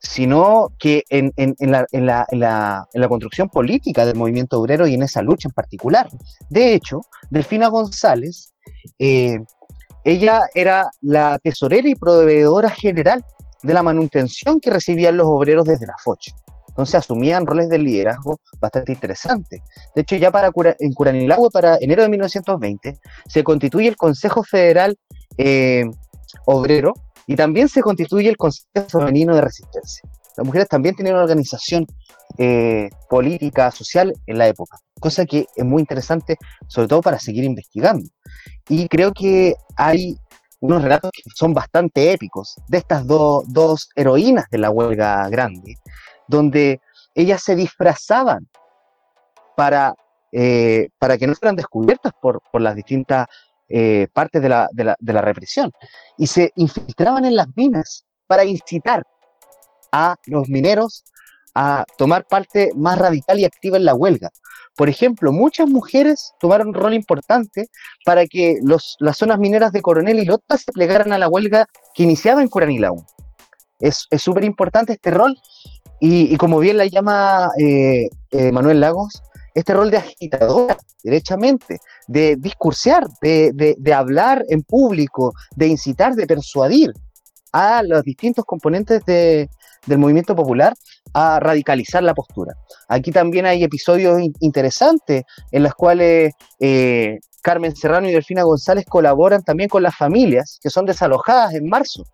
sino 0.00 0.68
que 0.78 1.02
en, 1.10 1.32
en, 1.36 1.56
la, 1.72 1.84
la, 1.90 2.26
en, 2.30 3.00
la, 3.00 3.08
construcción 3.08 3.48
política 3.48 4.06
del 4.06 4.16
movimiento 4.16 4.60
obrero 4.60 4.86
y 4.86 4.94
en 4.94 5.02
esa 5.02 5.20
lucha 5.20 5.48
en 5.48 5.52
particular. 5.52 6.08
De 6.48 6.72
hecho, 6.72 7.00
Delfina 7.28 7.66
González, 7.66 8.54
eh, 9.00 9.40
ella 10.04 10.42
era 10.54 10.88
la 11.02 11.40
tesorera 11.40 11.88
y 11.88 11.96
proveedora 11.96 12.70
general 12.70 13.24
de 13.64 13.74
la 13.74 13.82
manutención 13.82 14.60
que 14.60 14.70
recibían 14.70 15.16
los 15.16 15.26
obreros 15.26 15.66
desde 15.66 15.86
la 15.86 15.96
FOCH. 16.02 16.32
Entonces 16.78 16.94
asumían 16.94 17.44
roles 17.44 17.68
de 17.68 17.76
liderazgo 17.76 18.38
bastante 18.60 18.92
interesantes. 18.92 19.60
De 19.96 20.02
hecho, 20.02 20.14
ya 20.14 20.30
para 20.30 20.52
en 20.78 20.92
Curanilagua, 20.92 21.50
para 21.50 21.76
enero 21.80 22.04
de 22.04 22.08
1920, 22.08 23.00
se 23.26 23.42
constituye 23.42 23.88
el 23.88 23.96
Consejo 23.96 24.44
Federal 24.44 24.96
eh, 25.38 25.90
Obrero 26.46 26.94
y 27.26 27.34
también 27.34 27.68
se 27.68 27.80
constituye 27.80 28.28
el 28.28 28.36
Consejo 28.36 29.00
Femenino 29.00 29.34
de 29.34 29.40
Resistencia. 29.40 30.08
Las 30.36 30.46
mujeres 30.46 30.68
también 30.68 30.94
tienen 30.94 31.14
una 31.14 31.24
organización 31.24 31.84
eh, 32.36 32.90
política, 33.10 33.72
social 33.72 34.12
en 34.28 34.38
la 34.38 34.46
época, 34.46 34.78
cosa 35.00 35.26
que 35.26 35.46
es 35.56 35.64
muy 35.64 35.80
interesante, 35.80 36.36
sobre 36.68 36.86
todo 36.86 37.02
para 37.02 37.18
seguir 37.18 37.42
investigando. 37.42 38.08
Y 38.68 38.86
creo 38.86 39.12
que 39.12 39.56
hay 39.74 40.16
unos 40.60 40.82
relatos 40.82 41.10
que 41.12 41.22
son 41.34 41.54
bastante 41.54 42.12
épicos 42.12 42.54
de 42.68 42.78
estas 42.78 43.04
dos 43.04 43.88
heroínas 43.96 44.44
de 44.50 44.58
la 44.58 44.70
huelga 44.70 45.28
grande, 45.28 45.74
donde 46.28 46.80
ellas 47.14 47.42
se 47.42 47.56
disfrazaban 47.56 48.48
para, 49.56 49.94
eh, 50.30 50.88
para 50.98 51.18
que 51.18 51.26
no 51.26 51.34
fueran 51.34 51.56
descubiertas 51.56 52.12
por, 52.20 52.40
las 52.52 52.76
distintas 52.76 53.26
eh, 53.68 54.06
partes 54.12 54.40
de 54.40 54.48
la, 54.48 54.68
de, 54.72 54.84
la, 54.84 54.96
de 54.98 55.12
la 55.12 55.20
represión 55.20 55.72
y 56.16 56.26
se 56.26 56.52
infiltraban 56.56 57.24
en 57.24 57.34
las 57.34 57.48
minas 57.56 58.04
para 58.26 58.44
incitar 58.44 59.04
a 59.90 60.16
los 60.26 60.48
mineros 60.48 61.04
a 61.54 61.84
tomar 61.96 62.24
parte 62.24 62.70
más 62.76 62.98
radical 62.98 63.40
y 63.40 63.44
activa 63.44 63.76
en 63.76 63.84
la 63.84 63.94
huelga. 63.94 64.30
Por 64.76 64.88
ejemplo, 64.88 65.32
muchas 65.32 65.68
mujeres 65.68 66.34
tomaron 66.38 66.68
un 66.68 66.74
rol 66.74 66.94
importante 66.94 67.68
para 68.04 68.26
que 68.26 68.58
los, 68.62 68.94
las 69.00 69.16
zonas 69.16 69.40
mineras 69.40 69.72
de 69.72 69.82
Coronel 69.82 70.20
y 70.20 70.24
Lota 70.24 70.56
se 70.56 70.70
plegaran 70.70 71.12
a 71.12 71.18
la 71.18 71.28
huelga 71.28 71.66
que 71.94 72.04
iniciaba 72.04 72.42
en 72.42 72.48
Curanilao. 72.48 73.04
Es 73.80 74.06
súper 74.18 74.44
importante 74.44 74.92
este 74.92 75.10
rol 75.10 75.36
y, 76.00 76.36
como 76.36 76.58
bien 76.58 76.76
la 76.76 76.86
llama 76.86 77.50
eh, 77.58 78.08
eh, 78.30 78.52
Manuel 78.52 78.80
Lagos, 78.80 79.22
este 79.54 79.74
rol 79.74 79.90
de 79.90 79.98
agitadora, 79.98 80.76
derechamente, 81.02 81.78
de 82.06 82.36
discursear, 82.36 83.06
de, 83.20 83.52
de, 83.76 83.94
hablar 83.94 84.44
en 84.48 84.62
público, 84.62 85.32
de 85.56 85.66
incitar, 85.66 86.14
de 86.14 86.26
persuadir 86.26 86.92
a 87.52 87.82
los 87.82 88.02
distintos 88.04 88.44
componentes 88.44 89.04
de, 89.04 89.48
del 89.86 89.98
movimiento 89.98 90.36
popular 90.36 90.74
a 91.12 91.40
radicalizar 91.40 92.02
la 92.02 92.14
postura. 92.14 92.54
Aquí 92.88 93.10
también 93.10 93.46
hay 93.46 93.64
episodios 93.64 94.20
interesantes 94.40 95.24
en 95.50 95.62
los 95.62 95.74
cuales 95.74 96.34
eh, 96.60 97.18
Carmen 97.42 97.74
Serrano 97.74 98.08
y 98.08 98.12
Delfina 98.12 98.42
González 98.42 98.84
colaboran 98.86 99.42
también 99.42 99.68
con 99.68 99.82
las 99.82 99.96
familias 99.96 100.58
que 100.62 100.70
son 100.70 100.86
desalojadas 100.86 101.54
en 101.54 101.68
marzo 101.68 102.04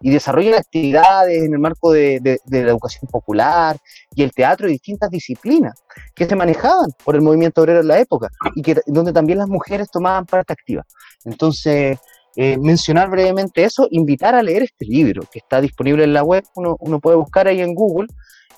y 0.00 0.10
desarrollan 0.10 0.54
actividades 0.54 1.44
en 1.44 1.52
el 1.52 1.58
marco 1.58 1.92
de, 1.92 2.40
la 2.48 2.58
educación 2.58 3.08
popular 3.10 3.76
y 4.14 4.22
el 4.22 4.32
teatro 4.32 4.68
y 4.68 4.72
distintas 4.72 5.10
disciplinas 5.10 5.80
que 6.14 6.26
se 6.26 6.36
manejaban 6.36 6.90
por 7.04 7.14
el 7.14 7.22
movimiento 7.22 7.62
obrero 7.62 7.80
en 7.80 7.88
la 7.88 8.00
época 8.00 8.28
y 8.54 8.62
que 8.62 8.80
donde 8.86 9.12
también 9.12 9.38
las 9.38 9.48
mujeres 9.48 9.90
tomaban 9.90 10.26
parte 10.26 10.52
activa. 10.52 10.84
Entonces, 11.24 11.98
eh, 12.34 12.56
mencionar 12.58 13.10
brevemente 13.10 13.62
eso, 13.62 13.86
invitar 13.90 14.34
a 14.34 14.42
leer 14.42 14.64
este 14.64 14.86
libro 14.86 15.22
que 15.30 15.38
está 15.38 15.60
disponible 15.60 16.04
en 16.04 16.14
la 16.14 16.24
web, 16.24 16.44
uno, 16.56 16.76
puede 17.00 17.16
buscar 17.16 17.46
ahí 17.46 17.60
en 17.60 17.74
Google, 17.74 18.08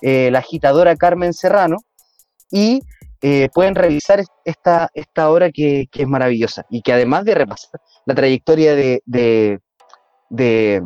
eh, 0.01 0.29
la 0.31 0.39
agitadora 0.39 0.95
Carmen 0.95 1.33
Serrano, 1.33 1.77
y 2.51 2.81
eh, 3.21 3.49
pueden 3.53 3.75
revisar 3.75 4.23
esta, 4.43 4.89
esta 4.93 5.29
obra 5.29 5.51
que, 5.51 5.87
es 5.91 6.07
maravillosa 6.07 6.65
y 6.69 6.81
que 6.81 6.93
además 6.93 7.25
de 7.25 7.35
repasar 7.35 7.79
la 8.05 8.15
trayectoria 8.15 8.75
de, 8.75 9.01
de, 10.29 10.83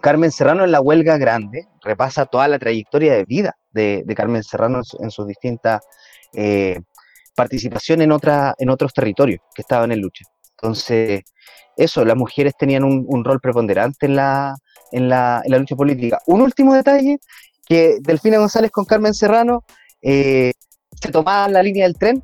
Carmen 0.00 0.30
Serrano 0.30 0.64
en 0.64 0.70
la 0.70 0.80
huelga 0.80 1.18
grande, 1.18 1.66
repasa 1.82 2.26
toda 2.26 2.46
la 2.46 2.58
trayectoria 2.58 3.14
de 3.14 3.24
vida 3.24 3.56
de, 3.72 4.04
Carmen 4.16 4.44
Serrano 4.44 4.82
en, 5.00 5.10
sus 5.10 5.26
distintas 5.26 5.80
participaciones 7.34 8.06
en, 8.06 8.12
en 8.58 8.70
otros 8.70 8.92
territorios 8.92 9.40
que 9.54 9.62
estaban 9.62 9.90
en 9.90 10.00
lucha. 10.00 10.24
Entonces, 10.60 11.22
eso, 11.78 12.04
las 12.04 12.16
mujeres 12.16 12.54
tenían 12.58 12.82
un, 12.82 13.24
rol 13.24 13.40
preponderante 13.40 14.06
en 14.06 14.16
la, 14.16 14.56
en, 14.90 15.08
la, 15.08 15.40
en 15.44 15.52
la, 15.52 15.58
lucha 15.58 15.76
política. 15.76 16.18
Un 16.26 16.42
último 16.42 16.74
detalle, 16.74 17.18
que 17.66 17.98
Delfina 18.00 18.38
González 18.38 18.72
con 18.72 18.84
Carmen 18.84 19.14
Serrano 19.14 19.64
eh, 20.02 20.52
se 21.00 21.10
tomaban 21.10 21.52
la 21.52 21.62
línea 21.62 21.86
del 21.86 21.96
tren 21.96 22.22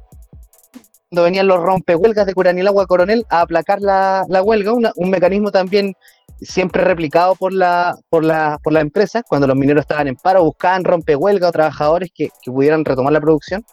cuando 1.10 1.24
venían 1.24 1.46
los 1.46 1.62
rompehuelgas 1.62 2.26
de 2.26 2.34
Curanilagua 2.34 2.86
Coronel 2.86 3.24
a 3.30 3.42
aplacar 3.42 3.80
la, 3.80 4.24
la 4.28 4.42
huelga, 4.42 4.72
un 4.72 5.10
mecanismo 5.10 5.52
también 5.52 5.94
siempre 6.40 6.82
replicado 6.82 7.36
por 7.36 7.52
la, 7.52 7.96
por, 8.08 8.24
la, 8.24 8.58
por 8.62 8.72
la 8.72 8.80
empresa, 8.80 9.22
cuando 9.22 9.46
los 9.46 9.56
mineros 9.56 9.82
estaban 9.82 10.08
en 10.08 10.16
paro, 10.16 10.42
buscaban 10.42 10.82
rompehuelga 10.84 11.48
o 11.48 11.52
trabajadores 11.52 12.10
que, 12.12 12.28
que 12.42 12.50
pudieran 12.50 12.84
retomar 12.84 13.12
la 13.12 13.20
producción. 13.20 13.64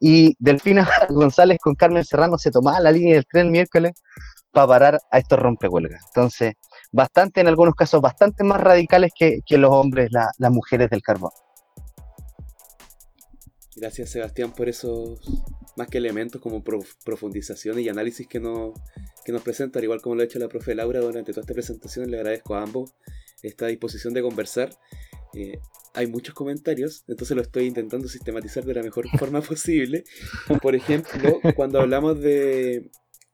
Y 0.00 0.34
Delfina 0.38 0.88
González 1.10 1.58
con 1.60 1.74
Carmen 1.74 2.04
Serrano 2.04 2.38
se 2.38 2.50
tomaban 2.50 2.82
la 2.82 2.92
línea 2.92 3.14
del 3.14 3.26
tren 3.26 3.46
el 3.46 3.52
miércoles 3.52 3.92
para 4.50 4.66
parar 4.66 5.00
a 5.10 5.18
estos 5.18 5.38
rompehuelgas. 5.38 6.02
Entonces, 6.08 6.54
bastante, 6.90 7.40
en 7.40 7.48
algunos 7.48 7.74
casos, 7.74 8.00
bastante 8.00 8.42
más 8.42 8.60
radicales 8.60 9.12
que, 9.16 9.42
los 9.58 9.70
hombres, 9.70 10.10
las 10.10 10.50
mujeres 10.50 10.90
del 10.90 11.02
carbón. 11.02 11.30
Gracias 13.80 14.10
Sebastián 14.10 14.52
por 14.52 14.68
esos 14.68 15.18
más 15.76 15.88
que 15.88 15.96
elementos 15.96 16.40
como 16.42 16.62
profundización 16.62 17.78
y 17.78 17.88
análisis 17.88 18.26
que 18.26 18.38
nos, 18.38 18.74
que 19.24 19.32
nos 19.32 19.40
presentan, 19.40 19.82
igual 19.82 20.02
como 20.02 20.16
lo 20.16 20.20
ha 20.20 20.24
hecho 20.26 20.38
la 20.38 20.48
profe 20.48 20.74
Laura 20.74 21.00
durante 21.00 21.32
toda 21.32 21.40
esta 21.40 21.54
presentación, 21.54 22.10
le 22.10 22.18
agradezco 22.18 22.54
a 22.54 22.62
ambos 22.62 22.94
esta 23.42 23.66
disposición 23.68 24.12
de 24.12 24.20
conversar. 24.20 24.70
Eh, 25.32 25.58
hay 25.94 26.06
muchos 26.08 26.34
comentarios, 26.34 27.04
entonces 27.08 27.34
lo 27.34 27.42
estoy 27.42 27.66
intentando 27.66 28.06
sistematizar 28.06 28.66
de 28.66 28.74
la 28.74 28.82
mejor 28.82 29.08
forma 29.18 29.40
posible. 29.40 30.04
Por 30.60 30.74
ejemplo, 30.74 31.40
cuando 31.56 31.80
hablamos 31.80 32.20
de, 32.20 32.90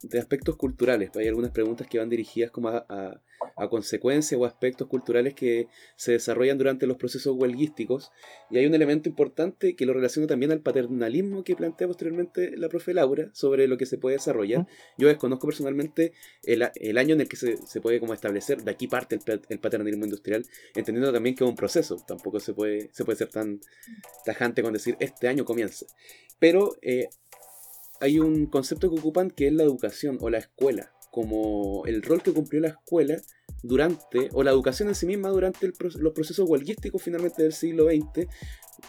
de 0.09 0.19
aspectos 0.19 0.57
culturales. 0.57 1.11
Hay 1.17 1.29
algunas 1.29 1.51
preguntas 1.51 1.87
que 1.87 1.99
van 1.99 2.09
dirigidas 2.09 2.51
como 2.51 2.69
a, 2.69 2.87
a, 2.89 3.69
consecuencias 3.69 4.41
o 4.41 4.45
aspectos 4.45 4.87
culturales 4.89 5.35
que 5.35 5.69
se 5.97 6.13
desarrollan 6.13 6.59
durante 6.59 6.87
los 6.87 6.97
procesos 6.97 7.35
huelguísticos. 7.37 8.11
Y 8.51 8.59
hay 8.59 8.67
un 8.67 8.75
elemento 8.75 9.09
importante 9.09 9.77
que 9.77 9.87
lo 9.87 9.93
relaciona 9.93 10.27
también 10.27 10.53
al 10.53 10.61
paternalismo 10.61 11.43
que 11.43 11.57
plantea 11.57 11.87
posteriormente 11.87 12.57
la 12.57 12.69
profe 12.69 12.95
Laura 12.95 13.31
sobre 13.33 13.67
lo 13.67 13.77
que 13.77 13.87
se 13.87 13.99
puede 13.99 14.17
desarrollar. 14.17 14.67
Yo 14.99 15.09
desconozco 15.09 15.47
personalmente 15.47 16.13
el, 16.43 16.69
el 16.75 16.99
año 16.99 17.15
en 17.15 17.23
el 17.23 17.29
que 17.29 17.37
se, 17.37 17.57
se, 17.57 17.81
puede 17.81 18.01
como 18.01 18.15
establecer, 18.15 18.63
de 18.63 18.71
aquí 18.71 18.89
parte 18.89 19.19
el, 19.27 19.41
el, 19.49 19.59
paternalismo 19.59 20.05
industrial, 20.05 20.45
entendiendo 20.75 21.13
también 21.13 21.35
que 21.35 21.45
es 21.45 21.51
un 21.51 21.57
proceso. 21.57 21.97
Tampoco 22.07 22.41
se 22.41 22.53
puede, 22.53 22.91
se 22.93 23.05
puede 23.05 23.19
ser 23.19 23.29
tan 23.29 23.61
tajante 24.25 24.63
con 24.63 24.73
decir 24.73 24.97
este 25.01 25.29
año 25.29 25.45
comienza. 25.45 25.87
Pero 26.39 26.77
eh, 26.83 27.09
hay 28.01 28.19
un 28.19 28.47
concepto 28.47 28.91
que 28.91 28.99
ocupan 28.99 29.31
que 29.31 29.49
es 29.49 29.53
la 29.53 29.63
educación 29.63 30.19
o 30.21 30.31
la 30.31 30.39
escuela, 30.39 30.93
como 31.11 31.85
el 31.87 32.03
rol 32.03 32.23
que 32.23 32.33
cumplió 32.33 32.61
la 32.61 32.69
escuela 32.69 33.21
durante, 33.63 34.29
o 34.33 34.43
la 34.43 34.51
educación 34.51 34.89
en 34.89 34.95
sí 34.95 35.07
misma 35.07 35.31
durante 35.31 35.73
los 35.99 36.13
procesos 36.13 36.49
huelguísticos 36.49 37.03
finalmente 37.03 37.43
del 37.43 37.53
siglo 37.53 37.87
XX, 37.87 38.29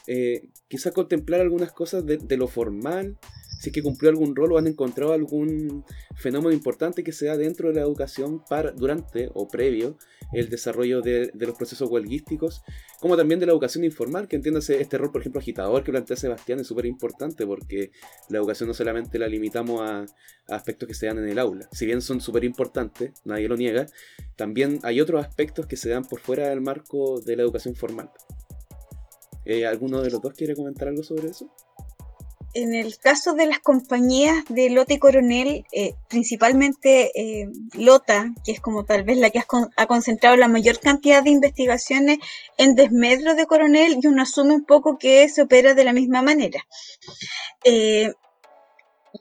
eh, 0.08 0.50
quizá 0.68 0.92
contemplar 0.92 1.42
algunas 1.42 1.72
cosas 1.72 2.06
de, 2.06 2.38
lo 2.38 2.48
formal, 2.48 3.18
si 3.60 3.70
es 3.70 3.74
que 3.74 3.82
cumplió 3.82 4.10
algún 4.10 4.36
rol 4.36 4.54
o 4.54 4.58
han 4.58 4.68
encontrado 4.68 5.14
algún 5.14 5.84
fenómeno 6.16 6.52
importante 6.52 7.04
que 7.04 7.12
sea 7.12 7.38
dentro 7.38 7.70
de 7.70 7.76
la 7.76 7.82
educación 7.82 8.44
para, 8.48 8.72
durante 8.72 9.30
o 9.34 9.48
previo 9.48 9.98
el 10.34 10.50
desarrollo 10.50 11.02
de, 11.02 11.32
los 11.34 11.58
procesos 11.58 11.90
huelguísticos, 11.90 12.62
como 13.00 13.16
también 13.16 13.40
de 13.40 13.46
la 13.46 13.54
educación 13.54 13.84
informal, 13.84 14.28
que 14.28 14.36
entiéndase 14.36 14.82
este 14.82 14.98
rol, 14.98 15.12
por 15.12 15.22
ejemplo, 15.22 15.40
agitador 15.40 15.84
que 15.84 15.92
plantea 15.92 16.18
Sebastián 16.18 16.60
es 16.60 16.68
súper 16.68 16.86
importante 16.86 17.46
porque 17.46 17.92
la 18.30 18.38
educación 18.40 18.68
no 18.68 18.74
solamente 18.74 19.20
la 19.20 19.28
limitamos 19.28 19.82
a, 19.82 20.06
aspectos 20.50 20.88
que 20.88 20.94
se 20.94 21.08
dan 21.08 21.18
en 21.18 21.28
el 21.28 21.40
aula, 21.40 21.68
si 21.72 21.86
bien 21.86 22.02
son 22.02 22.22
súper 22.22 22.44
importantes, 22.44 23.12
nadie 23.26 23.48
lo 23.48 23.58
niega, 23.58 23.86
también 24.36 24.80
hay 24.84 25.02
otros 25.02 25.26
aspectos 25.26 25.66
que 25.66 25.76
se 25.76 25.90
dan 25.90 26.06
por 26.06 26.20
fuera 26.20 26.50
del 26.50 26.62
marco 26.62 27.20
de 27.20 27.36
la 27.36 27.44
educación 27.44 27.76
formal. 27.76 28.10
Eh, 29.46 29.66
¿Alguno 29.66 30.02
de 30.02 30.10
los 30.10 30.22
dos 30.22 30.34
quiere 30.34 30.56
comentar 30.56 30.90
algo 30.90 31.04
sobre 31.04 31.30
eso? 31.30 31.50
En 32.53 32.74
el 32.74 32.98
caso 32.98 33.34
de 33.34 33.45
las 33.45 33.60
compañías 33.60 34.44
de 34.49 34.69
Lota 34.69 34.94
y 34.94 34.99
Coronel, 34.99 35.65
eh, 35.72 35.95
principalmente 36.07 37.11
eh, 37.15 37.49
Lota, 37.74 38.34
que 38.44 38.52
es 38.52 38.60
como 38.60 38.86
tal 38.86 39.03
vez 39.03 39.18
la 39.18 39.30
que 39.30 39.40
ha, 39.40 39.86
concentrado 39.88 40.36
la 40.38 40.48
mayor 40.48 40.80
cantidad 40.80 41.24
de 41.24 41.30
investigaciones 41.30 42.19
en 42.57 42.76
desmedro 42.76 43.36
de 43.36 43.45
Coronel, 43.45 43.99
y 44.02 44.07
uno 44.07 44.22
asume 44.22 44.53
un 44.53 44.65
poco 44.65 44.98
que 44.98 45.28
se 45.30 45.41
opera 45.41 45.74
de 45.74 45.84
la 45.84 45.94
misma 45.94 46.22
manera. 46.22 46.65
Eh, 47.64 48.14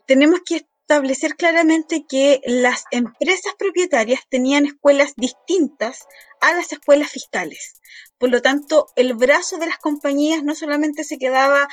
tenemos 0.05 0.41
que 0.45 0.66
establecer 0.87 1.35
claramente 1.35 2.05
que 2.07 2.39
las 2.45 2.85
empresas 2.91 3.53
propietarias 3.59 4.21
tenían 4.29 4.65
escuelas 4.65 5.15
distintas 5.17 6.07
a 6.39 6.53
las 6.53 6.71
escuelas 6.71 7.11
fiscales. 7.11 7.81
Por 8.17 8.29
lo 8.29 8.41
tanto, 8.41 8.87
el 8.95 9.13
brazo 9.13 9.57
de 9.57 9.65
las 9.65 9.79
compañías 9.79 10.43
no 10.43 10.55
solamente 10.55 11.03
se 11.03 11.17
quedaba 11.17 11.67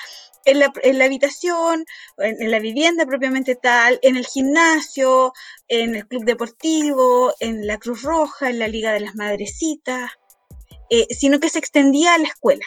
en 0.45 0.59
la, 0.59 0.73
en 0.82 0.99
la 0.99 1.05
habitación, 1.05 1.85
en, 2.19 2.51
la 2.51 2.59
vivienda 2.59 3.07
propiamente 3.07 3.55
tal, 3.55 4.01
en 4.03 4.16
el 4.16 4.27
gimnasio, 4.27 5.32
en 5.69 5.95
el 5.95 6.09
club 6.09 6.24
deportivo, 6.24 7.35
en 7.39 7.69
la 7.69 7.78
Cruz 7.78 8.03
Roja, 8.03 8.51
en 8.51 8.59
la 8.59 8.66
Liga 8.66 8.93
de 8.93 9.01
las 9.01 9.15
Madrecitas, 9.15 10.11
eh, 10.90 11.06
sino 11.11 11.40
que 11.40 11.48
se 11.48 11.59
extendía 11.59 12.15
a 12.15 12.19
la 12.19 12.28
escuela. 12.28 12.65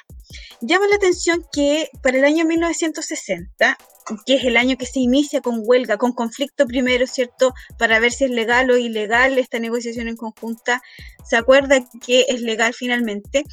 Llama 0.61 0.87
la 0.87 0.95
atención 0.95 1.45
que 1.51 1.89
para 2.01 2.17
el 2.17 2.25
año 2.25 2.45
1960, 2.45 3.77
que 4.25 4.35
es 4.35 4.43
el 4.45 4.57
año 4.57 4.77
que 4.77 4.85
se 4.85 4.99
inicia 4.99 5.41
con 5.41 5.61
huelga, 5.63 5.97
con 5.97 6.13
conflicto 6.13 6.65
primero, 6.65 7.05
¿cierto? 7.07 7.53
Para 7.77 7.99
ver 7.99 8.11
si 8.11 8.25
es 8.25 8.31
legal 8.31 8.69
o 8.71 8.77
ilegal 8.77 9.37
esta 9.37 9.59
negociación 9.59 10.07
en 10.07 10.15
conjunta, 10.15 10.81
se 11.23 11.37
acuerda 11.37 11.85
que 12.05 12.25
es 12.29 12.41
legal 12.41 12.73
finalmente. 12.73 13.43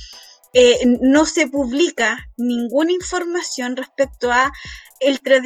Eh, 0.52 0.78
no 1.00 1.26
se 1.26 1.48
publica 1.48 2.30
ninguna 2.36 2.92
información 2.92 3.76
respecto 3.76 4.30
a 4.30 4.52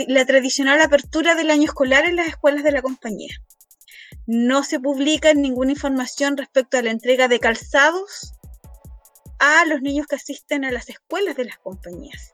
la 0.07 0.27
tradicional 0.27 0.81
apertura 0.81 1.35
del 1.35 1.51
año 1.51 1.65
escolar 1.65 2.05
en 2.05 2.17
las 2.17 2.29
escuelas 2.29 2.63
de 2.63 2.73
la 2.73 2.83
compañía. 2.83 3.35
No 4.27 4.63
se 4.63 4.79
publica 4.79 5.33
ninguna 5.33 5.73
información 5.73 6.37
respecto 6.37 6.77
a 6.77 6.83
la 6.83 6.91
entrega 6.91 7.29
de 7.29 7.41
calzados 7.41 8.35
a 9.39 9.65
los 9.67 9.81
niños 9.83 10.07
que 10.07 10.17
asisten 10.17 10.65
a 10.65 10.71
las 10.71 10.89
escuelas 10.89 11.37
de 11.37 11.45
las 11.45 11.59
compañías. 11.59 12.31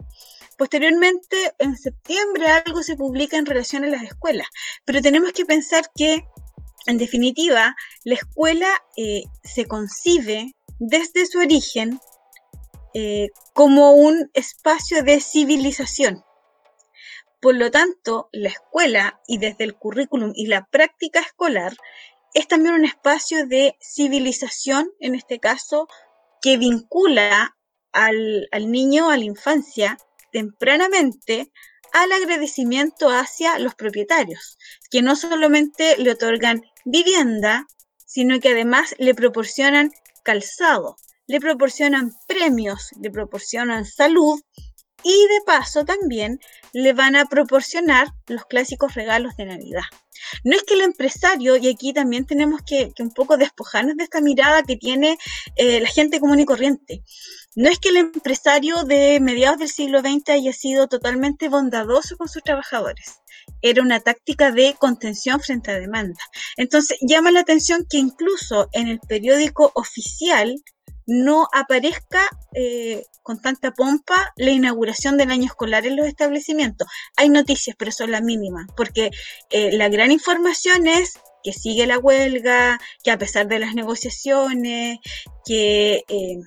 Posteriormente, 0.57 1.55
en 1.59 1.77
septiembre, 1.77 2.49
algo 2.49 2.83
se 2.83 2.97
publica 2.97 3.37
en 3.37 3.47
relación 3.47 3.85
a 3.85 3.89
las 3.89 4.03
escuelas, 4.03 4.47
pero 4.85 5.03
tenemos 5.03 5.33
que 5.33 5.45
pensar 5.45 5.91
que, 5.97 6.25
en 6.87 6.99
definitiva, 6.99 7.75
la 8.05 8.15
escuela 8.15 8.69
eh, 8.97 9.25
se 9.43 9.67
concibe 9.67 10.55
desde 10.79 11.27
su 11.27 11.39
origen 11.39 11.99
eh, 12.95 13.31
como 13.53 13.93
un 13.93 14.31
espacio 14.35 15.03
de 15.03 15.21
civilización. 15.21 16.25
Por 17.41 17.57
lo 17.57 17.71
tanto, 17.71 18.29
la 18.33 18.49
escuela 18.49 19.21
y 19.27 19.39
desde 19.39 19.65
el 19.65 19.75
currículum 19.75 20.33
y 20.35 20.47
la 20.47 20.67
práctica 20.67 21.21
escolar 21.21 21.77
es 22.35 22.49
también 22.49 22.75
un 22.75 22.85
espacio 22.85 23.47
de 23.47 23.77
civilización, 23.81 24.91
en 25.01 25.15
este 25.15 25.41
caso, 25.41 25.89
que 26.45 26.59
vincula 26.59 27.57
al, 27.91 28.49
al 28.53 28.71
niño, 28.71 29.09
a 29.09 29.17
la 29.17 29.25
infancia, 29.25 29.97
tempranamente 30.31 31.51
al 31.95 32.13
agradecimiento 32.13 33.09
hacia 33.09 33.59
los 33.59 33.75
propietarios, 33.75 34.59
que 34.91 35.01
no 35.01 35.17
solamente 35.17 35.97
le 35.97 36.11
otorgan 36.11 36.61
vivienda, 36.85 37.67
sino 38.05 38.41
que 38.41 38.51
además 38.51 38.95
le 38.99 39.15
proporcionan 39.15 39.91
calzado, 40.23 40.97
le 41.27 41.41
proporcionan 41.41 42.13
premios, 42.29 42.91
le 43.01 43.11
proporcionan 43.11 43.87
salud 43.87 44.39
y 45.05 45.29
de 45.29 45.41
paso 45.47 45.85
también 45.85 46.41
le 46.73 46.93
van 46.93 47.15
a 47.15 47.27
proporcionar 47.27 48.09
los 48.27 48.45
clásicos 48.47 48.95
regalos 48.95 49.37
de 49.37 49.45
Navidad. 49.45 49.83
No 50.43 50.57
es 50.57 50.63
que 50.63 50.75
el 50.75 50.81
empresario, 50.81 51.57
y 51.57 51.69
aquí 51.69 51.93
también 51.93 52.27
tenemos 52.27 52.63
que, 52.67 52.93
un 52.99 53.11
poco 53.11 53.37
despojarnos 53.37 53.97
de 53.97 54.05
esta 54.05 54.21
mirada 54.21 54.63
que 54.63 54.77
tiene 54.77 55.19
eh, 55.57 55.81
la 55.81 55.89
gente 55.89 56.21
común 56.21 56.41
y 56.41 56.45
corriente, 56.45 57.03
no 57.57 57.69
es 57.69 57.79
que 57.79 57.91
el 57.91 57.99
empresario 57.99 58.83
de 58.85 59.21
mediados 59.21 59.59
del 59.59 59.69
siglo 59.69 60.01
XX 60.01 60.31
haya 60.31 60.53
sido 60.53 60.89
totalmente 60.89 61.49
bondadoso 61.49 62.17
con 62.17 62.29
sus 62.29 62.43
trabajadores. 62.43 63.21
Era 63.63 63.83
una 63.83 64.01
táctica 64.01 64.51
de 64.51 64.75
contención 64.79 65.39
frente 65.41 65.71
a 65.71 65.79
demanda. 65.79 66.19
Entonces, 66.57 66.99
llama 67.03 67.31
la 67.31 67.41
atención 67.41 67.87
que 67.89 67.99
incluso 67.99 68.69
en 68.73 68.89
el 68.89 68.99
periódico 69.01 69.71
oficial 69.75 70.57
no 71.07 71.49
aparezca 71.53 72.29
eh, 72.55 73.05
con 73.23 73.41
tanta 73.41 73.73
pompa 73.73 74.33
la 74.37 74.51
inauguración 74.51 75.17
del 75.17 75.31
año 75.31 75.47
escolar 75.47 75.87
en 75.87 75.97
los 75.97 76.07
establecimientos. 76.07 76.89
Hay 77.17 77.29
noticias, 77.29 77.77
pero 77.79 77.93
son 77.93 78.11
las 78.11 78.23
mínimas, 78.23 78.67
porque 78.77 79.11
eh, 79.51 79.73
la 79.77 79.89
gran 79.89 80.13
información 80.13 80.87
es 80.87 81.19
que 81.43 81.53
sigue 81.53 81.87
la 81.87 81.99
huelga, 81.99 82.81
que 83.03 83.11
a 83.11 83.19
pesar 83.19 83.47
de 83.49 83.59
las 83.59 83.75
negociaciones, 83.75 84.99
que 85.45 86.05
eh, 86.09 86.39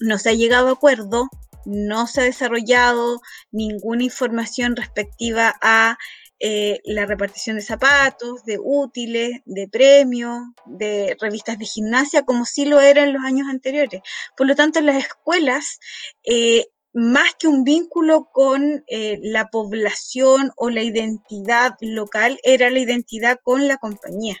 no 0.00 0.18
se 0.18 0.30
ha 0.30 0.34
llegado 0.34 0.68
a 0.68 0.72
acuerdo, 0.72 1.28
no 1.64 2.08
se 2.08 2.20
ha 2.20 2.24
desarrollado 2.24 3.20
ninguna 3.52 4.02
información 4.02 4.74
respectiva 4.74 5.54
a 5.62 5.96
eh, 6.44 6.80
la 6.82 7.06
repartición 7.06 7.54
de 7.54 7.62
zapatos, 7.62 8.44
de 8.44 8.58
útiles, 8.60 9.42
de 9.44 9.68
premios, 9.68 10.40
de 10.66 11.16
revistas 11.20 11.56
de 11.56 11.66
gimnasia, 11.66 12.24
como 12.24 12.46
sí 12.46 12.64
lo 12.64 12.80
era 12.80 13.04
en 13.04 13.12
los 13.12 13.22
años 13.22 13.46
anteriores. 13.48 14.02
Por 14.36 14.48
lo 14.48 14.56
tanto, 14.56 14.80
las 14.80 14.96
escuelas, 14.96 15.78
eh, 16.24 16.66
más 16.92 17.36
que 17.38 17.46
un 17.46 17.62
vínculo 17.62 18.28
con 18.32 18.82
eh, 18.88 19.20
la 19.22 19.50
población 19.50 20.50
o 20.56 20.68
la 20.68 20.82
identidad 20.82 21.76
local, 21.80 22.40
era 22.42 22.70
la 22.70 22.80
identidad 22.80 23.38
con 23.44 23.68
la 23.68 23.76
compañía. 23.76 24.36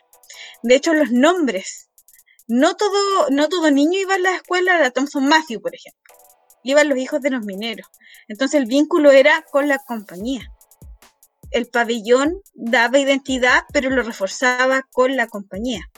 De 0.64 0.74
hecho, 0.74 0.94
los 0.94 1.12
nombres, 1.12 1.88
no 2.48 2.74
todo, 2.74 3.30
no 3.30 3.48
todo 3.48 3.70
niño 3.70 4.00
iba 4.00 4.16
a 4.16 4.18
la 4.18 4.34
escuela 4.34 4.82
de 4.82 4.90
Thompson 4.90 5.28
Matthew, 5.28 5.60
por 5.62 5.72
ejemplo. 5.72 6.02
Iban 6.64 6.88
los 6.88 6.98
hijos 6.98 7.22
de 7.22 7.30
los 7.30 7.44
mineros. 7.44 7.86
Entonces 8.26 8.60
el 8.60 8.66
vínculo 8.66 9.12
era 9.12 9.44
con 9.52 9.68
la 9.68 9.78
compañía 9.78 10.51
el 11.52 11.66
pabellón 11.66 12.40
daba 12.54 12.98
identidad, 12.98 13.62
pero 13.72 13.90
lo 13.90 14.02
reforzaba 14.02 14.82
con 14.90 15.16
la 15.16 15.26
compañía. 15.26 15.88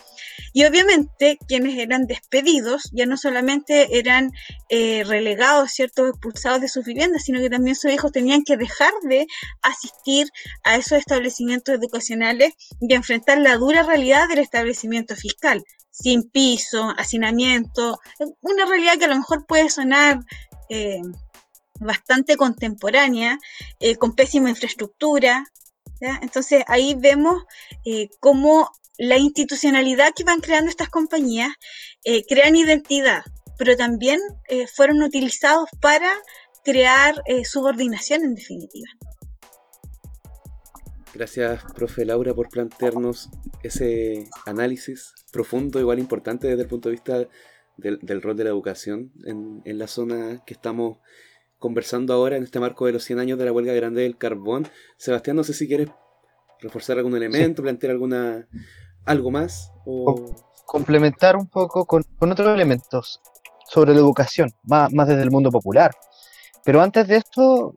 Y 0.52 0.64
obviamente 0.64 1.38
quienes 1.48 1.78
eran 1.78 2.06
despedidos 2.06 2.90
ya 2.92 3.06
no 3.06 3.16
solamente 3.16 3.98
eran 3.98 4.30
eh, 4.68 5.02
relegados, 5.04 5.72
¿cierto?, 5.72 6.06
expulsados 6.06 6.60
de 6.60 6.68
sus 6.68 6.84
viviendas, 6.84 7.24
sino 7.24 7.40
que 7.40 7.50
también 7.50 7.74
sus 7.74 7.90
hijos 7.90 8.12
tenían 8.12 8.44
que 8.44 8.56
dejar 8.56 8.92
de 9.02 9.26
asistir 9.62 10.28
a 10.62 10.76
esos 10.76 10.98
establecimientos 10.98 11.74
educacionales 11.74 12.54
y 12.80 12.94
enfrentar 12.94 13.38
la 13.38 13.56
dura 13.56 13.82
realidad 13.82 14.28
del 14.28 14.38
establecimiento 14.38 15.16
fiscal, 15.16 15.64
sin 15.90 16.22
piso, 16.30 16.94
hacinamiento, 16.96 17.98
una 18.40 18.66
realidad 18.66 18.98
que 18.98 19.06
a 19.06 19.08
lo 19.08 19.16
mejor 19.16 19.46
puede 19.46 19.70
sonar... 19.70 20.20
Eh, 20.68 21.00
bastante 21.80 22.36
contemporánea, 22.36 23.38
eh, 23.80 23.96
con 23.96 24.14
pésima 24.14 24.50
infraestructura. 24.50 25.44
Entonces 26.00 26.64
ahí 26.66 26.94
vemos 26.98 27.44
eh, 27.84 28.08
cómo 28.20 28.70
la 28.98 29.16
institucionalidad 29.16 30.12
que 30.14 30.24
van 30.24 30.40
creando 30.40 30.70
estas 30.70 30.88
compañías 30.88 31.50
eh, 32.04 32.24
crean 32.26 32.56
identidad, 32.56 33.22
pero 33.58 33.76
también 33.76 34.20
fueron 34.74 35.02
utilizados 35.02 35.68
para 35.80 36.10
crear 36.62 37.22
subordinación 37.44 38.22
en 38.24 38.34
definitiva. 38.34 38.88
Gracias, 41.14 41.62
profe 41.74 42.04
Laura, 42.04 42.34
por 42.34 42.48
plantearnos 42.48 43.30
ese 43.62 44.28
análisis 44.46 45.14
profundo, 45.32 45.78
igual 45.78 45.98
importante 45.98 46.48
desde 46.48 46.62
el 46.62 46.68
punto 46.68 46.88
de 46.88 46.94
vista 46.94 47.28
del, 47.76 48.22
rol 48.22 48.36
de 48.36 48.44
la 48.44 48.50
educación 48.50 49.12
en, 49.24 49.62
en 49.64 49.78
la 49.78 49.86
zona 49.86 50.42
que 50.44 50.54
estamos 50.54 50.98
conversando 51.64 52.12
ahora 52.12 52.36
en 52.36 52.42
este 52.42 52.60
marco 52.60 52.84
de 52.84 52.92
los 52.92 53.04
100 53.04 53.20
años 53.20 53.38
de 53.38 53.46
la 53.46 53.52
huelga 53.52 53.72
grande 53.72 54.02
del 54.02 54.18
carbón. 54.18 54.68
Sebastián, 54.98 55.36
no 55.36 55.44
sé 55.44 55.54
si 55.54 55.66
quieres 55.66 55.88
reforzar 56.60 56.98
algún 56.98 57.16
elemento, 57.16 57.62
plantear 57.62 57.92
alguna 57.92 58.46
algo 59.06 59.30
más 59.30 59.72
o... 59.86 60.14
complementar 60.66 61.36
un 61.36 61.46
poco 61.46 61.86
con, 61.86 62.04
otros 62.20 62.54
elementos 62.54 63.18
sobre 63.66 63.94
la 63.94 64.00
educación, 64.00 64.50
más, 64.64 64.92
más 64.92 65.08
desde 65.08 65.22
el 65.22 65.30
mundo 65.30 65.50
popular. 65.50 65.92
Pero 66.66 66.82
antes 66.82 67.08
de 67.08 67.16
esto, 67.16 67.72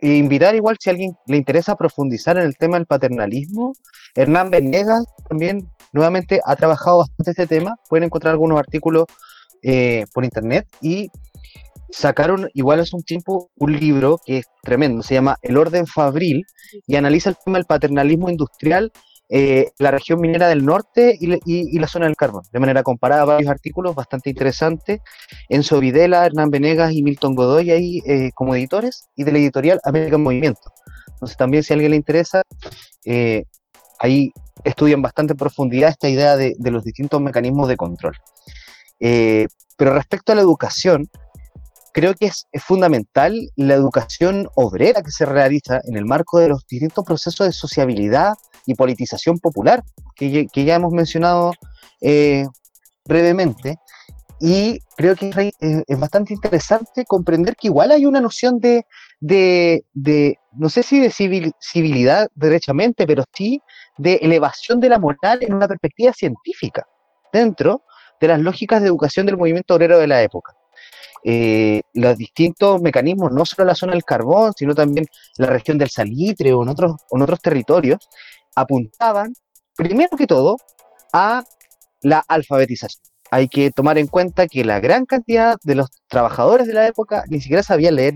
invitar 0.00 0.56
igual 0.56 0.76
si 0.80 0.90
a 0.90 0.92
alguien 0.92 1.16
le 1.28 1.36
interesa 1.36 1.76
profundizar 1.76 2.36
en 2.36 2.42
el 2.42 2.56
tema 2.56 2.78
del 2.78 2.86
paternalismo, 2.86 3.74
Hernán 4.16 4.50
Venegas 4.50 5.04
también 5.28 5.70
nuevamente 5.92 6.40
ha 6.44 6.56
trabajado 6.56 6.98
bastante 6.98 7.30
este 7.30 7.46
tema, 7.46 7.76
pueden 7.88 8.06
encontrar 8.06 8.32
algunos 8.32 8.58
artículos 8.58 9.04
eh, 9.62 10.06
por 10.12 10.24
internet 10.24 10.66
y 10.80 11.12
sacaron, 11.92 12.48
igual 12.54 12.80
es 12.80 12.92
un 12.92 13.02
tiempo, 13.02 13.50
un 13.56 13.78
libro 13.78 14.18
que 14.24 14.38
es 14.38 14.46
tremendo, 14.62 15.02
se 15.02 15.14
llama 15.14 15.36
El 15.42 15.56
orden 15.56 15.86
fabril 15.86 16.44
y 16.86 16.96
analiza 16.96 17.30
el 17.30 17.36
tema 17.44 17.58
del 17.58 17.66
paternalismo 17.66 18.30
industrial, 18.30 18.92
eh, 19.32 19.70
la 19.78 19.92
región 19.92 20.20
minera 20.20 20.48
del 20.48 20.64
norte 20.64 21.16
y, 21.20 21.78
la 21.78 21.86
zona 21.86 22.06
del 22.06 22.16
carbón, 22.16 22.42
de 22.52 22.58
manera 22.58 22.82
comparada, 22.82 23.24
varios 23.24 23.48
artículos 23.48 23.94
bastante 23.94 24.28
interesantes. 24.28 25.00
Enzo 25.48 25.78
Videla, 25.78 26.26
Hernán 26.26 26.50
Venegas 26.50 26.92
y 26.92 27.04
Milton 27.04 27.36
Godoy 27.36 27.70
ahí 27.70 28.00
eh, 28.06 28.30
como 28.34 28.56
editores 28.56 29.08
y 29.14 29.22
de 29.22 29.30
la 29.30 29.38
editorial 29.38 29.80
América 29.84 30.16
en 30.16 30.22
Movimiento. 30.24 30.72
Entonces 31.12 31.36
también 31.36 31.62
si 31.62 31.72
a 31.72 31.74
alguien 31.74 31.92
le 31.92 31.96
interesa, 31.96 32.42
eh, 33.04 33.44
ahí 34.00 34.32
estudian 34.64 35.00
bastante 35.00 35.34
en 35.34 35.38
profundidad 35.38 35.90
esta 35.90 36.08
idea 36.08 36.36
de, 36.36 36.56
los 36.58 36.82
distintos 36.82 37.20
mecanismos 37.20 37.68
de 37.68 37.76
control. 37.76 38.16
Pero 38.98 39.94
respecto 39.94 40.32
a 40.32 40.34
la 40.34 40.42
educación, 40.42 41.08
creo 41.92 42.14
que 42.14 42.26
es, 42.26 42.46
fundamental 42.62 43.34
la 43.56 43.74
educación 43.74 44.48
obrera 44.54 45.02
que 45.02 45.10
se 45.10 45.26
realiza 45.26 45.80
en 45.84 45.96
el 45.96 46.04
marco 46.04 46.38
de 46.38 46.48
los 46.48 46.66
distintos 46.66 47.04
procesos 47.04 47.46
de 47.46 47.52
sociabilidad 47.52 48.34
y 48.66 48.74
politización 48.74 49.38
popular 49.38 49.82
que, 50.14 50.48
ya 50.52 50.74
hemos 50.74 50.92
mencionado 50.92 51.52
eh, 52.00 52.46
brevemente. 53.04 53.78
Y 54.42 54.78
creo 54.96 55.16
que 55.16 55.52
es, 55.60 55.98
bastante 55.98 56.32
interesante 56.32 57.04
comprender 57.04 57.56
que 57.56 57.68
igual 57.68 57.90
hay 57.90 58.06
una 58.06 58.22
noción 58.22 58.58
de, 58.58 58.86
no 60.52 60.68
sé 60.70 60.82
si 60.82 60.98
de 60.98 61.10
civilidad 61.10 62.28
derechamente, 62.34 63.06
pero 63.06 63.24
sí 63.34 63.60
de 63.98 64.14
elevación 64.14 64.80
de 64.80 64.88
la 64.88 64.98
moral 64.98 65.40
en 65.42 65.52
una 65.52 65.68
perspectiva 65.68 66.14
científica, 66.14 66.86
dentro 67.32 67.82
de 68.18 68.28
las 68.28 68.40
lógicas 68.40 68.80
de 68.80 68.88
educación 68.88 69.26
del 69.26 69.36
movimiento 69.36 69.74
obrero 69.74 69.98
de 69.98 70.06
la 70.06 70.22
época. 70.22 70.54
Eh, 71.24 71.82
los 71.94 72.16
distintos 72.16 72.80
mecanismos, 72.80 73.32
no 73.32 73.44
solo 73.44 73.66
la 73.66 73.74
zona 73.74 73.92
del 73.92 74.04
carbón, 74.04 74.52
sino 74.56 74.74
también 74.74 75.06
la 75.36 75.46
región 75.46 75.78
del 75.78 75.90
salitre 75.90 76.52
o 76.52 76.62
en 76.62 76.68
otros, 76.68 76.96
en 77.10 77.22
otros 77.22 77.40
territorios, 77.40 78.08
apuntaban, 78.54 79.32
primero 79.76 80.16
que 80.16 80.26
todo, 80.26 80.56
a 81.12 81.44
la 82.02 82.24
alfabetización. 82.28 83.02
Hay 83.30 83.48
que 83.48 83.70
tomar 83.70 83.98
en 83.98 84.08
cuenta 84.08 84.48
que 84.48 84.64
la 84.64 84.80
gran 84.80 85.06
cantidad 85.06 85.56
de 85.62 85.76
los 85.76 85.88
trabajadores 86.08 86.66
de 86.66 86.74
la 86.74 86.86
época 86.86 87.24
ni 87.28 87.40
siquiera 87.40 87.62
sabían 87.62 87.96
leer. 87.96 88.14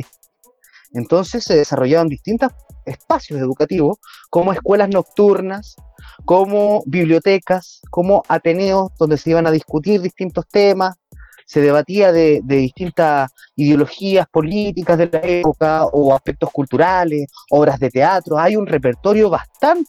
Entonces 0.93 1.45
se 1.45 1.57
desarrollaban 1.57 2.09
distintos 2.09 2.51
espacios 2.85 3.41
educativos, 3.41 3.99
como 4.31 4.53
escuelas 4.53 4.89
nocturnas, 4.89 5.77
como 6.25 6.83
bibliotecas, 6.87 7.81
como 7.91 8.23
ateneos 8.29 8.91
donde 8.99 9.17
se 9.17 9.31
iban 9.31 9.47
a 9.47 9.51
discutir 9.51 10.01
distintos 10.01 10.47
temas, 10.49 10.97
se 11.55 11.61
debatía 11.61 12.11
de, 12.11 12.43
distintas 12.45 13.31
ideologías 13.55 14.27
políticas 14.27 14.99
de 14.99 15.09
la 15.09 15.21
época 15.21 15.85
o 15.85 16.13
aspectos 16.13 16.51
culturales, 16.51 17.29
obras 17.49 17.79
de 17.79 17.91
teatro. 17.91 18.37
Hay 18.37 18.57
un 18.57 18.67
repertorio 18.67 19.31
bastante, 19.31 19.89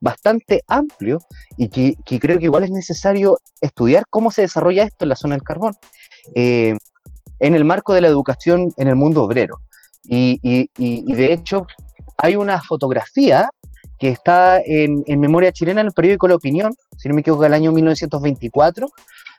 bastante 0.00 0.62
amplio 0.66 1.18
y 1.58 1.68
que, 1.68 2.18
creo 2.18 2.38
que 2.38 2.46
igual 2.46 2.64
es 2.64 2.70
necesario 2.70 3.38
estudiar 3.60 4.04
cómo 4.08 4.30
se 4.30 4.40
desarrolla 4.40 4.84
esto 4.84 5.04
en 5.04 5.10
la 5.10 5.16
zona 5.16 5.34
del 5.34 5.42
carbón, 5.42 5.74
eh, 6.34 6.74
en 7.38 7.54
el 7.54 7.66
marco 7.66 7.92
de 7.92 8.00
la 8.00 8.08
educación 8.08 8.72
en 8.78 8.88
el 8.88 8.96
mundo 8.96 9.24
obrero. 9.24 9.60
Y, 10.04 10.70
de 10.78 11.32
hecho, 11.34 11.66
hay 12.16 12.36
una 12.36 12.62
fotografía 12.62 13.50
que 13.98 14.08
está 14.08 14.58
en, 14.58 15.04
en, 15.06 15.20
memoria 15.20 15.52
chilena 15.52 15.82
en 15.82 15.88
el 15.88 15.92
periódico 15.92 16.28
La 16.28 16.36
Opinión, 16.36 16.72
si 16.96 17.08
no 17.10 17.14
me 17.14 17.20
equivoco, 17.20 17.42
del 17.42 17.52
año 17.52 17.72
1924, 17.72 18.88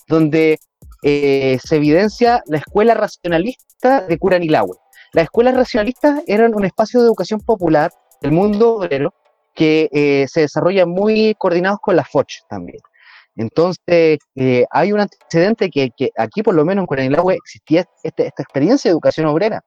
donde 0.08 0.60
eh, 1.08 1.60
se 1.64 1.76
evidencia 1.76 2.42
la 2.48 2.58
escuela 2.58 2.96
racionalista 2.96 4.02
de 4.02 4.18
Curanilahue. 4.18 4.76
Las 5.14 5.26
escuelas 5.26 5.56
racionalistas 5.56 6.24
eran 6.26 6.56
un 6.56 6.66
espacio 6.66 7.00
de 7.00 7.06
educación 7.06 7.42
popular 7.42 7.92
del 8.22 8.32
mundo 8.32 8.78
obrero 8.78 9.14
que 9.54 9.88
eh, 9.92 10.26
se 10.28 10.42
desarrolla 10.42 10.88
muy 10.88 11.36
coordinados 11.38 11.78
con 11.80 11.96
la 11.96 12.04
FOCH 12.04 12.48
también. 12.50 12.80
Entonces, 13.36 14.18
eh, 14.36 14.66
hay 14.72 14.94
un 14.94 15.00
antecedente 15.00 15.70
que, 15.70 15.92
aquí, 16.18 16.42
por 16.42 16.56
lo 16.56 16.66
menos 16.66 16.82
en 16.82 16.88
Curanilahue, 16.88 17.36
existía 17.36 17.86
este, 18.02 18.26
esta 18.26 18.42
experiencia 18.42 18.90
de 18.90 18.94
educación 18.94 19.28
obrera. 19.28 19.64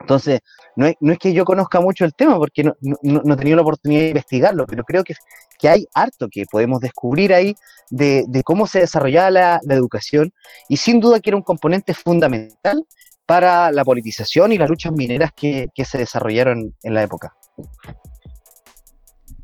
Entonces, 0.00 0.40
no 0.76 0.86
es, 0.86 1.18
que 1.18 1.34
yo 1.34 1.44
conozca 1.44 1.78
mucho 1.82 2.06
el 2.06 2.14
tema, 2.14 2.38
porque 2.38 2.64
no, 2.64 2.72
no, 3.02 3.34
he 3.34 3.36
tenido 3.36 3.56
la 3.56 3.62
oportunidad 3.62 4.00
de 4.00 4.08
investigarlo, 4.08 4.64
pero 4.66 4.82
creo 4.84 5.04
que, 5.04 5.12
que 5.58 5.68
hay 5.68 5.86
harto 5.94 6.28
que 6.30 6.44
podemos 6.50 6.80
descubrir 6.80 7.34
ahí 7.34 7.54
de, 7.90 8.24
cómo 8.44 8.66
se 8.66 8.80
desarrollaba 8.80 9.30
la, 9.30 9.60
educación 9.68 10.32
y 10.68 10.76
sin 10.76 11.00
duda 11.00 11.20
que 11.20 11.30
era 11.30 11.36
un 11.36 11.42
componente 11.42 11.94
fundamental 11.94 12.86
para 13.26 13.72
la 13.72 13.84
politización 13.84 14.52
y 14.52 14.58
las 14.58 14.70
luchas 14.70 14.92
mineras 14.92 15.32
que, 15.34 15.68
se 15.84 15.98
desarrollaron 15.98 16.74
en 16.82 16.94
la 16.94 17.02
época. 17.02 17.34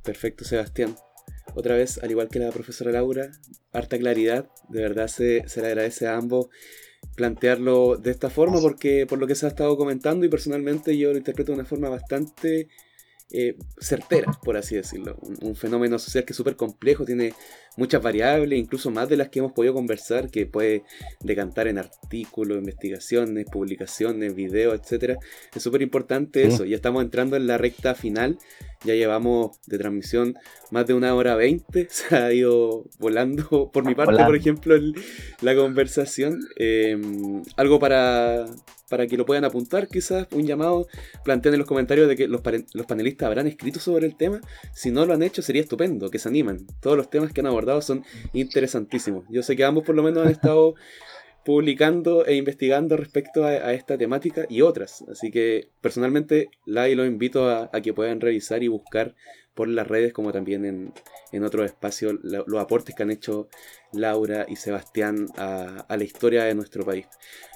Perfecto, 0.02 0.44
Sebastián. 0.44 0.96
Otra 1.54 1.76
vez, 1.76 1.98
al 2.02 2.10
igual 2.10 2.28
que 2.28 2.38
la 2.38 2.50
profesora 2.50 2.92
Laura, 2.92 3.30
harta 3.72 3.98
claridad. 3.98 4.48
De 4.68 4.82
verdad 4.82 5.08
se, 5.08 5.48
se 5.48 5.60
le 5.60 5.68
agradece 5.68 6.06
a 6.06 6.16
ambos 6.16 6.48
plantearlo 7.14 7.96
de 7.96 8.10
esta 8.10 8.30
forma 8.30 8.60
porque 8.60 9.06
por 9.06 9.18
lo 9.18 9.26
que 9.26 9.34
se 9.34 9.46
ha 9.46 9.50
estado 9.50 9.76
comentando 9.76 10.24
y 10.24 10.28
personalmente 10.28 10.96
yo 10.96 11.12
lo 11.12 11.18
interpreto 11.18 11.52
de 11.52 11.58
una 11.58 11.66
forma 11.66 11.88
bastante 11.88 12.68
eh, 13.36 13.56
certera, 13.81 14.31
por 14.44 14.56
así 14.56 14.77
decirlo. 14.77 15.16
Un, 15.43 15.56
fenómeno 15.56 15.98
social 15.98 16.24
que 16.24 16.32
es 16.32 16.36
súper 16.36 16.55
complejo, 16.55 17.05
tiene 17.05 17.35
muchas 17.77 18.01
variables, 18.01 18.56
incluso 18.56 18.93
más 18.93 19.09
de 19.09 19.16
las 19.16 19.28
que 19.28 19.40
hemos 19.40 19.51
podido 19.51 19.74
conversar, 19.74 20.31
que 20.31 20.47
puede 20.47 20.85
decantar 21.19 21.66
en 21.66 21.78
artículos, 21.78 22.59
investigaciones, 22.59 23.47
publicaciones, 23.51 24.36
videos, 24.36 24.81
etc. 24.81 25.19
Es 25.52 25.65
súper 25.65 25.82
importante 25.82 26.47
eso. 26.47 26.65
Ya 26.65 26.77
estamos 26.77 27.02
entrando 27.02 27.35
en 27.35 27.48
la 27.48 27.59
recta 27.59 27.97
final. 27.97 28.39
Ya 28.85 28.94
llevamos 28.94 29.59
de 29.66 29.78
transmisión 29.78 30.35
más 30.70 30.86
de 30.86 30.94
una 30.94 31.15
hora 31.15 31.36
veinte. 31.36 31.89
Se 31.90 32.15
ha 32.15 32.32
ido 32.32 32.85
volando 32.98 33.70
por 33.73 33.85
mi 33.85 33.94
parte, 33.94 34.23
por 34.24 34.36
ejemplo, 34.36 34.77
la 35.40 35.55
conversación. 35.55 36.40
Em, 36.56 37.43
algo 37.56 37.78
para, 37.78 38.47
para 38.89 39.06
que 39.06 39.16
lo 39.16 39.27
puedan 39.27 39.44
apuntar, 39.44 39.89
quizás 39.89 40.27
un 40.32 40.47
llamado, 40.47 40.86
planteen 41.24 41.55
en 41.55 41.59
los 41.59 41.69
comentarios 41.69 42.09
de 42.09 42.16
que 42.16 42.28
los, 42.28 42.43
panelistas 42.43 43.27
habrán 43.27 43.47
escrito 43.47 43.81
sobre 43.81 44.06
el 44.06 44.16
tema. 44.16 44.40
Si 44.73 44.90
no 44.90 45.06
lo 45.06 45.15
han 45.15 45.23
hecho, 45.23 45.43
sería 45.43 45.62
estupendo, 45.62 46.11
que 46.11 46.19
se 46.19 46.28
animen. 46.28 46.66
Todos 46.81 46.97
los 46.97 47.11
temas 47.11 47.32
que 47.32 47.40
han 47.40 47.47
abordado 47.47 47.81
son 47.81 48.05
interesantísimos. 48.32 49.24
Yo 49.31 49.43
sé 49.43 49.56
que 49.56 49.65
ambos 49.65 49.85
por 49.85 49.94
lo 49.94 50.02
menos 50.02 50.24
han 50.24 50.31
estado 50.31 50.74
publicando 51.44 52.24
e 52.24 52.34
investigando 52.36 52.96
respecto 52.96 53.44
a, 53.44 53.72
esta 53.72 53.98
temática 53.98 54.46
y 54.48 54.62
otras. 54.62 55.04
Así 55.10 55.30
que 55.30 55.68
personalmente 55.80 56.48
la 56.64 56.88
y 56.88 56.94
lo 56.94 57.04
invito 57.04 57.50
a, 57.50 57.70
que 57.82 57.92
puedan 57.92 58.20
revisar 58.20 58.62
y 58.62 58.68
buscar 58.68 59.14
por 59.54 59.68
las 59.68 59.86
redes 59.86 60.12
como 60.12 60.32
también 60.32 60.64
en, 60.64 60.92
en 61.32 61.44
otros 61.44 61.66
espacios 61.66 62.16
los 62.22 62.60
aportes 62.60 62.94
que 62.94 63.02
han 63.04 63.10
hecho 63.10 63.48
Laura 63.92 64.46
y 64.48 64.56
Sebastián 64.56 65.28
a, 65.36 65.86
la 65.88 66.04
historia 66.04 66.44
de 66.44 66.54
nuestro 66.54 66.84
país. 66.84 67.06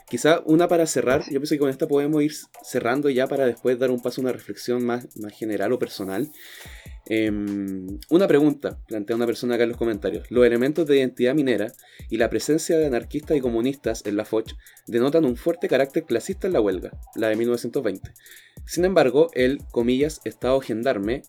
Quizá 0.08 0.40
una 0.46 0.68
para 0.68 0.86
cerrar, 0.86 1.22
yo 1.24 1.40
pienso 1.40 1.54
que 1.54 1.58
con 1.58 1.70
esta 1.70 1.88
podemos 1.88 2.22
ir 2.22 2.32
cerrando 2.62 3.10
ya 3.10 3.26
para 3.26 3.46
después 3.46 3.78
dar 3.78 3.90
un 3.90 4.00
paso 4.00 4.20
a 4.20 4.24
una 4.24 4.32
reflexión 4.32 4.84
más, 4.84 5.16
más 5.18 5.32
general 5.32 5.72
o 5.72 5.78
personal. 5.78 6.30
Em, 7.10 7.98
una 8.10 8.28
pregunta, 8.28 8.78
plantea 8.86 9.16
una 9.16 9.24
persona 9.24 9.54
acá 9.54 9.64
en 9.64 9.70
los 9.70 9.78
comentarios. 9.78 10.30
Los 10.30 10.46
elementos 10.46 10.86
de 10.86 10.98
identidad 10.98 11.34
minera 11.34 11.72
y 12.10 12.18
la 12.18 12.28
presencia 12.28 12.78
de 12.78 12.86
anarquistas 12.86 13.36
y 13.36 13.40
comunistas 13.40 14.04
en 14.04 14.16
la 14.16 14.26
FOCH 14.26 14.52
denotan 14.86 15.24
un 15.24 15.36
fuerte 15.36 15.68
carácter 15.68 16.04
clasista 16.04 16.46
en 16.46 16.52
la 16.52 16.60
huelga, 16.60 16.90
la 17.16 17.28
de 17.28 17.36
1920. 17.36 18.12
Sin 18.66 18.84
embargo, 18.84 19.30
el, 19.32 19.60
comillas, 19.70 20.20
Estado 20.24 20.60
gendarme 20.60 21.22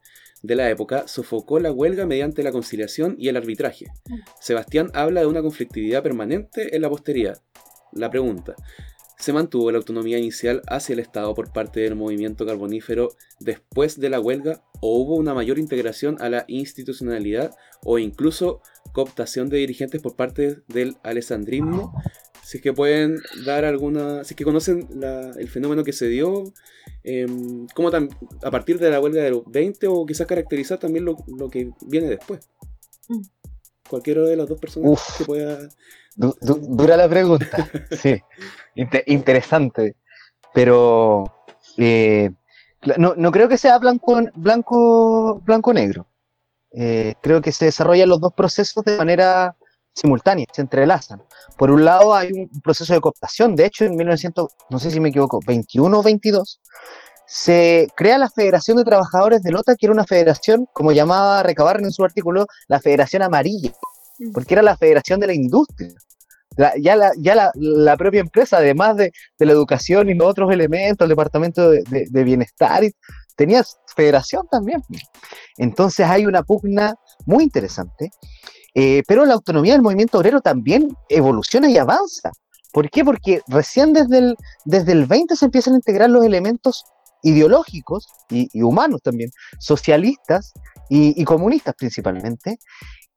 de 0.43 0.56
la 0.56 0.69
época 0.69 1.07
sofocó 1.07 1.60
la 1.61 1.72
huelga 1.72 2.06
mediante 2.06 2.43
la 2.43 2.51
conciliación 2.51 3.15
y 3.18 3.30
el 3.30 3.38
arbitraje. 3.38 3.85
Mm. 4.10 4.15
Sebastián 4.41 4.91
habla 4.93 5.22
de 5.22 5.27
una 5.27 5.41
conflictividad 5.41 6.03
permanente 6.03 6.76
en 6.76 6.81
la 6.81 6.89
posteridad, 6.89 7.41
la 7.93 8.10
pregunta, 8.10 8.56
¿se 9.18 9.34
mantuvo 9.34 9.72
la 9.72 9.80
autonomía 9.80 10.18
inicial 10.18 10.61
hacia 10.68 10.93
el 10.93 10.99
Estado 10.99 11.34
por 11.34 11.51
parte 11.51 11.80
del 11.80 11.95
movimiento 11.95 12.45
carbonífero 12.45 13.10
después 13.39 13.99
de 13.99 14.10
la 14.10 14.19
huelga 14.19 14.64
o 14.81 14.97
hubo 14.97 15.15
una 15.15 15.34
mayor 15.34 15.60
integración 15.60 16.18
a 16.22 16.30
la 16.30 16.45
institucionalidad 16.47 17.56
o 17.84 17.99
incluso 17.99 18.61
cooptación 18.93 19.49
de 19.49 19.57
dirigentes 19.57 20.01
por 20.01 20.15
parte 20.15 20.61
del 20.68 20.97
alessandrismo? 21.03 21.93
Si 22.43 22.57
es 22.57 22.64
que 22.64 22.73
pueden 22.73 23.19
dar 23.45 23.65
alguna, 23.65 24.23
si 24.23 24.34
es 24.34 24.35
que 24.35 24.43
conocen 24.43 24.88
el 25.38 25.49
fenómeno 25.49 25.84
que 25.84 25.93
se 25.93 26.07
dio, 26.07 26.45
eh, 27.03 27.27
como 27.76 27.89
a 27.89 28.51
partir 28.51 28.80
de 28.80 28.89
la 28.89 28.99
huelga 28.99 29.22
del 29.22 29.43
20 29.45 29.88
o 29.88 30.06
quizás 30.06 30.26
caracterizar 30.26 30.80
también 30.80 31.06
lo, 31.06 31.18
que 31.49 31.72
viene 31.85 32.10
después. 32.10 32.49
Mm. 33.07 33.22
Cualquiera 33.88 34.22
de 34.22 34.35
las 34.35 34.47
dos 34.47 34.60
personas 34.60 34.99
que 35.18 35.26
pueda 35.26 35.69
dura 36.19 36.97
la 36.97 37.07
pregunta, 37.07 37.69
sí. 37.91 38.22
interesante. 39.07 39.95
Pero 40.53 41.23
eh, 41.77 42.31
no, 42.97 43.14
no, 43.15 43.31
creo 43.31 43.49
que 43.49 43.57
sea 43.57 43.77
blanco 43.77 44.22
blanco 44.35 45.41
blanco 45.45 45.73
negro. 45.73 46.07
Eh, 46.72 47.15
creo 47.22 47.41
que 47.41 47.51
se 47.51 47.65
desarrollan 47.65 48.10
los 48.10 48.22
dos 48.22 48.34
procesos 48.34 48.84
de 48.85 48.97
manera 48.97 49.56
simultánea, 49.93 50.45
se 50.53 50.61
entrelazan. 50.61 51.23
Por 51.57 51.72
un 51.72 51.84
lado 51.84 52.14
hay 52.14 52.31
un 52.31 52.49
proceso 52.61 52.93
de 52.93 53.01
cooptación, 53.01 53.56
de 53.56 53.65
hecho 53.65 53.85
en 53.85 53.95
1900, 53.95 54.47
no 54.69 54.80
sé 54.80 54.91
si 54.91 54.99
me 54.99 55.10
equivoco, 55.10 55.39
21 55.45 55.99
o 55.99 56.03
22, 56.03 56.61
se 57.26 57.88
crea 57.95 58.18
la 58.18 58.30
Federación 58.30 58.77
de 58.77 58.84
Trabajadores 58.85 59.43
de 59.43 59.51
Lota, 59.51 59.76
que 59.76 59.88
era 59.88 59.93
una 59.93 60.06
federación, 60.06 60.68
como 60.73 60.91
llamaba 60.91 61.43
Recabar 61.43 61.80
en 61.81 61.91
su 61.91 62.03
artículo, 62.03 62.47
la 62.68 62.80
Federación 62.80 63.23
Amarilla, 63.23 63.73
porque 64.34 64.53
era 64.53 64.64
la 64.64 64.77
Federación 64.77 65.19
de 65.19 65.27
la 65.27 65.34
Industria 65.34 65.93
ya 66.81 66.95
la, 66.95 67.11
ya 67.18 67.52
la, 67.56 67.98
propia 67.98 68.22
empresa, 68.22 68.57
además 68.57 68.98
de, 68.98 69.11
la 69.38 69.52
educación 69.52 70.10
y 70.10 70.14
los 70.14 70.27
otros 70.27 70.52
elementos, 70.52 71.06
el 71.06 71.10
departamento 71.10 71.69
de, 71.69 72.23
bienestar, 72.23 72.84
tenía 73.36 73.64
federación 73.95 74.48
también. 74.52 74.81
Entonces 75.57 76.06
hay 76.06 76.26
una 76.26 76.44
pugna 76.44 76.95
muy 77.26 77.44
interesante, 77.44 78.11
eh, 78.76 79.03
pero 79.07 79.26
la 79.26 79.34
autonomía 79.34 79.73
del 79.73 79.81
movimiento 79.81 80.18
obrero 80.19 80.41
también 80.41 80.90
evoluciona 81.07 81.69
y 81.69 81.77
avanza. 81.77 82.31
¿Por 82.72 82.90
qué? 82.90 83.03
Porque 83.03 83.41
recién 83.48 83.94
desde 83.94 84.19
el, 84.19 84.36
desde 84.65 84.91
el 84.91 85.06
20 85.06 85.36
se 85.36 85.45
empiezan 85.45 85.73
a 85.73 85.77
integrar 85.77 86.10
los 86.10 86.23
elementos 86.23 86.84
ideológicos 87.23 88.07
y, 88.30 88.61
humanos 88.61 89.02
también, 89.02 89.31
socialistas 89.57 90.53
y, 90.90 91.23
comunistas 91.26 91.76
principalmente, 91.76 92.60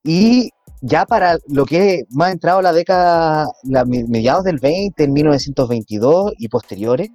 y 0.03 0.51
ya 0.83 1.07
para 1.07 1.39
lo 1.47 1.65
que 1.65 1.95
es 1.95 2.05
más 2.11 2.33
entrado 2.33 2.61
la 2.61 2.73
década, 2.73 3.47
la, 3.63 3.85
mediados 3.85 4.45
del 4.45 4.59
20, 4.59 5.05
en 5.05 5.13
1922 5.13 6.33
y 6.39 6.49
posteriores, 6.49 7.09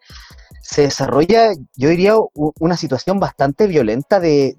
se 0.62 0.84
desarrolla, 0.84 1.54
yo 1.76 1.90
diría, 1.90 2.16
una 2.34 2.78
situación 2.78 3.20
bastante 3.20 3.68
violenta 3.68 4.20
de, 4.20 4.56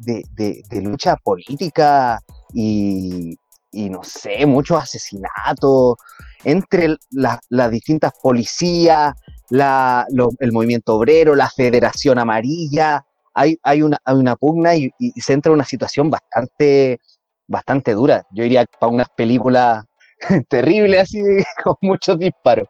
lucha 0.70 1.16
política 1.16 2.20
y, 2.52 3.36
no 3.72 4.02
sé, 4.02 4.46
muchos 4.46 4.82
asesinatos 4.82 5.96
entre 6.44 6.96
las 7.10 7.70
distintas 7.70 8.12
policías, 8.22 9.14
el 9.50 10.52
movimiento 10.52 10.96
obrero, 10.96 11.34
la 11.34 11.50
Federación 11.50 12.18
Amarilla. 12.18 13.04
Hay, 13.34 13.58
hay, 13.62 13.82
una, 13.82 13.98
hay 14.04 14.16
una 14.16 14.36
pugna 14.36 14.76
y, 14.76 14.90
se 15.16 15.32
entra 15.32 15.50
en 15.50 15.54
una 15.54 15.64
situación 15.64 16.10
bastante, 16.10 17.00
bastante 17.48 17.94
dura. 17.94 18.24
Yo 18.30 18.44
diría 18.44 18.64
para 18.78 18.92
unas 18.92 19.08
películas 19.16 19.84
terribles, 20.48 21.02
así 21.02 21.20
con 21.64 21.74
muchos 21.80 22.18
disparos. 22.18 22.68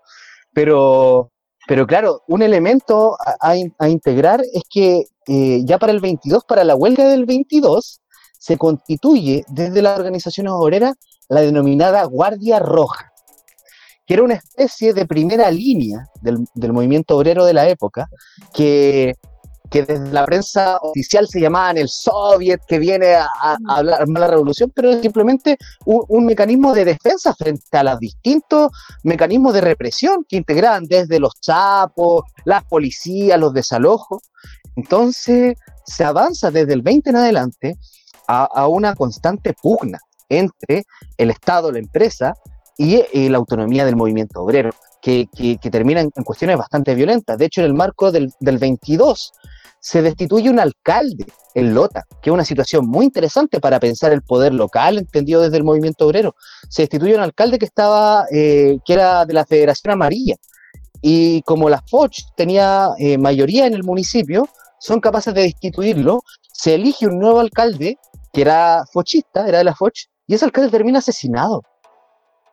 Pero, 0.55 1.30
pero 1.66 1.86
claro, 1.86 2.22
un 2.28 2.42
elemento 2.42 3.16
a, 3.40 3.88
integrar 3.88 4.40
es 4.40 4.62
que 4.70 5.05
eh, 5.26 5.60
ya 5.64 5.78
para 5.78 5.92
el 5.92 6.00
22, 6.00 6.44
para 6.44 6.64
la 6.64 6.74
huelga 6.74 7.06
del 7.09 7.26
22, 7.26 8.00
se 8.38 8.56
constituye 8.56 9.44
desde 9.48 9.82
las 9.82 9.98
organizaciones 9.98 10.52
obreras 10.55 10.94
la 11.28 11.42
denominada 11.42 12.02
Guardia 12.05 12.59
Roja 12.59 13.12
que 14.09 14.14
era 14.14 14.22
una 14.22 14.34
especie 14.36 14.94
de 14.94 15.05
primera 15.05 15.50
línea 15.50 16.06
del, 16.22 16.72
movimiento 16.72 17.14
obrero 17.14 17.44
de 17.44 17.52
la 17.52 17.68
época, 17.68 18.09
que, 18.55 19.16
desde 19.70 20.12
la 20.12 20.24
prensa 20.24 20.78
oficial 20.78 21.28
se 21.28 21.40
llamaban 21.40 21.78
el 21.78 21.88
Soviet, 21.88 22.60
que 22.66 22.78
viene 22.78 23.14
a, 23.14 23.28
hablar 23.68 24.06
de 24.06 24.20
la 24.20 24.26
revolución, 24.26 24.72
pero 24.74 24.90
es 24.90 25.00
simplemente 25.00 25.58
un, 25.84 26.26
mecanismo 26.26 26.74
de 26.74 26.84
defensa 26.84 27.34
frente 27.34 27.76
a 27.76 27.84
los 27.84 27.98
distintos 27.98 28.70
mecanismos 29.02 29.54
de 29.54 29.60
represión 29.60 30.24
que 30.28 30.36
integraban 30.36 30.84
desde 30.84 31.20
los 31.20 31.34
chapos, 31.40 32.24
las 32.44 32.64
policías, 32.64 33.38
los 33.38 33.52
desalojos. 33.52 34.22
Entonces 34.76 35.56
se 35.84 36.04
avanza 36.04 36.50
desde 36.50 36.74
el 36.74 36.82
20 36.82 37.10
en 37.10 37.16
adelante 37.16 37.74
a, 38.26 38.44
a 38.44 38.68
una 38.68 38.94
constante 38.94 39.54
pugna 39.54 39.98
entre 40.28 40.84
el 41.16 41.30
Estado, 41.30 41.72
la 41.72 41.78
empresa, 41.78 42.34
y 42.78 42.94
eh, 43.12 43.28
la 43.28 43.38
autonomía 43.38 43.84
del 43.84 43.96
movimiento 43.96 44.40
obrero, 44.40 44.70
que, 45.00 45.26
que, 45.34 45.70
termina 45.70 46.00
en, 46.00 46.10
cuestiones 46.10 46.56
bastante 46.56 46.94
violentas. 46.94 47.38
De 47.38 47.46
hecho, 47.46 47.60
en 47.60 47.66
el 47.66 47.74
marco 47.74 48.10
del, 48.10 48.30
del 48.40 48.58
22 48.58 49.32
se 49.80 50.02
destituye 50.02 50.50
un 50.50 50.58
alcalde 50.58 51.26
en 51.54 51.74
Lota, 51.74 52.04
que 52.20 52.30
es 52.30 52.34
una 52.34 52.44
situación 52.44 52.86
muy 52.86 53.04
interesante 53.04 53.60
para 53.60 53.78
pensar 53.80 54.12
el 54.12 54.22
poder 54.22 54.52
local, 54.52 54.98
entendido 54.98 55.42
desde 55.42 55.56
el 55.56 55.64
movimiento 55.64 56.06
obrero. 56.06 56.34
Se 56.68 56.82
destituye 56.82 57.14
un 57.14 57.20
alcalde 57.20 57.58
que 57.58 57.64
estaba, 57.64 58.26
eh, 58.32 58.78
que 58.84 58.92
era 58.92 59.24
de 59.24 59.34
la 59.34 59.44
Federación 59.44 59.92
Amarilla. 59.92 60.36
Y 61.00 61.42
como 61.42 61.70
la 61.70 61.82
Foch 61.88 62.18
tenía 62.36 62.90
eh, 62.98 63.18
mayoría 63.18 63.66
en 63.66 63.74
el 63.74 63.84
municipio, 63.84 64.48
son 64.80 65.00
capaces 65.00 65.32
de 65.32 65.42
destituirlo. 65.42 66.22
Se 66.52 66.74
elige 66.74 67.06
un 67.06 67.18
nuevo 67.18 67.38
alcalde, 67.38 67.98
que 68.32 68.40
era 68.42 68.84
fochista, 68.92 69.46
era 69.48 69.58
de 69.58 69.64
la 69.64 69.74
Foch, 69.74 70.06
y 70.26 70.34
ese 70.34 70.44
alcalde 70.44 70.70
termina 70.70 70.98
asesinado. 70.98 71.62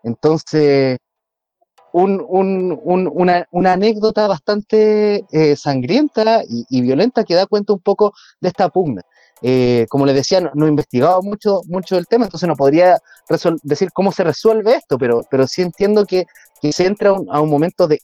Entonces, 0.03 0.99
una, 1.95 3.73
anécdota 3.73 4.27
bastante 4.27 5.25
eh, 5.31 5.55
sangrienta 5.55 6.43
y, 6.47 6.81
violenta 6.81 7.23
que 7.23 7.35
da 7.35 7.45
cuenta 7.45 7.73
un 7.73 7.79
poco 7.79 8.13
de 8.41 8.49
esta 8.49 8.69
pugna. 8.69 9.01
Eh, 9.41 9.85
como 9.89 10.05
les 10.05 10.15
decía, 10.15 10.51
no, 10.53 10.65
he 10.65 10.69
investigado 10.69 11.21
mucho, 11.21 11.61
mucho 11.67 11.97
el 11.97 12.07
tema, 12.07 12.25
entonces 12.25 12.47
no 12.47 12.55
podría 12.55 12.99
decir 13.63 13.91
cómo 13.93 14.11
se 14.11 14.23
resuelve 14.23 14.75
esto, 14.75 14.97
pero, 14.97 15.21
pero 15.29 15.47
sí 15.47 15.61
entiendo 15.61 16.05
que, 16.05 16.25
se 16.71 16.87
entra 16.87 17.11
a 17.29 17.41
un 17.41 17.49
momento 17.49 17.87
de, 17.87 17.99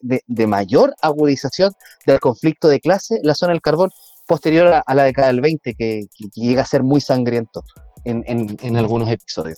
mayor 0.45 0.93
agudización 1.01 1.73
del 2.05 2.19
conflicto 2.19 2.68
de 2.68 2.80
clase 2.80 3.19
la 3.23 3.34
zona 3.34 3.53
del 3.53 3.61
carbón 3.61 3.89
posterior 4.27 4.84
a, 4.85 4.93
la 4.93 5.03
década 5.03 5.27
del 5.30 5.41
20, 5.41 5.73
que, 5.73 6.05
llega 6.35 6.61
a 6.61 6.65
ser 6.65 6.84
muy 6.84 7.01
sangriento 7.01 7.63
en 8.05 8.77
algunos 8.77 9.09
episodios. 9.09 9.57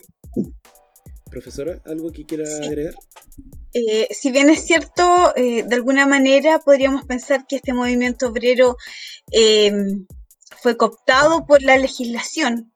Profesora, 1.33 1.81
¿algo 1.85 2.11
que 2.11 2.25
quiera 2.25 2.45
agregar? 2.63 2.93
Eh, 3.73 4.07
si 4.11 4.31
bien 4.31 4.51
es 4.51 4.67
cierto, 4.67 5.33
eh, 5.35 5.63
de 5.67 5.75
alguna 5.75 6.05
manera 6.05 6.59
podríamos 6.59 7.05
pensar 7.05 7.47
que 7.47 7.55
este 7.55 7.73
movimiento 7.73 8.27
obrero 8.27 8.77
em, 9.31 10.05
fue 10.61 10.77
cooptado 10.77 11.47
por 11.47 11.63
la 11.63 11.75
legislación 11.77 12.71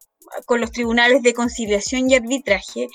con 0.47 0.59
los 0.59 0.71
tribunales 0.71 1.21
de 1.21 1.35
conciliación 1.35 2.09
y 2.09 2.15
arbitraje 2.15 2.87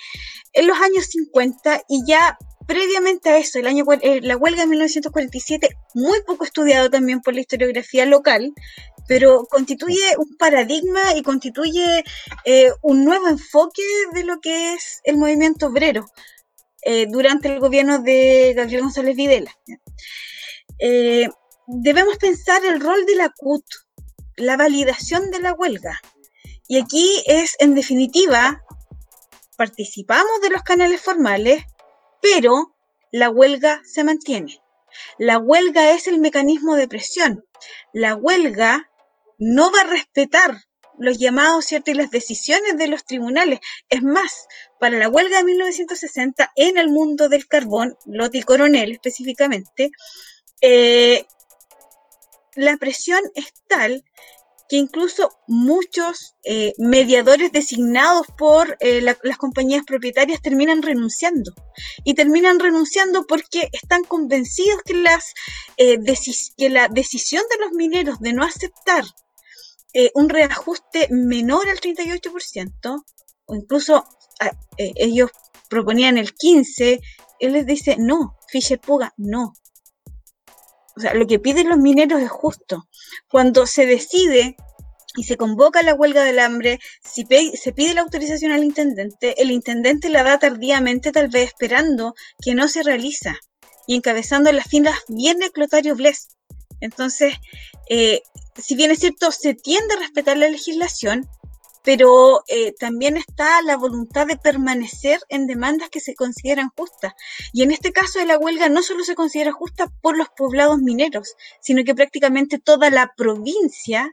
en 0.53 0.67
los 0.67 0.77
años 0.79 1.07
50 1.07 1.83
y 1.89 2.05
ya 2.07 2.37
previamente 2.67 3.29
a 3.31 3.39
eso, 3.39 3.61
el 3.61 3.69
año, 3.69 3.85
eh, 4.01 4.21
la 4.21 4.37
huelga 4.37 4.63
de 4.63 4.69
1947, 4.69 5.69
muy 5.95 6.23
poco 6.27 6.45
estudiado 6.45 6.91
también 6.91 7.21
por 7.21 7.35
la 7.35 7.41
historiografía 7.41 8.05
local, 8.05 8.53
pero 9.07 9.47
constituye 9.47 10.17
un 10.19 10.37
paradigma 10.37 11.15
y 11.15 11.23
constituye 11.23 12.05
eh, 12.45 12.71
un 12.83 13.05
nuevo 13.05 13.29
enfoque 13.29 13.83
de 14.13 14.25
lo 14.25 14.41
que 14.41 14.75
es 14.75 15.01
el 15.05 15.17
movimiento 15.17 15.67
obrero 15.67 16.07
eh, 16.83 17.07
durante 17.09 17.49
el 17.49 17.61
gobierno 17.61 18.01
de 18.01 18.55
Gabriel 18.57 18.83
González 18.83 19.17
Videla. 19.17 19.55
Eh, 20.79 21.29
debemos 21.67 22.17
pensar 22.17 22.65
el 22.65 22.81
rol 22.81 23.07
de 23.07 23.17
la 23.17 23.31
CUT, 23.31 23.65
la 24.37 24.57
validación 24.57 25.31
de 25.31 25.41
la 25.41 25.53
huelga. 25.53 26.01
Y 26.69 26.81
aquí 26.81 27.23
es, 27.27 27.55
en 27.59 27.75
definitiva, 27.75 28.63
participamos 29.57 30.41
de 30.43 30.51
los 30.51 30.63
canales 30.63 31.01
formales, 31.01 31.65
pero 32.21 32.75
la 33.11 33.31
huelga 33.31 33.81
se 33.85 34.05
mantiene. 34.05 34.61
La 35.19 35.39
huelga 35.39 35.93
es 35.93 36.07
el 36.07 36.19
mecanismo 36.19 36.77
de 36.77 36.89
presión. 36.89 37.45
La 37.93 38.15
huelga 38.15 38.91
no 39.39 39.71
va 39.71 39.81
a 39.83 39.91
respetar 39.91 40.63
los 40.99 41.19
llamados 41.19 41.67
¿cierto? 41.67 41.91
y 41.91 41.95
las 41.95 42.11
decisiones 42.11 42.77
de 42.77 42.87
los 42.87 43.05
tribunales. 43.05 43.61
Es 43.89 44.03
más, 44.03 44.47
para 44.79 44.99
la 44.99 45.09
huelga 45.09 45.39
de 45.39 45.45
1960 45.45 46.53
en 46.57 46.79
el 46.79 46.89
mundo 46.89 47.29
del 47.29 47.47
carbón, 47.47 47.97
Loti 48.07 48.43
Coronel 48.43 48.93
específicamente, 48.93 49.91
eh, 50.61 51.27
la 52.55 52.77
presión 52.77 53.21
es 53.35 53.53
tal 53.69 54.05
que 54.69 54.77
incluso 54.77 55.31
muchos 55.49 56.35
eh, 56.45 56.73
mediadores 56.79 57.53
designados 57.53 58.27
por 58.39 58.79
eh, 58.81 59.03
las 59.03 59.37
compañías 59.37 59.85
propietarias 59.85 60.41
terminan 60.41 60.81
renunciando. 60.81 61.53
Y 62.05 62.15
terminan 62.15 62.59
renunciando 62.59 63.27
porque 63.27 63.69
están 63.73 64.05
convencidos 64.05 64.81
que, 64.83 64.95
las, 64.95 65.35
que 65.77 66.71
la 66.71 66.89
decisión 66.89 67.43
de 67.51 67.65
los 67.65 67.73
mineros 67.73 68.19
de 68.21 68.33
no 68.33 68.45
aceptar 68.45 69.05
eh, 69.95 70.11
un 70.15 70.29
reajuste 70.29 71.09
menor 71.11 71.69
al 71.69 71.81
38%, 71.81 73.05
o 73.47 73.55
incluso 73.55 74.05
ah, 74.41 74.53
eh, 74.79 74.93
ellos 74.97 75.31
proponían 75.69 76.19
el 76.19 76.35
15%, 76.35 77.01
él 77.41 77.53
les 77.55 77.67
dice, 77.67 77.97
no, 77.99 78.37
Fisher 78.49 78.79
Puga, 78.79 79.13
no. 79.17 79.55
O 80.97 81.01
sea, 81.01 81.15
lo 81.15 81.27
que 81.27 81.41
piden 81.41 81.69
los 81.69 81.79
mineros 81.79 82.21
es 82.21 82.31
justo. 82.31 82.85
Cuando 83.29 83.67
se 83.67 83.85
decide 83.87 84.57
y 85.17 85.25
se 85.25 85.37
convoca 85.37 85.83
la 85.83 85.95
huelga 85.95 86.23
del 86.23 86.39
hambre, 86.39 86.79
si 87.03 87.27
se 87.55 87.73
pide 87.73 87.95
la 87.95 88.03
autorización 88.03 88.53
al 88.53 88.63
intendente, 88.63 89.41
el 89.43 89.51
intendente 89.51 90.09
la 90.09 90.23
da 90.23 90.39
tardíamente, 90.39 91.13
tal 91.13 91.29
vez 91.29 91.49
esperando 91.49 92.15
que 92.41 92.55
no 92.55 92.69
se 92.69 92.83
realiza 92.83 93.39
y 93.87 93.97
encabezando 93.97 94.53
las 94.53 94.69
filas 94.69 94.95
viene 95.09 95.51
Clotario 95.51 95.97
Bles. 95.97 96.29
Entonces, 96.83 97.35
eh, 97.89 98.23
si 98.57 98.75
bien 98.75 98.91
es 98.91 98.99
cierto, 98.99 99.31
se 99.31 99.55
tiende 99.55 99.95
a 99.95 100.01
respetar 100.01 100.37
la 100.37 100.49
legislación, 100.49 101.29
pero 101.85 102.43
eh, 102.49 102.75
también 102.79 103.17
está 103.17 103.63
la 103.63 103.77
voluntad 103.77 104.27
de 104.27 104.37
permanecer 104.37 105.21
en 105.29 105.47
demandas 105.47 105.91
que 105.91 106.01
se 106.01 106.15
consideran 106.15 106.71
justas. 106.77 107.15
Y 107.53 107.63
en 107.63 107.71
este 107.71 107.93
caso 107.93 108.19
de 108.19 108.27
la 108.27 108.39
huelga 108.39 108.69
no 108.69 108.83
solo 108.83 109.05
se 109.05 109.15
considera 109.15 109.53
justa 109.53 109.87
por 110.01 110.17
los 110.17 110.29
poblados 110.37 110.79
mineros, 110.79 111.35
sino 111.61 111.85
que 111.85 111.95
prácticamente 111.95 112.59
toda 112.59 112.91
la 112.91 113.13
provincia 113.17 114.13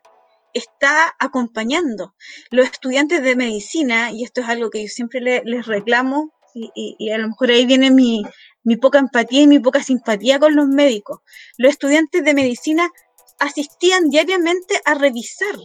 está 0.54 1.16
acompañando. 1.20 2.14
Los 2.52 2.66
estudiantes 2.68 3.24
de 3.24 3.36
medicina, 3.36 4.12
y 4.12 4.24
esto 4.24 4.42
es 4.42 4.48
algo 4.48 4.70
que 4.70 4.84
yo 4.84 4.88
siempre 4.88 5.22
les 5.22 5.66
reclamo, 5.66 6.34
y, 6.54 7.12
a 7.12 7.18
lo 7.18 7.30
mejor 7.30 7.52
ahí 7.52 7.66
viene 7.66 7.92
mi, 7.92 8.24
mi 8.64 8.78
poca 8.78 9.00
empatía 9.00 9.42
y 9.42 9.48
mi 9.48 9.60
poca 9.60 9.84
simpatía 9.84 10.40
con 10.40 10.56
los 10.56 10.68
médicos. 10.68 11.20
Los 11.58 11.72
estudiantes 11.72 12.24
de 12.24 12.34
medicina 12.34 12.90
asistían 13.40 14.10
diariamente 14.10 14.82
a 14.86 14.94
revisar 14.96 15.56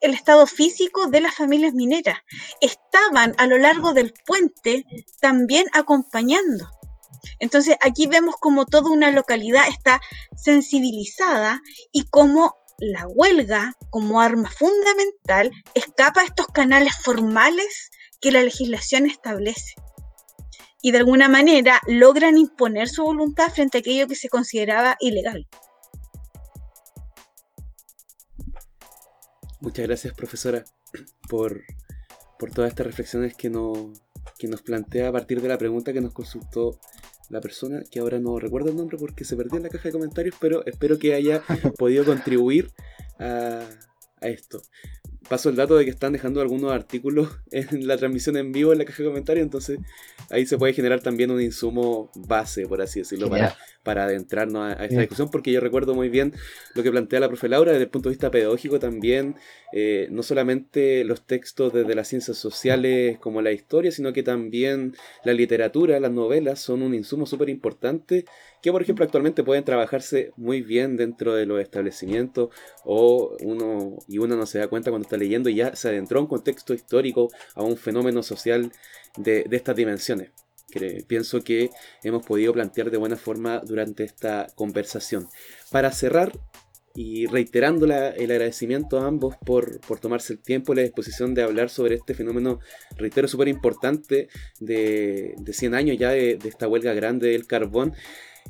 el 0.00 0.14
estado 0.14 0.46
físico 0.46 1.06
de 1.06 1.20
las 1.20 1.34
familias 1.34 1.74
mineras. 1.74 2.18
Estaban 2.60 3.34
a 3.38 3.46
lo 3.46 3.58
largo 3.58 3.92
del 3.92 4.12
puente 4.24 4.84
también 5.20 5.66
acompañando. 5.72 6.70
Entonces 7.38 7.76
aquí 7.80 8.06
vemos 8.06 8.36
como 8.36 8.66
toda 8.66 8.90
una 8.90 9.10
localidad 9.10 9.66
está 9.68 10.00
sensibilizada 10.36 11.60
y 11.92 12.04
cómo 12.08 12.56
la 12.78 13.06
huelga 13.08 13.72
como 13.90 14.20
arma 14.20 14.50
fundamental 14.50 15.50
escapa 15.74 16.20
a 16.20 16.24
estos 16.24 16.46
canales 16.48 16.94
formales 17.02 17.90
que 18.20 18.32
la 18.32 18.42
legislación 18.42 19.06
establece. 19.06 19.74
Y 20.82 20.92
de 20.92 20.98
alguna 20.98 21.28
manera 21.28 21.80
logran 21.86 22.36
imponer 22.36 22.88
su 22.88 23.02
voluntad 23.02 23.50
frente 23.50 23.78
a 23.78 23.80
aquello 23.80 24.06
que 24.06 24.14
se 24.14 24.28
consideraba 24.28 24.96
ilegal. 25.00 25.46
Muchas 29.60 29.86
gracias, 29.86 30.14
profesora, 30.14 30.64
por, 31.28 31.62
todas 32.54 32.70
estas 32.70 32.86
reflexiones 32.86 33.34
que, 33.34 33.50
que 34.38 34.48
nos 34.48 34.62
plantea 34.62 35.08
a 35.08 35.12
partir 35.12 35.40
de 35.40 35.48
la 35.48 35.58
pregunta 35.58 35.92
que 35.92 36.00
nos 36.00 36.12
consultó 36.12 36.78
la 37.30 37.40
persona, 37.40 37.82
que 37.90 37.98
ahora 37.98 38.20
no 38.20 38.38
recuerdo 38.38 38.70
el 38.70 38.76
nombre 38.76 38.98
porque 38.98 39.24
se 39.24 39.36
perdió 39.36 39.56
en 39.56 39.64
la 39.64 39.68
caja 39.68 39.88
de 39.88 39.92
comentarios, 39.92 40.36
pero 40.40 40.64
espero 40.66 40.98
que 40.98 41.14
haya 41.14 41.42
podido 41.78 42.04
contribuir 42.04 42.70
a, 43.18 43.62
a 44.20 44.28
esto 44.28 44.62
paso 45.28 45.48
el 45.48 45.56
dato 45.56 45.76
de 45.76 45.84
que 45.84 45.90
están 45.90 46.12
dejando 46.12 46.40
algunos 46.40 46.72
artículos 46.72 47.28
en 47.50 47.86
la 47.86 47.96
transmisión 47.96 48.36
en 48.36 48.52
vivo 48.52 48.72
en 48.72 48.78
la 48.78 48.84
caja 48.84 49.02
de 49.02 49.08
comentarios, 49.08 49.44
entonces 49.44 49.78
ahí 50.30 50.46
se 50.46 50.58
puede 50.58 50.72
generar 50.72 51.00
también 51.00 51.30
un 51.30 51.40
insumo 51.40 52.10
base, 52.14 52.66
por 52.66 52.80
así 52.80 53.00
decirlo, 53.00 53.28
para, 53.28 53.56
para 53.82 54.04
adentrarnos 54.04 54.62
a, 54.62 54.84
esta 54.84 55.00
discusión, 55.00 55.30
porque 55.30 55.52
yo 55.52 55.60
recuerdo 55.60 55.94
muy 55.94 56.08
bien 56.08 56.32
lo 56.74 56.82
que 56.82 56.90
plantea 56.90 57.20
la 57.20 57.28
profe 57.28 57.48
Laura 57.48 57.72
desde 57.72 57.84
el 57.84 57.90
punto 57.90 58.08
de 58.08 58.14
vista 58.14 58.30
pedagógico 58.30 58.78
también, 58.78 59.36
eh, 59.72 60.08
no 60.10 60.22
solamente 60.22 61.04
los 61.04 61.26
textos 61.26 61.72
desde 61.72 61.94
las 61.94 62.08
ciencias 62.08 62.36
sociales 62.36 63.18
como 63.18 63.42
la 63.42 63.52
historia, 63.52 63.90
sino 63.90 64.12
que 64.12 64.22
también 64.22 64.94
la 65.24 65.32
literatura, 65.32 66.00
las 66.00 66.12
novelas 66.12 66.60
son 66.60 66.82
un 66.82 66.94
insumo 66.94 67.26
súper 67.26 67.48
importante 67.48 68.24
que 68.62 68.72
por 68.72 68.82
ejemplo 68.82 69.04
actualmente 69.04 69.44
pueden 69.44 69.64
trabajarse 69.64 70.32
muy 70.36 70.60
bien 70.60 70.96
dentro 70.96 71.34
de 71.34 71.46
los 71.46 71.60
establecimientos 71.60 72.48
o 72.84 73.36
uno 73.42 73.98
y 74.08 74.18
uno 74.18 74.34
no 74.34 74.46
se 74.46 74.58
da 74.58 74.68
cuenta 74.68 74.90
cuando 74.90 75.06
está 75.06 75.15
leyendo 75.16 75.48
y 75.48 75.56
ya 75.56 75.74
se 75.76 75.88
adentró 75.88 76.18
a 76.18 76.22
un 76.22 76.28
contexto 76.28 76.74
histórico, 76.74 77.30
a 77.54 77.62
un 77.62 77.76
fenómeno 77.76 78.22
social 78.22 78.72
de, 79.16 79.46
estas 79.50 79.76
dimensiones. 79.76 80.30
Que 80.70 81.04
pienso 81.06 81.42
que 81.42 81.70
hemos 82.02 82.26
podido 82.26 82.52
plantear 82.52 82.90
de 82.90 82.98
buena 82.98 83.16
forma 83.16 83.60
durante 83.60 84.04
esta 84.04 84.48
conversación. 84.56 85.28
Para 85.70 85.92
cerrar, 85.92 86.32
y 86.94 87.26
reiterando 87.26 87.84
el 87.84 88.30
agradecimiento 88.30 88.98
a 88.98 89.06
ambos 89.06 89.36
por, 89.44 89.80
tomarse 90.00 90.32
el 90.32 90.38
tiempo 90.38 90.72
y 90.72 90.76
la 90.76 90.82
disposición 90.82 91.34
de 91.34 91.42
hablar 91.42 91.68
sobre 91.68 91.96
este 91.96 92.14
fenómeno, 92.14 92.58
reitero, 92.96 93.28
súper 93.28 93.48
importante 93.48 94.28
de, 94.60 95.34
de 95.36 95.52
100 95.52 95.74
años 95.74 95.98
ya 95.98 96.10
de, 96.10 96.36
de, 96.36 96.48
esta 96.48 96.66
huelga 96.66 96.94
grande 96.94 97.28
del 97.28 97.46
carbón. 97.46 97.94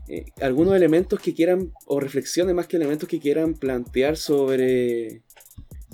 Eh, 0.08 0.26
algunos 0.40 0.76
elementos 0.76 1.18
que 1.20 1.34
quieran, 1.34 1.72
o 1.86 1.98
reflexiones 1.98 2.54
más 2.54 2.68
que 2.68 2.76
elementos 2.76 3.08
que 3.08 3.18
quieran 3.18 3.54
plantear 3.54 4.16
sobre, 4.16 5.22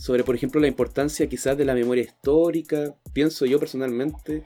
sobre, 0.02 0.24
por 0.24 0.34
ejemplo, 0.34 0.60
la 0.60 0.66
importancia 0.66 1.28
quizás 1.28 1.56
de 1.56 1.64
la 1.64 1.74
memoria 1.74 2.02
histórica. 2.02 2.96
Pienso 3.12 3.46
yo 3.46 3.60
personalmente 3.60 4.42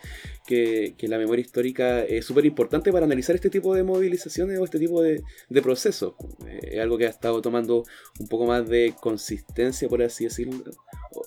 que, 0.47 0.95
la 1.01 1.17
memoria 1.17 1.41
histórica 1.41 2.03
es 2.03 2.27
súper 2.27 2.45
importante 2.45 2.93
para 2.93 3.07
analizar 3.07 3.35
este 3.35 3.49
tipo 3.49 3.75
de 3.75 3.83
movilizaciones 3.83 4.59
o 4.59 4.65
este 4.65 4.79
tipo 4.79 5.01
de, 5.01 5.23
procesos. 5.63 6.13
Eh, 6.47 6.73
es 6.73 6.81
algo 6.81 6.99
que 6.99 7.07
ha 7.07 7.09
estado 7.09 7.41
tomando 7.41 7.85
un 8.21 8.29
poco 8.29 8.45
más 8.45 8.69
de 8.69 8.93
consistencia, 9.01 9.89
por 9.89 10.03
así 10.03 10.25
decirlo, 10.25 10.63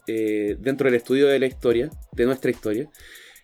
eh, 0.06 0.56
dentro 0.60 0.86
del 0.86 0.96
estudio 0.96 1.26
de 1.26 1.40
la 1.40 1.48
historia, 1.48 1.90
de 2.12 2.26
nuestra 2.28 2.52
historia. 2.52 2.88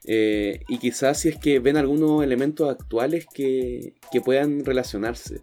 Eh, 0.06 0.60
y 0.68 0.78
quizás 0.78 1.20
si 1.20 1.30
es 1.30 1.38
que 1.40 1.58
ven 1.58 1.78
algunos 1.78 2.24
elementos 2.24 2.70
actuales 2.70 3.26
que, 3.34 3.96
puedan 4.24 4.64
relacionarse. 4.64 5.42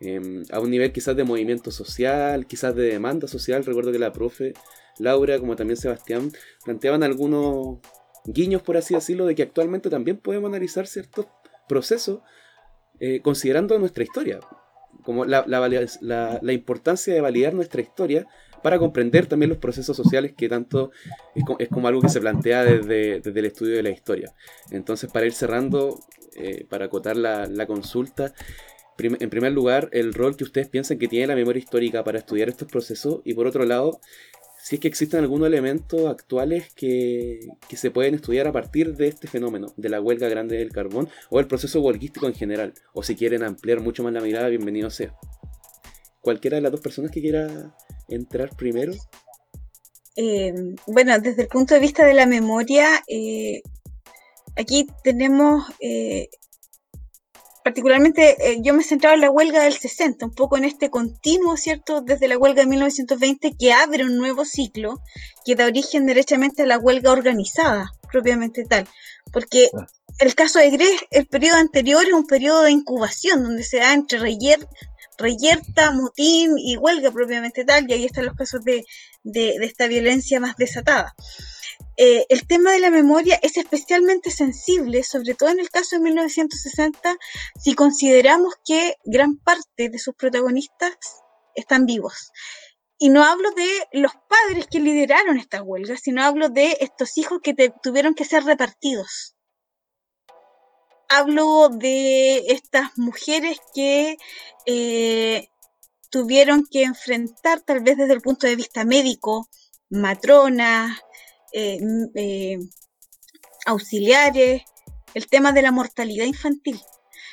Em, 0.00 0.44
a 0.50 0.60
un 0.60 0.70
nivel 0.70 0.92
quizás 0.92 1.14
de 1.14 1.24
movimiento 1.24 1.70
social, 1.70 2.46
quizás 2.46 2.74
de 2.74 2.84
demanda 2.84 3.28
social. 3.28 3.64
Recuerdo 3.64 3.92
que 3.92 3.98
la 3.98 4.12
profe 4.12 4.54
Laura, 4.98 5.38
como 5.38 5.56
también 5.56 5.76
Sebastián, 5.76 6.32
planteaban 6.64 7.02
algunos 7.02 7.78
guiños, 8.24 8.62
por 8.62 8.76
así 8.76 8.94
decirlo, 8.94 9.26
de 9.26 9.34
que 9.34 9.42
actualmente 9.42 9.90
también 9.90 10.16
podemos 10.16 10.48
analizar 10.48 10.86
ciertos 10.86 11.26
procesos 11.68 12.20
eh, 12.98 13.20
considerando 13.22 13.78
nuestra 13.78 14.04
historia. 14.04 14.40
Como 15.04 15.24
la, 15.24 15.44
la 15.46 16.52
importancia 16.52 17.14
de 17.14 17.20
validar 17.20 17.54
nuestra 17.54 17.80
historia 17.80 18.26
para 18.62 18.78
comprender 18.78 19.26
también 19.26 19.50
los 19.50 19.58
procesos 19.58 19.96
sociales 19.96 20.32
que 20.36 20.48
tanto 20.48 20.90
es, 21.34 21.68
como 21.68 21.88
algo 21.88 22.00
que 22.00 22.08
se 22.08 22.20
plantea 22.20 22.64
desde, 22.64 23.16
el 23.24 23.44
estudio 23.44 23.76
de 23.76 23.82
la 23.82 23.90
historia. 23.90 24.32
Entonces, 24.70 25.10
para 25.10 25.26
ir 25.26 25.32
cerrando, 25.32 25.98
eh, 26.36 26.66
para 26.68 26.86
acotar 26.86 27.16
la, 27.16 27.66
consulta, 27.66 28.34
en 29.02 29.30
primer 29.30 29.52
lugar, 29.52 29.88
el 29.92 30.14
rol 30.14 30.36
que 30.36 30.44
ustedes 30.44 30.68
piensan 30.68 30.98
que 30.98 31.08
tiene 31.08 31.26
la 31.26 31.34
memoria 31.34 31.60
histórica 31.60 32.04
para 32.04 32.18
estudiar 32.18 32.48
estos 32.48 32.68
procesos 32.68 33.20
y 33.24 33.34
por 33.34 33.46
otro 33.46 33.64
lado, 33.64 34.00
si 34.62 34.76
es 34.76 34.80
que 34.80 34.88
existen 34.88 35.20
algunos 35.20 35.48
elementos 35.48 36.06
actuales 36.06 36.72
que, 36.74 37.40
que, 37.68 37.76
se 37.76 37.90
pueden 37.90 38.14
estudiar 38.14 38.46
a 38.46 38.52
partir 38.52 38.94
de 38.96 39.08
este 39.08 39.26
fenómeno, 39.26 39.72
de 39.76 39.88
la 39.88 40.00
huelga 40.00 40.28
grande 40.28 40.58
del 40.58 40.70
carbón 40.70 41.08
o 41.30 41.40
el 41.40 41.46
proceso 41.46 41.80
huelguístico 41.80 42.26
en 42.26 42.34
general, 42.34 42.74
o 42.92 43.02
si 43.02 43.16
quieren 43.16 43.42
ampliar 43.42 43.80
mucho 43.80 44.02
más 44.02 44.12
la 44.12 44.20
mirada, 44.20 44.48
bienvenido 44.48 44.90
sea. 44.90 45.14
Cualquiera 46.20 46.56
de 46.56 46.60
las 46.60 46.72
dos 46.72 46.80
personas 46.80 47.10
que 47.10 47.22
quiera 47.22 47.74
entrar 48.08 48.54
primero? 48.56 48.92
Eh, 50.16 50.52
bueno, 50.86 51.18
desde 51.18 51.42
el 51.42 51.48
punto 51.48 51.74
de 51.74 51.80
vista 51.80 52.04
de 52.04 52.14
la 52.14 52.26
memoria, 52.26 53.02
eh, 53.08 53.62
aquí 54.56 54.86
tenemos, 55.02 55.64
eh, 55.80 56.28
particularmente 57.62 58.36
yo 58.62 58.74
me 58.74 58.82
he 58.82 58.84
centrado 58.84 59.14
en 59.14 59.20
la 59.20 59.30
huelga 59.30 59.62
del 59.62 59.74
60, 59.74 60.26
un 60.26 60.34
poco 60.34 60.56
en 60.56 60.64
este 60.64 60.90
continuo, 60.90 61.56
¿cierto? 61.56 62.00
Desde 62.00 62.28
la 62.28 62.38
huelga 62.38 62.62
de 62.62 62.68
1920 62.68 63.56
que 63.58 63.72
abre 63.72 64.04
un 64.04 64.16
nuevo 64.16 64.44
ciclo 64.44 65.00
que 65.44 65.54
da 65.54 65.66
origen 65.66 66.06
derechamente 66.06 66.62
a 66.62 66.66
la 66.66 66.78
huelga 66.78 67.12
organizada, 67.12 67.90
propiamente 68.10 68.64
tal. 68.64 68.86
Porque 69.32 69.68
el 70.18 70.34
caso 70.34 70.58
de 70.58 70.70
Gres, 70.70 71.04
el 71.10 71.26
periodo 71.26 71.56
anterior 71.56 72.04
es 72.04 72.12
un 72.12 72.26
periodo 72.26 72.62
de 72.62 72.72
incubación, 72.72 73.42
donde 73.42 73.62
se 73.62 73.78
da 73.78 73.94
entre 73.94 74.18
Reyer, 74.18 74.58
reyerta, 75.20 75.92
mutín 75.92 76.58
y 76.58 76.76
huelga 76.76 77.10
propiamente 77.10 77.64
tal, 77.64 77.88
y 77.88 77.92
ahí 77.92 78.04
están 78.04 78.26
los 78.26 78.34
casos 78.34 78.62
de, 78.64 78.84
esta 79.24 79.86
violencia 79.86 80.40
más 80.40 80.56
desatada. 80.56 81.14
Eh, 82.02 82.24
el 82.30 82.46
tema 82.46 82.72
de 82.72 82.80
la 82.80 82.88
memoria 82.88 83.38
es 83.42 83.58
especialmente 83.58 84.30
sensible, 84.30 85.02
sobre 85.02 85.34
todo 85.34 85.50
en 85.50 85.60
el 85.60 85.68
caso 85.68 85.96
de 85.96 86.02
1960, 86.02 87.18
si 87.62 87.74
consideramos 87.74 88.54
que 88.64 88.96
gran 89.04 89.36
parte 89.36 89.90
de 89.90 89.98
sus 89.98 90.14
protagonistas 90.14 90.96
están 91.54 91.84
vivos. 91.84 92.32
Y 92.96 93.10
no 93.10 93.22
hablo 93.22 93.50
de 93.50 93.68
los 93.92 94.12
padres 94.14 94.66
que 94.66 94.80
lideraron 94.80 95.36
estas 95.36 95.60
huelgas, 95.62 96.00
sino 96.02 96.22
hablo 96.22 96.48
de 96.48 96.78
estos 96.80 97.18
hijos 97.18 97.40
que 97.42 97.54
tuvieron 97.82 98.14
que 98.14 98.24
ser 98.24 98.44
repartidos 98.44 99.36
hablo 101.10 101.68
de 101.70 102.36
estas 102.52 102.96
mujeres 102.96 103.58
que 103.74 104.16
eh, 104.64 105.48
tuvieron 106.08 106.64
que 106.70 106.84
enfrentar, 106.84 107.62
tal 107.62 107.80
vez 107.80 107.96
desde 107.96 108.14
el 108.14 108.20
punto 108.20 108.46
de 108.46 108.54
vista 108.54 108.84
médico, 108.84 109.48
matronas, 109.88 111.00
eh, 111.52 111.78
eh, 112.14 112.58
auxiliares, 113.66 114.62
el 115.14 115.26
tema 115.26 115.52
de 115.52 115.62
la 115.62 115.72
mortalidad 115.72 116.26
infantil. 116.26 116.80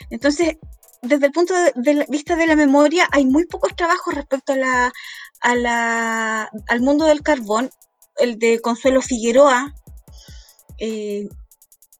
Entonces, 0.09 0.57
desde 1.01 1.27
el 1.27 1.31
punto 1.31 1.53
de, 1.53 2.05
vista 2.09 2.35
de 2.35 2.47
la 2.47 2.55
memoria, 2.55 3.07
hay 3.11 3.25
muy 3.25 3.45
pocos 3.45 3.75
trabajos 3.75 4.13
respecto 4.13 4.53
a 4.53 5.55
la, 5.55 6.49
al 6.67 6.81
mundo 6.81 7.05
del 7.05 7.21
carbón. 7.21 7.69
El 8.17 8.39
de 8.39 8.59
Consuelo 8.61 9.01
Figueroa, 9.01 9.75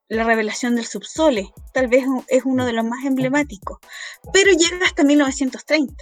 la 0.10 0.24
revelación 0.24 0.76
del 0.76 0.86
subsole, 0.86 1.54
tal 1.74 1.88
vez 1.88 2.06
es 2.28 2.44
uno 2.46 2.66
de 2.66 2.74
los 2.74 2.86
más 2.86 3.06
emblemáticos, 3.06 3.80
pero 4.34 4.52
llega 4.52 4.86
hasta 4.86 5.04
1930, 5.04 5.94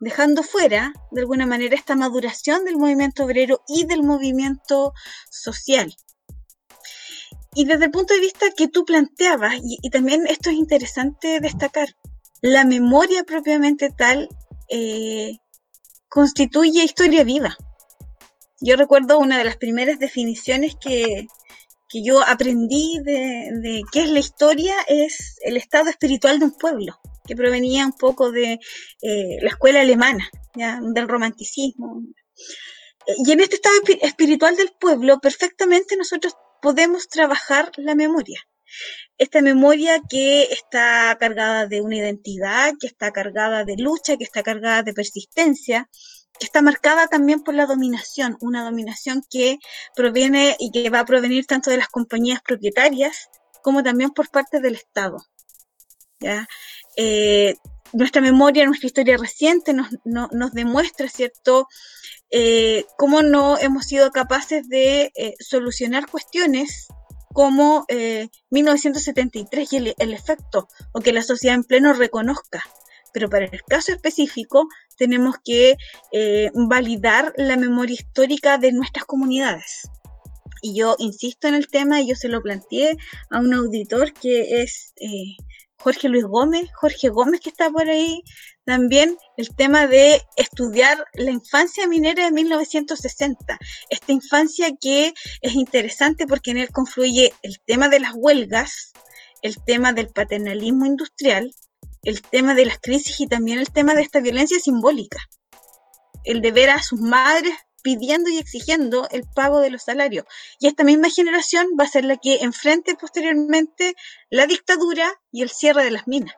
dejando 0.00 0.42
fuera, 0.42 0.92
de 1.10 1.20
alguna 1.20 1.46
manera, 1.46 1.74
esta 1.74 1.96
maduración 1.96 2.64
del 2.64 2.76
movimiento 2.76 3.24
obrero 3.24 3.62
y 3.68 3.84
del 3.86 4.02
movimiento 4.02 4.92
social. 5.30 5.94
Y 7.54 7.64
desde 7.64 7.86
el 7.86 7.90
punto 7.90 8.14
de 8.14 8.20
vista 8.20 8.46
que 8.56 8.68
tú 8.68 8.84
planteabas, 8.84 9.54
y, 9.62 9.90
también 9.90 10.26
esto 10.26 10.50
es 10.50 10.56
interesante 10.56 11.40
destacar, 11.40 11.88
la 12.40 12.64
memoria 12.64 13.24
propiamente 13.24 13.90
tal 13.90 14.28
eh, 14.68 15.38
constituye 16.08 16.84
historia 16.84 17.24
viva. 17.24 17.56
Yo 18.60 18.76
recuerdo 18.76 19.18
una 19.18 19.38
de 19.38 19.44
las 19.44 19.56
primeras 19.56 19.98
definiciones 19.98 20.76
que, 20.76 21.26
que 21.88 22.02
yo 22.02 22.22
aprendí 22.22 23.00
de, 23.02 23.82
qué 23.92 24.02
es 24.02 24.10
la 24.10 24.18
historia 24.18 24.74
es 24.86 25.38
el 25.42 25.56
estado 25.56 25.88
espiritual 25.88 26.38
de 26.38 26.46
un 26.46 26.52
pueblo, 26.52 27.00
que 27.28 27.36
provenía 27.36 27.86
un 27.86 27.92
poco 27.92 28.32
de 28.32 28.54
eh, 28.54 29.38
la 29.42 29.50
escuela 29.50 29.82
alemana, 29.82 30.28
del 30.54 31.08
romanticismo. 31.08 32.02
Y 33.24 33.32
en 33.32 33.40
este 33.40 33.56
estado 33.56 33.76
espiritual 34.02 34.56
del 34.56 34.72
pueblo, 34.80 35.20
perfectamente 35.20 35.96
nosotros 35.96 36.34
podemos 36.60 37.08
trabajar 37.08 37.70
la 37.76 37.94
memoria. 37.94 38.40
Esta 39.18 39.40
memoria 39.40 40.00
que 40.08 40.44
está 40.44 41.16
cargada 41.18 41.66
de 41.66 41.80
una 41.80 41.96
identidad, 41.96 42.72
que 42.80 42.86
está 42.86 43.12
cargada 43.12 43.64
de 43.64 43.76
lucha, 43.76 44.16
que 44.16 44.24
está 44.24 44.42
cargada 44.42 44.82
de 44.82 44.92
persistencia, 44.92 45.88
que 46.38 46.46
está 46.46 46.62
marcada 46.62 47.08
también 47.08 47.42
por 47.42 47.54
la 47.54 47.66
dominación, 47.66 48.36
una 48.40 48.64
dominación 48.64 49.22
que 49.28 49.58
proviene 49.94 50.56
y 50.58 50.70
que 50.70 50.90
va 50.90 51.00
a 51.00 51.04
provenir 51.04 51.46
tanto 51.46 51.70
de 51.70 51.78
las 51.78 51.88
compañías 51.88 52.40
propietarias 52.42 53.28
como 53.62 53.82
también 53.82 54.10
por 54.10 54.30
parte 54.30 54.60
del 54.60 54.74
Estado. 54.74 55.18
Eh, 57.00 57.54
nuestra 57.92 58.20
memoria, 58.20 58.66
nuestra 58.66 58.88
historia 58.88 59.16
reciente 59.16 59.72
nos, 59.72 59.88
nos 60.04 60.52
demuestra, 60.52 61.08
¿cierto?, 61.08 61.68
eh, 62.30 62.84
cómo 62.98 63.22
no 63.22 63.56
hemos 63.56 63.86
sido 63.86 64.10
capaces 64.10 64.68
de 64.68 65.10
eh, 65.14 65.34
solucionar 65.40 66.06
cuestiones 66.10 66.88
como 67.32 67.86
1973 68.50 69.72
y 69.72 69.76
el, 69.76 70.12
efecto, 70.12 70.66
o 70.92 71.00
que 71.00 71.12
la 71.12 71.22
sociedad 71.22 71.54
en 71.54 71.62
pleno 71.62 71.92
reconozca. 71.92 72.64
Pero 73.12 73.30
para 73.30 73.44
el 73.44 73.62
caso 73.62 73.92
específico, 73.92 74.66
tenemos 74.96 75.36
que 75.44 75.76
eh, 76.10 76.50
validar 76.54 77.32
la 77.36 77.56
memoria 77.56 77.94
histórica 77.94 78.58
de 78.58 78.72
nuestras 78.72 79.04
comunidades. 79.04 79.88
Y 80.62 80.74
yo 80.74 80.96
insisto 80.98 81.46
en 81.46 81.54
el 81.54 81.68
tema 81.68 82.00
y 82.00 82.08
yo 82.08 82.16
se 82.16 82.28
lo 82.28 82.42
planteé 82.42 82.96
a 83.30 83.38
un 83.38 83.54
auditor 83.54 84.12
que 84.12 84.62
es 84.62 84.92
Jorge 85.80 86.08
Luis 86.08 86.24
Gómez, 86.24 86.68
Jorge 86.74 87.08
Gómez 87.08 87.40
que 87.40 87.50
está 87.50 87.70
por 87.70 87.88
ahí, 87.88 88.22
también 88.64 89.16
el 89.36 89.54
tema 89.54 89.86
de 89.86 90.22
estudiar 90.36 91.04
la 91.14 91.30
infancia 91.30 91.86
minera 91.86 92.24
de 92.24 92.32
1960. 92.32 93.58
Esta 93.88 94.12
infancia 94.12 94.70
que 94.80 95.14
es 95.40 95.54
interesante 95.54 96.26
porque 96.26 96.50
en 96.50 96.58
él 96.58 96.70
confluye 96.70 97.32
el 97.42 97.60
tema 97.64 97.88
de 97.88 98.00
las 98.00 98.12
huelgas, 98.14 98.92
el 99.42 99.62
tema 99.64 99.92
del 99.92 100.08
paternalismo 100.08 100.84
industrial, 100.84 101.54
el 102.02 102.22
tema 102.22 102.54
de 102.54 102.66
las 102.66 102.80
crisis 102.80 103.20
y 103.20 103.26
también 103.26 103.58
el 103.58 103.70
tema 103.70 103.94
de 103.94 104.02
esta 104.02 104.20
violencia 104.20 104.58
simbólica. 104.58 105.18
El 106.24 106.40
de 106.42 106.52
ver 106.52 106.70
a 106.70 106.82
sus 106.82 107.00
madres 107.00 107.54
pidiendo 107.82 108.30
y 108.30 108.38
exigiendo 108.38 109.08
el 109.10 109.24
pago 109.34 109.60
de 109.60 109.70
los 109.70 109.82
salarios. 109.82 110.24
Y 110.58 110.66
esta 110.66 110.84
misma 110.84 111.10
generación 111.10 111.66
va 111.78 111.84
a 111.84 111.88
ser 111.88 112.04
la 112.04 112.16
que 112.16 112.36
enfrente 112.36 112.94
posteriormente 112.94 113.94
la 114.30 114.46
dictadura 114.46 115.12
y 115.32 115.42
el 115.42 115.50
cierre 115.50 115.84
de 115.84 115.90
las 115.90 116.06
minas. 116.06 116.34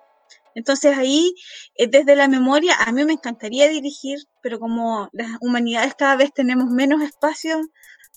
Entonces 0.54 0.96
ahí, 0.98 1.34
eh, 1.76 1.86
desde 1.86 2.16
la 2.16 2.28
memoria, 2.28 2.74
a 2.74 2.92
mí 2.92 3.04
me 3.04 3.12
encantaría 3.12 3.68
dirigir, 3.68 4.18
pero 4.42 4.58
como 4.58 5.08
las 5.12 5.30
humanidades 5.40 5.94
cada 5.94 6.16
vez 6.16 6.32
tenemos 6.34 6.66
menos 6.70 7.02
espacio 7.02 7.60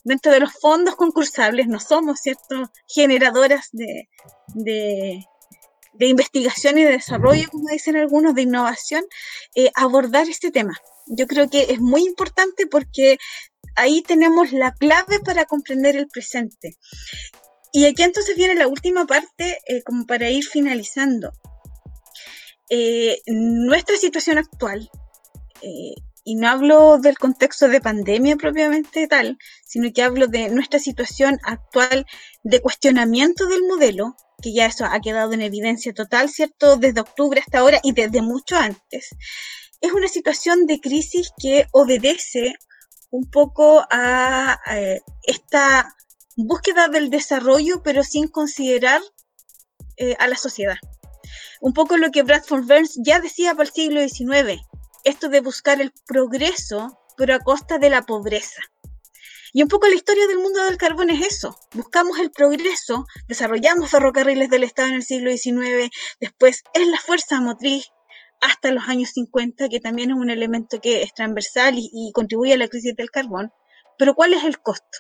dentro 0.04 0.32
de 0.32 0.40
los 0.40 0.52
fondos 0.54 0.96
concursables, 0.96 1.68
no 1.68 1.80
somos, 1.80 2.20
¿cierto?, 2.20 2.72
generadoras 2.88 3.70
de, 3.72 4.10
de 5.94 6.08
investigación 6.08 6.78
y 6.78 6.84
de 6.84 6.92
desarrollo, 6.92 7.50
como 7.50 7.70
dicen 7.70 7.96
algunos, 7.96 8.36
de 8.36 8.42
innovación, 8.42 9.04
eh, 9.56 9.72
abordar 9.76 10.28
este 10.28 10.52
tema. 10.52 10.74
Yo 11.08 11.28
creo 11.28 11.50
que 11.50 11.68
es 11.70 11.80
muy 11.80 12.06
importante 12.06 12.68
porque 12.68 13.18
ahí 13.76 14.02
tenemos 14.02 14.52
la 14.52 14.74
clave 14.74 15.20
para 15.20 15.46
comprender 15.46 15.96
el 15.96 16.08
presente. 16.08 16.78
Y 17.72 17.86
aquí 17.86 18.04
entonces 18.04 18.36
viene 18.36 18.56
la 18.56 18.68
última 18.68 19.06
parte, 19.06 19.58
eh, 19.68 19.82
como 19.84 20.06
para 20.06 20.30
ir 20.30 20.44
finalizando. 20.44 21.34
Eh, 22.70 23.20
nuestra 23.28 23.98
situación 23.98 24.38
actual, 24.38 24.90
y 26.26 26.36
no 26.36 26.48
hablo 26.50 26.98
del 27.00 27.18
contexto 27.18 27.68
de 27.68 27.82
pandemia 27.82 28.38
propiamente 28.38 29.08
tal, 29.08 29.38
sino 29.66 29.92
que 29.94 30.04
hablo 30.04 30.28
de 30.28 30.50
nuestra 30.50 30.80
situación 30.80 31.40
actual 31.44 32.06
de 32.44 32.62
cuestionamiento 32.62 33.48
del 33.48 33.64
modelo, 33.64 34.16
que 34.42 34.54
ya 34.54 34.66
eso 34.66 34.86
ha 34.86 35.00
quedado 35.00 35.34
en 35.34 35.42
evidencia 35.42 35.94
total, 35.94 36.30
¿cierto? 36.30 36.78
Desde 36.78 37.02
octubre 37.02 37.42
hasta 37.42 37.60
ahora 37.60 37.80
y 37.84 37.92
desde 37.92 38.22
mucho 38.22 38.56
antes. 38.56 39.10
Es 39.84 39.92
una 39.92 40.08
situación 40.08 40.66
de 40.66 40.80
crisis 40.80 41.34
que 41.38 41.68
obedece 41.74 42.56
un 43.12 43.30
poco 43.30 43.86
a, 43.92 44.58
eh, 44.72 45.02
esta 45.24 45.94
búsqueda 46.38 46.88
del 46.88 47.10
desarrollo, 47.10 47.84
pero 47.84 48.02
sin 48.06 48.30
considerar 48.30 49.02
eh, 49.98 50.16
a 50.20 50.28
la 50.30 50.38
sociedad. 50.38 50.78
Un 51.60 51.74
poco 51.74 51.98
lo 51.98 52.12
que 52.12 52.24
Bradford 52.24 52.66
Burns 52.66 52.98
ya 53.04 53.20
decía 53.20 53.56
para 53.56 53.68
el 53.68 53.74
siglo 53.74 54.00
XIX, 54.00 54.62
esto 55.04 55.28
de 55.28 55.42
buscar 55.42 55.82
el 55.82 55.92
progreso, 56.08 56.98
pero 57.18 57.36
a 57.36 57.40
costa 57.40 57.78
de 57.78 57.90
la 57.90 58.04
pobreza. 58.04 58.62
Y 59.52 59.64
un 59.64 59.68
poco 59.68 59.88
la 59.88 59.96
historia 59.96 60.28
del 60.28 60.40
mundo 60.40 60.64
del 60.64 60.78
carbón 60.78 61.10
es 61.10 61.28
eso. 61.28 61.60
Buscamos 61.74 62.20
el 62.20 62.32
progreso, 62.32 63.06
desarrollamos 63.28 63.92
ferrocarriles 63.92 64.50
del 64.50 64.64
Estado 64.64 64.88
en 64.88 64.96
el 64.96 65.04
siglo 65.04 65.30
XIX, 65.30 65.92
después 66.22 66.64
es 66.74 66.88
la 66.88 67.00
fuerza 67.02 67.42
motriz 67.42 67.92
hasta 68.44 68.72
los 68.72 68.88
años 68.90 69.12
50, 69.12 69.70
que 69.70 69.80
también 69.80 70.12
es 70.12 70.18
un 70.18 70.30
elemento 70.30 70.82
que 70.82 71.02
es 71.02 71.14
transversal 71.14 71.76
y, 71.78 72.12
contribuye 72.14 72.54
a 72.54 72.58
la 72.58 72.68
crisis 72.68 72.96
del 72.96 73.10
carbón. 73.10 73.52
Pero 73.98 74.16
¿cuál 74.16 74.34
es 74.34 74.44
el 74.44 74.60
costo? 74.60 75.00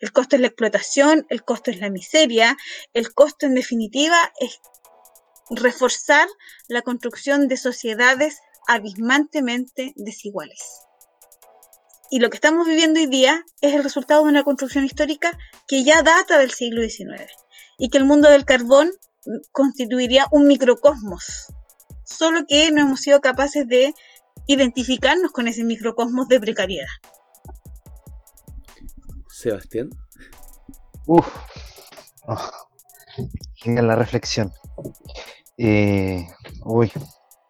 El 0.00 0.12
costo 0.12 0.36
es 0.36 0.42
la 0.42 0.48
explotación, 0.48 1.26
el 1.28 1.42
costo 1.42 1.70
es 1.70 1.80
la 1.80 1.90
miseria, 1.90 2.56
el 2.92 3.12
costo 3.14 3.46
en 3.46 3.54
definitiva 3.54 4.32
es 4.40 4.60
reforzar 5.50 6.28
la 6.68 6.82
construcción 6.82 7.48
de 7.48 7.56
sociedades 7.56 8.38
abismantemente 8.68 9.92
desiguales. 9.96 10.60
Y 12.10 12.20
lo 12.20 12.30
que 12.30 12.36
estamos 12.36 12.68
viviendo 12.68 13.00
hoy 13.00 13.06
día 13.06 13.44
es 13.60 13.74
el 13.74 13.82
resultado 13.82 14.22
de 14.22 14.30
una 14.30 14.44
construcción 14.44 14.84
histórica 14.84 15.36
que 15.66 15.82
ya 15.82 16.02
data 16.02 16.38
del 16.38 16.52
siglo 16.52 16.82
XIX 16.82 17.32
y 17.78 17.88
que 17.88 17.98
el 17.98 18.04
mundo 18.04 18.28
del 18.28 18.44
carbón 18.44 18.92
constituiría 19.50 20.26
un 20.30 20.46
microcosmos, 20.46 21.48
solo 22.06 22.46
que 22.48 22.70
no 22.70 22.80
hemos 22.80 23.00
sido 23.00 23.20
capaces 23.20 23.66
de 23.66 23.92
identificarnos 24.46 25.32
con 25.32 25.48
ese 25.48 25.64
microcosmos 25.64 26.28
de 26.28 26.40
precariedad. 26.40 26.86
Sebastián. 29.28 29.90
Uf, 31.06 31.28
oh, 32.26 32.50
genial 33.54 33.88
la 33.88 33.96
reflexión. 33.96 34.52
Eh, 35.58 36.26
uy, 36.64 36.90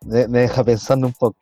me 0.04 0.40
deja 0.40 0.64
pensando 0.64 1.06
un 1.06 1.12
poco. 1.12 1.38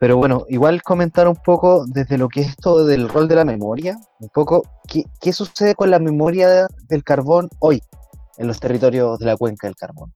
Pero 0.00 0.16
bueno, 0.16 0.46
igual 0.48 0.82
comentar 0.82 1.28
un 1.28 1.36
poco 1.36 1.84
desde 1.86 2.16
lo 2.16 2.28
que 2.30 2.40
es 2.40 2.48
esto 2.48 2.86
del 2.86 3.06
rol 3.06 3.28
de 3.28 3.34
la 3.34 3.44
memoria, 3.44 3.98
un 4.18 4.30
poco 4.30 4.62
qué, 4.88 5.32
sucede 5.34 5.74
con 5.74 5.90
la 5.90 5.98
memoria 5.98 6.68
del 6.88 7.04
carbón 7.04 7.50
hoy 7.58 7.82
en 8.38 8.46
los 8.46 8.60
territorios 8.60 9.18
de 9.18 9.26
la 9.26 9.36
cuenca 9.36 9.66
del 9.66 9.76
carbón. 9.76 10.14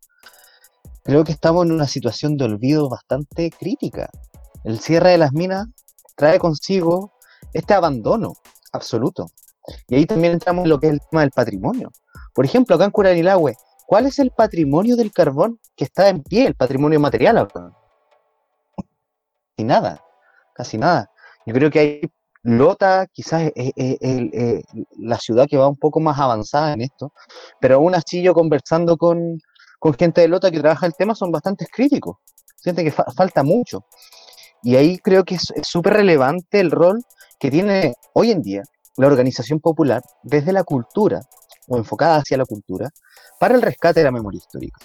Creo 1.04 1.22
que 1.22 1.32
estamos 1.32 1.66
en 1.66 1.72
una 1.72 1.86
situación 1.86 2.38
de 2.38 2.46
olvido 2.46 2.88
bastante 2.88 3.50
crítica. 3.50 4.08
El 4.64 4.80
cierre 4.80 5.10
de 5.10 5.18
las 5.18 5.34
minas 5.34 5.66
trae 6.16 6.38
consigo 6.38 7.12
este 7.52 7.74
abandono 7.74 8.32
absoluto. 8.72 9.26
Y 9.86 9.96
ahí 9.96 10.06
también 10.06 10.32
entramos 10.32 10.64
en 10.64 10.70
lo 10.70 10.80
que 10.80 10.86
es 10.86 10.94
el 10.94 11.00
tema 11.10 11.20
del 11.20 11.30
patrimonio. 11.30 11.92
Por 12.32 12.46
ejemplo, 12.46 12.74
acá 12.74 12.86
en 12.86 12.90
Curanilagüe, 12.90 13.54
¿cuál 13.86 14.06
es 14.06 14.18
el 14.18 14.30
patrimonio 14.30 14.96
del 14.96 15.12
carbón 15.12 15.60
que 15.76 15.84
está 15.84 16.08
en 16.08 16.22
pie, 16.22 16.46
el 16.46 16.54
patrimonio 16.54 16.98
material? 16.98 17.48
casi 19.56 19.64
nada, 19.64 20.02
casi 20.54 20.78
nada. 20.78 21.10
Yo 21.44 21.52
creo 21.52 21.70
que 21.70 21.78
hay 21.78 22.00
Lota 22.44 23.06
quizás 23.10 23.50
es, 23.54 23.72
la 24.98 25.18
ciudad 25.18 25.46
que 25.48 25.56
va 25.56 25.68
un 25.68 25.76
poco 25.76 25.98
más 26.00 26.18
avanzada 26.18 26.72
en 26.74 26.82
esto, 26.82 27.12
pero 27.60 27.76
aún 27.76 27.94
así 27.94 28.22
yo 28.22 28.34
conversando 28.34 28.98
con, 28.98 29.38
gente 29.92 30.20
de 30.20 30.28
Lota 30.28 30.50
que 30.50 30.60
trabaja 30.60 30.86
el 30.86 30.94
tema 30.94 31.14
son 31.14 31.30
bastante 31.30 31.66
críticos, 31.66 32.16
sienten 32.56 32.84
que 32.84 32.92
falta 32.92 33.42
mucho. 33.42 33.84
Y 34.62 34.76
ahí 34.76 34.98
creo 34.98 35.24
que 35.24 35.34
es 35.34 35.52
súper 35.62 35.94
relevante 35.94 36.60
el 36.60 36.70
rol 36.70 37.04
que 37.38 37.50
tiene 37.50 37.94
hoy 38.14 38.30
en 38.30 38.40
día 38.40 38.62
la 38.96 39.06
organización 39.06 39.60
popular 39.60 40.02
desde 40.22 40.52
la 40.52 40.64
cultura 40.64 41.20
o 41.68 41.76
enfocada 41.76 42.16
hacia 42.16 42.36
la 42.36 42.44
cultura 42.44 42.90
para 43.38 43.54
el 43.54 43.62
rescate 43.62 44.00
de 44.00 44.04
la 44.04 44.12
memoria 44.12 44.38
histórica. 44.38 44.78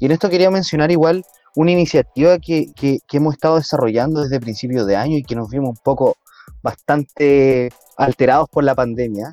Y 0.00 0.06
en 0.06 0.12
esto 0.12 0.28
quería 0.28 0.50
mencionar 0.50 0.90
igual 0.90 1.24
una 1.54 1.70
iniciativa 1.70 2.38
que, 2.38 2.72
hemos 3.12 3.34
estado 3.34 3.56
desarrollando 3.56 4.22
desde 4.22 4.40
principios 4.40 4.86
de 4.86 4.96
año 4.96 5.16
y 5.16 5.22
que 5.22 5.34
nos 5.34 5.48
vimos 5.48 5.70
un 5.70 5.82
poco 5.82 6.16
bastante 6.62 7.70
alterados 7.96 8.48
por 8.48 8.64
la 8.64 8.74
pandemia. 8.74 9.32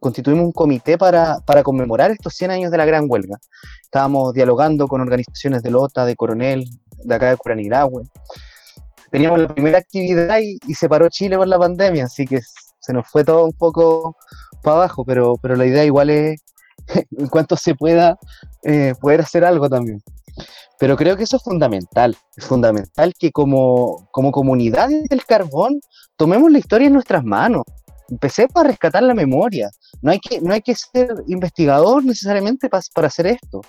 Constituimos 0.00 0.44
un 0.44 0.52
comité 0.52 0.96
para, 0.96 1.40
conmemorar 1.64 2.10
estos 2.10 2.34
100 2.34 2.50
años 2.50 2.70
de 2.70 2.78
la 2.78 2.84
gran 2.84 3.06
huelga. 3.08 3.38
Estábamos 3.82 4.32
dialogando 4.32 4.86
con 4.86 5.00
organizaciones 5.00 5.62
de 5.62 5.70
Lota, 5.70 6.04
de 6.04 6.16
Coronel, 6.16 6.64
de 7.04 7.14
acá 7.14 7.30
de 7.30 7.36
Curanilagüe. 7.36 8.04
Teníamos 9.10 9.40
la 9.40 9.48
primera 9.48 9.78
actividad 9.78 10.38
y, 10.40 10.58
y 10.66 10.74
se 10.74 10.88
paró 10.88 11.08
Chile 11.08 11.36
por 11.36 11.48
la 11.48 11.58
pandemia, 11.58 12.04
así 12.04 12.26
que 12.26 12.40
se 12.88 12.92
nos 12.92 13.06
fue 13.08 13.24
todo 13.24 13.44
un 13.44 13.52
poco, 13.52 14.16
para 14.62 14.76
abajo, 14.76 15.04
pero, 15.04 15.36
pero 15.40 15.56
la 15.56 15.66
idea 15.66 15.84
igual 15.84 16.10
es, 16.10 16.40
en 17.18 17.28
cuanto 17.28 17.56
se 17.56 17.74
pueda, 17.74 18.18
eh, 18.62 18.94
poder 19.00 19.20
hacer 19.20 19.44
algo 19.44 19.68
también. 19.68 20.02
Pero 20.78 20.96
creo 20.96 21.16
que 21.16 21.24
eso 21.24 21.36
es 21.36 21.42
fundamental, 21.42 22.16
es 22.36 22.44
fundamental 22.44 23.12
que 23.18 23.32
como, 23.32 24.08
como 24.12 24.30
comunidades 24.30 25.04
del 25.08 25.24
carbón 25.24 25.80
tomemos 26.16 26.50
la 26.52 26.58
historia 26.58 26.86
en 26.86 26.92
nuestras 26.92 27.24
manos, 27.24 27.64
empecemos 28.08 28.56
a 28.56 28.64
rescatar 28.64 29.02
la 29.02 29.14
memoria. 29.14 29.70
No 30.02 30.10
hay 30.10 30.18
que, 30.18 30.40
no 30.40 30.52
hay 30.52 30.62
que 30.62 30.74
ser 30.74 31.14
investigador 31.26 32.04
necesariamente 32.04 32.68
para 32.68 33.06
hacer 33.06 33.26
esto. 33.26 33.60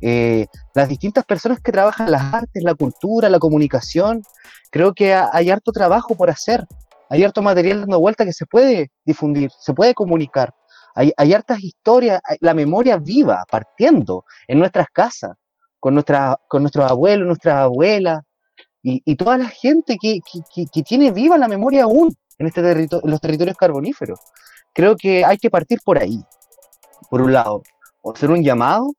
Eh, 0.00 0.46
las 0.74 0.88
distintas 0.88 1.24
personas 1.24 1.60
que 1.60 1.72
trabajan 1.72 2.10
las 2.10 2.34
artes, 2.34 2.62
la 2.62 2.74
cultura, 2.74 3.28
la 3.28 3.38
comunicación, 3.38 4.22
creo 4.70 4.92
que 4.92 5.14
hay 5.14 5.50
harto 5.50 5.72
trabajo 5.72 6.14
por 6.14 6.30
hacer. 6.30 6.66
Hay 7.08 7.22
harto 7.22 7.40
material 7.40 7.80
dando 7.80 8.00
vuelta 8.00 8.24
que 8.24 8.32
se 8.32 8.46
puede 8.46 8.90
difundir, 9.04 9.50
se 9.58 9.72
puede 9.72 9.94
comunicar. 9.94 10.54
Hay, 10.94 11.12
hay 11.16 11.34
hartas 11.34 11.62
historias, 11.62 12.20
la 12.40 12.54
memoria 12.54 12.96
viva, 12.96 13.44
partiendo 13.50 14.24
en 14.48 14.58
nuestras 14.58 14.88
casas, 14.92 15.36
con, 15.78 15.94
nuestra, 15.94 16.36
con 16.48 16.62
nuestros 16.62 16.90
abuelos, 16.90 17.26
nuestras 17.26 17.56
abuelas, 17.56 18.20
y, 18.88 19.16
toda 19.16 19.36
la 19.36 19.48
gente 19.48 19.96
que, 20.00 20.20
que, 20.72 20.82
tiene 20.82 21.10
viva 21.10 21.36
la 21.36 21.48
memoria 21.48 21.84
aún 21.84 22.16
en, 22.38 22.46
este 22.46 22.60
en 22.70 22.88
los 23.02 23.20
territorios 23.20 23.56
carboníferos. 23.56 24.20
Creo 24.72 24.96
que 24.96 25.24
hay 25.24 25.38
que 25.38 25.50
partir 25.50 25.80
por 25.84 25.98
ahí, 25.98 26.22
por 27.10 27.20
un 27.20 27.32
lado, 27.32 27.62
hacer 28.14 28.30
un 28.30 28.44
llamado 28.44 28.94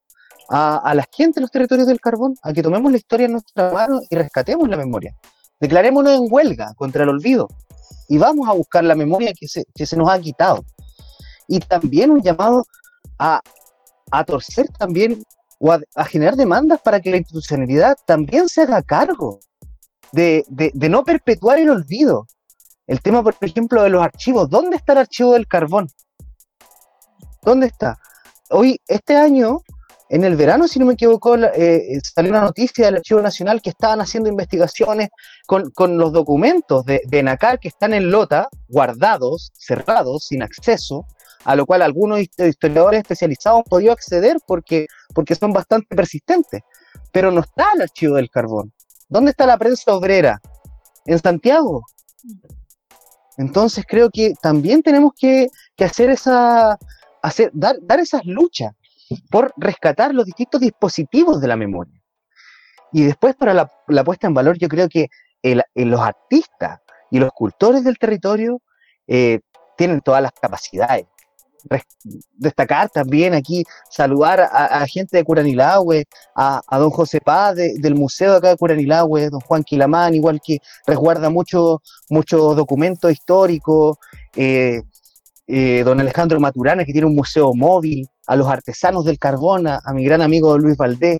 a, 0.49 0.77
a, 0.77 0.93
la 0.93 1.07
gente 1.15 1.35
de 1.35 1.41
los 1.41 1.51
territorios 1.51 1.87
del 1.87 2.01
carbón 2.01 2.35
a 2.43 2.51
que 2.51 2.61
tomemos 2.61 2.91
la 2.91 2.97
historia 2.97 3.27
en 3.27 3.33
nuestra 3.33 3.71
mano 3.71 4.01
y 4.09 4.15
rescatemos 4.15 4.67
la 4.67 4.75
memoria. 4.75 5.15
Declarémonos 5.61 6.13
en 6.13 6.27
huelga 6.29 6.73
contra 6.75 7.03
el 7.03 7.09
olvido 7.09 7.47
y 8.09 8.17
vamos 8.17 8.49
a 8.49 8.53
buscar 8.53 8.83
la 8.83 8.95
memoria 8.95 9.31
que 9.39 9.47
se, 9.47 9.63
que 9.73 9.85
se 9.85 9.95
nos 9.95 10.09
ha 10.09 10.19
quitado. 10.19 10.65
Y 11.47 11.59
también 11.59 12.11
un 12.11 12.21
llamado 12.21 12.65
a, 13.17 13.39
a 14.11 14.23
torcer 14.25 14.67
también 14.77 15.23
o 15.59 15.71
a, 15.71 16.05
generar 16.05 16.35
demandas 16.35 16.81
para 16.81 16.99
que 16.99 17.09
la 17.09 17.17
institucionalidad 17.17 17.95
también 18.05 18.49
se 18.49 18.63
haga 18.63 18.81
cargo 18.81 19.39
de, 20.11 20.43
de, 20.49 20.89
no 20.89 21.03
perpetuar 21.03 21.59
el 21.59 21.69
olvido. 21.69 22.27
El 22.85 23.01
tema, 23.01 23.21
por 23.21 23.35
ejemplo, 23.41 23.83
de 23.83 23.89
los 23.89 24.01
archivos. 24.01 24.49
¿Dónde 24.49 24.77
está 24.77 24.93
el 24.93 24.99
archivo 24.99 25.33
del 25.33 25.47
carbón? 25.47 25.89
¿Dónde 27.41 27.67
está? 27.67 27.97
Hoy, 28.49 28.79
este 28.87 29.15
año, 29.15 29.61
en 30.09 30.23
el 30.23 30.37
verano, 30.37 30.67
si 30.67 30.79
no 30.79 30.85
me 30.85 30.93
equivoco, 30.93 31.35
eh, 31.35 31.99
salió 32.15 32.31
una 32.31 32.41
noticia 32.41 32.85
del 32.85 32.95
Archivo 32.95 33.21
Nacional 33.21 33.61
que 33.61 33.71
estaban 33.71 33.99
haciendo 33.99 34.29
investigaciones 34.29 35.09
con, 35.45 35.69
con 35.71 35.97
los 35.97 36.13
documentos 36.13 36.85
de, 36.85 37.01
de 37.05 37.23
NACAR 37.23 37.59
que 37.59 37.67
están 37.67 37.93
en 37.93 38.09
Lota, 38.09 38.47
guardados, 38.69 39.51
cerrados, 39.53 40.27
sin 40.27 40.43
acceso, 40.43 41.05
a 41.43 41.55
lo 41.55 41.65
cual 41.65 41.81
algunos 41.81 42.19
historiadores 42.19 42.99
especializados 42.99 43.59
han 43.59 43.63
podido 43.65 43.91
acceder 43.91 44.37
porque, 44.45 44.87
porque 45.13 45.35
son 45.35 45.51
bastante 45.51 45.93
persistentes. 45.95 46.61
Pero 47.11 47.31
no 47.31 47.41
está 47.41 47.67
el 47.75 47.81
archivo 47.81 48.15
del 48.15 48.29
carbón. 48.29 48.73
¿Dónde 49.09 49.31
está 49.31 49.45
la 49.45 49.57
prensa 49.57 49.95
obrera? 49.95 50.41
En 51.05 51.19
Santiago. 51.19 51.83
Entonces 53.37 53.85
creo 53.87 54.09
que 54.09 54.33
también 54.41 54.81
tenemos 54.81 55.13
que, 55.17 55.47
hacer 55.79 56.09
esa, 56.09 56.77
hacer, 57.21 57.51
dar, 57.53 57.77
dar 57.81 57.99
esas 57.99 58.25
luchas 58.25 58.73
por 59.29 59.53
rescatar 59.57 60.13
los 60.13 60.25
distintos 60.25 60.59
dispositivos 60.59 61.39
de 61.39 61.47
la 61.47 61.55
memoria. 61.55 62.01
Y 62.91 63.03
después 63.03 63.35
para 63.35 63.53
la, 63.53 64.03
puesta 64.03 64.27
en 64.27 64.33
valor, 64.33 64.57
yo 64.57 64.67
creo 64.67 64.89
que 64.89 65.07
los 65.75 66.01
artistas 66.01 66.79
y 67.11 67.19
los 67.19 67.31
cultores 67.31 67.83
del 67.83 67.97
territorio 67.97 68.61
eh, 69.07 69.39
tienen 69.77 70.01
todas 70.01 70.21
las 70.21 70.31
capacidades 70.31 71.05
destacar 72.33 72.89
también 72.89 73.33
aquí, 73.33 73.63
saludar 73.89 74.39
a, 74.41 74.85
gente 74.87 75.17
de 75.17 75.23
Curanilahue, 75.23 76.05
a, 76.35 76.61
a, 76.67 76.77
don 76.77 76.89
José 76.89 77.19
Paz 77.21 77.55
del 77.55 77.95
museo 77.95 78.35
acá 78.35 78.49
de 78.49 78.57
Curanilahue, 78.57 79.29
don 79.29 79.41
Juan 79.41 79.63
Quilamán, 79.63 80.15
igual 80.15 80.39
que 80.43 80.59
resguarda 80.85 81.29
muchos 81.29 81.79
mucho 82.09 82.55
documentos 82.55 83.11
históricos, 83.11 83.97
eh, 84.35 84.81
eh, 85.47 85.83
don 85.83 85.99
Alejandro 85.99 86.39
Maturana, 86.39 86.85
que 86.85 86.91
tiene 86.91 87.07
un 87.07 87.15
museo 87.15 87.53
móvil, 87.53 88.07
a 88.27 88.35
los 88.35 88.47
artesanos 88.47 89.05
del 89.05 89.17
carbón, 89.17 89.67
a, 89.67 89.81
mi 89.93 90.03
gran 90.03 90.21
amigo 90.21 90.57
Luis 90.57 90.75
Valdés, 90.75 91.19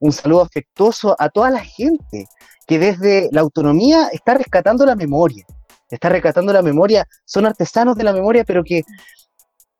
un 0.00 0.12
saludo 0.12 0.42
afectuoso 0.42 1.14
a 1.18 1.28
toda 1.28 1.50
la 1.50 1.60
gente 1.60 2.26
que 2.66 2.78
desde 2.78 3.28
la 3.32 3.42
autonomía 3.42 4.08
está 4.12 4.34
rescatando 4.34 4.86
la 4.86 4.96
memoria, 4.96 5.44
está 5.90 6.08
rescatando 6.08 6.52
la 6.52 6.62
memoria, 6.62 7.06
son 7.24 7.44
artesanos 7.44 7.96
de 7.96 8.04
la 8.04 8.14
memoria, 8.14 8.44
pero 8.44 8.64
que 8.64 8.82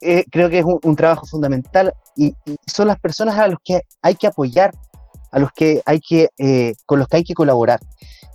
eh, 0.00 0.24
creo 0.30 0.48
que 0.48 0.60
es 0.60 0.64
un, 0.64 0.96
trabajo 0.96 1.26
fundamental 1.26 1.92
y, 2.16 2.34
son 2.66 2.88
las 2.88 2.98
personas 2.98 3.38
a 3.38 3.48
los 3.48 3.58
que 3.64 3.82
hay 4.02 4.14
que 4.14 4.26
apoyar, 4.26 4.72
a 5.32 5.38
los 5.38 5.52
que 5.52 5.82
hay 5.84 6.00
que, 6.00 6.28
eh, 6.38 6.74
con 6.86 6.98
los 6.98 7.08
que 7.08 7.18
hay 7.18 7.24
que 7.24 7.34
colaborar. 7.34 7.80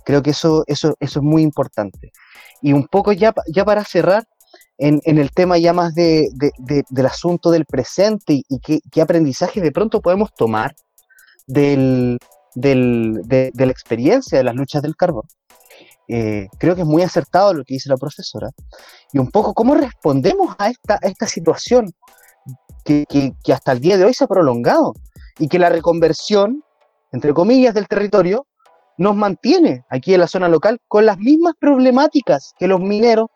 Creo 0.04 0.22
que 0.22 0.30
eso, 0.30 0.64
eso, 0.66 0.94
eso 1.00 1.18
es 1.20 1.24
muy 1.24 1.42
importante. 1.42 2.12
Y 2.60 2.72
un 2.72 2.86
poco 2.86 3.12
ya, 3.12 3.32
ya 3.46 3.64
para 3.64 3.84
cerrar, 3.84 4.24
en, 4.78 5.00
en 5.04 5.18
el 5.18 5.30
tema 5.30 5.58
ya 5.58 5.72
más 5.72 5.94
de, 5.94 6.28
de, 6.34 6.84
del 6.88 7.06
asunto 7.06 7.50
del 7.50 7.64
presente 7.64 8.42
y, 8.48 8.58
qué, 8.60 8.80
qué, 8.90 9.02
aprendizaje 9.02 9.60
de 9.60 9.72
pronto 9.72 10.00
podemos 10.00 10.34
tomar 10.34 10.74
del, 11.46 12.18
del, 12.54 13.20
de, 13.24 13.52
la 13.54 13.70
experiencia 13.70 14.38
de 14.38 14.44
las 14.44 14.54
luchas 14.54 14.82
del 14.82 14.96
carbón. 14.96 15.24
Eh, 16.08 16.48
creo 16.58 16.74
que 16.74 16.82
es 16.82 16.86
muy 16.86 17.02
acertado 17.02 17.54
lo 17.54 17.64
que 17.64 17.74
dice 17.74 17.88
la 17.88 17.96
profesora, 17.96 18.50
y 19.12 19.18
un 19.18 19.30
poco 19.30 19.54
cómo 19.54 19.74
respondemos 19.74 20.54
a 20.58 20.68
esta, 20.68 20.98
esta 21.02 21.26
situación 21.26 21.92
que, 22.84 23.06
que, 23.06 23.52
hasta 23.52 23.72
el 23.72 23.80
día 23.80 23.96
de 23.96 24.04
hoy 24.04 24.12
se 24.12 24.24
ha 24.24 24.28
prolongado 24.28 24.92
y 25.38 25.48
que 25.48 25.58
la 25.58 25.70
reconversión, 25.70 26.62
entre 27.12 27.32
comillas, 27.32 27.74
del 27.74 27.88
territorio 27.88 28.46
nos 28.98 29.16
mantiene 29.16 29.84
aquí 29.88 30.14
en 30.14 30.20
la 30.20 30.28
zona 30.28 30.48
local 30.48 30.78
con 30.88 31.06
las 31.06 31.18
mismas 31.18 31.54
problemáticas 31.58 32.52
que 32.58 32.68
los 32.68 32.80
mineros 32.80 33.28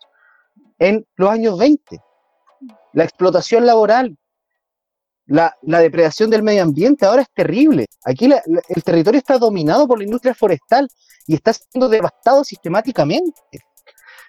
en 0.78 1.06
los 1.16 1.30
años 1.30 1.58
20. 1.58 2.00
La 2.92 3.04
explotación 3.04 3.66
laboral, 3.66 4.16
la, 5.28 5.54
la 5.62 5.80
depredación 5.80 6.30
del 6.30 6.42
medio 6.42 6.62
ambiente 6.62 7.06
ahora 7.06 7.22
es 7.22 7.28
terrible. 7.34 7.86
Aquí 8.04 8.26
el 8.26 8.82
territorio 8.82 9.18
está 9.18 9.38
dominado 9.38 9.86
por 9.86 9.98
la 9.98 10.04
industria 10.04 10.34
forestal 10.34 10.88
y 11.26 11.34
está 11.34 11.52
siendo 11.52 11.88
devastado 11.88 12.42
sistemáticamente. 12.42 13.40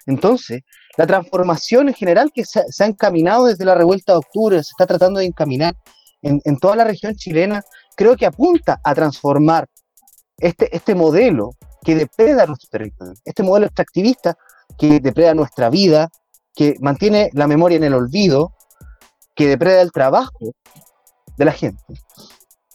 Entonces, 0.06 0.60
la 0.96 1.06
transformación 1.06 1.88
en 1.88 1.94
general 1.94 2.30
que 2.34 2.44
se, 2.44 2.60
ha 2.60 2.86
encaminado 2.86 3.46
desde 3.46 3.64
la 3.64 3.74
revuelta 3.74 4.12
de 4.12 4.18
octubre, 4.18 4.56
se 4.62 4.70
está 4.70 4.86
tratando 4.86 5.20
de 5.20 5.26
encaminar 5.26 5.74
en, 6.22 6.58
toda 6.58 6.76
la 6.76 6.84
región 6.84 7.14
chilena, 7.14 7.62
creo 7.96 8.14
que 8.14 8.26
apunta 8.26 8.78
a 8.84 8.94
transformar 8.94 9.66
este, 10.36 10.74
este 10.76 10.94
modelo 10.94 11.52
que 11.82 11.94
depreda 11.94 12.44
nuestro 12.44 12.68
territorio, 12.70 13.14
este 13.24 13.42
modelo 13.42 13.66
extractivista 13.66 14.36
que 14.76 15.00
depreda 15.00 15.32
nuestra 15.32 15.70
vida, 15.70 16.10
que 16.54 16.74
mantiene 16.80 17.30
la 17.32 17.46
memoria 17.46 17.76
en 17.76 17.84
el 17.84 17.94
olvido, 17.94 18.52
que 19.34 19.48
depreda 19.48 19.80
el 19.80 19.92
trabajo 19.92 20.52
de 21.40 21.46
la 21.46 21.52
gente 21.52 21.82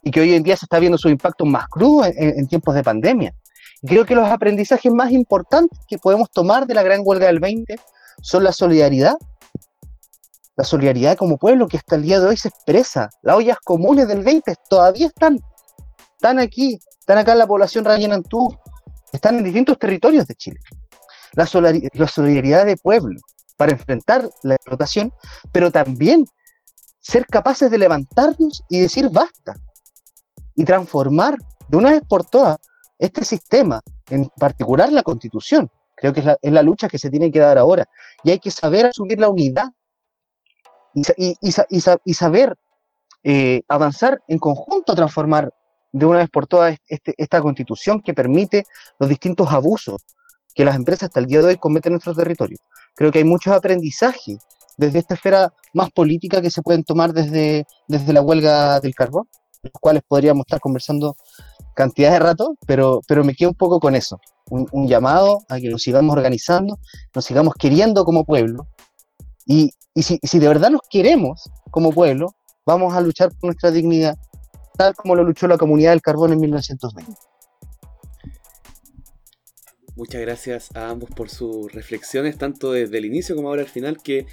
y 0.02 0.12
que 0.12 0.22
hoy 0.22 0.34
en 0.34 0.44
día 0.44 0.58
se 0.58 0.66
está 0.66 0.80
viendo 0.80 0.98
su 0.98 1.08
impacto 1.08 1.46
más 1.46 1.68
crudo 1.68 2.04
en 2.06 2.48
tiempos 2.48 2.76
de 2.76 2.84
pandemia. 2.84 3.34
Creo 3.86 4.06
que 4.06 4.16
los 4.16 4.28
aprendizajes 4.28 4.92
más 4.92 5.12
importantes 5.12 5.80
que 5.88 5.98
podemos 5.98 6.30
tomar 6.32 6.66
de 6.66 6.74
la 6.74 6.84
gran 6.84 7.02
huelga 7.04 7.28
del 7.28 7.40
20 7.40 7.80
son 8.22 8.44
la 8.44 8.52
solidaridad, 8.52 9.16
la 10.56 10.64
solidaridad 10.64 11.18
como 11.18 11.38
pueblo 11.38 11.68
que 11.68 11.78
hasta 11.78 11.96
el 11.96 12.04
día 12.04 12.20
de 12.20 12.28
hoy 12.28 12.38
se 12.38 12.50
expresa. 12.50 13.10
Las 13.22 13.36
ollas 13.36 13.58
comunes 13.64 14.08
del 14.08 14.24
20 14.24 14.56
todavía 14.70 15.08
están, 15.08 15.40
están 16.16 16.40
aquí, 16.40 16.80
están 17.00 17.18
acá 17.20 17.34
en 17.34 17.40
la 17.40 17.48
población 17.48 17.86
Rayenantú, 17.86 18.56
están 19.12 19.38
en 19.38 19.44
distintos 19.44 19.78
territorios 19.78 20.28
de 20.28 20.36
Chile. 20.36 20.60
La, 21.34 21.48
la 21.94 22.08
solidaridad 22.08 22.66
de 22.66 22.78
pueblo 22.78 23.20
para 23.58 23.72
enfrentar 23.72 24.30
la 24.44 24.56
explotación, 24.56 25.12
pero 25.52 25.72
también 25.72 26.26
ser 27.06 27.27
capaces 27.27 27.69
de 27.69 27.77
levantarnos 27.77 28.64
y 28.68 28.80
decir 28.80 29.10
basta 29.11 29.56
y 30.56 30.65
transformar 30.65 31.38
de 31.68 31.77
una 31.77 31.91
vez 31.91 32.02
por 32.07 32.26
todas 32.26 32.57
este 32.98 33.23
sistema, 33.23 33.80
en 34.10 34.27
particular 34.40 34.91
la 34.91 35.03
constitución, 35.03 35.69
creo 35.95 36.14
que 36.14 36.22
es 36.41 36.52
la, 36.52 36.64
lucha 36.64 36.88
que 36.88 36.98
se 36.98 37.11
tiene 37.11 37.32
que 37.32 37.40
dar 37.40 37.60
ahora. 37.60 37.88
Y 38.23 38.32
hay 38.32 38.40
que 38.40 38.49
saber 38.49 38.88
asumir 38.88 39.19
la 39.19 39.30
unidad 39.30 39.72
y, 40.95 42.14
saber 42.14 42.57
eh, 43.23 43.61
avanzar 43.68 44.23
en 44.27 44.40
conjunto 44.40 44.95
transformar 44.95 45.53
de 45.91 46.06
una 46.07 46.19
vez 46.19 46.30
por 46.32 46.48
todas 46.48 46.76
este, 46.88 47.14
esta 47.18 47.40
constitución 47.40 48.02
que 48.02 48.15
permite 48.15 48.65
los 48.98 49.10
distintos 49.10 49.52
abusos 49.52 50.02
que 50.56 50.65
las 50.65 50.76
empresas 50.76 51.03
hasta 51.03 51.19
el 51.19 51.27
día 51.27 51.41
de 51.41 51.49
hoy 51.49 51.57
cometen 51.57 51.91
en 51.91 51.95
nuestro 51.95 52.15
territorio. 52.15 52.57
Creo 52.95 53.11
que 53.11 53.19
hay 53.19 53.26
muchos 53.26 53.53
aprendizajes 53.53 54.40
desde 54.77 54.99
esta 54.99 55.15
esfera 55.15 55.53
más 55.73 55.91
política 55.91 56.41
que 56.41 56.52
se 56.52 56.61
pueden 56.61 56.84
tomar 56.84 57.14
desde, 57.14 57.65
desde 57.88 58.14
la 58.14 58.22
huelga 58.22 58.80
del 58.80 58.95
carbón, 58.95 59.27
los 59.64 59.73
cuales 59.80 60.03
podríamos 60.07 60.45
estar 60.45 60.60
conversando 60.60 61.15
cantidad 61.76 62.11
de 62.11 62.19
rato, 62.19 62.56
pero, 62.65 63.02
pero 63.07 63.23
me 63.23 63.35
quedo 63.35 63.49
un 63.49 63.56
poco 63.56 63.80
con 63.80 63.95
eso. 63.95 64.19
Un, 64.49 64.88
llamado 64.88 65.39
a 65.49 65.60
que 65.60 65.69
nos 65.69 65.81
sigamos 65.81 66.15
organizando, 66.15 66.77
nos 67.15 67.26
sigamos 67.26 67.56
queriendo 67.56 68.06
como 68.06 68.26
pueblo 68.26 68.68
Y, 69.47 69.72
si, 69.95 70.19
si 70.22 70.38
de 70.38 70.47
verdad 70.47 70.69
nos 70.69 70.81
queremos 70.88 71.49
como 71.72 71.91
pueblo, 71.91 72.35
vamos 72.64 72.93
a 72.93 73.02
luchar 73.02 73.30
por 73.30 73.45
nuestra 73.45 73.72
dignidad, 73.72 74.15
tal 74.77 74.93
como 74.93 75.15
lo 75.15 75.23
luchó 75.23 75.47
la 75.47 75.57
comunidad 75.57 75.91
del 75.91 76.02
carbón 76.02 76.34
en 76.34 76.41
1920. 76.41 77.11
Muchas 79.96 80.20
gracias 80.20 80.76
a 80.76 80.90
ambos 80.90 81.10
por 81.12 81.30
sus 81.30 81.72
reflexiones, 81.72 82.38
tanto 82.38 82.74
desde 82.74 82.98
el 82.98 83.06
inicio 83.06 83.34
como 83.34 83.48
ahora 83.48 83.62
al 83.62 83.70
final, 83.70 84.04
que 84.04 84.26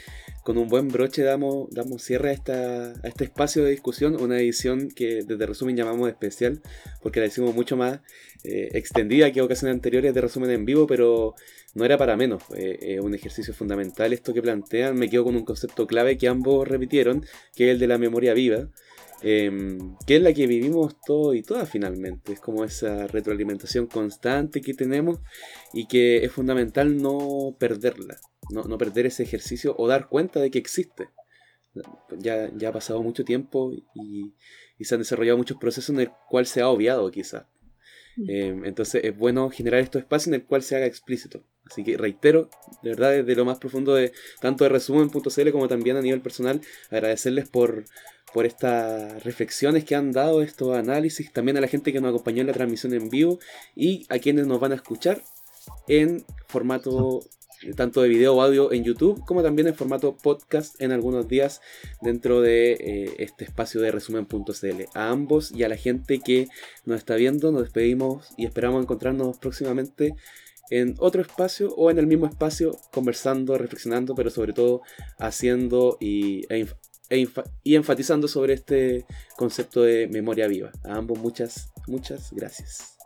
con 0.43 0.59
un 0.59 0.69
buen 0.69 0.89
broche 0.89 1.23
damos, 1.23 1.71
damos 1.71 2.03
cierre 2.03 2.31
a, 2.31 2.33
esta, 2.33 2.91
a 2.91 3.09
este 3.09 3.23
espacio 3.25 3.63
de 3.63 3.71
discusión, 3.71 4.21
una 4.21 4.41
edición 4.41 4.89
que 4.89 5.23
desde 5.23 5.47
resumen 5.47 5.77
llamamos 5.77 6.09
especial, 6.09 6.61
porque 7.01 7.21
la 7.21 7.27
hicimos 7.27 7.55
mucho 7.55 7.77
más 7.77 8.01
eh, 8.43 8.71
extendida 8.73 9.31
que 9.31 9.41
ocasiones 9.41 9.77
anteriores 9.77 10.13
de 10.13 10.21
resumen 10.21 10.51
en 10.51 10.65
vivo, 10.65 10.89
pero 10.89 11.37
no 11.75 11.85
era 11.85 11.97
para 11.97 12.17
menos. 12.17 12.43
Es 12.57 13.01
un 13.01 13.15
ejercicio 13.15 13.55
fundamental 13.55 14.13
esto 14.13 14.35
que 14.35 14.43
plantean. 14.43 14.97
Me 14.97 15.09
quedo 15.09 15.23
con 15.23 15.37
un 15.37 15.45
concepto 15.45 15.87
clave 15.87 16.19
que 16.19 16.27
ambos 16.27 16.67
repitieron, 16.67 17.25
que 17.55 17.69
es 17.69 17.75
el 17.75 17.79
de 17.79 17.87
la 17.87 17.99
memoria 17.99 18.35
viva. 18.35 18.69
Em, 19.23 19.97
que 20.05 20.17
es 20.17 20.23
la 20.23 20.33
que 20.33 20.47
vivimos 20.49 20.97
todos 21.01 21.37
y 21.37 21.43
todas 21.43 21.69
finalmente. 21.71 22.33
Es 22.33 22.41
como 22.41 22.65
esa 22.65 23.07
retroalimentación 23.07 23.87
constante 23.87 24.61
que 24.61 24.75
tenemos 24.75 25.21
y 25.73 25.87
que 25.87 26.25
es 26.25 26.33
fundamental 26.33 26.97
no 27.01 27.57
perderla, 27.59 28.19
no, 28.51 28.79
perder 28.79 29.07
ese 29.07 29.23
ejercicio 29.23 29.75
o 29.79 29.87
dar 29.87 30.09
cuenta 30.09 30.41
de 30.41 30.51
que 30.51 30.59
existe. 30.59 31.09
Ya, 32.19 32.51
ya 32.55 32.69
ha 32.69 32.73
pasado 32.73 33.03
mucho 33.03 33.25
tiempo 33.25 33.73
y, 33.95 34.35
y 34.79 34.85
se 34.85 34.95
han 34.95 35.01
desarrollado 35.01 35.39
muchos 35.39 35.57
procesos 35.57 35.91
en 35.91 36.01
el 36.01 36.11
cual 36.29 36.47
se 36.47 36.61
ha 36.61 36.69
obviado 36.69 37.11
quizás. 37.11 37.47
Mm. 38.17 38.31
Em, 38.31 38.65
entonces 38.67 39.05
es 39.05 39.17
bueno 39.17 39.49
generar 39.51 39.81
estos 39.81 40.03
espacios 40.03 40.29
en 40.29 40.35
el 40.35 40.45
cual 40.45 40.63
se 40.63 40.77
haga 40.77 40.87
explícito. 40.87 41.45
Así 41.65 41.85
que 41.85 41.97
reitero, 41.97 42.51
de 42.83 42.91
verdad, 42.91 43.11
desde 43.13 43.37
lo 43.37 43.45
más 43.45 43.59
profundo 43.59 43.95
de 43.95 44.13
tanto 44.41 44.65
de 44.65 44.71
resumen.cl 44.71 45.51
como 45.51 45.69
también 45.69 45.97
a 45.97 46.03
nivel 46.03 46.21
personal, 46.21 46.61
agradecerles 46.91 47.49
por, 47.49 47.85
por 48.33 48.47
estas 48.47 49.23
reflexiones 49.25 49.85
que 49.85 49.95
han 49.95 50.13
dado, 50.13 50.43
estos 50.43 50.77
análisis, 50.77 51.33
también 51.33 51.57
a 51.57 51.61
la 51.61 51.69
gente 51.69 51.93
que 51.93 52.01
nos 52.01 52.11
acompañó 52.11 52.41
en 52.41 52.47
la 52.49 52.53
transmisión 52.53 52.95
en 52.95 53.09
vivo 53.09 53.39
y 53.75 54.07
a 54.09 54.19
quienes 54.19 54.47
nos 54.47 54.61
van 54.61 54.73
a 54.73 54.77
escuchar 54.77 55.23
en 55.89 56.25
formato 56.47 57.21
tanto 57.77 58.03
de 58.03 58.09
video 58.09 58.35
o 58.35 58.43
audio 58.43 58.73
en 58.73 58.85
YouTube, 58.85 59.25
como 59.25 59.43
también 59.43 59.69
en 59.69 59.75
formato 59.75 60.17
podcast 60.17 60.81
en 60.81 60.93
algunos 60.93 61.29
días 61.29 61.61
dentro 62.01 62.41
de 62.41 62.73
eh, 62.73 63.15
este 63.19 63.45
espacio 63.45 63.81
de 63.81 63.93
resumen.cl. 63.93 64.83
A 64.95 65.11
ambos 65.11 65.53
y 65.53 65.63
a 65.63 65.69
la 65.69 65.77
gente 65.77 66.21
que 66.21 66.49
nos 66.85 66.99
está 66.99 67.15
viendo, 67.15 67.53
nos 67.53 67.63
despedimos 67.63 68.29
y 68.37 68.47
esperamos 68.47 68.83
encontrarnos 68.83 69.39
próximamente 69.39 70.15
en 70.71 70.95
otro 70.99 71.21
espacio 71.21 71.75
o 71.75 71.91
en 71.91 71.99
el 71.99 72.07
mismo 72.07 72.27
espacio, 72.27 72.79
conversando, 72.93 73.59
reflexionando, 73.59 74.15
pero 74.15 74.31
sobre 74.31 74.55
todo 74.55 74.81
haciendo 75.19 75.99
y, 76.01 76.47
e, 76.53 76.67
e 77.13 77.29
y 77.63 77.75
enfatizando 77.75 78.27
sobre 78.27 78.55
este 78.55 79.05
concepto 79.37 79.83
de 79.83 80.09
memoria 80.09 80.49
viva. 80.49 80.71
A 80.85 80.95
ambos 80.95 81.19
muchas, 81.19 81.71
muchas 81.87 82.33
gracias. 82.33 82.97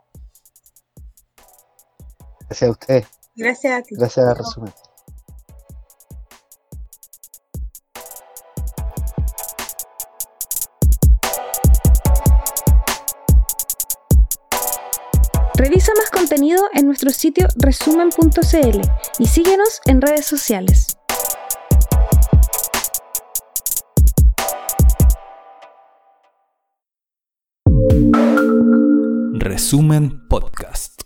Gracias 2.48 2.68
a 2.68 2.70
usted. 2.70 3.04
Gracias 3.34 3.72
a 3.72 3.82
ti. 3.82 3.94
Gracias 3.96 4.26
a 4.26 4.34
Resumen. 4.34 4.72
Revisa 15.54 15.92
más 15.98 16.10
contenido 16.10 16.62
en 16.74 16.86
nuestro 16.86 17.10
sitio 17.10 17.48
resumen.cl 17.56 18.80
y 19.18 19.26
síguenos 19.26 19.80
en 19.86 20.00
redes 20.00 20.26
sociales. 20.26 20.95
Resumen 29.56 30.20
Podcast. 30.28 31.05